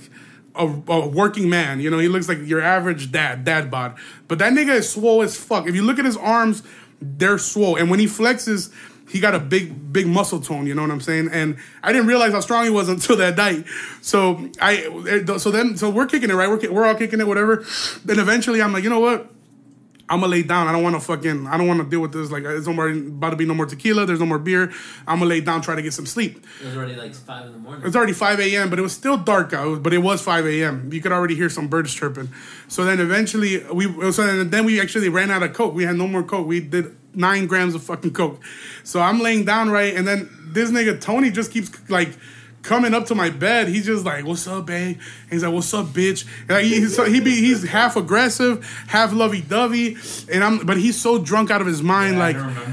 a, 0.54 0.66
a 0.66 1.08
working 1.08 1.48
man. 1.48 1.80
You 1.80 1.90
know, 1.90 1.98
he 1.98 2.08
looks 2.08 2.28
like 2.28 2.38
your 2.44 2.60
average 2.60 3.10
dad, 3.10 3.44
dad 3.44 3.70
bod. 3.70 3.96
But 4.28 4.38
that 4.38 4.52
nigga 4.52 4.74
is 4.76 4.90
swole 4.90 5.22
as 5.22 5.36
fuck. 5.36 5.66
If 5.66 5.74
you 5.74 5.82
look 5.82 5.98
at 5.98 6.04
his 6.04 6.16
arms, 6.16 6.62
they're 7.00 7.38
swole. 7.38 7.76
And 7.76 7.90
when 7.90 7.98
he 7.98 8.06
flexes, 8.06 8.72
he 9.08 9.20
got 9.20 9.34
a 9.34 9.38
big, 9.38 9.92
big 9.92 10.06
muscle 10.06 10.40
tone. 10.40 10.66
You 10.66 10.74
know 10.74 10.82
what 10.82 10.90
I'm 10.90 11.00
saying? 11.00 11.30
And 11.32 11.58
I 11.82 11.92
didn't 11.92 12.06
realize 12.06 12.32
how 12.32 12.40
strong 12.40 12.64
he 12.64 12.70
was 12.70 12.88
until 12.90 13.16
that 13.16 13.36
night. 13.36 13.66
So 14.00 14.50
I, 14.60 14.88
eh, 15.08 15.38
so 15.38 15.50
then, 15.50 15.76
so 15.76 15.90
we're 15.90 16.06
kicking 16.06 16.30
it, 16.30 16.34
right? 16.34 16.48
We're 16.48 16.70
we're 16.70 16.86
all 16.86 16.94
kicking 16.94 17.20
it, 17.20 17.26
whatever. 17.26 17.64
Then 18.04 18.18
eventually, 18.18 18.62
I'm 18.62 18.72
like, 18.72 18.84
you 18.84 18.90
know 18.90 19.00
what? 19.00 19.31
I'm 20.12 20.20
gonna 20.20 20.30
lay 20.30 20.42
down. 20.42 20.68
I 20.68 20.72
don't 20.72 20.82
want 20.82 20.94
to 20.94 21.00
fucking. 21.00 21.46
I 21.46 21.56
don't 21.56 21.66
want 21.66 21.80
to 21.80 21.88
deal 21.88 22.00
with 22.00 22.12
this. 22.12 22.30
Like, 22.30 22.44
it's 22.44 22.66
no 22.66 22.74
more 22.74 22.90
about 22.90 23.30
to 23.30 23.36
be 23.36 23.46
no 23.46 23.54
more 23.54 23.64
tequila. 23.64 24.04
There's 24.04 24.20
no 24.20 24.26
more 24.26 24.38
beer. 24.38 24.70
I'm 25.08 25.20
gonna 25.20 25.24
lay 25.24 25.40
down, 25.40 25.62
try 25.62 25.74
to 25.74 25.80
get 25.80 25.94
some 25.94 26.04
sleep. 26.04 26.44
it 26.60 26.66
was 26.66 26.76
already 26.76 26.96
like 26.96 27.14
5 27.14 27.46
in 27.46 27.52
the 27.52 27.58
morning. 27.58 27.80
It 27.80 27.86
was 27.86 27.96
already 27.96 28.12
5 28.12 28.38
a.m., 28.40 28.68
but 28.68 28.78
it 28.78 28.82
was 28.82 28.92
still 28.92 29.16
dark 29.16 29.54
out. 29.54 29.82
But 29.82 29.94
it 29.94 29.98
was 29.98 30.20
5 30.20 30.46
a.m. 30.46 30.92
You 30.92 31.00
could 31.00 31.12
already 31.12 31.34
hear 31.34 31.48
some 31.48 31.68
birds 31.68 31.94
chirping. 31.94 32.28
So 32.68 32.84
then 32.84 33.00
eventually 33.00 33.64
we 33.72 33.86
so 34.12 34.26
then, 34.26 34.50
then 34.50 34.66
we 34.66 34.82
actually 34.82 35.08
ran 35.08 35.30
out 35.30 35.42
of 35.42 35.54
coke. 35.54 35.72
We 35.72 35.84
had 35.84 35.96
no 35.96 36.06
more 36.06 36.22
coke. 36.22 36.46
We 36.46 36.60
did 36.60 36.94
nine 37.14 37.46
grams 37.46 37.74
of 37.74 37.82
fucking 37.82 38.12
coke. 38.12 38.38
So 38.84 39.00
I'm 39.00 39.20
laying 39.20 39.46
down 39.46 39.70
right, 39.70 39.94
and 39.94 40.06
then 40.06 40.28
this 40.44 40.70
nigga 40.70 41.00
Tony 41.00 41.30
just 41.30 41.52
keeps 41.52 41.70
like 41.88 42.10
coming 42.62 42.94
up 42.94 43.06
to 43.06 43.14
my 43.14 43.28
bed. 43.30 43.68
He's 43.68 43.84
just 43.86 44.04
like, 44.04 44.24
"What's 44.24 44.46
up, 44.46 44.66
babe?" 44.66 44.96
And 44.96 45.32
he's 45.32 45.42
like, 45.44 45.52
"What's 45.52 45.72
up, 45.74 45.86
bitch?" 45.86 46.24
And 46.42 46.50
like, 46.50 46.64
he, 46.64 46.86
so 46.86 47.04
he 47.04 47.20
be 47.20 47.32
he's 47.34 47.64
half 47.64 47.96
aggressive, 47.96 48.64
half 48.86 49.12
lovey 49.12 49.40
dovey, 49.42 49.96
and 50.32 50.42
I'm 50.44 50.64
but 50.64 50.76
he's 50.76 51.00
so 51.00 51.18
drunk 51.18 51.50
out 51.50 51.60
of 51.60 51.66
his 51.66 51.82
mind. 51.82 52.16
Yeah, 52.16 52.22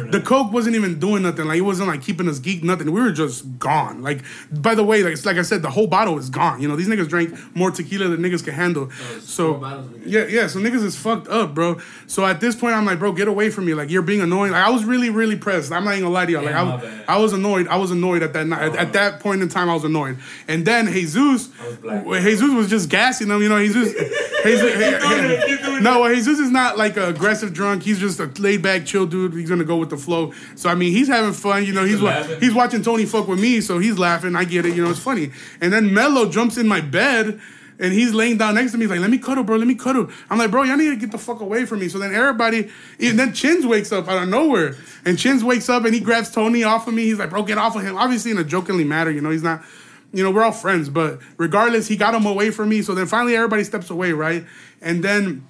like 0.02 0.12
the 0.12 0.22
coke 0.22 0.52
wasn't 0.52 0.76
even 0.76 1.00
doing 1.00 1.24
nothing. 1.24 1.46
Like 1.46 1.58
it 1.58 1.62
wasn't 1.62 1.88
like 1.90 2.02
keeping 2.02 2.28
us 2.28 2.40
geek 2.40 2.64
nothing. 2.64 2.92
We 2.92 3.02
were 3.02 3.12
just 3.12 3.60
gone. 3.60 4.02
Like 4.02 4.24
by 4.52 4.76
the 4.76 4.84
way, 4.84 5.04
like 5.04 5.24
like 5.26 5.38
I 5.38 5.42
said, 5.42 5.62
the 5.62 5.72
whole 5.72 5.88
bottle 5.88 6.18
is 6.18 6.30
gone. 6.30 6.62
You 6.62 6.68
know 6.68 6.76
these 6.76 6.88
niggas 6.88 7.10
drank 7.10 7.34
more 7.56 7.72
tequila 7.72 8.08
than 8.10 8.22
niggas 8.22 8.44
can 8.44 8.54
handle. 8.54 8.90
Oh, 8.92 9.16
it's 9.18 9.30
so 9.32 9.54
four 9.54 9.62
bottles 9.62 9.86
of 9.92 10.08
yeah, 10.08 10.26
yeah. 10.26 10.48
So 10.48 10.60
niggas 10.60 10.84
is 10.84 10.96
fucked 10.96 11.28
up, 11.28 11.54
bro. 11.54 11.80
So 12.08 12.26
at 12.26 12.40
this 12.40 12.56
point, 12.56 12.76
I'm 12.76 12.86
like, 12.86 13.00
bro, 13.00 13.12
get 13.12 13.28
away 13.28 13.50
from 13.50 13.66
me. 13.66 13.74
Like 13.74 13.90
you're 13.90 14.02
being 14.02 14.22
annoying. 14.22 14.52
Like 14.52 14.66
I 14.66 14.70
was 14.70 14.86
really 14.86 15.10
really 15.10 15.36
pressed. 15.36 15.72
I'm 15.72 15.84
not 15.84 15.92
even 15.92 16.04
gonna 16.04 16.14
lie 16.14 16.26
to 16.26 16.32
y'all. 16.32 16.44
Like 16.44 16.52
Yeah, 16.54 16.62
I, 16.62 16.76
was- 16.76 17.02
I 17.08 17.18
was 17.18 17.34
annoyed. 17.34 17.68
I 17.68 17.78
was 17.78 17.92
annoyed 17.92 18.22
at 18.24 18.34
that 18.34 18.46
night. 18.48 18.62
At, 18.62 18.76
at 18.76 18.88
uh, 18.90 18.92
that 18.92 19.20
point 19.20 19.42
in 19.42 19.50
time, 19.50 19.70
I 19.70 19.74
was 19.74 19.79
annoyed. 19.84 20.18
And 20.48 20.66
then 20.66 20.88
Jesus, 20.92 21.50
was 21.84 22.24
Jesus 22.24 22.50
was 22.54 22.70
just 22.70 22.90
gassing 22.90 23.28
them. 23.28 23.42
You 23.42 23.50
know, 23.50 23.60
Jesus. 23.60 23.94
Jesus 24.44 25.82
no, 25.82 26.02
well, 26.02 26.14
Jesus 26.14 26.40
is 26.40 26.50
not 26.50 26.78
like 26.78 26.98
an 26.98 27.04
aggressive 27.04 27.54
drunk. 27.54 27.84
He's 27.84 28.00
just 28.00 28.20
a 28.20 28.26
laid 28.40 28.62
back, 28.62 28.86
chill 28.86 29.06
dude. 29.06 29.34
He's 29.34 29.50
gonna 29.50 29.64
go 29.64 29.78
with 29.78 29.90
the 29.90 29.98
flow. 29.98 30.34
So 30.56 30.70
I 30.70 30.76
mean, 30.76 30.92
he's 30.92 31.08
having 31.08 31.34
fun. 31.34 31.66
You 31.66 31.74
know, 31.74 31.86
he's 31.86 32.02
wa- 32.02 32.24
he's 32.24 32.54
watching 32.54 32.82
Tony 32.82 33.06
fuck 33.06 33.28
with 33.28 33.40
me, 33.40 33.62
so 33.62 33.80
he's 33.80 33.98
laughing. 33.98 34.36
I 34.36 34.46
get 34.46 34.66
it. 34.66 34.76
You 34.76 34.84
know, 34.84 34.90
it's 34.92 35.00
funny. 35.00 35.32
And 35.62 35.72
then 35.74 35.94
Mello 35.94 36.30
jumps 36.30 36.58
in 36.58 36.68
my 36.68 36.82
bed. 36.82 37.40
And 37.80 37.94
he's 37.94 38.14
laying 38.14 38.38
down 38.38 38.56
next 38.56 38.74
to 38.74 38.78
me. 38.78 38.84
He's 38.84 38.92
like, 38.92 39.00
"Let 39.00 39.10
me 39.10 39.18
cuddle, 39.18 39.44
bro. 39.44 39.56
Let 39.56 39.68
me 39.68 39.76
cuddle." 39.76 40.10
I'm 40.30 40.38
like, 40.38 40.52
"Bro, 40.52 40.64
y'all 40.64 40.78
need 40.78 40.90
to 40.90 40.98
get 40.98 41.12
the 41.12 41.18
fuck 41.18 41.40
away 41.40 41.66
from 41.66 41.80
me." 41.80 41.88
So 41.88 41.98
then 41.98 42.14
everybody, 42.14 42.70
and 43.00 43.18
then 43.18 43.34
Chins 43.34 43.66
wakes 43.66 43.92
up 43.92 44.08
out 44.10 44.22
of 44.22 44.28
nowhere, 44.28 44.76
and 45.06 45.18
Chins 45.18 45.44
wakes 45.44 45.70
up 45.70 45.86
and 45.86 45.94
he 45.94 46.00
grabs 46.00 46.30
Tony 46.30 46.64
off 46.64 46.88
of 46.88 46.94
me. 46.94 47.04
He's 47.06 47.20
like, 47.20 47.30
"Bro, 47.30 47.44
get 47.44 47.58
off 47.58 47.76
of 47.76 47.84
him." 47.84 47.96
Obviously, 47.96 48.32
in 48.32 48.38
a 48.38 48.44
jokingly 48.44 48.84
manner, 48.84 49.12
you 49.12 49.22
know, 49.22 49.30
he's 49.30 49.44
not, 49.44 49.64
you 50.12 50.24
know, 50.24 50.32
we're 50.32 50.44
all 50.44 50.52
friends, 50.52 50.90
but 50.90 51.20
regardless, 51.38 51.88
he 51.88 51.96
got 51.96 52.14
him 52.14 52.26
away 52.26 52.52
from 52.52 52.70
me. 52.70 52.82
So 52.82 52.94
then 52.94 53.08
finally, 53.08 53.36
everybody 53.36 53.64
steps 53.64 53.90
away, 53.90 54.12
right? 54.12 54.46
And 54.82 55.04
then 55.04 55.48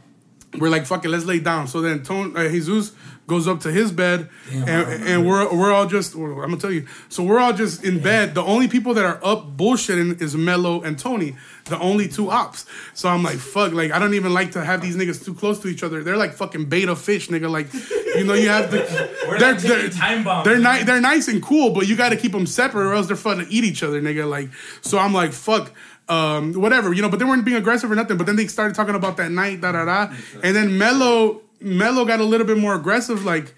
we're 0.57 0.69
like, 0.69 0.85
fuck 0.85 1.05
it, 1.05 1.09
let's 1.09 1.25
lay 1.25 1.39
down. 1.39 1.67
So 1.67 1.81
then 1.81 2.03
Tony, 2.03 2.35
uh, 2.35 2.49
Jesus 2.49 2.93
goes 3.29 3.47
up 3.47 3.61
to 3.61 3.71
his 3.71 3.91
bed, 3.93 4.29
Damn, 4.51 4.67
and, 4.67 5.03
and 5.07 5.27
we're 5.27 5.55
we're 5.55 5.71
all 5.71 5.85
just. 5.85 6.15
I'm 6.15 6.35
gonna 6.35 6.57
tell 6.57 6.71
you. 6.71 6.85
So 7.07 7.23
we're 7.23 7.39
all 7.39 7.53
just 7.53 7.85
in 7.85 7.99
bed. 7.99 8.35
The 8.35 8.43
only 8.43 8.67
people 8.67 8.93
that 8.95 9.05
are 9.05 9.19
up 9.23 9.55
bullshitting 9.55 10.21
is 10.21 10.35
Mello 10.35 10.81
and 10.81 10.99
Tony, 10.99 11.37
the 11.65 11.79
only 11.79 12.07
two 12.09 12.29
ops. 12.29 12.65
So 12.93 13.07
I'm 13.07 13.23
like, 13.23 13.37
fuck, 13.37 13.71
like 13.71 13.91
I 13.91 13.99
don't 13.99 14.15
even 14.15 14.33
like 14.33 14.51
to 14.53 14.65
have 14.65 14.81
these 14.81 14.97
niggas 14.97 15.23
too 15.23 15.33
close 15.33 15.59
to 15.59 15.67
each 15.69 15.83
other. 15.83 16.03
They're 16.03 16.17
like 16.17 16.33
fucking 16.33 16.65
beta 16.65 16.95
fish, 16.95 17.29
nigga. 17.29 17.49
Like, 17.49 17.71
you 18.17 18.25
know, 18.25 18.33
you 18.33 18.49
have 18.49 18.69
to. 18.71 18.79
They're 19.39 19.53
they're, 19.53 19.89
time 19.89 20.23
bombs. 20.23 20.45
they're 20.45 20.59
nice. 20.59 20.85
They're 20.85 20.99
nice 20.99 21.27
and 21.27 21.41
cool, 21.41 21.69
but 21.71 21.87
you 21.87 21.95
got 21.95 22.09
to 22.09 22.17
keep 22.17 22.31
them 22.31 22.45
separate, 22.47 22.87
or 22.87 22.93
else 22.93 23.07
they're 23.07 23.15
fun 23.15 23.37
to 23.37 23.47
eat 23.47 23.63
each 23.63 23.83
other, 23.83 24.01
nigga. 24.01 24.27
Like, 24.27 24.49
so 24.81 24.97
I'm 24.97 25.13
like, 25.13 25.31
fuck. 25.31 25.71
Um, 26.09 26.53
whatever, 26.53 26.91
you 26.91 27.03
know, 27.03 27.09
but 27.09 27.19
they 27.19 27.25
weren't 27.25 27.45
being 27.45 27.57
aggressive 27.57 27.91
or 27.91 27.93
nothing. 27.93 28.17
But 28.17 28.25
then 28.25 28.35
they 28.35 28.47
started 28.47 28.73
talking 28.73 28.95
about 28.95 29.17
that 29.17 29.29
night, 29.31 29.61
da 29.61 29.71
da 29.73 29.85
da. 29.85 30.11
And 30.41 30.55
then 30.55 30.75
Mello, 30.79 31.43
Mello 31.61 32.05
got 32.05 32.19
a 32.19 32.23
little 32.23 32.47
bit 32.47 32.57
more 32.57 32.75
aggressive, 32.75 33.25
like, 33.25 33.55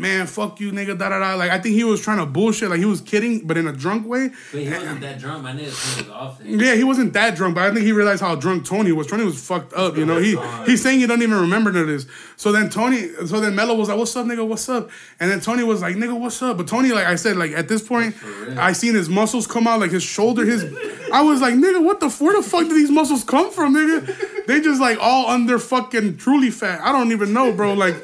man, 0.00 0.26
fuck 0.26 0.60
you, 0.60 0.72
nigga, 0.72 0.98
da 0.98 1.10
da 1.10 1.18
da. 1.18 1.34
Like, 1.34 1.50
I 1.50 1.58
think 1.58 1.74
he 1.74 1.84
was 1.84 2.00
trying 2.00 2.18
to 2.18 2.26
bullshit, 2.26 2.70
like 2.70 2.78
he 2.78 2.84
was 2.84 3.00
kidding, 3.00 3.46
but 3.46 3.56
in 3.56 3.66
a 3.66 3.72
drunk 3.72 4.06
way. 4.06 4.30
But 4.50 4.60
he 4.60 4.70
wasn't 4.70 5.00
that 5.00 5.18
drunk. 5.18 5.42
My 5.42 5.52
nigga 5.52 5.98
was 5.98 6.08
off. 6.08 6.40
Yeah, 6.44 6.74
he 6.74 6.84
wasn't 6.84 7.12
that 7.12 7.36
drunk, 7.36 7.54
but 7.54 7.64
I 7.64 7.72
think 7.72 7.84
he 7.84 7.92
realized 7.92 8.20
how 8.22 8.34
drunk 8.34 8.64
Tony 8.64 8.92
was. 8.92 9.06
Tony 9.06 9.24
was 9.24 9.40
fucked 9.46 9.72
up, 9.74 9.96
you 9.96 10.06
know. 10.06 10.18
He 10.18 10.36
he's 10.64 10.82
saying 10.82 11.00
he 11.00 11.06
don't 11.06 11.22
even 11.22 11.40
remember 11.40 11.70
none 11.70 11.82
of 11.82 11.88
this. 11.88 12.06
So 12.36 12.52
then 12.52 12.70
Tony, 12.70 13.08
so 13.26 13.40
then 13.40 13.54
Mello 13.54 13.74
was 13.74 13.88
like, 13.88 13.98
"What's 13.98 14.16
up, 14.16 14.26
nigga? 14.26 14.46
What's 14.46 14.68
up?" 14.68 14.90
And 15.20 15.30
then 15.30 15.40
Tony 15.40 15.62
was 15.62 15.82
like, 15.82 15.96
"Nigga, 15.96 16.18
what's 16.18 16.40
up?" 16.42 16.56
But 16.56 16.66
Tony, 16.66 16.92
like 16.92 17.06
I 17.06 17.16
said, 17.16 17.36
like 17.36 17.52
at 17.52 17.68
this 17.68 17.82
point. 17.82 18.14
I 18.58 18.72
seen 18.72 18.94
his 18.94 19.08
muscles 19.08 19.46
come 19.46 19.66
out, 19.66 19.80
like 19.80 19.90
his 19.90 20.02
shoulder, 20.02 20.44
his. 20.44 20.64
I 21.12 21.22
was 21.22 21.40
like, 21.40 21.54
"Nigga, 21.54 21.82
what 21.82 22.00
the? 22.00 22.08
Where 22.10 22.36
the 22.36 22.42
fuck 22.42 22.62
did 22.62 22.72
these 22.72 22.90
muscles 22.90 23.24
come 23.24 23.50
from, 23.50 23.74
nigga?" 23.74 24.46
They 24.46 24.60
just 24.60 24.80
like 24.80 24.98
all 25.00 25.28
under 25.28 25.58
fucking 25.58 26.16
truly 26.16 26.50
fat. 26.50 26.80
I 26.82 26.92
don't 26.92 27.12
even 27.12 27.32
know, 27.32 27.52
bro. 27.52 27.74
Like, 27.74 27.94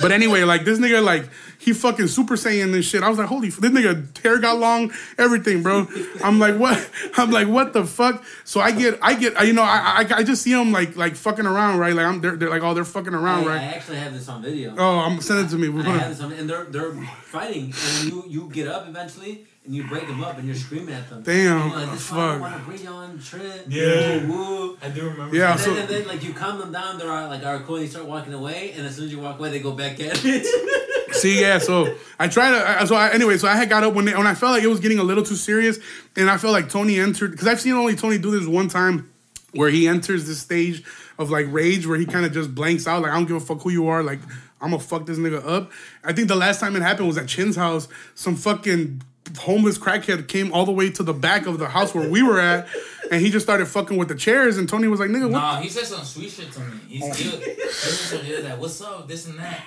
but 0.00 0.12
anyway, 0.12 0.42
like 0.44 0.64
this 0.64 0.78
nigga, 0.78 1.02
like 1.02 1.28
he 1.58 1.72
fucking 1.72 2.08
super 2.08 2.34
saiyan 2.34 2.72
this 2.72 2.86
shit. 2.86 3.02
I 3.02 3.08
was 3.08 3.18
like, 3.18 3.28
holy, 3.28 3.48
f- 3.48 3.58
this 3.58 3.70
nigga 3.70 4.18
hair 4.22 4.38
got 4.38 4.58
long, 4.58 4.92
everything, 5.18 5.62
bro. 5.62 5.86
I'm 6.24 6.38
like, 6.38 6.56
what? 6.56 6.90
I'm 7.16 7.30
like, 7.30 7.48
what 7.48 7.72
the 7.72 7.84
fuck? 7.84 8.24
So 8.44 8.60
I 8.60 8.72
get, 8.72 8.98
I 9.02 9.14
get, 9.14 9.40
you 9.46 9.52
know, 9.52 9.62
I, 9.62 10.04
I, 10.10 10.16
I 10.18 10.22
just 10.22 10.42
see 10.42 10.52
him 10.52 10.72
like, 10.72 10.96
like 10.96 11.14
fucking 11.14 11.46
around, 11.46 11.78
right? 11.78 11.94
Like 11.94 12.06
I'm, 12.06 12.20
they're, 12.20 12.36
they're 12.36 12.50
like, 12.50 12.62
oh, 12.62 12.74
they're 12.74 12.84
fucking 12.84 13.14
around, 13.14 13.44
oh, 13.44 13.48
right? 13.48 13.60
I 13.60 13.64
actually 13.64 13.98
have 13.98 14.12
this 14.12 14.28
on 14.28 14.42
video. 14.42 14.74
Oh, 14.76 14.98
I'm 15.00 15.20
send 15.20 15.46
it 15.46 15.50
to 15.50 15.56
me. 15.58 15.68
We're 15.68 15.82
I 15.82 15.84
gonna. 15.84 15.98
have 16.00 16.08
this 16.16 16.20
on, 16.20 16.32
and 16.32 16.48
they're 16.50 16.64
they're 16.64 16.92
fighting, 17.22 17.72
and 17.98 18.08
you 18.08 18.24
you 18.28 18.50
get 18.52 18.66
up 18.68 18.88
eventually, 18.88 19.46
and 19.64 19.74
you 19.74 19.86
break 19.86 20.06
them 20.08 20.22
up, 20.24 20.38
and 20.38 20.46
you're 20.46 20.56
screaming 20.56 20.94
at 20.94 21.08
them. 21.08 21.22
Damn, 21.22 21.60
And 21.62 21.70
you're 21.70 21.80
like, 21.80 21.90
this 21.92 22.06
fuck. 22.06 22.16
fuck. 22.32 22.40
want 22.40 22.56
to 22.56 22.62
bring 22.68 22.80
you 22.82 22.88
on 22.88 23.18
trip. 23.20 23.64
Yeah. 23.68 24.26
Woo, 24.26 24.32
woo. 24.70 24.78
I 24.82 24.88
do 24.88 25.08
remember. 25.08 25.36
Yeah, 25.36 25.52
And 25.52 25.60
then, 25.60 25.64
so- 25.66 25.76
and 25.80 25.88
then 25.88 26.08
like 26.08 26.24
you 26.24 26.32
calm 26.32 26.58
them 26.58 26.72
down, 26.72 26.98
they're 26.98 27.10
all 27.10 27.28
like, 27.28 27.44
all 27.46 27.54
right, 27.54 27.64
cool. 27.64 27.76
And 27.76 27.84
you 27.84 27.90
start 27.90 28.06
walking 28.06 28.34
away, 28.34 28.72
and 28.76 28.84
as 28.86 28.96
soon 28.96 29.04
as 29.06 29.12
you 29.12 29.20
walk 29.20 29.38
away, 29.38 29.50
they 29.50 29.60
go 29.60 29.72
back 29.72 30.00
at 30.00 30.20
it. 30.24 31.14
See, 31.14 31.40
yeah. 31.40 31.58
So 31.58 31.94
I 32.18 32.26
tried 32.28 32.52
to. 32.80 32.86
So 32.86 32.94
I, 32.96 33.10
anyway, 33.10 33.36
so 33.38 33.46
I 33.46 33.54
had 33.54 33.68
got 33.68 33.84
up 33.84 33.94
when 33.94 34.06
they, 34.06 34.14
when 34.16 34.26
I 34.26 34.34
felt 34.34 34.52
like 34.52 34.62
it 34.62 34.68
was 34.68 34.80
getting 34.80 34.98
a 34.98 35.02
little 35.04 35.22
too 35.22 35.36
serious, 35.36 35.78
and 36.16 36.28
I 36.30 36.38
felt 36.38 36.52
like 36.54 36.68
Tony 36.70 36.98
entered 36.98 37.30
because 37.32 37.46
I've 37.46 37.60
seen 37.60 37.74
only 37.74 37.94
Tony 37.94 38.18
do 38.18 38.30
this 38.36 38.48
one 38.48 38.68
time, 38.68 39.12
where 39.52 39.68
he 39.70 39.86
enters 39.86 40.26
this 40.26 40.40
stage 40.40 40.82
of 41.18 41.30
like 41.30 41.46
rage 41.50 41.86
where 41.86 41.98
he 41.98 42.06
kind 42.06 42.24
of 42.24 42.32
just 42.32 42.54
blanks 42.54 42.86
out. 42.88 43.02
Like 43.02 43.12
I 43.12 43.14
don't 43.14 43.26
give 43.26 43.36
a 43.36 43.40
fuck 43.40 43.60
who 43.60 43.70
you 43.70 43.88
are. 43.88 44.02
Like 44.02 44.20
I'm 44.60 44.70
gonna 44.70 44.82
fuck 44.82 45.04
this 45.06 45.18
nigga 45.18 45.46
up. 45.46 45.70
I 46.02 46.14
think 46.14 46.28
the 46.28 46.34
last 46.34 46.58
time 46.60 46.74
it 46.76 46.82
happened 46.82 47.06
was 47.08 47.18
at 47.18 47.28
Chin's 47.28 47.56
house. 47.56 47.88
Some 48.14 48.34
fucking 48.34 49.02
homeless 49.38 49.78
crackhead 49.78 50.28
came 50.28 50.52
all 50.52 50.66
the 50.66 50.72
way 50.72 50.90
to 50.90 51.02
the 51.02 51.14
back 51.14 51.46
of 51.46 51.58
the 51.58 51.68
house 51.68 51.94
where 51.94 52.08
we 52.08 52.22
were 52.22 52.40
at, 52.40 52.68
and 53.10 53.20
he 53.20 53.30
just 53.30 53.44
started 53.44 53.66
fucking 53.66 53.96
with 53.96 54.08
the 54.08 54.14
chairs. 54.14 54.58
And 54.58 54.68
Tony 54.68 54.88
was 54.88 55.00
like, 55.00 55.10
"Nigga, 55.10 55.22
what?" 55.22 55.30
Nah, 55.30 55.60
he 55.60 55.68
said 55.68 55.86
some 55.86 56.04
sweet 56.04 56.30
shit 56.30 56.52
to 56.52 56.60
me. 56.60 56.78
He's 56.88 57.02
oh. 57.02 57.12
still, 57.12 57.40
he 57.40 57.54
was 57.62 58.22
he 58.24 58.34
was 58.34 58.44
like, 58.44 58.60
"What's 58.60 58.80
up? 58.80 59.08
This 59.08 59.26
and 59.26 59.38
that." 59.38 59.62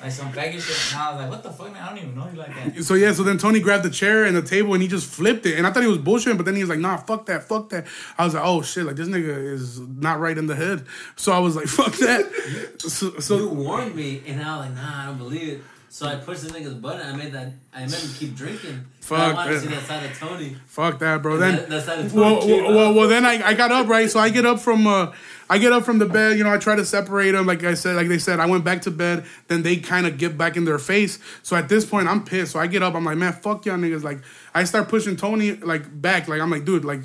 Like 0.00 0.12
some 0.12 0.30
faggot 0.32 0.60
shit. 0.60 0.92
And 0.92 1.02
I 1.02 1.10
was 1.10 1.20
like, 1.20 1.30
"What 1.30 1.42
the 1.42 1.50
fuck, 1.50 1.72
man? 1.72 1.82
I 1.82 1.88
don't 1.88 1.98
even 1.98 2.14
know 2.14 2.28
you 2.32 2.38
like 2.38 2.54
that." 2.54 2.84
So 2.84 2.94
yeah, 2.94 3.12
so 3.12 3.24
then 3.24 3.36
Tony 3.36 3.58
grabbed 3.58 3.84
the 3.84 3.90
chair 3.90 4.24
and 4.24 4.36
the 4.36 4.42
table 4.42 4.72
and 4.74 4.80
he 4.80 4.88
just 4.88 5.08
flipped 5.08 5.44
it. 5.44 5.58
And 5.58 5.66
I 5.66 5.72
thought 5.72 5.82
he 5.82 5.88
was 5.88 5.98
bullshitting, 5.98 6.36
but 6.36 6.46
then 6.46 6.54
he 6.54 6.60
was 6.60 6.70
like, 6.70 6.78
nah, 6.78 6.98
fuck 6.98 7.26
that, 7.26 7.48
fuck 7.48 7.70
that. 7.70 7.86
I 8.16 8.24
was 8.24 8.34
like, 8.34 8.44
oh 8.44 8.62
shit, 8.62 8.86
like 8.86 8.94
this 8.94 9.08
nigga 9.08 9.52
is 9.52 9.80
not 9.80 10.20
right 10.20 10.38
in 10.38 10.46
the 10.46 10.54
head. 10.54 10.86
So 11.16 11.32
I 11.32 11.40
was 11.40 11.56
like, 11.56 11.66
fuck 11.66 11.92
that. 11.94 12.80
So, 13.18 13.38
you 13.38 13.48
warned 13.48 13.96
me, 13.96 14.22
and 14.26 14.40
I 14.40 14.56
was 14.56 14.66
like, 14.66 14.76
nah, 14.76 15.02
I 15.02 15.06
don't 15.06 15.18
believe 15.18 15.48
it. 15.48 15.62
So 15.90 16.06
I 16.06 16.16
pushed 16.16 16.42
the 16.42 16.50
nigga's 16.50 16.74
button. 16.74 17.06
I 17.06 17.16
made 17.16 17.32
that. 17.32 17.52
I 17.74 17.80
made 17.80 17.92
him 17.94 18.10
keep 18.18 18.34
drinking. 18.36 18.84
Fuck 19.00 19.18
I 19.18 19.32
wanted 19.32 19.48
to 19.48 19.54
that. 19.54 19.60
see 19.62 19.68
that 19.74 19.82
side 19.84 20.04
of 20.10 20.18
Tony. 20.18 20.56
fuck 20.66 20.98
that, 20.98 21.22
bro. 21.22 21.38
Then 21.38 21.56
That- 21.56 21.68
that's 21.70 21.86
how 21.86 21.94
it's 21.94 22.12
well, 22.12 22.40
fucking 22.40 22.64
well, 22.64 22.74
well, 22.74 22.94
well, 22.94 23.08
then 23.08 23.24
I, 23.24 23.42
I 23.48 23.54
got 23.54 23.72
up 23.72 23.88
right. 23.88 24.08
So 24.10 24.20
I 24.20 24.28
get 24.28 24.44
up 24.44 24.60
from 24.60 24.86
uh 24.86 25.12
I 25.50 25.56
get 25.56 25.72
up 25.72 25.84
from 25.84 25.98
the 25.98 26.04
bed. 26.04 26.36
You 26.36 26.44
know, 26.44 26.52
I 26.52 26.58
try 26.58 26.76
to 26.76 26.84
separate 26.84 27.30
them. 27.32 27.46
Like 27.46 27.64
I 27.64 27.72
said, 27.72 27.96
like 27.96 28.08
they 28.08 28.18
said, 28.18 28.38
I 28.38 28.44
went 28.44 28.64
back 28.64 28.82
to 28.82 28.90
bed. 28.90 29.24
Then 29.48 29.62
they 29.62 29.76
kind 29.76 30.06
of 30.06 30.18
get 30.18 30.36
back 30.36 30.58
in 30.58 30.64
their 30.66 30.78
face. 30.78 31.18
So 31.42 31.56
at 31.56 31.70
this 31.70 31.86
point, 31.86 32.06
I'm 32.06 32.22
pissed. 32.22 32.52
So 32.52 32.58
I 32.60 32.66
get 32.66 32.82
up. 32.82 32.94
I'm 32.94 33.04
like, 33.04 33.16
man, 33.16 33.32
fuck 33.32 33.64
y'all 33.64 33.78
niggas. 33.78 34.02
Like 34.04 34.18
I 34.54 34.64
start 34.64 34.88
pushing 34.90 35.16
Tony 35.16 35.52
like 35.54 36.00
back. 36.02 36.28
Like 36.28 36.40
I'm 36.42 36.50
like, 36.50 36.66
dude, 36.66 36.84
like 36.84 37.00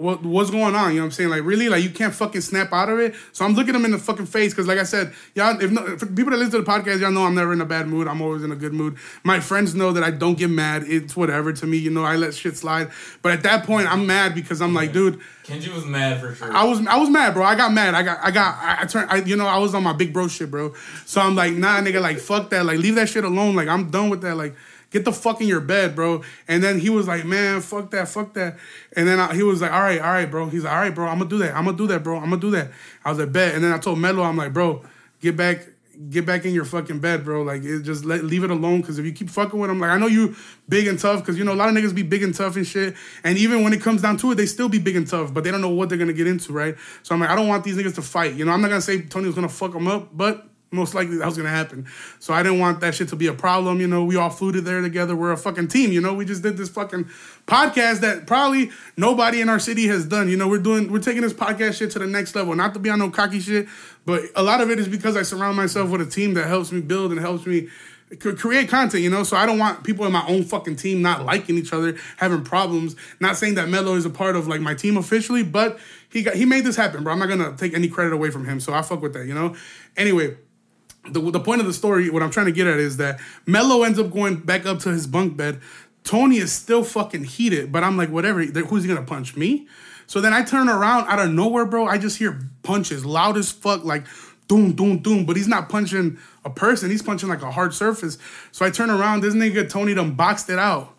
what 0.00 0.22
what's 0.22 0.50
going 0.50 0.74
on? 0.74 0.90
You 0.90 0.96
know 0.96 1.02
what 1.02 1.06
I'm 1.06 1.10
saying? 1.12 1.30
Like 1.30 1.42
really, 1.42 1.68
like 1.68 1.82
you 1.82 1.90
can't 1.90 2.14
fucking 2.14 2.40
snap 2.40 2.72
out 2.72 2.88
of 2.88 2.98
it. 2.98 3.14
So 3.32 3.44
I'm 3.44 3.54
looking 3.54 3.74
him 3.74 3.84
in 3.84 3.90
the 3.90 3.98
fucking 3.98 4.26
face 4.26 4.52
because, 4.52 4.66
like 4.66 4.78
I 4.78 4.84
said, 4.84 5.12
y'all, 5.34 5.60
if, 5.60 5.70
no, 5.70 5.96
for 5.96 6.06
people 6.06 6.30
that 6.30 6.38
listen 6.38 6.52
to 6.52 6.62
the 6.62 6.70
podcast, 6.70 7.00
y'all 7.00 7.10
know 7.10 7.24
I'm 7.24 7.34
never 7.34 7.52
in 7.52 7.60
a 7.60 7.66
bad 7.66 7.88
mood. 7.88 8.08
I'm 8.08 8.22
always 8.22 8.42
in 8.42 8.52
a 8.52 8.56
good 8.56 8.72
mood. 8.72 8.96
My 9.24 9.40
friends 9.40 9.74
know 9.74 9.92
that 9.92 10.02
I 10.02 10.10
don't 10.10 10.38
get 10.38 10.50
mad. 10.50 10.84
It's 10.86 11.16
whatever 11.16 11.52
to 11.52 11.66
me. 11.66 11.78
You 11.78 11.90
know, 11.90 12.04
I 12.04 12.16
let 12.16 12.34
shit 12.34 12.56
slide. 12.56 12.90
But 13.22 13.32
at 13.32 13.42
that 13.42 13.64
point, 13.64 13.90
I'm 13.90 14.06
mad 14.06 14.34
because 14.34 14.60
I'm 14.60 14.74
like, 14.74 14.92
dude. 14.92 15.20
Kenji 15.44 15.72
was 15.74 15.86
mad 15.86 16.20
for 16.20 16.34
sure. 16.34 16.54
I 16.54 16.64
was 16.64 16.86
I 16.86 16.96
was 16.96 17.08
mad, 17.08 17.34
bro. 17.34 17.44
I 17.44 17.54
got 17.54 17.72
mad. 17.72 17.94
I 17.94 18.02
got 18.02 18.18
I 18.22 18.30
got 18.30 18.56
I, 18.56 18.82
I 18.82 18.84
turned 18.84 19.10
I, 19.10 19.16
you 19.16 19.36
know, 19.36 19.46
I 19.46 19.58
was 19.58 19.74
on 19.74 19.82
my 19.82 19.94
big 19.94 20.12
bro 20.12 20.28
shit, 20.28 20.50
bro. 20.50 20.74
So 21.06 21.20
I'm 21.20 21.34
like, 21.34 21.54
nah, 21.54 21.80
nigga, 21.80 22.00
like 22.00 22.18
fuck 22.18 22.50
that. 22.50 22.66
Like 22.66 22.78
leave 22.78 22.96
that 22.96 23.08
shit 23.08 23.24
alone. 23.24 23.56
Like 23.56 23.68
I'm 23.68 23.90
done 23.90 24.10
with 24.10 24.20
that. 24.22 24.36
Like 24.36 24.54
get 24.90 25.04
the 25.04 25.12
fuck 25.12 25.40
in 25.40 25.46
your 25.46 25.60
bed, 25.60 25.94
bro. 25.94 26.22
And 26.46 26.62
then 26.62 26.78
he 26.78 26.90
was 26.90 27.06
like, 27.06 27.24
man, 27.24 27.60
fuck 27.60 27.90
that, 27.90 28.08
fuck 28.08 28.34
that. 28.34 28.58
And 28.96 29.06
then 29.06 29.20
I, 29.20 29.34
he 29.34 29.42
was 29.42 29.60
like, 29.60 29.72
all 29.72 29.80
right, 29.80 30.00
all 30.00 30.12
right, 30.12 30.30
bro. 30.30 30.48
He's 30.48 30.64
like, 30.64 30.72
all 30.72 30.80
right, 30.80 30.94
bro, 30.94 31.06
I'm 31.06 31.18
gonna 31.18 31.30
do 31.30 31.38
that. 31.38 31.54
I'm 31.54 31.64
gonna 31.64 31.76
do 31.76 31.86
that, 31.88 32.02
bro. 32.02 32.16
I'm 32.16 32.30
gonna 32.30 32.40
do 32.40 32.50
that. 32.52 32.70
I 33.04 33.10
was 33.10 33.18
like, 33.18 33.32
bet. 33.32 33.54
And 33.54 33.62
then 33.62 33.72
I 33.72 33.78
told 33.78 33.98
Melo, 33.98 34.22
I'm 34.22 34.36
like, 34.36 34.52
bro, 34.52 34.84
get 35.20 35.36
back. 35.36 35.66
Get 36.10 36.24
back 36.24 36.44
in 36.44 36.54
your 36.54 36.64
fucking 36.64 37.00
bed, 37.00 37.24
bro. 37.24 37.42
Like, 37.42 37.64
it 37.64 37.82
just 37.82 38.04
let 38.04 38.22
leave 38.22 38.44
it 38.44 38.52
alone. 38.52 38.84
Cause 38.84 39.00
if 39.00 39.04
you 39.04 39.10
keep 39.10 39.28
fucking 39.28 39.58
with 39.58 39.68
him, 39.68 39.80
like 39.80 39.90
I 39.90 39.98
know 39.98 40.06
you 40.06 40.36
big 40.68 40.86
and 40.86 40.96
tough. 40.96 41.26
Cause 41.26 41.36
you 41.36 41.42
know 41.42 41.52
a 41.52 41.56
lot 41.56 41.68
of 41.68 41.74
niggas 41.74 41.92
be 41.92 42.04
big 42.04 42.22
and 42.22 42.32
tough 42.32 42.54
and 42.54 42.64
shit. 42.64 42.94
And 43.24 43.36
even 43.36 43.64
when 43.64 43.72
it 43.72 43.80
comes 43.80 44.02
down 44.02 44.16
to 44.18 44.30
it, 44.30 44.36
they 44.36 44.46
still 44.46 44.68
be 44.68 44.78
big 44.78 44.94
and 44.94 45.08
tough, 45.08 45.34
but 45.34 45.42
they 45.42 45.50
don't 45.50 45.60
know 45.60 45.70
what 45.70 45.88
they're 45.88 45.98
gonna 45.98 46.12
get 46.12 46.28
into, 46.28 46.52
right? 46.52 46.76
So 47.02 47.16
I'm 47.16 47.20
like, 47.20 47.30
I 47.30 47.34
don't 47.34 47.48
want 47.48 47.64
these 47.64 47.76
niggas 47.76 47.96
to 47.96 48.02
fight. 48.02 48.34
You 48.34 48.44
know, 48.44 48.52
I'm 48.52 48.60
not 48.60 48.68
gonna 48.68 48.80
say 48.80 49.00
Tony 49.00 49.26
was 49.26 49.34
gonna 49.34 49.48
fuck 49.48 49.72
them 49.72 49.88
up, 49.88 50.16
but 50.16 50.47
most 50.70 50.94
likely 50.94 51.16
that 51.16 51.26
was 51.26 51.36
gonna 51.36 51.48
happen. 51.48 51.86
So 52.18 52.34
I 52.34 52.42
didn't 52.42 52.58
want 52.58 52.80
that 52.80 52.94
shit 52.94 53.08
to 53.08 53.16
be 53.16 53.26
a 53.26 53.32
problem. 53.32 53.80
You 53.80 53.86
know, 53.86 54.04
we 54.04 54.16
all 54.16 54.30
flew 54.30 54.52
to 54.52 54.60
there 54.60 54.80
together. 54.80 55.16
We're 55.16 55.32
a 55.32 55.36
fucking 55.36 55.68
team. 55.68 55.92
You 55.92 56.00
know, 56.00 56.14
we 56.14 56.24
just 56.24 56.42
did 56.42 56.56
this 56.56 56.68
fucking 56.68 57.04
podcast 57.46 58.00
that 58.00 58.26
probably 58.26 58.70
nobody 58.96 59.40
in 59.40 59.48
our 59.48 59.58
city 59.58 59.86
has 59.88 60.04
done. 60.04 60.28
You 60.28 60.36
know, 60.36 60.48
we're 60.48 60.58
doing 60.58 60.92
we're 60.92 60.98
taking 60.98 61.22
this 61.22 61.32
podcast 61.32 61.78
shit 61.78 61.90
to 61.92 61.98
the 61.98 62.06
next 62.06 62.34
level. 62.34 62.54
Not 62.54 62.74
to 62.74 62.80
be 62.80 62.90
on 62.90 62.98
no 62.98 63.10
cocky 63.10 63.40
shit, 63.40 63.66
but 64.04 64.22
a 64.34 64.42
lot 64.42 64.60
of 64.60 64.70
it 64.70 64.78
is 64.78 64.88
because 64.88 65.16
I 65.16 65.22
surround 65.22 65.56
myself 65.56 65.90
with 65.90 66.00
a 66.00 66.06
team 66.06 66.34
that 66.34 66.46
helps 66.46 66.70
me 66.70 66.80
build 66.80 67.12
and 67.12 67.20
helps 67.20 67.46
me 67.46 67.68
create 68.18 68.68
content, 68.68 69.02
you 69.02 69.10
know. 69.10 69.22
So 69.22 69.36
I 69.36 69.46
don't 69.46 69.58
want 69.58 69.84
people 69.84 70.06
in 70.06 70.12
my 70.12 70.26
own 70.26 70.44
fucking 70.44 70.76
team 70.76 71.02
not 71.02 71.24
liking 71.24 71.56
each 71.56 71.72
other, 71.72 71.96
having 72.16 72.42
problems. 72.42 72.96
Not 73.20 73.36
saying 73.36 73.54
that 73.54 73.68
Melo 73.68 73.94
is 73.94 74.04
a 74.04 74.10
part 74.10 74.36
of 74.36 74.46
like 74.48 74.60
my 74.60 74.74
team 74.74 74.96
officially, 74.96 75.42
but 75.42 75.78
he 76.10 76.22
got 76.22 76.34
he 76.34 76.44
made 76.44 76.64
this 76.64 76.76
happen, 76.76 77.04
bro. 77.04 77.12
I'm 77.12 77.18
not 77.18 77.28
gonna 77.28 77.56
take 77.56 77.74
any 77.74 77.88
credit 77.88 78.12
away 78.12 78.30
from 78.30 78.44
him, 78.44 78.60
so 78.60 78.72
I 78.72 78.82
fuck 78.82 79.02
with 79.02 79.12
that, 79.14 79.26
you 79.26 79.34
know. 79.34 79.56
Anyway, 79.96 80.36
the, 81.12 81.20
the 81.30 81.40
point 81.40 81.60
of 81.60 81.66
the 81.66 81.72
story, 81.72 82.10
what 82.10 82.22
I'm 82.22 82.30
trying 82.30 82.46
to 82.46 82.52
get 82.52 82.66
at 82.66 82.78
is 82.78 82.96
that 82.98 83.20
Melo 83.46 83.82
ends 83.82 83.98
up 83.98 84.10
going 84.12 84.36
back 84.36 84.66
up 84.66 84.80
to 84.80 84.90
his 84.90 85.06
bunk 85.06 85.36
bed. 85.36 85.60
Tony 86.04 86.38
is 86.38 86.52
still 86.52 86.84
fucking 86.84 87.24
heated, 87.24 87.70
but 87.70 87.84
I'm 87.84 87.96
like, 87.96 88.10
whatever. 88.10 88.42
Who's 88.42 88.82
he 88.82 88.88
gonna 88.88 89.02
punch 89.02 89.36
me? 89.36 89.68
So 90.06 90.20
then 90.20 90.32
I 90.32 90.42
turn 90.42 90.68
around 90.68 91.06
out 91.06 91.18
of 91.18 91.30
nowhere, 91.30 91.66
bro. 91.66 91.86
I 91.86 91.98
just 91.98 92.18
hear 92.18 92.40
punches 92.62 93.04
loud 93.04 93.36
as 93.36 93.52
fuck, 93.52 93.84
like 93.84 94.06
doom, 94.46 94.72
doom, 94.72 94.98
doom. 94.98 95.26
But 95.26 95.36
he's 95.36 95.48
not 95.48 95.68
punching 95.68 96.18
a 96.44 96.50
person. 96.50 96.90
He's 96.90 97.02
punching 97.02 97.28
like 97.28 97.42
a 97.42 97.50
hard 97.50 97.74
surface. 97.74 98.16
So 98.50 98.64
I 98.64 98.70
turn 98.70 98.88
around. 98.88 99.22
This 99.22 99.34
nigga 99.34 99.68
Tony 99.68 99.92
done 99.94 100.14
boxed 100.14 100.48
it 100.48 100.58
out 100.58 100.97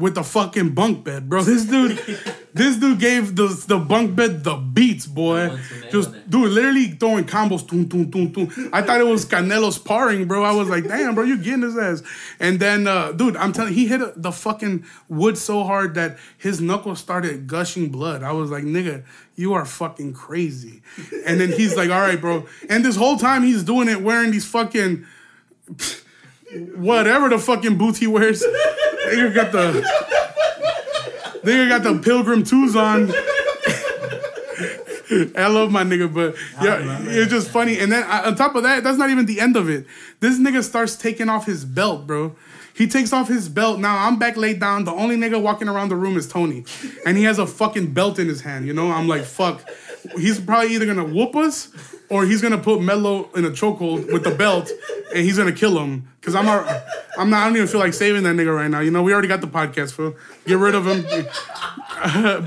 with 0.00 0.14
the 0.14 0.24
fucking 0.24 0.70
bunk 0.70 1.04
bed, 1.04 1.28
bro. 1.28 1.42
This 1.42 1.64
dude, 1.66 1.98
this 2.54 2.76
dude 2.76 2.98
gave 2.98 3.36
the 3.36 3.48
the 3.68 3.78
bunk 3.78 4.16
bed 4.16 4.42
the 4.42 4.56
beats, 4.56 5.06
boy. 5.06 5.48
went 5.48 5.68
to 5.68 5.80
nail 5.80 5.90
Just 5.90 6.30
dude, 6.30 6.50
literally 6.50 6.86
throwing 6.86 7.24
combos, 7.24 7.68
toom, 7.68 7.88
toom, 7.88 8.10
toom, 8.10 8.32
toom. 8.32 8.70
I 8.72 8.82
thought 8.82 9.00
it 9.00 9.06
was 9.06 9.26
Canelo 9.26 9.72
sparring, 9.72 10.26
bro. 10.26 10.42
I 10.42 10.52
was 10.52 10.68
like, 10.68 10.84
damn, 10.84 11.14
bro, 11.14 11.24
you 11.24 11.36
getting 11.36 11.62
his 11.62 11.76
ass. 11.76 12.02
And 12.40 12.58
then, 12.58 12.86
uh, 12.86 13.12
dude, 13.12 13.36
I'm 13.36 13.52
telling, 13.52 13.74
he 13.74 13.86
hit 13.86 14.00
the 14.20 14.32
fucking 14.32 14.84
wood 15.08 15.36
so 15.36 15.64
hard 15.64 15.94
that 15.94 16.18
his 16.38 16.60
knuckles 16.60 16.98
started 16.98 17.46
gushing 17.46 17.90
blood. 17.90 18.22
I 18.22 18.32
was 18.32 18.50
like, 18.50 18.64
nigga, 18.64 19.04
you 19.36 19.52
are 19.52 19.64
fucking 19.64 20.14
crazy. 20.14 20.82
And 21.26 21.40
then 21.40 21.52
he's 21.52 21.76
like, 21.76 21.90
all 21.90 22.00
right, 22.00 22.20
bro. 22.20 22.46
And 22.68 22.84
this 22.84 22.96
whole 22.96 23.16
time 23.16 23.42
he's 23.42 23.62
doing 23.62 23.88
it 23.88 24.00
wearing 24.02 24.30
these 24.30 24.46
fucking 24.46 25.06
whatever 26.76 27.28
the 27.28 27.38
fucking 27.38 27.78
boots 27.78 27.98
he 27.98 28.06
wears. 28.06 28.42
Nigga 28.42 29.34
got 29.34 29.52
the 29.52 29.82
nigga 31.42 31.68
got 31.68 31.82
the 31.82 31.98
pilgrim 31.98 32.44
twos 32.44 32.76
on. 32.76 33.12
I 35.36 35.48
love 35.48 35.72
my 35.72 35.82
nigga, 35.82 36.12
but 36.12 36.36
yeah, 36.62 37.00
it's 37.02 37.32
just 37.32 37.50
funny. 37.50 37.80
And 37.80 37.90
then 37.90 38.04
on 38.04 38.36
top 38.36 38.54
of 38.54 38.62
that, 38.62 38.84
that's 38.84 38.96
not 38.96 39.10
even 39.10 39.26
the 39.26 39.40
end 39.40 39.56
of 39.56 39.68
it. 39.68 39.86
This 40.20 40.38
nigga 40.38 40.62
starts 40.62 40.94
taking 40.94 41.28
off 41.28 41.46
his 41.46 41.64
belt, 41.64 42.06
bro. 42.06 42.36
He 42.74 42.86
takes 42.86 43.12
off 43.12 43.28
his 43.28 43.48
belt. 43.48 43.80
Now 43.80 44.06
I'm 44.06 44.18
back 44.18 44.36
laid 44.36 44.60
down. 44.60 44.84
The 44.84 44.92
only 44.92 45.16
nigga 45.16 45.42
walking 45.42 45.68
around 45.68 45.88
the 45.88 45.96
room 45.96 46.16
is 46.16 46.28
Tony, 46.28 46.64
and 47.04 47.16
he 47.16 47.24
has 47.24 47.38
a 47.38 47.46
fucking 47.46 47.92
belt 47.92 48.18
in 48.18 48.28
his 48.28 48.42
hand. 48.42 48.66
You 48.66 48.72
know, 48.72 48.92
I'm 48.92 49.08
like, 49.08 49.24
fuck. 49.24 49.68
He's 50.16 50.40
probably 50.40 50.74
either 50.74 50.86
gonna 50.86 51.04
whoop 51.04 51.36
us 51.36 51.68
or 52.08 52.24
he's 52.24 52.42
gonna 52.42 52.58
put 52.58 52.80
Mello 52.80 53.30
in 53.34 53.44
a 53.44 53.50
chokehold 53.50 54.12
with 54.12 54.24
the 54.24 54.30
belt, 54.30 54.70
and 55.14 55.24
he's 55.24 55.38
gonna 55.38 55.52
kill 55.52 55.78
him. 55.78 56.08
Cause 56.22 56.34
I'm 56.34 56.44
not, 56.44 56.66
I'm 57.16 57.30
not. 57.30 57.42
I 57.42 57.46
don't 57.46 57.56
even 57.56 57.68
feel 57.68 57.80
like 57.80 57.94
saving 57.94 58.24
that 58.24 58.36
nigga 58.36 58.54
right 58.54 58.70
now. 58.70 58.80
You 58.80 58.90
know, 58.90 59.02
we 59.02 59.12
already 59.12 59.28
got 59.28 59.40
the 59.40 59.46
podcast, 59.46 59.92
fool. 59.92 60.14
Get 60.46 60.58
rid 60.58 60.74
of 60.74 60.86
him. 60.86 61.04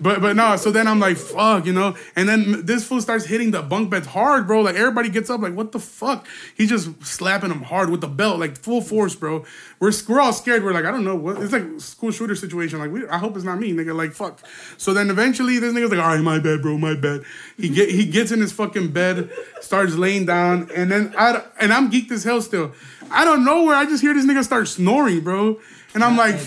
but 0.00 0.20
but 0.20 0.34
no, 0.34 0.56
so 0.56 0.72
then 0.72 0.88
I'm 0.88 0.98
like, 0.98 1.16
fuck, 1.16 1.64
you 1.64 1.72
know. 1.72 1.94
And 2.16 2.28
then 2.28 2.66
this 2.66 2.84
fool 2.84 3.00
starts 3.00 3.24
hitting 3.24 3.52
the 3.52 3.62
bunk 3.62 3.88
beds 3.90 4.08
hard, 4.08 4.48
bro. 4.48 4.62
Like 4.62 4.74
everybody 4.74 5.10
gets 5.10 5.30
up, 5.30 5.40
like, 5.40 5.54
what 5.54 5.70
the 5.70 5.78
fuck? 5.78 6.26
He's 6.56 6.70
just 6.70 7.04
slapping 7.04 7.52
him 7.52 7.62
hard 7.62 7.88
with 7.90 8.00
the 8.00 8.08
belt, 8.08 8.40
like 8.40 8.58
full 8.58 8.80
force, 8.80 9.14
bro. 9.14 9.44
We're 9.78 9.92
we're 10.08 10.20
all 10.20 10.32
scared. 10.32 10.64
We're 10.64 10.72
like, 10.72 10.86
I 10.86 10.90
don't 10.90 11.04
know 11.04 11.14
what. 11.14 11.40
It's 11.40 11.52
like 11.52 11.62
school 11.78 12.10
shooter 12.10 12.34
situation. 12.34 12.80
Like, 12.80 12.90
we, 12.90 13.06
I 13.06 13.18
hope 13.18 13.36
it's 13.36 13.44
not 13.44 13.60
me, 13.60 13.72
nigga. 13.72 13.94
Like, 13.94 14.12
fuck. 14.12 14.40
So 14.76 14.92
then 14.92 15.08
eventually, 15.08 15.60
this 15.60 15.72
nigga's 15.72 15.90
like, 15.90 16.00
all 16.00 16.08
right, 16.08 16.20
my 16.20 16.40
bad, 16.40 16.60
bro, 16.60 16.76
my 16.76 16.94
bad. 16.94 17.22
He 17.56 17.68
get 17.68 17.90
he 17.90 18.04
gets 18.04 18.32
in 18.32 18.40
his 18.40 18.50
fucking 18.50 18.92
bed, 18.92 19.30
starts 19.60 19.94
laying 19.94 20.26
down, 20.26 20.68
and 20.74 20.90
then 20.90 21.14
I 21.16 21.44
and 21.60 21.72
I'm 21.72 21.92
geeked 21.92 22.10
as 22.10 22.24
hell 22.24 22.42
still. 22.42 22.72
I 23.10 23.24
don't 23.24 23.44
know 23.44 23.62
where 23.62 23.76
I 23.76 23.84
just 23.84 24.02
hear 24.02 24.14
this 24.14 24.26
nigga 24.26 24.42
start 24.42 24.66
snoring, 24.66 25.20
bro, 25.20 25.60
and 25.94 26.02
I'm 26.02 26.16
like. 26.16 26.40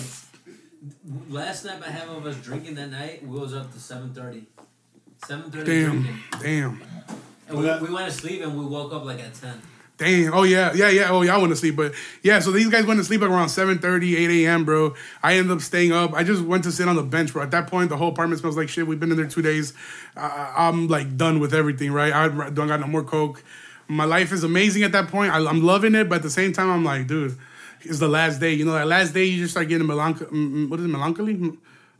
Last 1.30 1.64
night, 1.64 1.80
by 1.80 1.86
half 1.86 2.08
of 2.08 2.26
us 2.26 2.36
drinking 2.36 2.74
that 2.74 2.90
night, 2.90 3.26
we 3.26 3.38
was 3.38 3.54
up 3.54 3.72
to 3.72 3.78
seven 3.78 4.12
thirty. 4.12 4.44
Seven 5.26 5.50
thirty 5.50 5.64
Damn, 5.64 6.02
drinking, 6.02 6.20
damn. 6.40 6.82
and 7.48 7.58
we, 7.58 7.88
we 7.88 7.94
went 7.94 8.10
to 8.10 8.12
sleep 8.12 8.42
and 8.42 8.58
we 8.58 8.64
woke 8.64 8.92
up 8.92 9.04
like 9.04 9.20
at 9.20 9.34
ten. 9.34 9.60
Damn. 9.96 10.32
Oh 10.32 10.44
yeah, 10.44 10.72
yeah, 10.74 10.88
yeah. 10.90 11.10
Oh 11.10 11.22
y'all 11.22 11.40
went 11.40 11.50
to 11.50 11.56
sleep, 11.56 11.74
but 11.74 11.92
yeah. 12.22 12.38
So 12.38 12.52
these 12.52 12.68
guys 12.68 12.86
went 12.86 12.98
to 13.00 13.04
sleep 13.04 13.20
at 13.22 13.28
around 13.28 13.48
7:30, 13.48 14.16
8 14.16 14.44
a.m., 14.44 14.64
bro. 14.64 14.94
I 15.22 15.34
ended 15.34 15.50
up 15.50 15.60
staying 15.60 15.92
up. 15.92 16.12
I 16.14 16.22
just 16.22 16.42
went 16.42 16.62
to 16.64 16.72
sit 16.72 16.88
on 16.88 16.94
the 16.94 17.02
bench, 17.02 17.32
bro. 17.32 17.42
At 17.42 17.50
that 17.50 17.66
point, 17.66 17.88
the 17.88 17.96
whole 17.96 18.10
apartment 18.10 18.40
smells 18.40 18.56
like 18.56 18.68
shit. 18.68 18.86
We've 18.86 19.00
been 19.00 19.10
in 19.10 19.16
there 19.16 19.26
two 19.26 19.42
days. 19.42 19.72
Uh, 20.16 20.52
I'm 20.56 20.86
like 20.86 21.16
done 21.16 21.40
with 21.40 21.52
everything, 21.52 21.90
right? 21.90 22.12
I 22.12 22.28
don't 22.28 22.68
got 22.68 22.78
no 22.78 22.86
more 22.86 23.02
coke. 23.02 23.42
My 23.88 24.04
life 24.04 24.30
is 24.30 24.44
amazing 24.44 24.84
at 24.84 24.92
that 24.92 25.08
point. 25.08 25.32
I, 25.32 25.38
I'm 25.44 25.62
loving 25.64 25.96
it, 25.96 26.08
but 26.08 26.16
at 26.16 26.22
the 26.22 26.30
same 26.30 26.52
time, 26.52 26.70
I'm 26.70 26.84
like, 26.84 27.08
dude, 27.08 27.36
it's 27.82 27.98
the 27.98 28.08
last 28.08 28.40
day. 28.40 28.54
You 28.54 28.64
know, 28.64 28.72
that 28.72 28.86
last 28.86 29.14
day, 29.14 29.24
you 29.24 29.42
just 29.42 29.52
start 29.52 29.68
getting 29.68 29.86
melancholy. 29.86 30.66
What 30.66 30.80
is 30.80 30.86
it, 30.86 30.88
melancholy? 30.88 31.34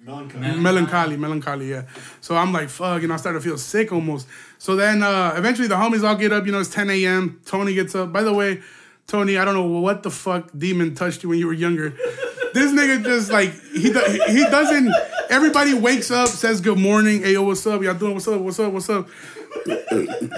Melancholy. 0.01 0.57
melancholy, 0.57 1.16
melancholy, 1.16 1.70
yeah. 1.70 1.83
So 2.20 2.37
I'm 2.37 2.53
like, 2.53 2.68
fuck, 2.68 3.03
you 3.03 3.09
know, 3.09 3.14
I 3.14 3.16
started 3.16 3.41
to 3.41 3.45
feel 3.45 3.59
sick 3.59 3.93
almost. 3.93 4.26
So 4.59 4.76
then 4.76 5.03
uh 5.03 5.35
eventually 5.37 5.68
the 5.68 5.74
homies 5.74 6.03
all 6.07 6.14
get 6.14 6.33
up, 6.33 6.47
you 6.47 6.53
know, 6.53 6.61
it's 6.61 6.70
10 6.70 6.89
a.m. 6.91 7.41
Tony 7.45 7.74
gets 7.74 7.95
up. 7.95 8.12
By 8.12 8.22
the 8.22 8.33
way, 8.33 8.62
Tony, 9.07 9.39
I 9.39 9.45
don't 9.45 9.55
know 9.55 9.81
what 9.81 10.03
the 10.03 10.11
fuck 10.11 10.51
demon 10.57 10.95
touched 10.95 11.22
you 11.22 11.29
when 11.29 11.39
you 11.39 11.47
were 11.47 11.53
younger. 11.53 11.91
this 12.55 12.72
nigga 12.72 13.05
just 13.05 13.31
like 13.31 13.53
he 13.72 13.91
do- 13.93 14.20
he 14.29 14.45
doesn't 14.45 14.93
everybody 15.31 15.74
wakes 15.74 16.11
up, 16.11 16.29
says 16.29 16.61
good 16.61 16.79
morning, 16.79 17.22
hey 17.22 17.33
yo, 17.33 17.43
what's 17.43 17.66
up? 17.66 17.83
Y'all 17.83 17.95
doing 17.95 18.14
what's 18.14 18.29
up, 18.29 18.41
what's 18.41 18.59
up, 18.61 18.72
what's 18.72 18.89
up? 18.89 19.09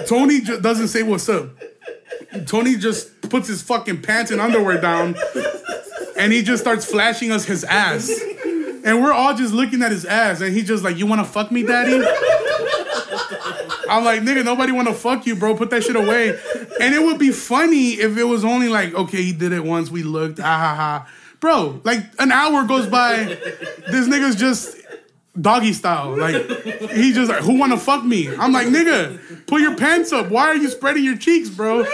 Tony 0.07 0.41
doesn't 0.41 0.89
say 0.89 1.03
what's 1.03 1.29
up. 1.29 1.49
Tony 2.45 2.75
just 2.75 3.29
puts 3.29 3.47
his 3.47 3.61
fucking 3.61 4.01
pants 4.01 4.31
and 4.31 4.39
underwear 4.39 4.79
down 4.79 5.15
and 6.21 6.31
he 6.31 6.43
just 6.43 6.61
starts 6.61 6.85
flashing 6.85 7.31
us 7.31 7.45
his 7.45 7.63
ass. 7.63 8.11
And 8.83 9.01
we're 9.01 9.13
all 9.13 9.35
just 9.35 9.53
looking 9.53 9.81
at 9.81 9.91
his 9.91 10.05
ass, 10.05 10.41
and 10.41 10.53
he 10.53 10.63
just 10.63 10.83
like, 10.83 10.97
"You 10.97 11.05
want 11.05 11.21
to 11.21 11.31
fuck 11.31 11.51
me, 11.51 11.63
daddy?" 11.63 11.93
I'm 13.89 14.03
like, 14.03 14.21
"Nigga, 14.21 14.43
nobody 14.43 14.71
want 14.71 14.87
to 14.87 14.93
fuck 14.93 15.25
you, 15.27 15.35
bro. 15.35 15.55
Put 15.55 15.69
that 15.71 15.83
shit 15.83 15.95
away." 15.95 16.39
And 16.79 16.95
it 16.95 17.03
would 17.03 17.19
be 17.19 17.31
funny 17.31 17.91
if 17.93 18.17
it 18.17 18.23
was 18.23 18.43
only 18.43 18.69
like, 18.69 18.93
"Okay, 18.95 19.21
he 19.21 19.33
did 19.33 19.51
it 19.51 19.63
once. 19.63 19.91
We 19.91 20.03
looked, 20.03 20.39
ah 20.39 20.43
ha 20.43 20.75
ha." 20.75 21.07
Bro, 21.39 21.81
like 21.83 22.03
an 22.19 22.31
hour 22.31 22.63
goes 22.65 22.87
by, 22.87 23.23
this 23.89 24.07
nigga's 24.07 24.35
just 24.35 24.77
doggy 25.39 25.73
style. 25.73 26.17
Like 26.17 26.35
he 26.91 27.13
just 27.13 27.29
like, 27.29 27.41
"Who 27.41 27.57
want 27.57 27.71
to 27.71 27.77
fuck 27.77 28.03
me?" 28.03 28.29
I'm 28.35 28.51
like, 28.51 28.67
"Nigga, 28.67 29.45
put 29.47 29.61
your 29.61 29.75
pants 29.75 30.11
up. 30.11 30.29
Why 30.29 30.47
are 30.47 30.55
you 30.55 30.69
spreading 30.69 31.03
your 31.03 31.17
cheeks, 31.17 31.49
bro?" 31.49 31.85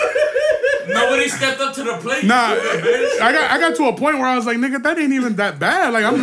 Nobody 0.87 1.27
stepped 1.27 1.59
up 1.59 1.73
to 1.75 1.83
the 1.83 1.97
plate. 1.97 2.23
Nah, 2.23 2.51
I 2.51 3.31
got 3.33 3.51
I 3.51 3.59
got 3.59 3.75
to 3.75 3.85
a 3.85 3.93
point 3.93 4.17
where 4.17 4.27
I 4.27 4.35
was 4.35 4.45
like, 4.45 4.57
nigga, 4.57 4.81
that 4.83 4.97
ain't 4.97 5.11
even 5.13 5.35
that 5.35 5.59
bad. 5.59 5.93
Like 5.93 6.05
I'm. 6.05 6.15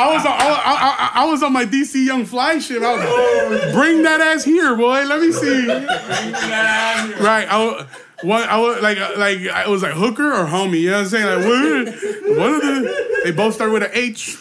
I 0.00 0.14
was 0.14 0.24
on, 0.24 0.32
I, 0.32 1.10
I, 1.14 1.22
I, 1.22 1.24
was 1.30 1.42
on 1.42 1.52
my 1.52 1.66
DC 1.66 2.06
Young 2.06 2.24
Fly 2.24 2.58
shit. 2.58 2.82
I 2.82 2.92
was, 2.94 3.60
like, 3.64 3.74
bring 3.74 4.02
that 4.04 4.22
ass 4.22 4.44
here, 4.44 4.74
boy. 4.74 5.04
Let 5.04 5.20
me 5.20 5.30
see. 5.30 5.68
Right. 5.68 7.46
I 7.50 7.86
what 8.22 8.48
I 8.48 8.58
was 8.58 8.82
like 8.82 8.98
like 9.16 9.46
I 9.48 9.68
was 9.68 9.82
like 9.82 9.92
hooker 9.92 10.32
or 10.32 10.46
homie. 10.46 10.80
You 10.80 10.90
know 10.90 10.96
what 10.98 11.02
I'm 11.02 11.08
saying? 11.08 11.26
Like 11.26 11.44
what? 11.44 12.38
What 12.38 12.50
are 12.50 12.60
the? 12.60 13.20
They 13.24 13.30
both 13.32 13.54
start 13.54 13.72
with 13.72 13.82
an 13.82 13.90
H. 13.92 14.38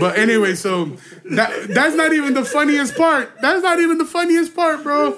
But 0.00 0.18
anyway, 0.18 0.54
so 0.54 0.96
that 1.30 1.68
that's 1.68 1.94
not 1.94 2.12
even 2.12 2.34
the 2.34 2.44
funniest 2.44 2.96
part. 2.96 3.30
That's 3.40 3.62
not 3.62 3.80
even 3.80 3.98
the 3.98 4.04
funniest 4.04 4.54
part, 4.54 4.82
bro. 4.82 5.16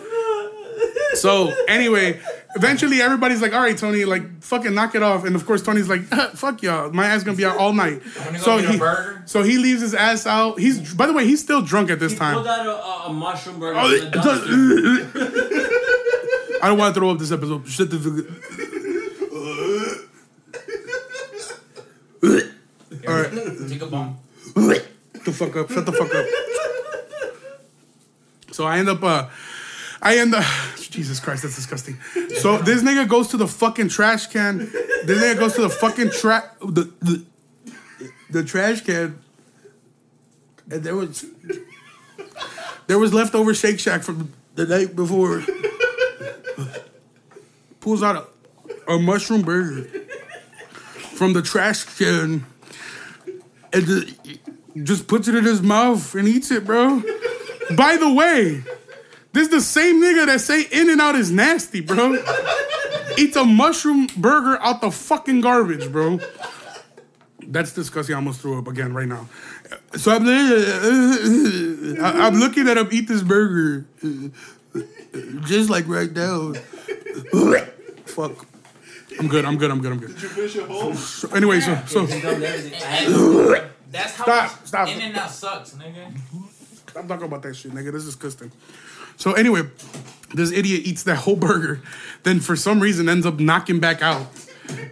So 1.14 1.52
anyway, 1.68 2.20
eventually 2.54 3.02
everybody's 3.02 3.42
like, 3.42 3.52
"All 3.52 3.60
right, 3.60 3.76
Tony, 3.76 4.04
like 4.04 4.42
fucking 4.42 4.72
knock 4.74 4.94
it 4.94 5.02
off." 5.02 5.24
And 5.24 5.34
of 5.36 5.44
course, 5.44 5.62
Tony's 5.62 5.88
like, 5.88 6.02
"Fuck 6.34 6.62
y'all, 6.62 6.90
my 6.92 7.06
ass 7.06 7.24
gonna 7.24 7.36
be 7.36 7.44
out 7.44 7.58
all 7.58 7.72
night." 7.72 8.00
So 8.38 8.58
he, 8.58 8.78
so 9.26 9.42
he 9.42 9.58
leaves 9.58 9.82
his 9.82 9.94
ass 9.94 10.26
out. 10.26 10.58
He's 10.58 10.94
by 10.94 11.06
the 11.06 11.12
way, 11.12 11.26
he's 11.26 11.42
still 11.42 11.62
drunk 11.62 11.90
at 11.90 11.98
this 12.00 12.12
He 12.12 12.18
time. 12.18 12.34
pulled 12.34 12.46
out 12.46 12.66
a, 12.66 13.08
a, 13.08 13.12
mushroom 13.12 13.60
burger. 13.60 13.78
Oh. 13.78 13.90
I 16.62 16.68
don't 16.68 16.78
want 16.78 16.94
to 16.94 17.00
throw 17.00 17.10
up 17.10 17.18
this 17.18 17.32
episode. 17.32 17.66
All 23.08 23.14
right. 23.14 23.30
Take 23.68 23.82
a 23.82 23.86
bump. 23.86 24.16
The 24.54 25.32
fuck 25.32 25.56
up. 25.56 25.70
Shut 25.70 25.86
the 25.86 25.92
fuck 25.92 26.14
up. 26.14 26.26
So 28.52 28.64
I 28.64 28.78
end 28.78 28.88
up 28.88 29.02
uh 29.02 29.28
I 30.02 30.18
end 30.18 30.34
up 30.34 30.44
Jesus 30.76 31.20
Christ, 31.20 31.42
that's 31.42 31.56
disgusting. 31.56 31.98
So 32.38 32.58
this 32.58 32.82
nigga 32.82 33.08
goes 33.08 33.28
to 33.28 33.36
the 33.36 33.46
fucking 33.46 33.88
trash 33.88 34.26
can. 34.26 34.58
This 34.58 35.22
nigga 35.22 35.38
goes 35.38 35.54
to 35.54 35.62
the 35.62 35.70
fucking 35.70 36.10
trash 36.10 36.44
the, 36.60 36.92
the 37.00 37.24
the 38.30 38.44
trash 38.44 38.82
can. 38.82 39.18
And 40.70 40.82
there 40.82 40.96
was 40.96 41.24
there 42.86 42.98
was 42.98 43.14
leftover 43.14 43.54
Shake 43.54 43.78
Shack 43.78 44.02
from 44.02 44.32
the 44.56 44.66
night 44.66 44.96
before. 44.96 45.44
Pulls 47.80 48.02
out 48.02 48.28
a, 48.86 48.92
a 48.92 48.98
mushroom 48.98 49.42
burger 49.42 49.84
from 51.14 51.32
the 51.32 51.40
trash 51.40 51.84
can 51.96 52.44
and 53.72 53.86
the, 53.86 54.38
just 54.82 55.06
puts 55.06 55.28
it 55.28 55.34
in 55.34 55.44
his 55.44 55.62
mouth 55.62 56.14
and 56.14 56.28
eats 56.28 56.50
it, 56.50 56.64
bro. 56.64 57.02
By 57.76 57.96
the 57.96 58.12
way, 58.12 58.62
this 59.32 59.44
is 59.44 59.48
the 59.50 59.60
same 59.60 60.02
nigga 60.02 60.26
that 60.26 60.40
say 60.40 60.62
In 60.72 60.90
and 60.90 61.00
Out 61.00 61.14
is 61.14 61.30
nasty, 61.30 61.80
bro. 61.80 62.16
Eats 63.16 63.36
a 63.36 63.44
mushroom 63.44 64.08
burger 64.16 64.58
out 64.60 64.80
the 64.80 64.90
fucking 64.90 65.40
garbage, 65.40 65.90
bro. 65.90 66.18
That's 67.46 67.72
disgusting. 67.72 68.14
I 68.14 68.18
almost 68.18 68.40
threw 68.40 68.58
up 68.58 68.68
again 68.68 68.92
right 68.94 69.08
now. 69.08 69.28
So 69.96 70.12
I'm, 70.12 70.26
I'm 72.04 72.34
looking 72.34 72.68
at 72.68 72.76
him 72.76 72.88
eat 72.90 73.08
this 73.08 73.22
burger, 73.22 73.86
just 75.42 75.70
like 75.70 75.86
right 75.88 76.12
now. 76.12 76.52
Fuck. 78.06 78.46
I'm 79.20 79.28
good. 79.28 79.44
I'm 79.44 79.56
good. 79.58 79.70
I'm 79.70 79.80
good. 79.80 79.92
I'm 79.92 79.98
good. 79.98 80.14
Did 80.14 80.22
you 80.22 80.28
finish 80.30 80.54
your 80.56 80.66
whole? 80.66 80.94
So 80.94 81.28
anyway, 81.34 81.60
so 81.60 81.78
so 81.86 82.06
He 82.06 82.20
dumped 82.20 82.42
everything. 82.42 82.74
I 82.74 82.86
had- 82.86 83.70
That's 83.90 84.14
how 84.16 84.24
Stop, 84.24 84.66
stop. 84.66 84.88
In 84.88 85.00
and 85.00 85.16
out 85.16 85.30
sucks, 85.30 85.72
nigga. 85.72 86.12
I'm 86.96 87.06
talking 87.06 87.26
about 87.26 87.42
that 87.42 87.54
shit, 87.54 87.72
nigga. 87.72 87.92
This 87.92 88.02
is 88.04 88.14
disgusting. 88.16 88.50
So 89.16 89.32
anyway, 89.34 89.62
this 90.34 90.50
idiot 90.52 90.82
eats 90.86 91.02
that 91.04 91.16
whole 91.16 91.36
burger, 91.36 91.80
then 92.22 92.40
for 92.40 92.56
some 92.56 92.80
reason 92.80 93.08
ends 93.08 93.26
up 93.26 93.38
knocking 93.38 93.78
back 93.78 94.00
out. 94.02 94.26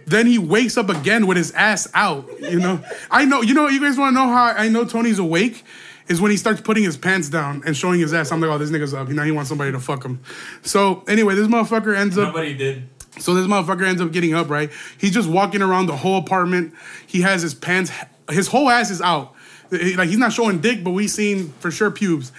Then 0.05 0.27
he 0.27 0.37
wakes 0.37 0.77
up 0.77 0.89
again 0.89 1.25
with 1.25 1.37
his 1.37 1.51
ass 1.53 1.87
out. 1.93 2.27
You 2.39 2.59
know, 2.59 2.83
I 3.09 3.25
know. 3.25 3.41
You 3.41 3.53
know, 3.53 3.67
you 3.67 3.79
guys 3.81 3.97
want 3.97 4.15
to 4.15 4.19
know 4.21 4.27
how 4.27 4.45
I 4.55 4.67
know 4.69 4.83
Tony's 4.85 5.17
awake 5.19 5.63
is 6.09 6.19
when 6.19 6.31
he 6.31 6.37
starts 6.37 6.59
putting 6.61 6.83
his 6.83 6.97
pants 6.97 7.29
down 7.29 7.63
and 7.65 7.75
showing 7.77 7.99
his 7.99 8.13
ass. 8.13 8.31
I'm 8.31 8.41
like, 8.41 8.49
oh, 8.49 8.57
this 8.57 8.69
nigga's 8.71 8.93
up. 8.93 9.07
You 9.07 9.13
know, 9.15 9.23
he 9.23 9.31
wants 9.31 9.47
somebody 9.49 9.71
to 9.71 9.79
fuck 9.79 10.03
him. 10.03 10.19
So 10.63 11.03
anyway, 11.07 11.35
this 11.35 11.47
motherfucker 11.47 11.95
ends 11.97 12.17
up. 12.17 12.27
Nobody 12.33 12.53
did. 12.55 12.83
So 13.19 13.33
this 13.33 13.47
motherfucker 13.47 13.85
ends 13.85 14.01
up 14.01 14.11
getting 14.11 14.33
up, 14.33 14.49
right? 14.49 14.71
He's 14.97 15.11
just 15.11 15.29
walking 15.29 15.61
around 15.61 15.87
the 15.87 15.97
whole 15.97 16.17
apartment. 16.17 16.73
He 17.05 17.21
has 17.21 17.41
his 17.41 17.53
pants, 17.53 17.91
his 18.29 18.47
whole 18.47 18.69
ass 18.69 18.91
is 18.91 19.01
out. 19.01 19.35
Like 19.71 20.09
he's 20.09 20.17
not 20.17 20.33
showing 20.33 20.61
dick, 20.61 20.83
but 20.83 20.91
we 20.91 21.07
seen 21.07 21.49
for 21.59 21.69
sure 21.69 21.91
pubes. 21.91 22.31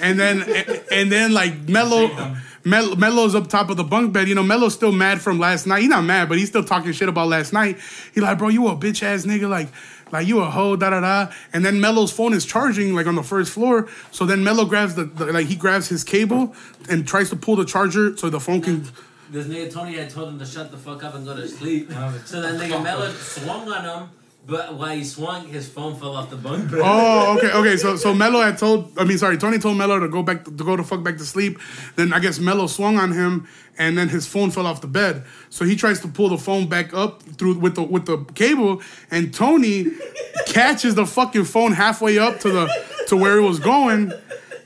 And 0.00 0.18
then 0.18 0.42
and 0.92 1.12
then 1.12 1.32
like 1.32 1.68
Mello, 1.68 2.34
Mel, 2.64 2.96
Mello's 2.96 3.34
up 3.34 3.48
top 3.48 3.70
of 3.70 3.76
the 3.76 3.84
bunk 3.84 4.12
bed. 4.12 4.28
You 4.28 4.34
know, 4.34 4.42
Mello's 4.42 4.74
still 4.74 4.92
mad 4.92 5.20
from 5.20 5.38
last 5.38 5.66
night. 5.66 5.80
He's 5.80 5.90
not 5.90 6.04
mad, 6.04 6.28
but 6.28 6.38
he's 6.38 6.48
still 6.48 6.64
talking 6.64 6.92
shit 6.92 7.08
about 7.08 7.28
last 7.28 7.52
night. 7.52 7.78
He 8.14 8.20
like, 8.20 8.38
bro, 8.38 8.48
you 8.48 8.66
a 8.68 8.76
bitch 8.76 9.02
ass 9.02 9.24
nigga. 9.24 9.48
Like, 9.48 9.68
like 10.12 10.26
you 10.26 10.40
a 10.40 10.46
hoe, 10.46 10.76
da 10.76 10.90
da 10.90 11.00
da. 11.00 11.32
And 11.52 11.64
then 11.64 11.80
Melo's 11.80 12.12
phone 12.12 12.32
is 12.32 12.44
charging 12.44 12.94
like 12.94 13.06
on 13.06 13.14
the 13.14 13.22
first 13.22 13.52
floor. 13.52 13.88
So 14.10 14.26
then 14.26 14.42
Melo 14.44 14.64
grabs 14.64 14.94
the, 14.94 15.04
the 15.04 15.26
like 15.32 15.46
he 15.46 15.56
grabs 15.56 15.88
his 15.88 16.04
cable 16.04 16.54
and 16.88 17.06
tries 17.06 17.30
to 17.30 17.36
pull 17.36 17.56
the 17.56 17.64
charger 17.64 18.16
so 18.16 18.30
the 18.30 18.40
phone 18.40 18.60
can. 18.60 18.86
This 19.30 19.46
nigga 19.46 19.70
Tony 19.72 19.94
had 19.96 20.10
told 20.10 20.28
him 20.28 20.38
to 20.38 20.46
shut 20.46 20.70
the 20.70 20.78
fuck 20.78 21.02
up 21.04 21.14
and 21.14 21.24
go 21.24 21.36
to 21.36 21.46
sleep. 21.46 21.94
I 21.94 22.06
was 22.06 22.14
like, 22.16 22.26
So 22.26 22.40
then 22.40 22.58
nigga 22.58 22.72
fuck 22.74 22.82
Melo 22.82 23.10
swung 23.12 23.68
on 23.68 23.84
him, 23.84 24.08
but 24.46 24.74
while 24.74 24.96
he 24.96 25.04
swung, 25.04 25.46
his 25.46 25.68
phone 25.68 25.94
fell 25.96 26.16
off 26.16 26.30
the 26.30 26.36
bunk 26.36 26.70
bed. 26.70 26.80
Oh, 26.82 27.36
okay, 27.36 27.52
okay. 27.52 27.76
So 27.76 27.96
so 27.96 28.14
Melo 28.14 28.40
had 28.40 28.56
told 28.56 28.98
I 28.98 29.04
mean 29.04 29.18
sorry, 29.18 29.36
Tony 29.36 29.58
told 29.58 29.76
Melo 29.76 29.98
to 30.00 30.08
go 30.08 30.22
back 30.22 30.44
to 30.44 30.50
go 30.50 30.76
to 30.76 30.82
fuck 30.82 31.02
back 31.02 31.18
to 31.18 31.24
sleep. 31.26 31.58
Then 31.96 32.12
I 32.14 32.20
guess 32.20 32.38
Melo 32.38 32.66
swung 32.66 32.96
on 32.96 33.12
him 33.12 33.46
and 33.76 33.96
then 33.98 34.08
his 34.08 34.26
phone 34.26 34.50
fell 34.50 34.66
off 34.66 34.80
the 34.80 34.86
bed. 34.86 35.24
So 35.50 35.64
he 35.66 35.76
tries 35.76 36.00
to 36.00 36.08
pull 36.08 36.30
the 36.30 36.38
phone 36.38 36.66
back 36.68 36.94
up 36.94 37.22
through 37.22 37.58
with 37.58 37.74
the 37.74 37.82
with 37.82 38.06
the 38.06 38.24
cable 38.34 38.80
and 39.10 39.34
Tony 39.34 39.88
catches 40.46 40.94
the 40.94 41.04
fucking 41.06 41.44
phone 41.44 41.72
halfway 41.72 42.18
up 42.18 42.40
to 42.40 42.50
the 42.50 42.84
to 43.08 43.16
where 43.16 43.36
it 43.36 43.42
was 43.42 43.60
going 43.60 44.12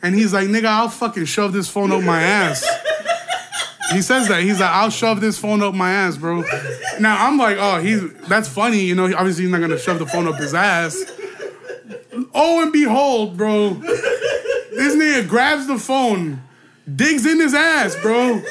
and 0.02 0.14
he's 0.14 0.32
like, 0.32 0.48
"Nigga, 0.48 0.66
I'll 0.66 0.88
fucking 0.88 1.24
shove 1.24 1.52
this 1.52 1.68
phone 1.68 1.90
up 1.90 2.02
my 2.02 2.22
ass." 2.22 2.64
He 3.90 4.00
says 4.00 4.28
that. 4.28 4.42
He's 4.42 4.60
like, 4.60 4.70
I'll 4.70 4.90
shove 4.90 5.20
this 5.20 5.38
phone 5.38 5.62
up 5.62 5.74
my 5.74 5.90
ass, 5.90 6.16
bro. 6.16 6.44
Now 7.00 7.26
I'm 7.26 7.36
like, 7.36 7.56
oh, 7.58 7.80
he's 7.80 8.12
that's 8.28 8.48
funny, 8.48 8.80
you 8.80 8.94
know. 8.94 9.04
Obviously, 9.14 9.44
he's 9.44 9.52
not 9.52 9.60
gonna 9.60 9.78
shove 9.78 9.98
the 9.98 10.06
phone 10.06 10.28
up 10.28 10.36
his 10.36 10.54
ass. 10.54 11.02
Oh, 12.34 12.62
and 12.62 12.72
behold, 12.72 13.36
bro, 13.36 13.74
this 13.74 14.94
nigga 14.94 15.28
grabs 15.28 15.66
the 15.66 15.78
phone, 15.78 16.42
digs 16.94 17.26
in 17.26 17.40
his 17.40 17.54
ass, 17.54 17.96
bro, 18.00 18.42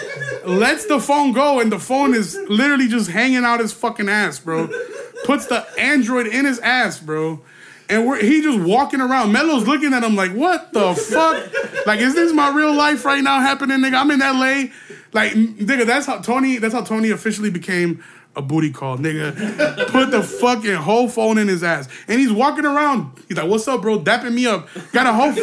lets 0.46 0.86
the 0.86 1.00
phone 1.00 1.32
go, 1.32 1.60
and 1.60 1.72
the 1.72 1.80
phone 1.80 2.14
is 2.14 2.38
literally 2.50 2.88
just 2.88 3.10
hanging 3.10 3.44
out 3.44 3.60
his 3.60 3.74
fucking 3.74 4.10
ass, 4.10 4.40
bro. 4.40 4.70
Puts 5.26 5.48
the 5.48 5.66
Android 5.80 6.28
in 6.28 6.46
his 6.46 6.60
ass, 6.60 7.00
bro. 7.00 7.42
And 7.92 8.22
he 8.22 8.42
just 8.42 8.60
walking 8.60 9.02
around. 9.02 9.34
Melo's 9.34 9.68
looking 9.68 9.94
at 9.94 10.02
him 10.04 10.16
like, 10.16 10.32
what 10.32 10.72
the 10.72 10.96
fuck? 10.96 11.86
Like, 11.86 12.00
is 12.00 12.16
this 12.16 12.32
my 12.32 12.50
real 12.50 12.74
life 12.74 13.04
right 13.04 13.22
now 13.22 13.42
happening, 13.42 13.80
nigga? 13.80 13.96
I'm 13.96 14.10
in 14.12 14.20
LA. 14.20 14.72
Like, 15.14 15.34
nigga, 15.34 15.86
that's 15.86 16.06
how 16.06 16.20
Tony, 16.20 16.58
that's 16.58 16.74
how 16.74 16.84
Tony 16.84 17.10
officially 17.10 17.50
became 17.50 18.02
a 18.36 18.42
booty 18.42 18.72
call, 18.72 18.98
nigga. 18.98 19.88
Put 19.88 20.12
the 20.12 20.24
fucking 20.24 20.76
whole 20.76 21.10
phone 21.10 21.38
in 21.38 21.50
his 21.50 21.64
ass. 21.64 21.89
And 22.08 22.18
he's 22.18 22.32
walking 22.32 22.66
around. 22.66 23.12
He's 23.28 23.38
like, 23.38 23.50
what's 23.50 23.68
up, 23.68 23.82
bro? 23.82 24.00
Dapping 24.00 24.34
me 24.34 24.46
up. 24.46 24.70
Got 24.94 25.08
a 25.08 25.14
whole 25.14 25.34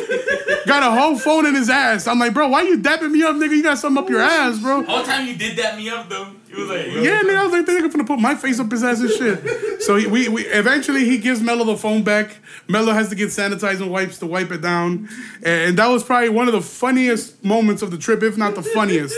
got 0.66 0.82
a 0.82 0.98
whole 0.98 1.18
phone 1.18 1.44
in 1.44 1.54
his 1.54 1.68
ass. 1.68 2.06
I'm 2.06 2.18
like, 2.18 2.32
bro, 2.32 2.48
why 2.48 2.62
you 2.62 2.78
dapping 2.78 3.10
me 3.10 3.22
up, 3.22 3.36
nigga? 3.36 3.50
You 3.50 3.62
got 3.62 3.76
something 3.76 4.02
up 4.02 4.08
your 4.08 4.20
ass, 4.20 4.58
bro. 4.58 4.84
Whole 4.84 5.02
time 5.02 5.26
you 5.26 5.36
did 5.36 5.58
that 5.58 5.76
me 5.76 5.90
up 5.90 6.08
though. 6.08 6.32
You 6.58 6.66
was 6.66 6.76
like, 6.76 6.86
Yeah, 7.04 7.22
nigga, 7.22 7.36
I 7.36 7.44
was 7.44 7.52
like, 7.52 7.66
they're 7.66 7.88
gonna 7.88 8.04
put 8.04 8.18
my 8.18 8.34
face 8.34 8.58
up 8.58 8.70
his 8.70 8.82
ass 8.82 9.00
and 9.00 9.10
shit. 9.10 9.82
So 9.82 9.94
he, 9.94 10.06
we, 10.06 10.28
we 10.28 10.44
eventually 10.46 11.04
he 11.04 11.18
gives 11.18 11.40
Mello 11.40 11.64
the 11.64 11.76
phone 11.76 12.02
back. 12.02 12.38
Mello 12.66 12.92
has 12.92 13.08
to 13.10 13.14
get 13.14 13.28
sanitizing 13.28 13.88
wipes 13.88 14.18
to 14.18 14.26
wipe 14.26 14.50
it 14.50 14.60
down, 14.60 15.08
and 15.44 15.78
that 15.78 15.86
was 15.86 16.02
probably 16.02 16.30
one 16.30 16.48
of 16.48 16.52
the 16.54 16.60
funniest 16.60 17.44
moments 17.44 17.80
of 17.82 17.92
the 17.92 17.96
trip, 17.96 18.24
if 18.24 18.36
not 18.36 18.56
the 18.56 18.62
funniest. 18.62 19.16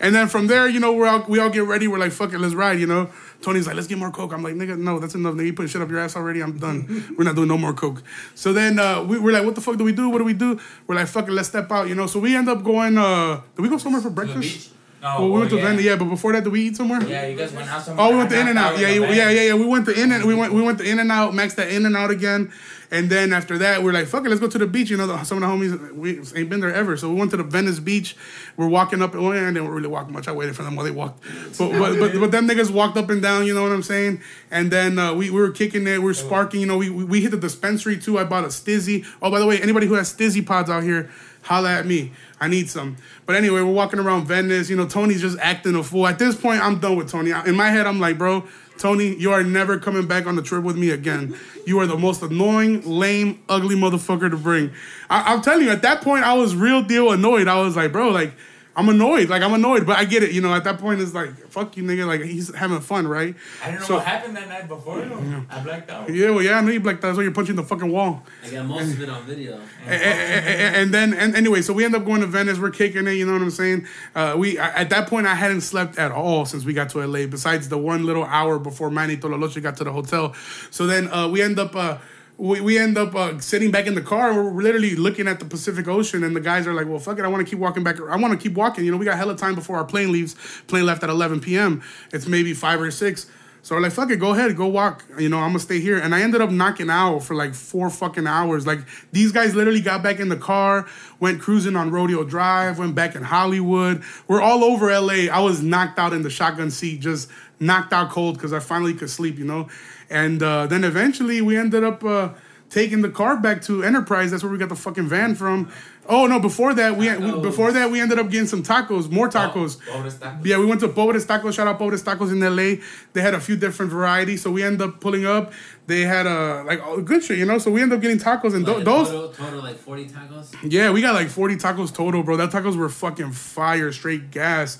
And 0.00 0.14
then 0.14 0.26
from 0.28 0.48
there, 0.48 0.66
you 0.66 0.80
know, 0.80 0.92
we 0.92 1.06
all 1.06 1.24
we 1.28 1.38
all 1.38 1.50
get 1.50 1.64
ready. 1.64 1.86
We're 1.86 1.98
like, 1.98 2.10
fuck 2.10 2.32
it, 2.32 2.38
let's 2.38 2.54
ride. 2.54 2.80
You 2.80 2.88
know, 2.88 3.10
Tony's 3.40 3.68
like, 3.68 3.76
let's 3.76 3.86
get 3.86 3.98
more 3.98 4.10
coke. 4.10 4.32
I'm 4.32 4.42
like, 4.42 4.54
nigga, 4.54 4.76
no, 4.76 4.98
that's 4.98 5.14
enough. 5.14 5.34
Nigga, 5.34 5.46
you 5.46 5.52
put 5.52 5.70
shit 5.70 5.80
up 5.80 5.90
your 5.90 6.00
ass 6.00 6.16
already. 6.16 6.42
I'm 6.42 6.58
done. 6.58 7.14
We're 7.16 7.24
not 7.24 7.36
doing 7.36 7.48
no 7.48 7.58
more 7.58 7.72
coke. 7.72 8.02
So 8.34 8.52
then 8.52 8.80
uh, 8.80 9.04
we, 9.04 9.18
we're 9.18 9.32
like, 9.32 9.44
what 9.44 9.54
the 9.54 9.60
fuck 9.60 9.76
do 9.76 9.84
we 9.84 9.92
do? 9.92 10.08
What 10.08 10.18
do 10.18 10.24
we 10.24 10.34
do? 10.34 10.58
We're 10.88 10.96
like, 10.96 11.06
fuck 11.06 11.28
it, 11.28 11.32
let's 11.32 11.48
step 11.48 11.70
out. 11.70 11.88
You 11.88 11.94
know, 11.94 12.06
so 12.08 12.18
we 12.18 12.34
end 12.34 12.48
up 12.48 12.64
going. 12.64 12.98
Uh, 12.98 13.42
did 13.54 13.62
we 13.62 13.68
go 13.68 13.78
somewhere 13.78 14.00
for 14.00 14.08
to 14.08 14.14
the 14.14 14.14
breakfast? 14.16 14.70
No, 15.02 15.20
Well, 15.20 15.30
we 15.32 15.38
went 15.38 15.50
to 15.50 15.56
yeah. 15.56 15.62
Venice, 15.62 15.84
yeah, 15.84 15.96
but 15.96 16.04
before 16.06 16.32
that, 16.34 16.44
did 16.44 16.52
we 16.52 16.62
eat 16.62 16.76
somewhere? 16.76 17.02
Yeah, 17.02 17.26
you 17.26 17.36
guys 17.36 17.52
went 17.52 17.68
out 17.68 17.82
somewhere. 17.82 18.06
Oh, 18.06 18.10
we 18.10 18.16
went 18.16 18.30
to 18.30 18.40
In 18.40 18.48
and 18.48 18.58
Out. 18.58 18.78
Yeah, 18.78 18.88
yeah, 18.88 19.10
yeah, 19.10 19.30
yeah, 19.30 19.42
yeah. 19.42 19.54
We 19.54 19.66
went 19.66 19.86
to 19.86 19.98
In 19.98 20.12
and 20.12 20.24
we 20.24 20.34
went 20.34 20.52
we 20.52 20.62
went 20.62 20.78
to 20.78 20.84
In 20.84 20.98
and 20.98 21.10
Out, 21.10 21.32
maxed 21.32 21.54
that 21.54 21.70
In 21.70 21.86
and 21.86 21.96
Out 21.96 22.10
again, 22.10 22.52
and 22.90 23.08
then 23.08 23.32
after 23.32 23.56
that, 23.58 23.82
we're 23.82 23.92
like, 23.92 24.08
fuck 24.08 24.26
it, 24.26 24.28
let's 24.28 24.40
go 24.40 24.48
to 24.48 24.58
the 24.58 24.66
beach. 24.66 24.90
You 24.90 24.96
know, 24.96 25.06
the, 25.06 25.22
some 25.24 25.42
of 25.42 25.48
the 25.48 25.48
homies 25.48 25.94
we 25.94 26.18
ain't 26.38 26.50
been 26.50 26.60
there 26.60 26.74
ever, 26.74 26.96
so 26.96 27.08
we 27.08 27.14
went 27.14 27.30
to 27.30 27.36
the 27.36 27.44
Venice 27.44 27.78
Beach. 27.78 28.16
We're 28.56 28.68
walking 28.68 29.00
up, 29.00 29.14
well, 29.14 29.32
and 29.32 29.54
didn't 29.54 29.70
really 29.70 29.88
walk 29.88 30.10
much. 30.10 30.28
I 30.28 30.32
waited 30.32 30.54
for 30.54 30.64
them 30.64 30.76
while 30.76 30.84
they 30.84 30.90
walked, 30.90 31.22
but 31.56 31.70
but 31.78 31.98
but, 31.98 32.12
but 32.20 32.30
them 32.30 32.46
niggas 32.48 32.70
walked 32.70 32.96
up 32.98 33.08
and 33.08 33.22
down. 33.22 33.46
You 33.46 33.54
know 33.54 33.62
what 33.62 33.72
I'm 33.72 33.82
saying? 33.82 34.20
And 34.50 34.70
then 34.70 34.98
uh, 34.98 35.14
we, 35.14 35.30
we 35.30 35.40
were 35.40 35.50
kicking 35.50 35.86
it, 35.86 35.98
we 35.98 36.04
were 36.04 36.14
sparking. 36.14 36.60
You 36.60 36.66
know, 36.66 36.76
we 36.76 36.90
we 36.90 37.04
we 37.04 37.20
hit 37.22 37.30
the 37.30 37.38
dispensary 37.38 37.96
too. 37.96 38.18
I 38.18 38.24
bought 38.24 38.44
a 38.44 38.48
STIIIZY. 38.48 39.06
Oh, 39.22 39.30
by 39.30 39.38
the 39.38 39.46
way, 39.46 39.62
anybody 39.62 39.86
who 39.86 39.94
has 39.94 40.12
STIIIZY 40.12 40.44
pods 40.44 40.68
out 40.68 40.82
here, 40.82 41.10
holla 41.42 41.70
at 41.70 41.86
me. 41.86 42.12
I 42.40 42.48
need 42.48 42.70
some. 42.70 42.96
But 43.26 43.36
anyway, 43.36 43.60
we're 43.60 43.72
walking 43.72 43.98
around 43.98 44.26
Venice. 44.26 44.70
You 44.70 44.76
know, 44.76 44.86
Tony's 44.86 45.20
just 45.20 45.38
acting 45.40 45.74
a 45.74 45.82
fool. 45.82 46.06
At 46.06 46.18
this 46.18 46.34
point, 46.34 46.62
I'm 46.62 46.78
done 46.78 46.96
with 46.96 47.10
Tony. 47.10 47.30
In 47.46 47.54
my 47.54 47.70
head, 47.70 47.86
I'm 47.86 48.00
like, 48.00 48.18
bro, 48.18 48.44
Tony, 48.78 49.14
you 49.16 49.30
are 49.32 49.44
never 49.44 49.78
coming 49.78 50.06
back 50.06 50.26
on 50.26 50.36
the 50.36 50.42
trip 50.42 50.64
with 50.64 50.76
me 50.76 50.90
again. 50.90 51.36
You 51.66 51.78
are 51.80 51.86
the 51.86 51.98
most 51.98 52.22
annoying, 52.22 52.82
lame, 52.82 53.42
ugly 53.48 53.76
motherfucker 53.76 54.30
to 54.30 54.36
bring. 54.36 54.72
I, 55.10 55.34
I'm 55.34 55.42
telling 55.42 55.66
you, 55.66 55.70
at 55.70 55.82
that 55.82 56.00
point, 56.00 56.24
I 56.24 56.32
was 56.32 56.56
real 56.56 56.82
deal 56.82 57.10
annoyed. 57.10 57.46
I 57.46 57.60
was 57.60 57.76
like, 57.76 57.92
bro, 57.92 58.08
like, 58.08 58.32
I'm 58.76 58.88
annoyed. 58.88 59.28
Like, 59.28 59.42
I'm 59.42 59.52
annoyed, 59.52 59.84
but 59.86 59.98
I 59.98 60.04
get 60.04 60.22
it. 60.22 60.30
You 60.32 60.40
know, 60.40 60.54
at 60.54 60.62
that 60.64 60.78
point, 60.78 61.00
it's 61.00 61.12
like, 61.12 61.30
fuck 61.50 61.76
you, 61.76 61.82
nigga. 61.82 62.06
Like, 62.06 62.22
he's 62.22 62.54
having 62.54 62.80
fun, 62.80 63.06
right? 63.08 63.34
I 63.62 63.70
don't 63.72 63.80
know 63.80 63.86
So- 63.86 63.94
what 63.96 64.04
happened 64.06 64.36
that 64.36 64.48
night 64.48 64.68
before. 64.68 65.00
though. 65.00 65.44
I 65.50 65.60
blacked 65.60 65.90
out. 65.90 66.08
Yeah, 66.08 66.30
well, 66.30 66.42
yeah, 66.42 66.58
I 66.58 66.60
know 66.60 66.70
you 66.70 66.78
blacked 66.80 67.04
out. 67.04 67.14
So 67.16 67.20
you're 67.20 67.32
punching 67.32 67.56
the 67.56 67.64
fucking 67.64 67.90
wall. 67.90 68.24
I 68.44 68.50
got 68.50 68.66
most 68.66 68.92
of 68.94 69.02
it 69.02 69.08
on 69.08 69.24
video. 69.26 69.60
and, 69.86 70.02
and- 70.02 70.76
and 70.76 70.94
then 70.94 71.14
and 71.14 71.34
anyway, 71.36 71.62
so 71.62 71.72
we 71.72 71.84
end 71.84 71.94
up 71.96 72.04
going 72.04 72.20
to 72.20 72.26
Venice. 72.28 72.58
We're 72.58 72.70
kicking 72.70 73.06
it. 73.06 73.12
You 73.14 73.26
know 73.26 73.32
what 73.32 73.42
I'm 73.42 73.50
saying? 73.50 73.86
Uh, 74.14 74.34
we 74.38 74.58
I- 74.58 74.70
at 74.82 74.90
that 74.90 75.08
point 75.08 75.26
I 75.26 75.34
hadn't 75.34 75.62
slept 75.62 75.98
at 75.98 76.12
all 76.12 76.46
since 76.46 76.64
we 76.64 76.72
got 76.72 76.88
to 76.90 77.00
LA. 77.04 77.26
Besides 77.26 77.68
the 77.68 77.78
one 77.78 78.06
little 78.06 78.24
hour 78.24 78.58
before 78.58 78.90
Manny 78.90 79.16
Tololoche 79.16 79.60
got 79.62 79.76
to 79.78 79.84
the 79.84 79.92
hotel. 79.92 80.34
So 80.70 80.86
then 80.86 81.12
uh, 81.12 81.28
we 81.28 81.42
end 81.42 81.58
up. 81.58 81.74
Uh, 81.74 81.98
we, 82.40 82.60
we 82.62 82.78
end 82.78 82.96
up 82.96 83.14
uh, 83.14 83.38
sitting 83.38 83.70
back 83.70 83.86
in 83.86 83.94
the 83.94 84.00
car. 84.00 84.30
and 84.30 84.54
We're 84.56 84.62
literally 84.62 84.96
looking 84.96 85.28
at 85.28 85.38
the 85.38 85.44
Pacific 85.44 85.86
Ocean, 85.86 86.24
and 86.24 86.34
the 86.34 86.40
guys 86.40 86.66
are 86.66 86.72
like, 86.72 86.86
"Well, 86.86 86.98
fuck 86.98 87.18
it, 87.18 87.24
I 87.24 87.28
want 87.28 87.46
to 87.46 87.50
keep 87.50 87.58
walking 87.58 87.84
back. 87.84 88.00
I 88.00 88.16
want 88.16 88.32
to 88.32 88.38
keep 88.38 88.56
walking. 88.56 88.84
You 88.84 88.90
know, 88.90 88.96
we 88.96 89.04
got 89.04 89.18
hella 89.18 89.36
time 89.36 89.54
before 89.54 89.76
our 89.76 89.84
plane 89.84 90.10
leaves. 90.10 90.34
Plane 90.66 90.86
left 90.86 91.02
at 91.02 91.10
11 91.10 91.40
p.m. 91.40 91.82
It's 92.12 92.26
maybe 92.26 92.54
five 92.54 92.80
or 92.80 92.90
six. 92.90 93.26
So 93.62 93.74
we're 93.74 93.82
like, 93.82 93.92
fuck 93.92 94.10
it, 94.10 94.16
go 94.16 94.32
ahead, 94.32 94.56
go 94.56 94.68
walk. 94.68 95.04
You 95.18 95.28
know, 95.28 95.36
I'm 95.38 95.50
gonna 95.50 95.58
stay 95.58 95.80
here. 95.80 95.98
And 95.98 96.14
I 96.14 96.22
ended 96.22 96.40
up 96.40 96.50
knocking 96.50 96.88
out 96.88 97.18
for 97.18 97.34
like 97.34 97.54
four 97.54 97.90
fucking 97.90 98.26
hours. 98.26 98.66
Like 98.66 98.80
these 99.12 99.32
guys 99.32 99.54
literally 99.54 99.82
got 99.82 100.02
back 100.02 100.18
in 100.18 100.30
the 100.30 100.36
car, 100.36 100.88
went 101.20 101.42
cruising 101.42 101.76
on 101.76 101.90
Rodeo 101.90 102.24
Drive, 102.24 102.78
went 102.78 102.94
back 102.94 103.14
in 103.14 103.22
Hollywood. 103.22 104.02
We're 104.28 104.40
all 104.40 104.64
over 104.64 104.90
LA. 104.98 105.30
I 105.30 105.40
was 105.40 105.62
knocked 105.62 105.98
out 105.98 106.14
in 106.14 106.22
the 106.22 106.30
shotgun 106.30 106.70
seat, 106.70 107.00
just 107.00 107.28
knocked 107.60 107.92
out 107.92 108.10
cold 108.10 108.36
because 108.36 108.54
I 108.54 108.60
finally 108.60 108.94
could 108.94 109.10
sleep, 109.10 109.38
you 109.38 109.44
know. 109.44 109.68
And 110.10 110.42
uh, 110.42 110.66
then 110.66 110.84
eventually 110.84 111.40
we 111.40 111.56
ended 111.56 111.84
up 111.84 112.04
uh, 112.04 112.30
taking 112.68 113.00
the 113.00 113.08
car 113.10 113.36
back 113.36 113.62
to 113.62 113.84
Enterprise. 113.84 114.30
That's 114.32 114.42
where 114.42 114.50
we 114.52 114.58
got 114.58 114.68
the 114.68 114.76
fucking 114.76 115.08
van 115.08 115.34
from. 115.34 115.70
Oh 116.08 116.26
no! 116.26 116.40
Before 116.40 116.74
that, 116.74 116.96
we, 116.96 117.14
we 117.18 117.40
before 117.40 117.70
that 117.70 117.88
we 117.92 118.00
ended 118.00 118.18
up 118.18 118.28
getting 118.30 118.48
some 118.48 118.64
tacos, 118.64 119.08
more 119.08 119.28
tacos. 119.28 119.78
Oh, 119.92 120.08
time. 120.10 120.40
Yeah, 120.44 120.58
we 120.58 120.66
went 120.66 120.80
to 120.80 120.88
Pobres 120.88 121.24
Tacos. 121.24 121.54
Shout 121.54 121.68
out 121.68 121.78
Pobres 121.78 122.02
Tacos 122.02 122.32
in 122.32 122.40
LA. 122.40 122.82
They 123.12 123.20
had 123.20 123.34
a 123.34 123.40
few 123.40 123.54
different 123.54 123.92
varieties, 123.92 124.42
so 124.42 124.50
we 124.50 124.64
ended 124.64 124.80
up 124.82 125.00
pulling 125.00 125.24
up. 125.24 125.52
They 125.86 126.00
had 126.00 126.26
a 126.26 126.64
like 126.64 126.80
oh, 126.82 127.00
good 127.00 127.22
shit, 127.22 127.38
you 127.38 127.46
know. 127.46 127.58
So 127.58 127.70
we 127.70 127.80
ended 127.80 127.96
up 127.98 128.02
getting 128.02 128.18
tacos 128.18 128.54
and 128.54 128.66
Like, 128.66 128.84
those. 128.84 129.08
total, 129.08 129.28
total 129.28 129.60
like 129.60 129.76
40 129.76 130.06
tacos. 130.06 130.54
Yeah, 130.68 130.90
we 130.90 131.00
got 131.00 131.14
like 131.14 131.28
forty 131.28 131.54
tacos 131.54 131.94
total, 131.94 132.24
bro. 132.24 132.36
That 132.36 132.50
tacos 132.50 132.76
were 132.76 132.88
fucking 132.88 133.30
fire, 133.30 133.92
straight 133.92 134.32
gas, 134.32 134.78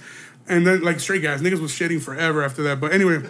and 0.48 0.66
then 0.66 0.82
like 0.82 1.00
straight 1.00 1.22
guys, 1.22 1.40
Niggas 1.40 1.60
was 1.60 1.72
shitting 1.72 2.00
forever 2.00 2.42
after 2.42 2.62
that. 2.64 2.80
But 2.80 2.92
anyway, 2.92 3.22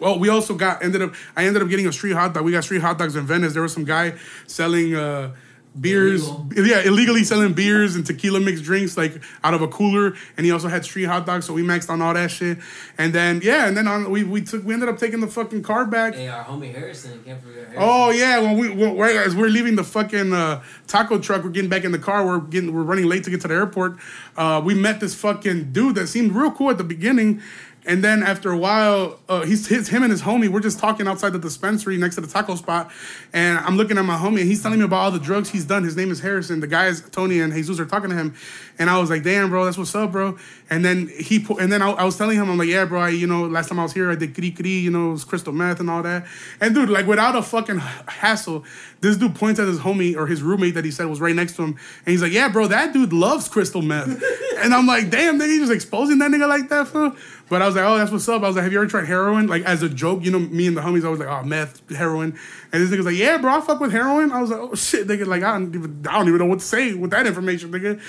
well, 0.00 0.18
we 0.18 0.28
also 0.28 0.54
got 0.54 0.82
ended 0.82 1.02
up. 1.02 1.14
I 1.36 1.46
ended 1.46 1.62
up 1.62 1.68
getting 1.68 1.86
a 1.86 1.92
street 1.92 2.12
hot 2.12 2.34
dog. 2.34 2.44
We 2.44 2.52
got 2.52 2.64
street 2.64 2.82
hot 2.82 2.98
dogs 2.98 3.16
in 3.16 3.26
Venice. 3.26 3.52
There 3.52 3.62
was 3.62 3.72
some 3.72 3.84
guy 3.84 4.14
selling. 4.46 4.94
uh 4.94 5.34
Beers, 5.78 6.28
Illegal. 6.28 6.66
yeah, 6.66 6.82
illegally 6.82 7.24
selling 7.24 7.52
beers 7.52 7.96
and 7.96 8.06
tequila 8.06 8.38
mixed 8.38 8.62
drinks 8.62 8.96
like 8.96 9.20
out 9.42 9.54
of 9.54 9.62
a 9.62 9.66
cooler, 9.66 10.14
and 10.36 10.46
he 10.46 10.52
also 10.52 10.68
had 10.68 10.84
street 10.84 11.04
hot 11.04 11.26
dogs. 11.26 11.46
So 11.46 11.52
we 11.52 11.62
maxed 11.62 11.90
on 11.90 12.00
all 12.00 12.14
that 12.14 12.30
shit, 12.30 12.58
and 12.96 13.12
then 13.12 13.40
yeah, 13.42 13.66
and 13.66 13.76
then 13.76 13.88
on, 13.88 14.08
we 14.08 14.22
we 14.22 14.40
took 14.42 14.64
we 14.64 14.72
ended 14.72 14.88
up 14.88 14.98
taking 14.98 15.18
the 15.18 15.26
fucking 15.26 15.64
car 15.64 15.84
back. 15.84 16.14
Hey, 16.14 16.28
our 16.28 16.44
homie 16.44 16.72
Harrison. 16.72 17.20
Can't 17.24 17.42
forget 17.42 17.64
Harrison. 17.70 17.82
Oh 17.82 18.10
yeah, 18.10 18.38
when 18.38 18.56
we 18.56 18.68
when 18.70 18.94
we're, 18.94 19.20
as 19.20 19.34
we're 19.34 19.48
leaving 19.48 19.74
the 19.74 19.82
fucking 19.82 20.32
uh, 20.32 20.62
taco 20.86 21.18
truck, 21.18 21.42
we're 21.42 21.50
getting 21.50 21.70
back 21.70 21.82
in 21.82 21.90
the 21.90 21.98
car. 21.98 22.24
We're 22.24 22.38
getting 22.38 22.72
we're 22.72 22.82
running 22.82 23.06
late 23.06 23.24
to 23.24 23.30
get 23.30 23.40
to 23.40 23.48
the 23.48 23.54
airport. 23.54 23.96
Uh, 24.36 24.62
we 24.64 24.74
met 24.74 25.00
this 25.00 25.14
fucking 25.16 25.72
dude 25.72 25.96
that 25.96 26.06
seemed 26.06 26.32
real 26.36 26.52
cool 26.52 26.70
at 26.70 26.78
the 26.78 26.84
beginning, 26.84 27.42
and 27.86 28.02
then 28.02 28.22
after 28.22 28.50
a 28.50 28.56
while, 28.56 29.20
uh, 29.28 29.42
he's 29.42 29.66
his, 29.66 29.88
him 29.88 30.02
and 30.02 30.10
his 30.10 30.22
homie. 30.22 30.48
We're 30.48 30.60
just 30.60 30.78
talking 30.78 31.06
outside 31.06 31.30
the 31.30 31.38
dispensary 31.38 31.96
next 31.98 32.14
to 32.14 32.20
the 32.20 32.26
taco 32.26 32.54
spot, 32.54 32.90
and 33.32 33.58
I'm 33.58 33.76
looking 33.76 33.98
at 33.98 34.04
my 34.04 34.16
homie, 34.16 34.40
and 34.40 34.48
he's 34.48 34.62
telling 34.62 34.78
me 34.78 34.84
about 34.84 34.96
all 34.96 35.10
the 35.10 35.18
drugs 35.18 35.50
he's 35.50 35.64
done. 35.64 35.84
His 35.84 35.96
name 35.96 36.10
is 36.10 36.20
Harrison. 36.20 36.60
The 36.60 36.66
guys 36.66 37.02
Tony 37.10 37.40
and 37.40 37.52
Jesus 37.52 37.78
are 37.78 37.86
talking 37.86 38.10
to 38.10 38.16
him, 38.16 38.34
and 38.78 38.88
I 38.88 38.98
was 38.98 39.10
like, 39.10 39.22
"Damn, 39.22 39.50
bro, 39.50 39.64
that's 39.64 39.76
what's 39.76 39.94
up, 39.94 40.12
bro." 40.12 40.38
And 40.70 40.84
then 40.84 41.08
he 41.08 41.44
and 41.60 41.70
then 41.70 41.82
I, 41.82 41.90
I 41.90 42.04
was 42.04 42.16
telling 42.16 42.38
him, 42.38 42.50
I'm 42.50 42.56
like, 42.56 42.68
"Yeah, 42.68 42.84
bro, 42.86 43.00
I, 43.00 43.08
you 43.10 43.26
know, 43.26 43.46
last 43.46 43.68
time 43.68 43.78
I 43.78 43.82
was 43.82 43.92
here, 43.92 44.10
I 44.10 44.14
did 44.14 44.34
kri 44.34 44.50
kri, 44.50 44.70
you 44.70 44.90
know, 44.90 45.10
it 45.10 45.12
was 45.12 45.24
crystal 45.24 45.52
meth 45.52 45.80
and 45.80 45.90
all 45.90 46.02
that." 46.02 46.26
And 46.60 46.74
dude, 46.74 46.88
like 46.88 47.06
without 47.06 47.36
a 47.36 47.42
fucking 47.42 47.78
hassle, 47.78 48.64
this 49.00 49.16
dude 49.16 49.34
points 49.34 49.60
at 49.60 49.68
his 49.68 49.80
homie 49.80 50.16
or 50.16 50.26
his 50.26 50.42
roommate 50.42 50.74
that 50.74 50.84
he 50.84 50.90
said 50.90 51.06
was 51.06 51.20
right 51.20 51.34
next 51.34 51.56
to 51.56 51.62
him, 51.62 51.70
and 51.70 52.12
he's 52.12 52.22
like, 52.22 52.32
"Yeah, 52.32 52.48
bro, 52.48 52.66
that 52.68 52.92
dude 52.94 53.12
loves 53.12 53.48
crystal 53.48 53.82
meth." 53.82 54.22
and 54.58 54.74
I'm 54.74 54.86
like, 54.86 55.10
damn, 55.10 55.38
nigga, 55.38 55.48
you 55.48 55.60
just 55.60 55.72
exposing 55.72 56.18
that 56.18 56.30
nigga 56.30 56.48
like 56.48 56.68
that, 56.70 56.88
fool. 56.88 57.14
But 57.48 57.60
I 57.60 57.66
was 57.66 57.76
like, 57.76 57.84
oh, 57.84 57.98
that's 57.98 58.10
what's 58.10 58.28
up. 58.28 58.42
I 58.42 58.46
was 58.46 58.56
like, 58.56 58.62
have 58.62 58.72
you 58.72 58.78
ever 58.78 58.88
tried 58.88 59.04
heroin? 59.04 59.46
Like 59.48 59.64
as 59.64 59.82
a 59.82 59.88
joke, 59.88 60.24
you 60.24 60.30
know, 60.30 60.38
me 60.38 60.66
and 60.66 60.76
the 60.76 60.80
homies 60.80 61.04
always 61.04 61.20
like, 61.20 61.28
oh, 61.28 61.42
meth, 61.42 61.88
heroin. 61.90 62.38
And 62.72 62.82
this 62.82 62.90
nigga's 62.90 63.04
like, 63.04 63.16
yeah, 63.16 63.36
bro, 63.36 63.52
I 63.52 63.60
fuck 63.60 63.80
with 63.80 63.92
heroin. 63.92 64.32
I 64.32 64.40
was 64.40 64.50
like, 64.50 64.60
oh 64.60 64.74
shit, 64.74 65.06
nigga, 65.06 65.26
like 65.26 65.42
I 65.42 65.58
don't 65.58 65.74
even, 65.74 66.06
I 66.08 66.18
don't 66.18 66.26
even 66.28 66.38
know 66.38 66.46
what 66.46 66.60
to 66.60 66.64
say 66.64 66.94
with 66.94 67.10
that 67.10 67.26
information, 67.26 67.70
nigga. 67.70 68.00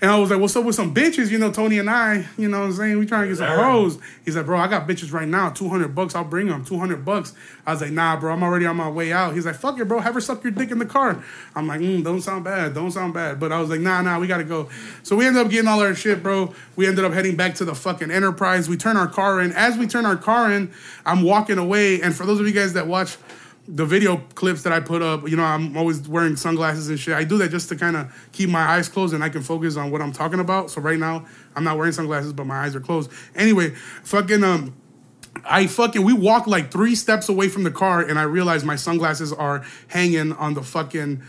And 0.00 0.10
I 0.10 0.18
was 0.18 0.30
like, 0.30 0.40
what's 0.40 0.54
up 0.54 0.64
with 0.64 0.74
some 0.74 0.94
bitches? 0.94 1.30
You 1.30 1.38
know, 1.38 1.50
Tony 1.50 1.78
and 1.78 1.88
I, 1.88 2.26
you 2.36 2.48
know, 2.48 2.60
what 2.60 2.66
I'm 2.66 2.72
saying 2.74 2.98
we 2.98 3.06
trying 3.06 3.22
to 3.22 3.28
get 3.28 3.38
some 3.38 3.48
hoes. 3.48 3.98
He's 4.24 4.36
like, 4.36 4.46
bro, 4.46 4.58
I 4.58 4.68
got 4.68 4.86
bitches 4.86 5.12
right 5.12 5.26
now, 5.26 5.50
two 5.50 5.68
hundred 5.68 5.94
bucks. 5.94 6.14
I'll 6.14 6.24
bring 6.24 6.48
them, 6.48 6.64
two 6.64 6.78
hundred 6.78 7.04
bucks. 7.04 7.34
I 7.66 7.72
was 7.72 7.80
like, 7.80 7.92
nah, 7.92 8.20
bro, 8.20 8.32
I'm 8.32 8.42
already 8.42 8.66
on 8.66 8.76
my 8.76 8.90
way 8.90 9.12
out. 9.12 9.34
He's 9.34 9.46
like, 9.46 9.54
fuck 9.54 9.80
it, 9.80 9.86
bro, 9.86 10.00
have 10.00 10.14
her 10.14 10.20
suck 10.20 10.44
your 10.44 10.52
dick 10.52 10.70
in 10.70 10.78
the 10.78 10.86
car. 10.86 11.24
I'm 11.54 11.66
like, 11.66 11.80
mm, 11.80 12.04
don't 12.04 12.20
sound 12.20 12.44
bad, 12.44 12.74
don't 12.74 12.90
sound 12.90 13.14
bad. 13.14 13.40
But 13.40 13.52
I 13.52 13.60
was 13.60 13.70
like, 13.70 13.80
nah, 13.80 14.02
nah, 14.02 14.18
we 14.18 14.26
gotta 14.26 14.44
go. 14.44 14.68
So 15.02 15.16
we 15.16 15.26
ended 15.26 15.44
up 15.44 15.50
getting 15.50 15.68
all 15.68 15.80
our 15.80 15.94
shit, 15.94 16.22
bro. 16.22 16.54
We 16.76 16.86
ended 16.86 17.04
up 17.04 17.12
heading 17.12 17.36
back 17.36 17.54
to 17.56 17.64
the 17.64 17.74
fucking 17.74 18.10
Enterprise. 18.10 18.68
We 18.68 18.76
turn 18.82 18.96
our 18.96 19.06
car 19.06 19.40
in. 19.40 19.52
As 19.52 19.78
we 19.78 19.86
turn 19.86 20.04
our 20.04 20.16
car 20.16 20.52
in, 20.52 20.72
I'm 21.06 21.22
walking 21.22 21.58
away. 21.58 22.02
And 22.02 22.14
for 22.14 22.26
those 22.26 22.40
of 22.40 22.46
you 22.46 22.52
guys 22.52 22.72
that 22.72 22.86
watch 22.86 23.16
the 23.68 23.86
video 23.86 24.16
clips 24.34 24.62
that 24.64 24.72
I 24.72 24.80
put 24.80 25.02
up, 25.02 25.28
you 25.28 25.36
know, 25.36 25.44
I'm 25.44 25.76
always 25.76 26.08
wearing 26.08 26.34
sunglasses 26.34 26.88
and 26.88 26.98
shit. 26.98 27.14
I 27.14 27.22
do 27.22 27.38
that 27.38 27.50
just 27.50 27.68
to 27.68 27.76
kind 27.76 27.96
of 27.96 28.12
keep 28.32 28.50
my 28.50 28.60
eyes 28.60 28.88
closed 28.88 29.14
and 29.14 29.22
I 29.22 29.28
can 29.28 29.42
focus 29.42 29.76
on 29.76 29.92
what 29.92 30.02
I'm 30.02 30.12
talking 30.12 30.40
about. 30.40 30.70
So 30.70 30.80
right 30.80 30.98
now, 30.98 31.26
I'm 31.54 31.62
not 31.62 31.76
wearing 31.78 31.92
sunglasses, 31.92 32.32
but 32.32 32.44
my 32.46 32.64
eyes 32.64 32.74
are 32.74 32.80
closed. 32.80 33.10
Anyway, 33.34 33.70
fucking 34.02 34.42
um. 34.42 34.74
I 35.46 35.66
fucking 35.66 36.04
we 36.04 36.12
walked 36.12 36.46
like 36.46 36.70
three 36.70 36.94
steps 36.94 37.26
away 37.30 37.48
from 37.48 37.62
the 37.64 37.70
car 37.70 38.02
and 38.02 38.18
I 38.18 38.24
realized 38.24 38.66
my 38.66 38.76
sunglasses 38.76 39.32
are 39.32 39.64
hanging 39.88 40.34
on 40.34 40.52
the 40.52 40.62
fucking 40.62 41.22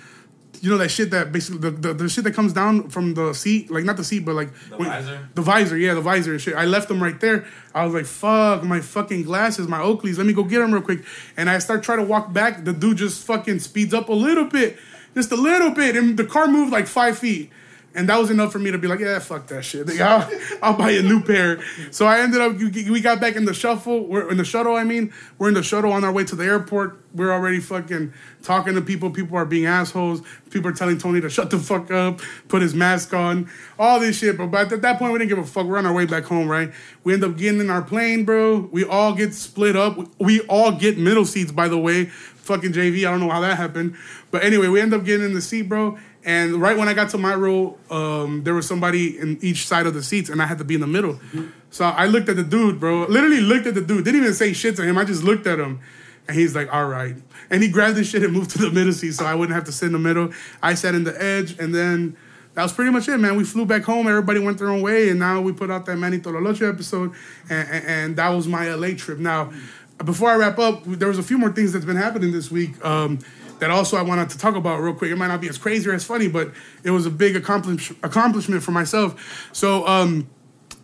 you 0.63 0.69
know 0.69 0.77
that 0.77 0.87
shit 0.87 1.11
that 1.11 1.33
basically 1.33 1.59
the, 1.59 1.71
the, 1.71 1.93
the 1.93 2.07
shit 2.07 2.23
that 2.23 2.33
comes 2.33 2.53
down 2.53 2.87
from 2.87 3.15
the 3.15 3.33
seat, 3.33 3.69
like 3.69 3.83
not 3.83 3.97
the 3.97 4.03
seat, 4.03 4.19
but 4.19 4.33
like 4.33 4.47
The 4.69 4.77
visor? 4.77 5.29
The 5.35 5.41
visor, 5.41 5.77
yeah, 5.77 5.93
the 5.93 5.99
visor 5.99 6.31
and 6.31 6.39
shit. 6.39 6.55
I 6.55 6.63
left 6.63 6.87
them 6.87 7.03
right 7.03 7.19
there. 7.19 7.45
I 7.75 7.83
was 7.83 7.93
like, 7.93 8.05
fuck, 8.05 8.63
my 8.63 8.79
fucking 8.79 9.23
glasses, 9.23 9.67
my 9.67 9.79
Oakleys. 9.79 10.17
Let 10.17 10.25
me 10.25 10.31
go 10.31 10.45
get 10.45 10.59
them 10.59 10.73
real 10.73 10.81
quick. 10.81 11.03
And 11.35 11.49
I 11.49 11.59
start 11.59 11.83
trying 11.83 11.97
to 11.97 12.05
walk 12.05 12.31
back. 12.31 12.63
The 12.63 12.71
dude 12.71 12.95
just 12.95 13.25
fucking 13.25 13.59
speeds 13.59 13.93
up 13.93 14.07
a 14.07 14.13
little 14.13 14.45
bit, 14.45 14.77
just 15.15 15.33
a 15.33 15.35
little 15.35 15.71
bit, 15.71 15.97
and 15.97 16.15
the 16.15 16.23
car 16.23 16.47
moved 16.47 16.71
like 16.71 16.87
five 16.87 17.17
feet. 17.17 17.51
And 17.95 18.09
that 18.09 18.17
was 18.17 18.31
enough 18.31 18.51
for 18.51 18.59
me 18.59 18.71
to 18.71 18.77
be 18.77 18.87
like, 18.87 18.99
yeah, 18.99 19.19
fuck 19.19 19.47
that 19.47 19.63
shit. 19.63 19.87
Like, 19.87 19.99
I'll, 20.01 20.29
I'll 20.61 20.77
buy 20.77 20.91
a 20.91 21.03
new 21.03 21.21
pair. 21.21 21.63
So 21.91 22.05
I 22.07 22.19
ended 22.21 22.41
up, 22.41 22.53
we 22.57 23.01
got 23.01 23.21
back 23.21 23.35
in 23.35 23.45
the 23.45 23.53
shuffle, 23.53 24.07
we're 24.07 24.29
in 24.31 24.37
the 24.37 24.45
shuttle, 24.45 24.75
I 24.75 24.83
mean. 24.83 25.13
We're 25.37 25.49
in 25.49 25.53
the 25.53 25.63
shuttle 25.63 25.91
on 25.91 26.03
our 26.03 26.11
way 26.11 26.23
to 26.23 26.35
the 26.35 26.43
airport. 26.43 26.99
We're 27.13 27.31
already 27.31 27.59
fucking 27.59 28.13
talking 28.41 28.73
to 28.73 28.81
people. 28.81 29.11
People 29.11 29.37
are 29.37 29.45
being 29.45 29.67
assholes. 29.67 30.21
People 30.49 30.71
are 30.71 30.73
telling 30.73 30.97
Tony 30.97 31.21
to 31.21 31.29
shut 31.29 31.51
the 31.51 31.59
fuck 31.59 31.91
up, 31.91 32.21
put 32.47 32.63
his 32.63 32.73
mask 32.73 33.13
on, 33.13 33.49
all 33.77 33.99
this 33.99 34.17
shit. 34.17 34.37
But, 34.37 34.47
but 34.47 34.71
at 34.71 34.81
that 34.81 34.97
point, 34.97 35.13
we 35.13 35.19
didn't 35.19 35.29
give 35.29 35.37
a 35.37 35.45
fuck. 35.45 35.67
We're 35.67 35.77
on 35.77 35.85
our 35.85 35.93
way 35.93 36.05
back 36.05 36.23
home, 36.23 36.47
right? 36.47 36.71
We 37.03 37.13
end 37.13 37.23
up 37.23 37.37
getting 37.37 37.59
in 37.59 37.69
our 37.69 37.83
plane, 37.83 38.25
bro. 38.25 38.69
We 38.71 38.83
all 38.83 39.13
get 39.13 39.35
split 39.35 39.75
up. 39.75 39.99
We 40.19 40.41
all 40.41 40.71
get 40.71 40.97
middle 40.97 41.25
seats, 41.25 41.51
by 41.51 41.67
the 41.67 41.77
way. 41.77 42.05
Fucking 42.05 42.73
JV, 42.73 43.07
I 43.07 43.11
don't 43.11 43.21
know 43.21 43.29
how 43.29 43.39
that 43.41 43.57
happened. 43.57 43.95
But 44.31 44.43
anyway, 44.43 44.67
we 44.67 44.81
end 44.81 44.93
up 44.93 45.05
getting 45.05 45.25
in 45.25 45.33
the 45.33 45.41
seat, 45.41 45.69
bro. 45.69 45.97
And 46.25 46.61
right 46.61 46.77
when 46.77 46.87
I 46.87 46.93
got 46.93 47.09
to 47.09 47.17
my 47.17 47.35
row, 47.35 47.77
um, 47.89 48.43
there 48.43 48.53
was 48.53 48.67
somebody 48.67 49.19
in 49.19 49.37
each 49.41 49.67
side 49.67 49.85
of 49.85 49.93
the 49.93 50.01
seats, 50.01 50.29
and 50.29 50.41
I 50.41 50.45
had 50.45 50.57
to 50.59 50.63
be 50.63 50.75
in 50.75 50.81
the 50.81 50.87
middle. 50.87 51.19
So 51.69 51.85
I 51.85 52.05
looked 52.05 52.29
at 52.29 52.37
the 52.37 52.43
dude, 52.43 52.79
bro. 52.79 53.05
Literally 53.07 53.41
looked 53.41 53.67
at 53.67 53.73
the 53.75 53.81
dude. 53.81 54.05
Didn't 54.05 54.21
even 54.21 54.33
say 54.33 54.53
shit 54.53 54.75
to 54.77 54.83
him. 54.83 54.97
I 54.97 55.03
just 55.03 55.23
looked 55.23 55.47
at 55.47 55.59
him, 55.59 55.81
and 56.27 56.37
he's 56.37 56.55
like, 56.55 56.73
"All 56.73 56.85
right." 56.87 57.15
And 57.49 57.61
he 57.61 57.69
grabbed 57.69 57.97
his 57.97 58.07
shit 58.07 58.23
and 58.23 58.31
moved 58.31 58.51
to 58.51 58.57
the 58.57 58.71
middle 58.71 58.93
seat, 58.93 59.13
so 59.13 59.25
I 59.25 59.35
wouldn't 59.35 59.55
have 59.55 59.65
to 59.65 59.71
sit 59.71 59.87
in 59.87 59.93
the 59.93 59.99
middle. 59.99 60.31
I 60.61 60.75
sat 60.75 60.95
in 60.95 61.03
the 61.03 61.21
edge, 61.21 61.59
and 61.59 61.75
then 61.75 62.15
that 62.53 62.63
was 62.63 62.71
pretty 62.71 62.91
much 62.91 63.07
it, 63.07 63.17
man. 63.17 63.35
We 63.35 63.43
flew 63.43 63.65
back 63.65 63.83
home. 63.83 64.07
Everybody 64.07 64.39
went 64.39 64.59
their 64.59 64.69
own 64.69 64.81
way, 64.81 65.09
and 65.09 65.19
now 65.19 65.41
we 65.41 65.51
put 65.51 65.71
out 65.71 65.85
that 65.87 65.97
Manny 65.97 66.19
Tololoche 66.19 66.67
episode, 66.67 67.13
and, 67.49 67.67
and, 67.69 67.85
and 67.85 68.15
that 68.15 68.29
was 68.29 68.47
my 68.47 68.69
LA 68.73 68.89
trip. 68.95 69.17
Now, 69.17 69.51
before 70.05 70.29
I 70.29 70.35
wrap 70.35 70.59
up, 70.59 70.83
there 70.85 71.07
was 71.07 71.17
a 71.17 71.23
few 71.23 71.37
more 71.37 71.51
things 71.51 71.73
that's 71.73 71.85
been 71.85 71.95
happening 71.95 72.31
this 72.31 72.51
week. 72.51 72.83
Um, 72.85 73.19
that 73.63 73.71
also 73.71 73.95
I 73.95 74.01
wanted 74.01 74.29
to 74.31 74.37
talk 74.37 74.55
about 74.55 74.81
real 74.81 74.93
quick. 74.93 75.09
It 75.09 75.15
might 75.15 75.29
not 75.29 75.39
be 75.39 75.47
as 75.47 75.57
crazy 75.57 75.89
or 75.89 75.93
as 75.93 76.03
funny, 76.03 76.27
but 76.27 76.51
it 76.83 76.91
was 76.91 77.05
a 77.05 77.09
big 77.09 77.37
accomplish- 77.37 77.91
accomplishment 78.03 78.61
for 78.61 78.71
myself. 78.71 79.49
So 79.53 79.87
um, 79.87 80.29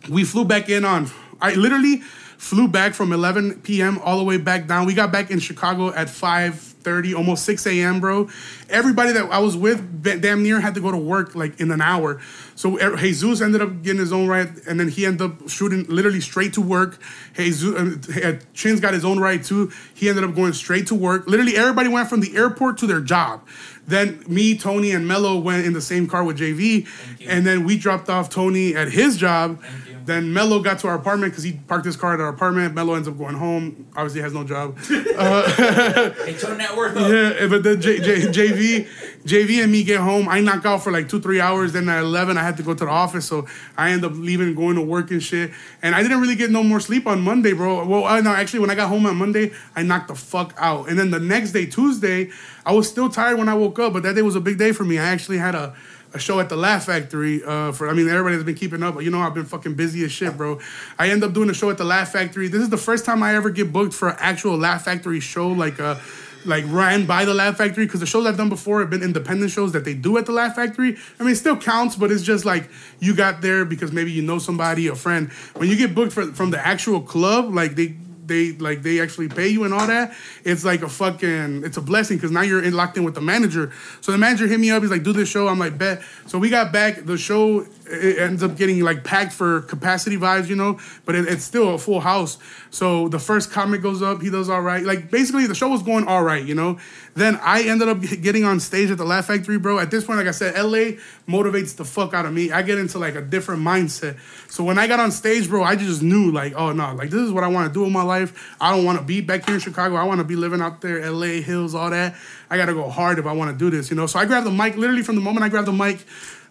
we 0.08 0.24
flew 0.24 0.46
back 0.46 0.70
in 0.70 0.86
on. 0.86 1.10
I 1.42 1.52
literally 1.56 1.98
flew 2.38 2.68
back 2.68 2.94
from 2.94 3.12
11 3.12 3.60
p.m. 3.60 3.98
all 3.98 4.16
the 4.16 4.24
way 4.24 4.38
back 4.38 4.66
down. 4.66 4.86
We 4.86 4.94
got 4.94 5.12
back 5.12 5.30
in 5.30 5.40
Chicago 5.40 5.92
at 5.92 6.08
5:30, 6.08 7.14
almost 7.14 7.44
6 7.44 7.66
a.m., 7.66 8.00
bro. 8.00 8.30
Everybody 8.70 9.12
that 9.12 9.30
I 9.30 9.40
was 9.40 9.58
with, 9.58 10.02
damn 10.02 10.42
near 10.42 10.58
had 10.58 10.74
to 10.76 10.80
go 10.80 10.90
to 10.90 10.96
work 10.96 11.34
like 11.34 11.60
in 11.60 11.70
an 11.70 11.82
hour. 11.82 12.18
So 12.60 12.78
er- 12.78 12.94
Jesus 12.94 13.40
ended 13.40 13.62
up 13.62 13.82
getting 13.82 14.00
his 14.00 14.12
own 14.12 14.28
ride, 14.28 14.50
and 14.68 14.78
then 14.78 14.88
he 14.88 15.06
ended 15.06 15.22
up 15.22 15.48
shooting 15.48 15.86
literally 15.88 16.20
straight 16.20 16.52
to 16.52 16.60
work. 16.60 16.98
Jesus, 17.34 17.74
uh, 17.74 18.38
Chin's 18.52 18.80
got 18.80 18.92
his 18.92 19.02
own 19.02 19.18
ride 19.18 19.44
too. 19.44 19.72
He 19.94 20.10
ended 20.10 20.24
up 20.24 20.34
going 20.34 20.52
straight 20.52 20.86
to 20.88 20.94
work. 20.94 21.26
Literally, 21.26 21.56
everybody 21.56 21.88
went 21.88 22.10
from 22.10 22.20
the 22.20 22.36
airport 22.36 22.76
to 22.78 22.86
their 22.86 23.00
job. 23.00 23.46
Then 23.86 24.22
me, 24.28 24.58
Tony, 24.58 24.90
and 24.90 25.08
Mello 25.08 25.38
went 25.38 25.64
in 25.64 25.72
the 25.72 25.80
same 25.80 26.06
car 26.06 26.22
with 26.22 26.38
JV, 26.38 26.86
and 27.26 27.46
then 27.46 27.64
we 27.64 27.78
dropped 27.78 28.10
off 28.10 28.28
Tony 28.28 28.74
at 28.76 28.92
his 28.92 29.16
job. 29.16 29.58
Then 30.04 30.32
Mello 30.32 30.60
got 30.60 30.78
to 30.80 30.88
our 30.88 30.94
apartment 30.94 31.32
because 31.32 31.44
he 31.44 31.52
parked 31.52 31.84
his 31.84 31.96
car 31.96 32.14
at 32.14 32.20
our 32.20 32.28
apartment. 32.28 32.74
Mello 32.74 32.94
ends 32.94 33.08
up 33.08 33.18
going 33.18 33.34
home. 33.34 33.86
Obviously, 33.96 34.20
has 34.20 34.32
no 34.32 34.44
job. 34.44 34.78
Uh, 35.20 36.10
hey, 36.24 36.32
turn 36.34 36.56
that 36.56 36.74
worth 36.74 36.96
up. 36.96 37.10
Yeah, 37.10 37.46
but 37.46 37.62
then 37.62 37.78
J, 37.78 37.98
J, 37.98 38.20
JV, 38.22 38.88
JV 39.24 39.62
and 39.62 39.70
me 39.70 39.84
get 39.84 40.00
home. 40.00 40.28
I 40.30 40.40
knock 40.40 40.64
out 40.64 40.82
for 40.82 40.90
like 40.90 41.10
two, 41.10 41.20
three 41.20 41.40
hours. 41.40 41.74
Then 41.74 41.88
at 41.90 42.00
eleven, 42.00 42.38
I 42.38 42.42
had 42.42 42.56
to 42.56 42.62
go 42.62 42.72
to 42.72 42.84
the 42.84 42.90
office, 42.90 43.26
so 43.26 43.46
I 43.76 43.90
end 43.90 44.04
up 44.04 44.12
leaving, 44.14 44.54
going 44.54 44.76
to 44.76 44.82
work 44.82 45.10
and 45.10 45.22
shit. 45.22 45.50
And 45.82 45.94
I 45.94 46.02
didn't 46.02 46.20
really 46.20 46.36
get 46.36 46.50
no 46.50 46.62
more 46.62 46.80
sleep 46.80 47.06
on 47.06 47.20
Monday, 47.20 47.52
bro. 47.52 47.84
Well, 47.84 48.04
uh, 48.04 48.08
I 48.08 48.20
know 48.20 48.30
actually 48.30 48.60
when 48.60 48.70
I 48.70 48.74
got 48.74 48.88
home 48.88 49.04
on 49.04 49.16
Monday, 49.16 49.52
I 49.76 49.82
knocked 49.82 50.08
the 50.08 50.14
fuck 50.14 50.54
out. 50.56 50.88
And 50.88 50.98
then 50.98 51.10
the 51.10 51.20
next 51.20 51.52
day, 51.52 51.66
Tuesday, 51.66 52.30
I 52.64 52.72
was 52.72 52.88
still 52.88 53.10
tired 53.10 53.38
when 53.38 53.48
I 53.48 53.54
woke 53.54 53.78
up, 53.78 53.92
but 53.92 54.02
that 54.04 54.14
day 54.14 54.22
was 54.22 54.36
a 54.36 54.40
big 54.40 54.58
day 54.58 54.72
for 54.72 54.84
me. 54.84 54.98
I 54.98 55.04
actually 55.04 55.38
had 55.38 55.54
a. 55.54 55.74
A 56.12 56.18
show 56.18 56.40
at 56.40 56.48
the 56.48 56.56
Laugh 56.56 56.86
Factory. 56.86 57.42
Uh, 57.44 57.70
for 57.72 57.88
I 57.88 57.92
mean, 57.92 58.08
everybody 58.08 58.34
has 58.34 58.44
been 58.44 58.56
keeping 58.56 58.82
up, 58.82 58.94
but 58.94 59.04
you 59.04 59.10
know 59.10 59.20
I've 59.20 59.34
been 59.34 59.44
fucking 59.44 59.74
busy 59.74 60.04
as 60.04 60.10
shit, 60.10 60.36
bro. 60.36 60.58
I 60.98 61.08
end 61.10 61.22
up 61.22 61.32
doing 61.32 61.50
a 61.50 61.54
show 61.54 61.70
at 61.70 61.78
the 61.78 61.84
Laugh 61.84 62.10
Factory. 62.12 62.48
This 62.48 62.62
is 62.62 62.68
the 62.68 62.76
first 62.76 63.04
time 63.04 63.22
I 63.22 63.36
ever 63.36 63.50
get 63.50 63.72
booked 63.72 63.94
for 63.94 64.08
an 64.08 64.16
actual 64.18 64.56
Laugh 64.56 64.84
Factory 64.84 65.20
show, 65.20 65.48
like 65.48 65.78
uh, 65.78 65.96
like 66.44 66.64
ran 66.68 67.06
by 67.06 67.24
the 67.24 67.34
Laugh 67.34 67.56
Factory 67.56 67.86
because 67.86 68.00
the 68.00 68.06
shows 68.06 68.26
I've 68.26 68.36
done 68.36 68.48
before 68.48 68.80
have 68.80 68.90
been 68.90 69.02
independent 69.02 69.50
shows 69.50 69.72
that 69.72 69.84
they 69.84 69.94
do 69.94 70.18
at 70.18 70.26
the 70.26 70.32
Laugh 70.32 70.56
Factory. 70.56 70.96
I 71.18 71.22
mean, 71.22 71.32
it 71.32 71.36
still 71.36 71.56
counts, 71.56 71.96
but 71.96 72.10
it's 72.10 72.22
just 72.22 72.44
like 72.44 72.68
you 72.98 73.14
got 73.14 73.40
there 73.40 73.64
because 73.64 73.92
maybe 73.92 74.10
you 74.10 74.22
know 74.22 74.38
somebody, 74.38 74.86
a 74.88 74.94
friend. 74.94 75.30
When 75.54 75.68
you 75.68 75.76
get 75.76 75.94
booked 75.94 76.12
for, 76.12 76.26
from 76.32 76.50
the 76.50 76.66
actual 76.66 77.00
club, 77.00 77.52
like 77.52 77.74
they 77.76 77.94
they 78.30 78.52
like 78.52 78.82
they 78.82 79.00
actually 79.00 79.28
pay 79.28 79.48
you 79.48 79.64
and 79.64 79.74
all 79.74 79.86
that. 79.86 80.14
It's 80.44 80.64
like 80.64 80.82
a 80.82 80.88
fucking 80.88 81.64
it's 81.64 81.76
a 81.76 81.82
blessing 81.82 82.16
because 82.16 82.30
now 82.30 82.42
you're 82.42 82.62
in, 82.62 82.72
locked 82.72 82.96
in 82.96 83.04
with 83.04 83.14
the 83.14 83.20
manager. 83.20 83.72
So 84.00 84.12
the 84.12 84.18
manager 84.18 84.46
hit 84.46 84.60
me 84.60 84.70
up. 84.70 84.82
He's 84.82 84.90
like, 84.90 85.02
"Do 85.02 85.12
this 85.12 85.28
show." 85.28 85.48
I'm 85.48 85.58
like, 85.58 85.76
"Bet." 85.76 86.02
So 86.26 86.38
we 86.38 86.48
got 86.48 86.72
back. 86.72 87.04
The 87.04 87.18
show 87.18 87.66
it 87.90 88.18
ends 88.18 88.42
up 88.42 88.56
getting 88.56 88.80
like 88.80 89.04
packed 89.04 89.32
for 89.32 89.62
capacity 89.62 90.16
vibes, 90.16 90.48
you 90.48 90.56
know, 90.56 90.78
but 91.04 91.14
it, 91.14 91.26
it's 91.26 91.44
still 91.44 91.74
a 91.74 91.78
full 91.78 92.00
house. 92.00 92.38
So 92.70 93.08
the 93.08 93.18
first 93.18 93.50
comic 93.50 93.82
goes 93.82 94.02
up, 94.02 94.22
he 94.22 94.30
does 94.30 94.48
all 94.48 94.60
right. 94.60 94.82
Like 94.84 95.10
basically, 95.10 95.46
the 95.46 95.54
show 95.54 95.68
was 95.68 95.82
going 95.82 96.06
all 96.06 96.22
right, 96.22 96.44
you 96.44 96.54
know. 96.54 96.78
Then 97.14 97.36
I 97.42 97.62
ended 97.62 97.88
up 97.88 98.00
getting 98.00 98.44
on 98.44 98.60
stage 98.60 98.90
at 98.90 98.98
the 98.98 99.04
Laugh 99.04 99.26
Factory, 99.26 99.58
bro. 99.58 99.78
At 99.78 99.90
this 99.90 100.04
point, 100.04 100.18
like 100.18 100.28
I 100.28 100.32
said, 100.32 100.54
LA 100.54 100.96
motivates 101.28 101.76
the 101.76 101.84
fuck 101.84 102.14
out 102.14 102.24
of 102.24 102.32
me. 102.32 102.52
I 102.52 102.62
get 102.62 102.78
into 102.78 102.98
like 102.98 103.16
a 103.16 103.22
different 103.22 103.62
mindset. 103.62 104.18
So 104.50 104.62
when 104.62 104.78
I 104.78 104.86
got 104.86 105.00
on 105.00 105.10
stage, 105.10 105.48
bro, 105.48 105.62
I 105.62 105.76
just 105.76 106.02
knew 106.02 106.30
like, 106.30 106.54
oh 106.54 106.72
no, 106.72 106.94
like 106.94 107.10
this 107.10 107.20
is 107.20 107.32
what 107.32 107.44
I 107.44 107.48
want 107.48 107.68
to 107.68 107.74
do 107.74 107.84
in 107.84 107.92
my 107.92 108.02
life. 108.02 108.56
I 108.60 108.74
don't 108.74 108.84
want 108.84 108.98
to 108.98 109.04
be 109.04 109.20
back 109.20 109.46
here 109.46 109.56
in 109.56 109.60
Chicago. 109.60 109.96
I 109.96 110.04
want 110.04 110.18
to 110.18 110.24
be 110.24 110.36
living 110.36 110.60
out 110.60 110.80
there, 110.80 111.10
LA 111.10 111.42
hills, 111.42 111.74
all 111.74 111.90
that. 111.90 112.14
I 112.48 112.56
gotta 112.56 112.74
go 112.74 112.88
hard 112.88 113.18
if 113.18 113.26
I 113.26 113.32
want 113.32 113.50
to 113.50 113.56
do 113.56 113.70
this, 113.74 113.90
you 113.90 113.96
know. 113.96 114.06
So 114.06 114.18
I 114.18 114.24
grabbed 114.24 114.46
the 114.46 114.50
mic. 114.50 114.76
Literally 114.76 115.02
from 115.02 115.16
the 115.16 115.20
moment 115.20 115.44
I 115.44 115.48
grabbed 115.48 115.68
the 115.68 115.72
mic 115.72 116.04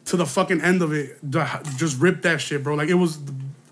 to 0.10 0.18
the 0.18 0.26
fucking 0.26 0.62
end 0.62 0.82
of 0.82 0.92
it, 0.92 1.20
just 1.78 2.00
ripped 2.00 2.24
that 2.24 2.42
shit, 2.42 2.64
bro. 2.64 2.76
Like 2.76 2.90
it 2.90 2.96
was 2.96 3.20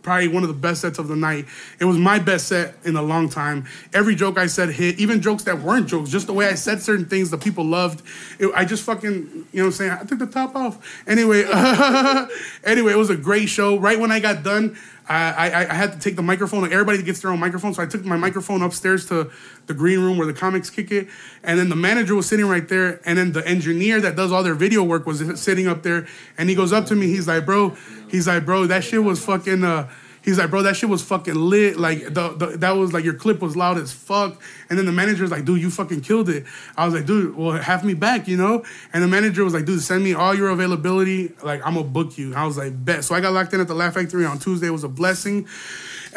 probably 0.08 0.30
one 0.30 0.42
of 0.42 0.48
the 0.48 0.56
best 0.56 0.80
sets 0.80 1.00
of 1.00 1.10
the 1.10 1.18
night. 1.18 1.46
It 1.82 1.86
was 1.86 1.98
my 1.98 2.18
best 2.18 2.48
set 2.48 2.76
in 2.86 2.96
a 2.96 3.02
long 3.02 3.28
time. 3.28 3.66
Every 3.94 4.16
joke 4.16 4.38
I 4.38 4.48
said 4.48 4.70
hit, 4.70 4.98
even 5.00 5.22
jokes 5.22 5.44
that 5.44 5.60
weren't 5.60 5.88
jokes, 5.88 6.10
just 6.10 6.28
the 6.28 6.34
way 6.34 6.48
I 6.48 6.54
said 6.54 6.82
certain 6.82 7.08
things 7.08 7.30
that 7.32 7.42
people 7.42 7.66
loved. 7.66 8.04
It, 8.40 8.50
I 8.56 8.64
just 8.64 8.84
fucking, 8.84 9.12
you 9.12 9.46
know 9.52 9.64
what 9.64 9.66
I'm 9.66 9.72
saying? 9.74 9.92
I 9.92 10.06
took 10.06 10.20
the 10.20 10.28
top 10.28 10.56
off. 10.56 11.04
Anyway, 11.08 11.44
anyway, 12.64 12.94
it 12.94 12.98
was 12.98 13.10
a 13.10 13.18
great 13.18 13.50
show. 13.50 13.78
Right 13.78 14.00
when 14.00 14.10
I 14.10 14.22
got 14.22 14.44
done, 14.44 14.78
I, 15.10 15.50
I, 15.50 15.70
I 15.70 15.74
had 15.74 15.94
to 15.94 16.00
take 16.00 16.16
the 16.16 16.22
microphone. 16.22 16.66
Everybody 16.66 17.02
gets 17.02 17.22
their 17.22 17.32
own 17.32 17.40
microphone, 17.40 17.74
so 17.74 17.82
I 17.82 17.86
took 17.86 18.04
my 18.04 18.18
microphone 18.18 18.62
upstairs 18.62 19.06
to 19.08 19.32
the 19.66 19.74
green 19.74 20.00
room 20.00 20.18
where 20.18 20.28
the 20.28 20.34
comics 20.34 20.70
kick 20.70 20.92
it. 20.92 21.08
And 21.44 21.58
then 21.58 21.70
the 21.70 21.76
manager 21.76 22.14
was 22.16 22.28
sitting 22.28 22.46
right 22.46 22.68
there, 22.68 23.00
and 23.06 23.18
then 23.18 23.32
the 23.32 23.46
engineer 23.48 24.02
that 24.02 24.16
does 24.16 24.32
all 24.32 24.44
their 24.44 24.56
video 24.56 24.84
work 24.84 25.06
was 25.06 25.42
sitting 25.42 25.68
up 25.68 25.84
there. 25.84 26.08
And 26.38 26.50
he 26.50 26.56
goes 26.56 26.74
up 26.74 26.88
to 26.88 26.96
me. 26.96 27.08
He's 27.08 27.28
like, 27.28 27.46
"Bro," 27.46 27.78
he's 28.10 28.28
like, 28.28 28.46
"Bro, 28.46 28.68
that 28.68 28.84
shit 28.84 29.04
was 29.04 29.24
fucking." 29.24 29.64
Uh, 29.64 29.90
He's 30.28 30.38
like, 30.38 30.50
bro, 30.50 30.62
that 30.64 30.76
shit 30.76 30.90
was 30.90 31.02
fucking 31.02 31.36
lit. 31.36 31.80
Like 31.80 32.04
the, 32.04 32.34
the 32.36 32.46
that 32.58 32.72
was 32.72 32.92
like 32.92 33.06
your 33.06 33.14
clip 33.14 33.40
was 33.40 33.56
loud 33.56 33.78
as 33.78 33.94
fuck. 33.94 34.42
And 34.70 34.78
then 34.78 34.86
the 34.86 34.92
manager's 34.92 35.32
like, 35.32 35.46
dude, 35.46 35.62
you 35.62 35.72
fucking 35.72 36.02
killed 36.02 36.28
it. 36.28 36.44
I 36.76 36.84
was 36.84 36.94
like, 36.94 37.06
dude, 37.06 37.38
well, 37.38 37.54
have 37.54 37.86
me 37.86 37.94
back, 37.94 38.28
you 38.28 38.36
know? 38.36 38.66
And 38.92 39.02
the 39.02 39.08
manager 39.08 39.46
was 39.46 39.54
like, 39.54 39.64
dude, 39.64 39.82
send 39.82 40.04
me 40.04 40.14
all 40.14 40.36
your 40.36 40.50
availability. 40.50 41.32
Like, 41.42 41.66
I'm 41.66 41.76
gonna 41.76 41.88
book 41.88 42.18
you. 42.18 42.36
I 42.36 42.46
was 42.46 42.58
like, 42.58 42.74
bet. 42.84 43.06
So 43.06 43.16
I 43.16 43.22
got 43.22 43.32
locked 43.32 43.54
in 43.54 43.62
at 43.62 43.70
the 43.70 43.74
Laugh 43.74 43.94
Factory 43.94 44.26
on 44.26 44.38
Tuesday. 44.38 44.68
It 44.68 44.72
was 44.72 44.84
a 44.84 44.90
blessing. 44.90 45.48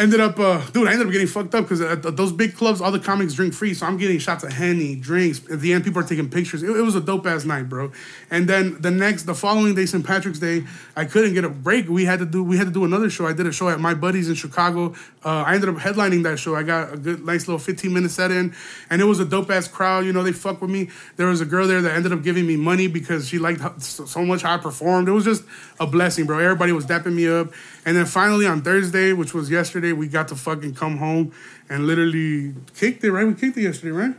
Ended 0.01 0.19
up, 0.19 0.39
uh, 0.39 0.65
dude, 0.71 0.89
I 0.89 0.93
ended 0.93 1.09
up 1.09 1.13
getting 1.13 1.27
fucked 1.27 1.55
up 1.55 1.65
because 1.65 1.83
at 1.83 2.17
those 2.17 2.33
big 2.33 2.57
clubs, 2.57 2.81
all 2.81 2.91
the 2.91 2.99
comics 2.99 3.35
drink 3.35 3.53
free. 3.53 3.75
So 3.75 3.85
I'm 3.85 3.99
getting 3.99 4.19
shots 4.19 4.43
of 4.43 4.51
Henny, 4.51 4.97
drinks. 4.97 5.43
At 5.51 5.61
the 5.61 5.75
end, 5.75 5.85
people 5.85 6.01
are 6.01 6.07
taking 6.07 6.31
pictures. 6.31 6.63
It, 6.63 6.71
it 6.71 6.81
was 6.81 6.95
a 6.95 7.03
dope 7.03 7.27
ass 7.27 7.45
night, 7.45 7.69
bro. 7.69 7.93
And 8.31 8.49
then 8.49 8.81
the 8.81 8.91
next, 8.91 9.25
the 9.25 9.35
following 9.35 9.75
day, 9.75 9.85
St. 9.85 10.03
Patrick's 10.03 10.39
Day, 10.39 10.65
I 10.97 11.05
couldn't 11.05 11.35
get 11.35 11.45
a 11.45 11.51
break. 11.51 11.87
We 11.87 12.07
had 12.07 12.19
to 12.21 12.25
do, 12.25 12.43
we 12.43 12.57
had 12.57 12.67
to 12.67 12.73
do 12.73 12.87
another 12.87 13.11
show. 13.11 13.27
I 13.27 13.35
did 13.35 13.47
a 13.47 13.53
show 13.53 13.69
at 13.69 13.79
my 13.79 13.93
buddies 13.93 14.31
in 14.31 14.37
Chicago. 14.37 14.95
Uh, 15.23 15.45
I 15.47 15.53
ended 15.53 15.69
up 15.69 15.77
headlining 15.77 16.23
that 16.23 16.39
show. 16.39 16.57
I 16.57 16.63
got 16.63 16.95
a 16.95 16.97
good, 16.97 17.23
nice 17.27 17.47
little 17.47 17.59
15 17.59 17.93
minute 17.93 18.11
set 18.11 18.31
in, 18.31 18.55
and 18.89 19.03
it 19.03 19.05
was 19.05 19.21
a 19.21 19.27
dope 19.27 19.51
ass 19.51 19.69
crowd. 19.69 20.07
You 20.07 20.15
know, 20.15 20.23
they 20.23 20.33
fuck 20.33 20.63
with 20.63 20.71
me. 20.71 20.89
There 21.17 21.27
was 21.27 21.43
a 21.43 21.47
girl 21.47 21.69
there 21.69 21.83
that 21.83 21.93
ended 21.95 22.15
up 22.15 22.23
giving 22.23 22.47
me 22.47 22.57
money 22.57 22.87
because 22.87 23.29
she 23.29 23.39
liked 23.39 23.83
so 23.83 24.25
much 24.25 24.41
how 24.41 24.55
I 24.55 24.57
performed. 24.57 25.09
It 25.09 25.13
was 25.13 25.27
just 25.27 25.45
a 25.79 25.87
blessing, 25.87 26.25
bro. 26.25 26.39
Everybody 26.39 26.73
was 26.73 26.87
dapping 26.87 27.13
me 27.13 27.29
up. 27.29 27.53
And 27.85 27.97
then 27.97 28.07
finally 28.07 28.47
on 28.47 28.63
Thursday, 28.63 29.13
which 29.13 29.35
was 29.35 29.51
yesterday, 29.51 29.90
we 29.93 30.09
got 30.09 30.29
to 30.29 30.37
fucking 30.37 30.75
come 30.75 30.97
home 30.99 31.33
and 31.69 31.87
literally 31.87 32.55
kicked 32.75 33.05
it, 33.05 33.13
right? 33.13 33.27
We 33.27 33.35
kicked 33.35 33.57
it 33.57 33.63
yesterday, 33.63 33.93
right? 33.93 34.15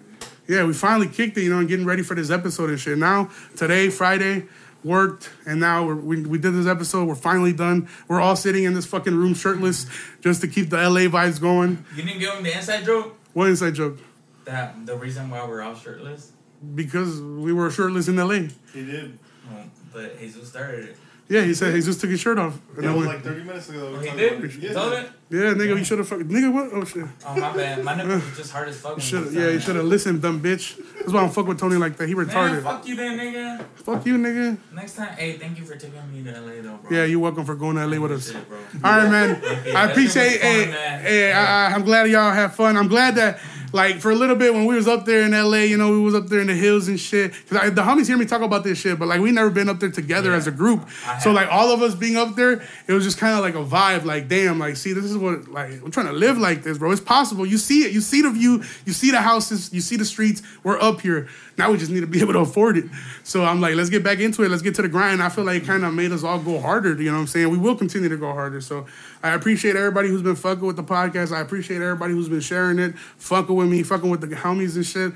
Yeah, 0.47 0.65
we 0.65 0.73
finally 0.73 1.07
kicked 1.07 1.37
it, 1.37 1.43
you 1.43 1.49
know, 1.49 1.59
and 1.59 1.67
getting 1.67 1.85
ready 1.85 2.03
for 2.03 2.15
this 2.15 2.29
episode 2.29 2.69
and 2.69 2.79
shit. 2.79 2.97
Now, 2.97 3.29
today, 3.55 3.89
Friday, 3.89 4.45
worked, 4.83 5.29
and 5.45 5.59
now 5.59 5.85
we're, 5.85 5.95
we, 5.95 6.21
we 6.23 6.37
did 6.37 6.53
this 6.53 6.67
episode. 6.67 7.07
We're 7.07 7.15
finally 7.15 7.53
done. 7.53 7.87
We're 8.07 8.19
all 8.19 8.35
sitting 8.35 8.63
in 8.63 8.73
this 8.73 8.85
fucking 8.85 9.15
room 9.15 9.33
shirtless 9.33 9.85
just 10.21 10.41
to 10.41 10.47
keep 10.47 10.69
the 10.69 10.77
LA 10.77 11.01
vibes 11.01 11.39
going. 11.39 11.85
You 11.95 12.03
didn't 12.03 12.19
give 12.19 12.33
him 12.33 12.43
the 12.43 12.55
inside 12.55 12.83
joke? 12.85 13.17
What 13.33 13.47
inside 13.49 13.75
joke? 13.75 13.99
That 14.45 14.85
the 14.85 14.97
reason 14.97 15.29
why 15.29 15.47
we're 15.47 15.61
all 15.61 15.75
shirtless? 15.75 16.31
Because 16.75 17.21
we 17.21 17.53
were 17.53 17.69
shirtless 17.71 18.07
in 18.07 18.17
LA. 18.17 18.49
He 18.73 18.85
did. 18.85 19.17
Well, 19.49 19.65
but 19.93 20.19
Jesus 20.19 20.49
started 20.49 20.89
it. 20.89 20.97
Yeah, 21.29 21.43
he 21.43 21.53
said 21.53 21.73
Jesus 21.73 21.97
took 21.97 22.09
his 22.09 22.19
shirt 22.19 22.37
off. 22.37 22.59
And 22.75 22.83
That 22.83 22.89
I 22.91 22.93
was 22.93 23.07
went, 23.07 23.23
like 23.23 23.33
30 23.33 23.43
minutes 23.45 23.69
ago. 23.69 23.95
Oh, 23.95 23.99
he 23.99 24.09
did? 24.17 24.39
about. 24.43 24.53
Yeah. 24.55 24.73
Told 24.73 24.93
it? 24.93 25.11
Yeah, 25.31 25.53
nigga, 25.53 25.77
you 25.77 25.83
should 25.83 25.97
have 25.99 26.07
fucking, 26.07 26.27
nigga, 26.27 26.51
what? 26.53 26.69
Oh, 26.73 26.83
shit. 26.83 27.05
Oh, 27.25 27.35
my 27.39 27.55
bad. 27.55 27.83
My 27.83 27.95
nipple 27.95 28.15
was 28.15 28.37
just 28.37 28.51
hard 28.51 28.67
as 28.69 28.77
fuck. 28.79 28.99
Should, 28.99 29.31
yeah, 29.33 29.49
you 29.49 29.59
should 29.59 29.75
have 29.77 29.85
listened, 29.85 30.21
dumb 30.21 30.41
bitch. 30.41 30.75
That's 30.99 31.11
why 31.13 31.19
I 31.19 31.23
don't 31.23 31.33
fuck 31.33 31.47
with 31.47 31.59
Tony 31.59 31.77
like 31.77 31.95
that. 31.97 32.07
He 32.07 32.13
Man, 32.15 32.27
retarded. 32.27 32.63
fuck 32.63 32.85
you 32.87 32.95
then, 32.95 33.17
nigga. 33.17 33.63
Fuck 33.75 34.05
you, 34.05 34.17
nigga. 34.17 34.57
Next 34.73 34.95
time, 34.97 35.13
hey, 35.17 35.37
thank 35.37 35.57
you 35.57 35.65
for 35.65 35.75
taking 35.75 35.99
me 36.11 36.21
to 36.29 36.39
LA 36.39 36.61
though, 36.61 36.77
bro. 36.77 36.91
Yeah, 36.97 37.05
you're 37.05 37.19
welcome 37.19 37.45
for 37.45 37.55
going 37.55 37.77
to 37.77 37.87
LA 37.87 37.99
with 37.99 38.11
us. 38.11 38.27
Shit. 38.31 38.35
All 38.83 38.97
right, 38.97 39.09
man. 39.09 39.41
I 39.75 39.89
appreciate. 39.89 40.41
Hey, 40.41 40.65
hey, 41.01 41.31
I, 41.31 41.69
I- 41.69 41.73
I'm 41.73 41.83
glad 41.83 42.09
y'all 42.09 42.31
had 42.33 42.53
fun. 42.53 42.75
I'm 42.77 42.87
glad 42.89 43.15
that, 43.15 43.39
like, 43.73 43.99
for 44.01 44.11
a 44.11 44.15
little 44.15 44.35
bit 44.35 44.53
when 44.53 44.65
we 44.65 44.75
was 44.75 44.87
up 44.87 45.05
there 45.05 45.21
in 45.21 45.31
LA, 45.31 45.59
you 45.59 45.77
know, 45.77 45.91
we 45.91 46.01
was 46.01 46.13
up 46.13 46.27
there 46.27 46.41
in 46.41 46.47
the 46.47 46.53
hills 46.53 46.87
and 46.89 46.99
shit. 46.99 47.31
Cause 47.49 47.71
the 47.73 47.81
homies 47.81 48.05
hear 48.07 48.17
me 48.17 48.25
talk 48.25 48.41
about 48.41 48.63
this 48.65 48.77
shit, 48.77 48.99
but 48.99 49.07
like, 49.07 49.21
we 49.21 49.31
never 49.31 49.49
been 49.49 49.69
up 49.69 49.79
there 49.79 49.89
together 49.89 50.31
Yeah. 50.31 50.35
as 50.37 50.45
a 50.47 50.51
group. 50.51 50.87
So 51.21 51.31
like, 51.31 51.47
all 51.49 51.71
of 51.73 51.81
us 51.81 51.95
being 51.95 52.17
up 52.17 52.35
there, 52.35 52.61
it 52.87 52.91
was 52.93 53.03
just 53.05 53.17
kind 53.17 53.33
of 53.33 53.39
like 53.39 53.55
a 53.55 53.63
vibe. 53.65 54.03
Like, 54.03 54.27
damn, 54.27 54.59
like, 54.59 54.75
see, 54.75 54.91
this 54.93 55.05
is 55.05 55.17
what 55.21 55.47
like 55.47 55.71
I'm 55.83 55.91
trying 55.91 56.07
to 56.07 56.13
live 56.13 56.37
like 56.37 56.63
this, 56.63 56.77
bro. 56.77 56.91
It's 56.91 56.99
possible. 56.99 57.45
You 57.45 57.57
see 57.57 57.83
it. 57.83 57.93
You 57.93 58.01
see 58.01 58.21
the 58.21 58.31
view. 58.31 58.63
You 58.85 58.93
see 58.93 59.11
the 59.11 59.21
houses. 59.21 59.71
You 59.71 59.79
see 59.79 59.95
the 59.95 60.05
streets. 60.05 60.41
We're 60.63 60.81
up 60.81 61.01
here. 61.01 61.29
Now 61.57 61.71
we 61.71 61.77
just 61.77 61.91
need 61.91 62.01
to 62.01 62.07
be 62.07 62.19
able 62.21 62.33
to 62.33 62.39
afford 62.39 62.77
it. 62.77 62.85
So 63.23 63.45
I'm 63.45 63.61
like, 63.61 63.75
let's 63.75 63.89
get 63.89 64.03
back 64.03 64.19
into 64.19 64.43
it. 64.43 64.49
Let's 64.49 64.63
get 64.63 64.75
to 64.75 64.81
the 64.81 64.89
grind. 64.89 65.21
I 65.21 65.29
feel 65.29 65.43
like 65.43 65.61
it 65.61 65.65
kind 65.65 65.85
of 65.85 65.93
made 65.93 66.11
us 66.11 66.23
all 66.23 66.39
go 66.39 66.59
harder. 66.59 66.93
You 67.01 67.11
know 67.11 67.13
what 67.13 67.21
I'm 67.21 67.27
saying? 67.27 67.49
We 67.49 67.57
will 67.57 67.75
continue 67.75 68.09
to 68.09 68.17
go 68.17 68.33
harder. 68.33 68.59
So 68.61 68.87
I 69.23 69.33
appreciate 69.33 69.75
everybody 69.75 70.09
who's 70.09 70.23
been 70.23 70.35
fucking 70.35 70.65
with 70.65 70.75
the 70.75 70.83
podcast. 70.83 71.31
I 71.31 71.41
appreciate 71.41 71.81
everybody 71.81 72.13
who's 72.13 72.29
been 72.29 72.41
sharing 72.41 72.79
it, 72.79 72.97
fucking 72.97 73.55
with 73.55 73.69
me, 73.69 73.83
fucking 73.83 74.09
with 74.09 74.21
the 74.21 74.27
homies 74.35 74.75
and 74.75 74.85
shit. 74.85 75.13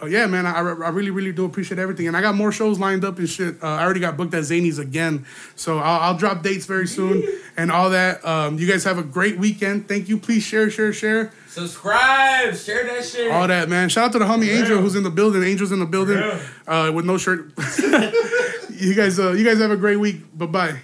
Uh, 0.00 0.06
yeah, 0.06 0.26
man, 0.26 0.44
I, 0.44 0.58
I 0.58 0.88
really, 0.90 1.10
really 1.10 1.32
do 1.32 1.46
appreciate 1.46 1.78
everything. 1.78 2.06
And 2.06 2.16
I 2.16 2.20
got 2.20 2.34
more 2.34 2.52
shows 2.52 2.78
lined 2.78 3.04
up 3.04 3.18
and 3.18 3.28
shit. 3.28 3.62
Uh, 3.62 3.66
I 3.66 3.82
already 3.82 4.00
got 4.00 4.16
booked 4.16 4.34
at 4.34 4.42
Zanies 4.42 4.78
again. 4.78 5.24
So 5.54 5.78
I'll, 5.78 6.00
I'll 6.00 6.16
drop 6.16 6.42
dates 6.42 6.66
very 6.66 6.86
soon 6.86 7.24
and 7.56 7.72
all 7.72 7.90
that. 7.90 8.24
Um, 8.24 8.58
you 8.58 8.70
guys 8.70 8.84
have 8.84 8.98
a 8.98 9.02
great 9.02 9.38
weekend. 9.38 9.88
Thank 9.88 10.08
you. 10.08 10.18
Please 10.18 10.42
share, 10.42 10.68
share, 10.70 10.92
share. 10.92 11.32
Subscribe, 11.48 12.54
share 12.54 12.84
that 12.84 13.04
shit. 13.04 13.30
All 13.30 13.48
that, 13.48 13.70
man. 13.70 13.88
Shout 13.88 14.06
out 14.06 14.12
to 14.12 14.18
the 14.18 14.26
homie 14.26 14.54
Angel 14.54 14.78
who's 14.78 14.94
in 14.94 15.02
the 15.02 15.10
building. 15.10 15.42
Angel's 15.42 15.72
in 15.72 15.78
the 15.78 15.86
building 15.86 16.18
uh, 16.66 16.92
with 16.94 17.06
no 17.06 17.16
shirt. 17.16 17.52
you 18.70 18.94
guys, 18.94 19.18
uh, 19.18 19.32
you 19.32 19.44
guys 19.44 19.58
have 19.58 19.70
a 19.70 19.76
great 19.76 19.96
week. 19.96 20.16
Bye 20.36 20.46
bye. 20.46 20.80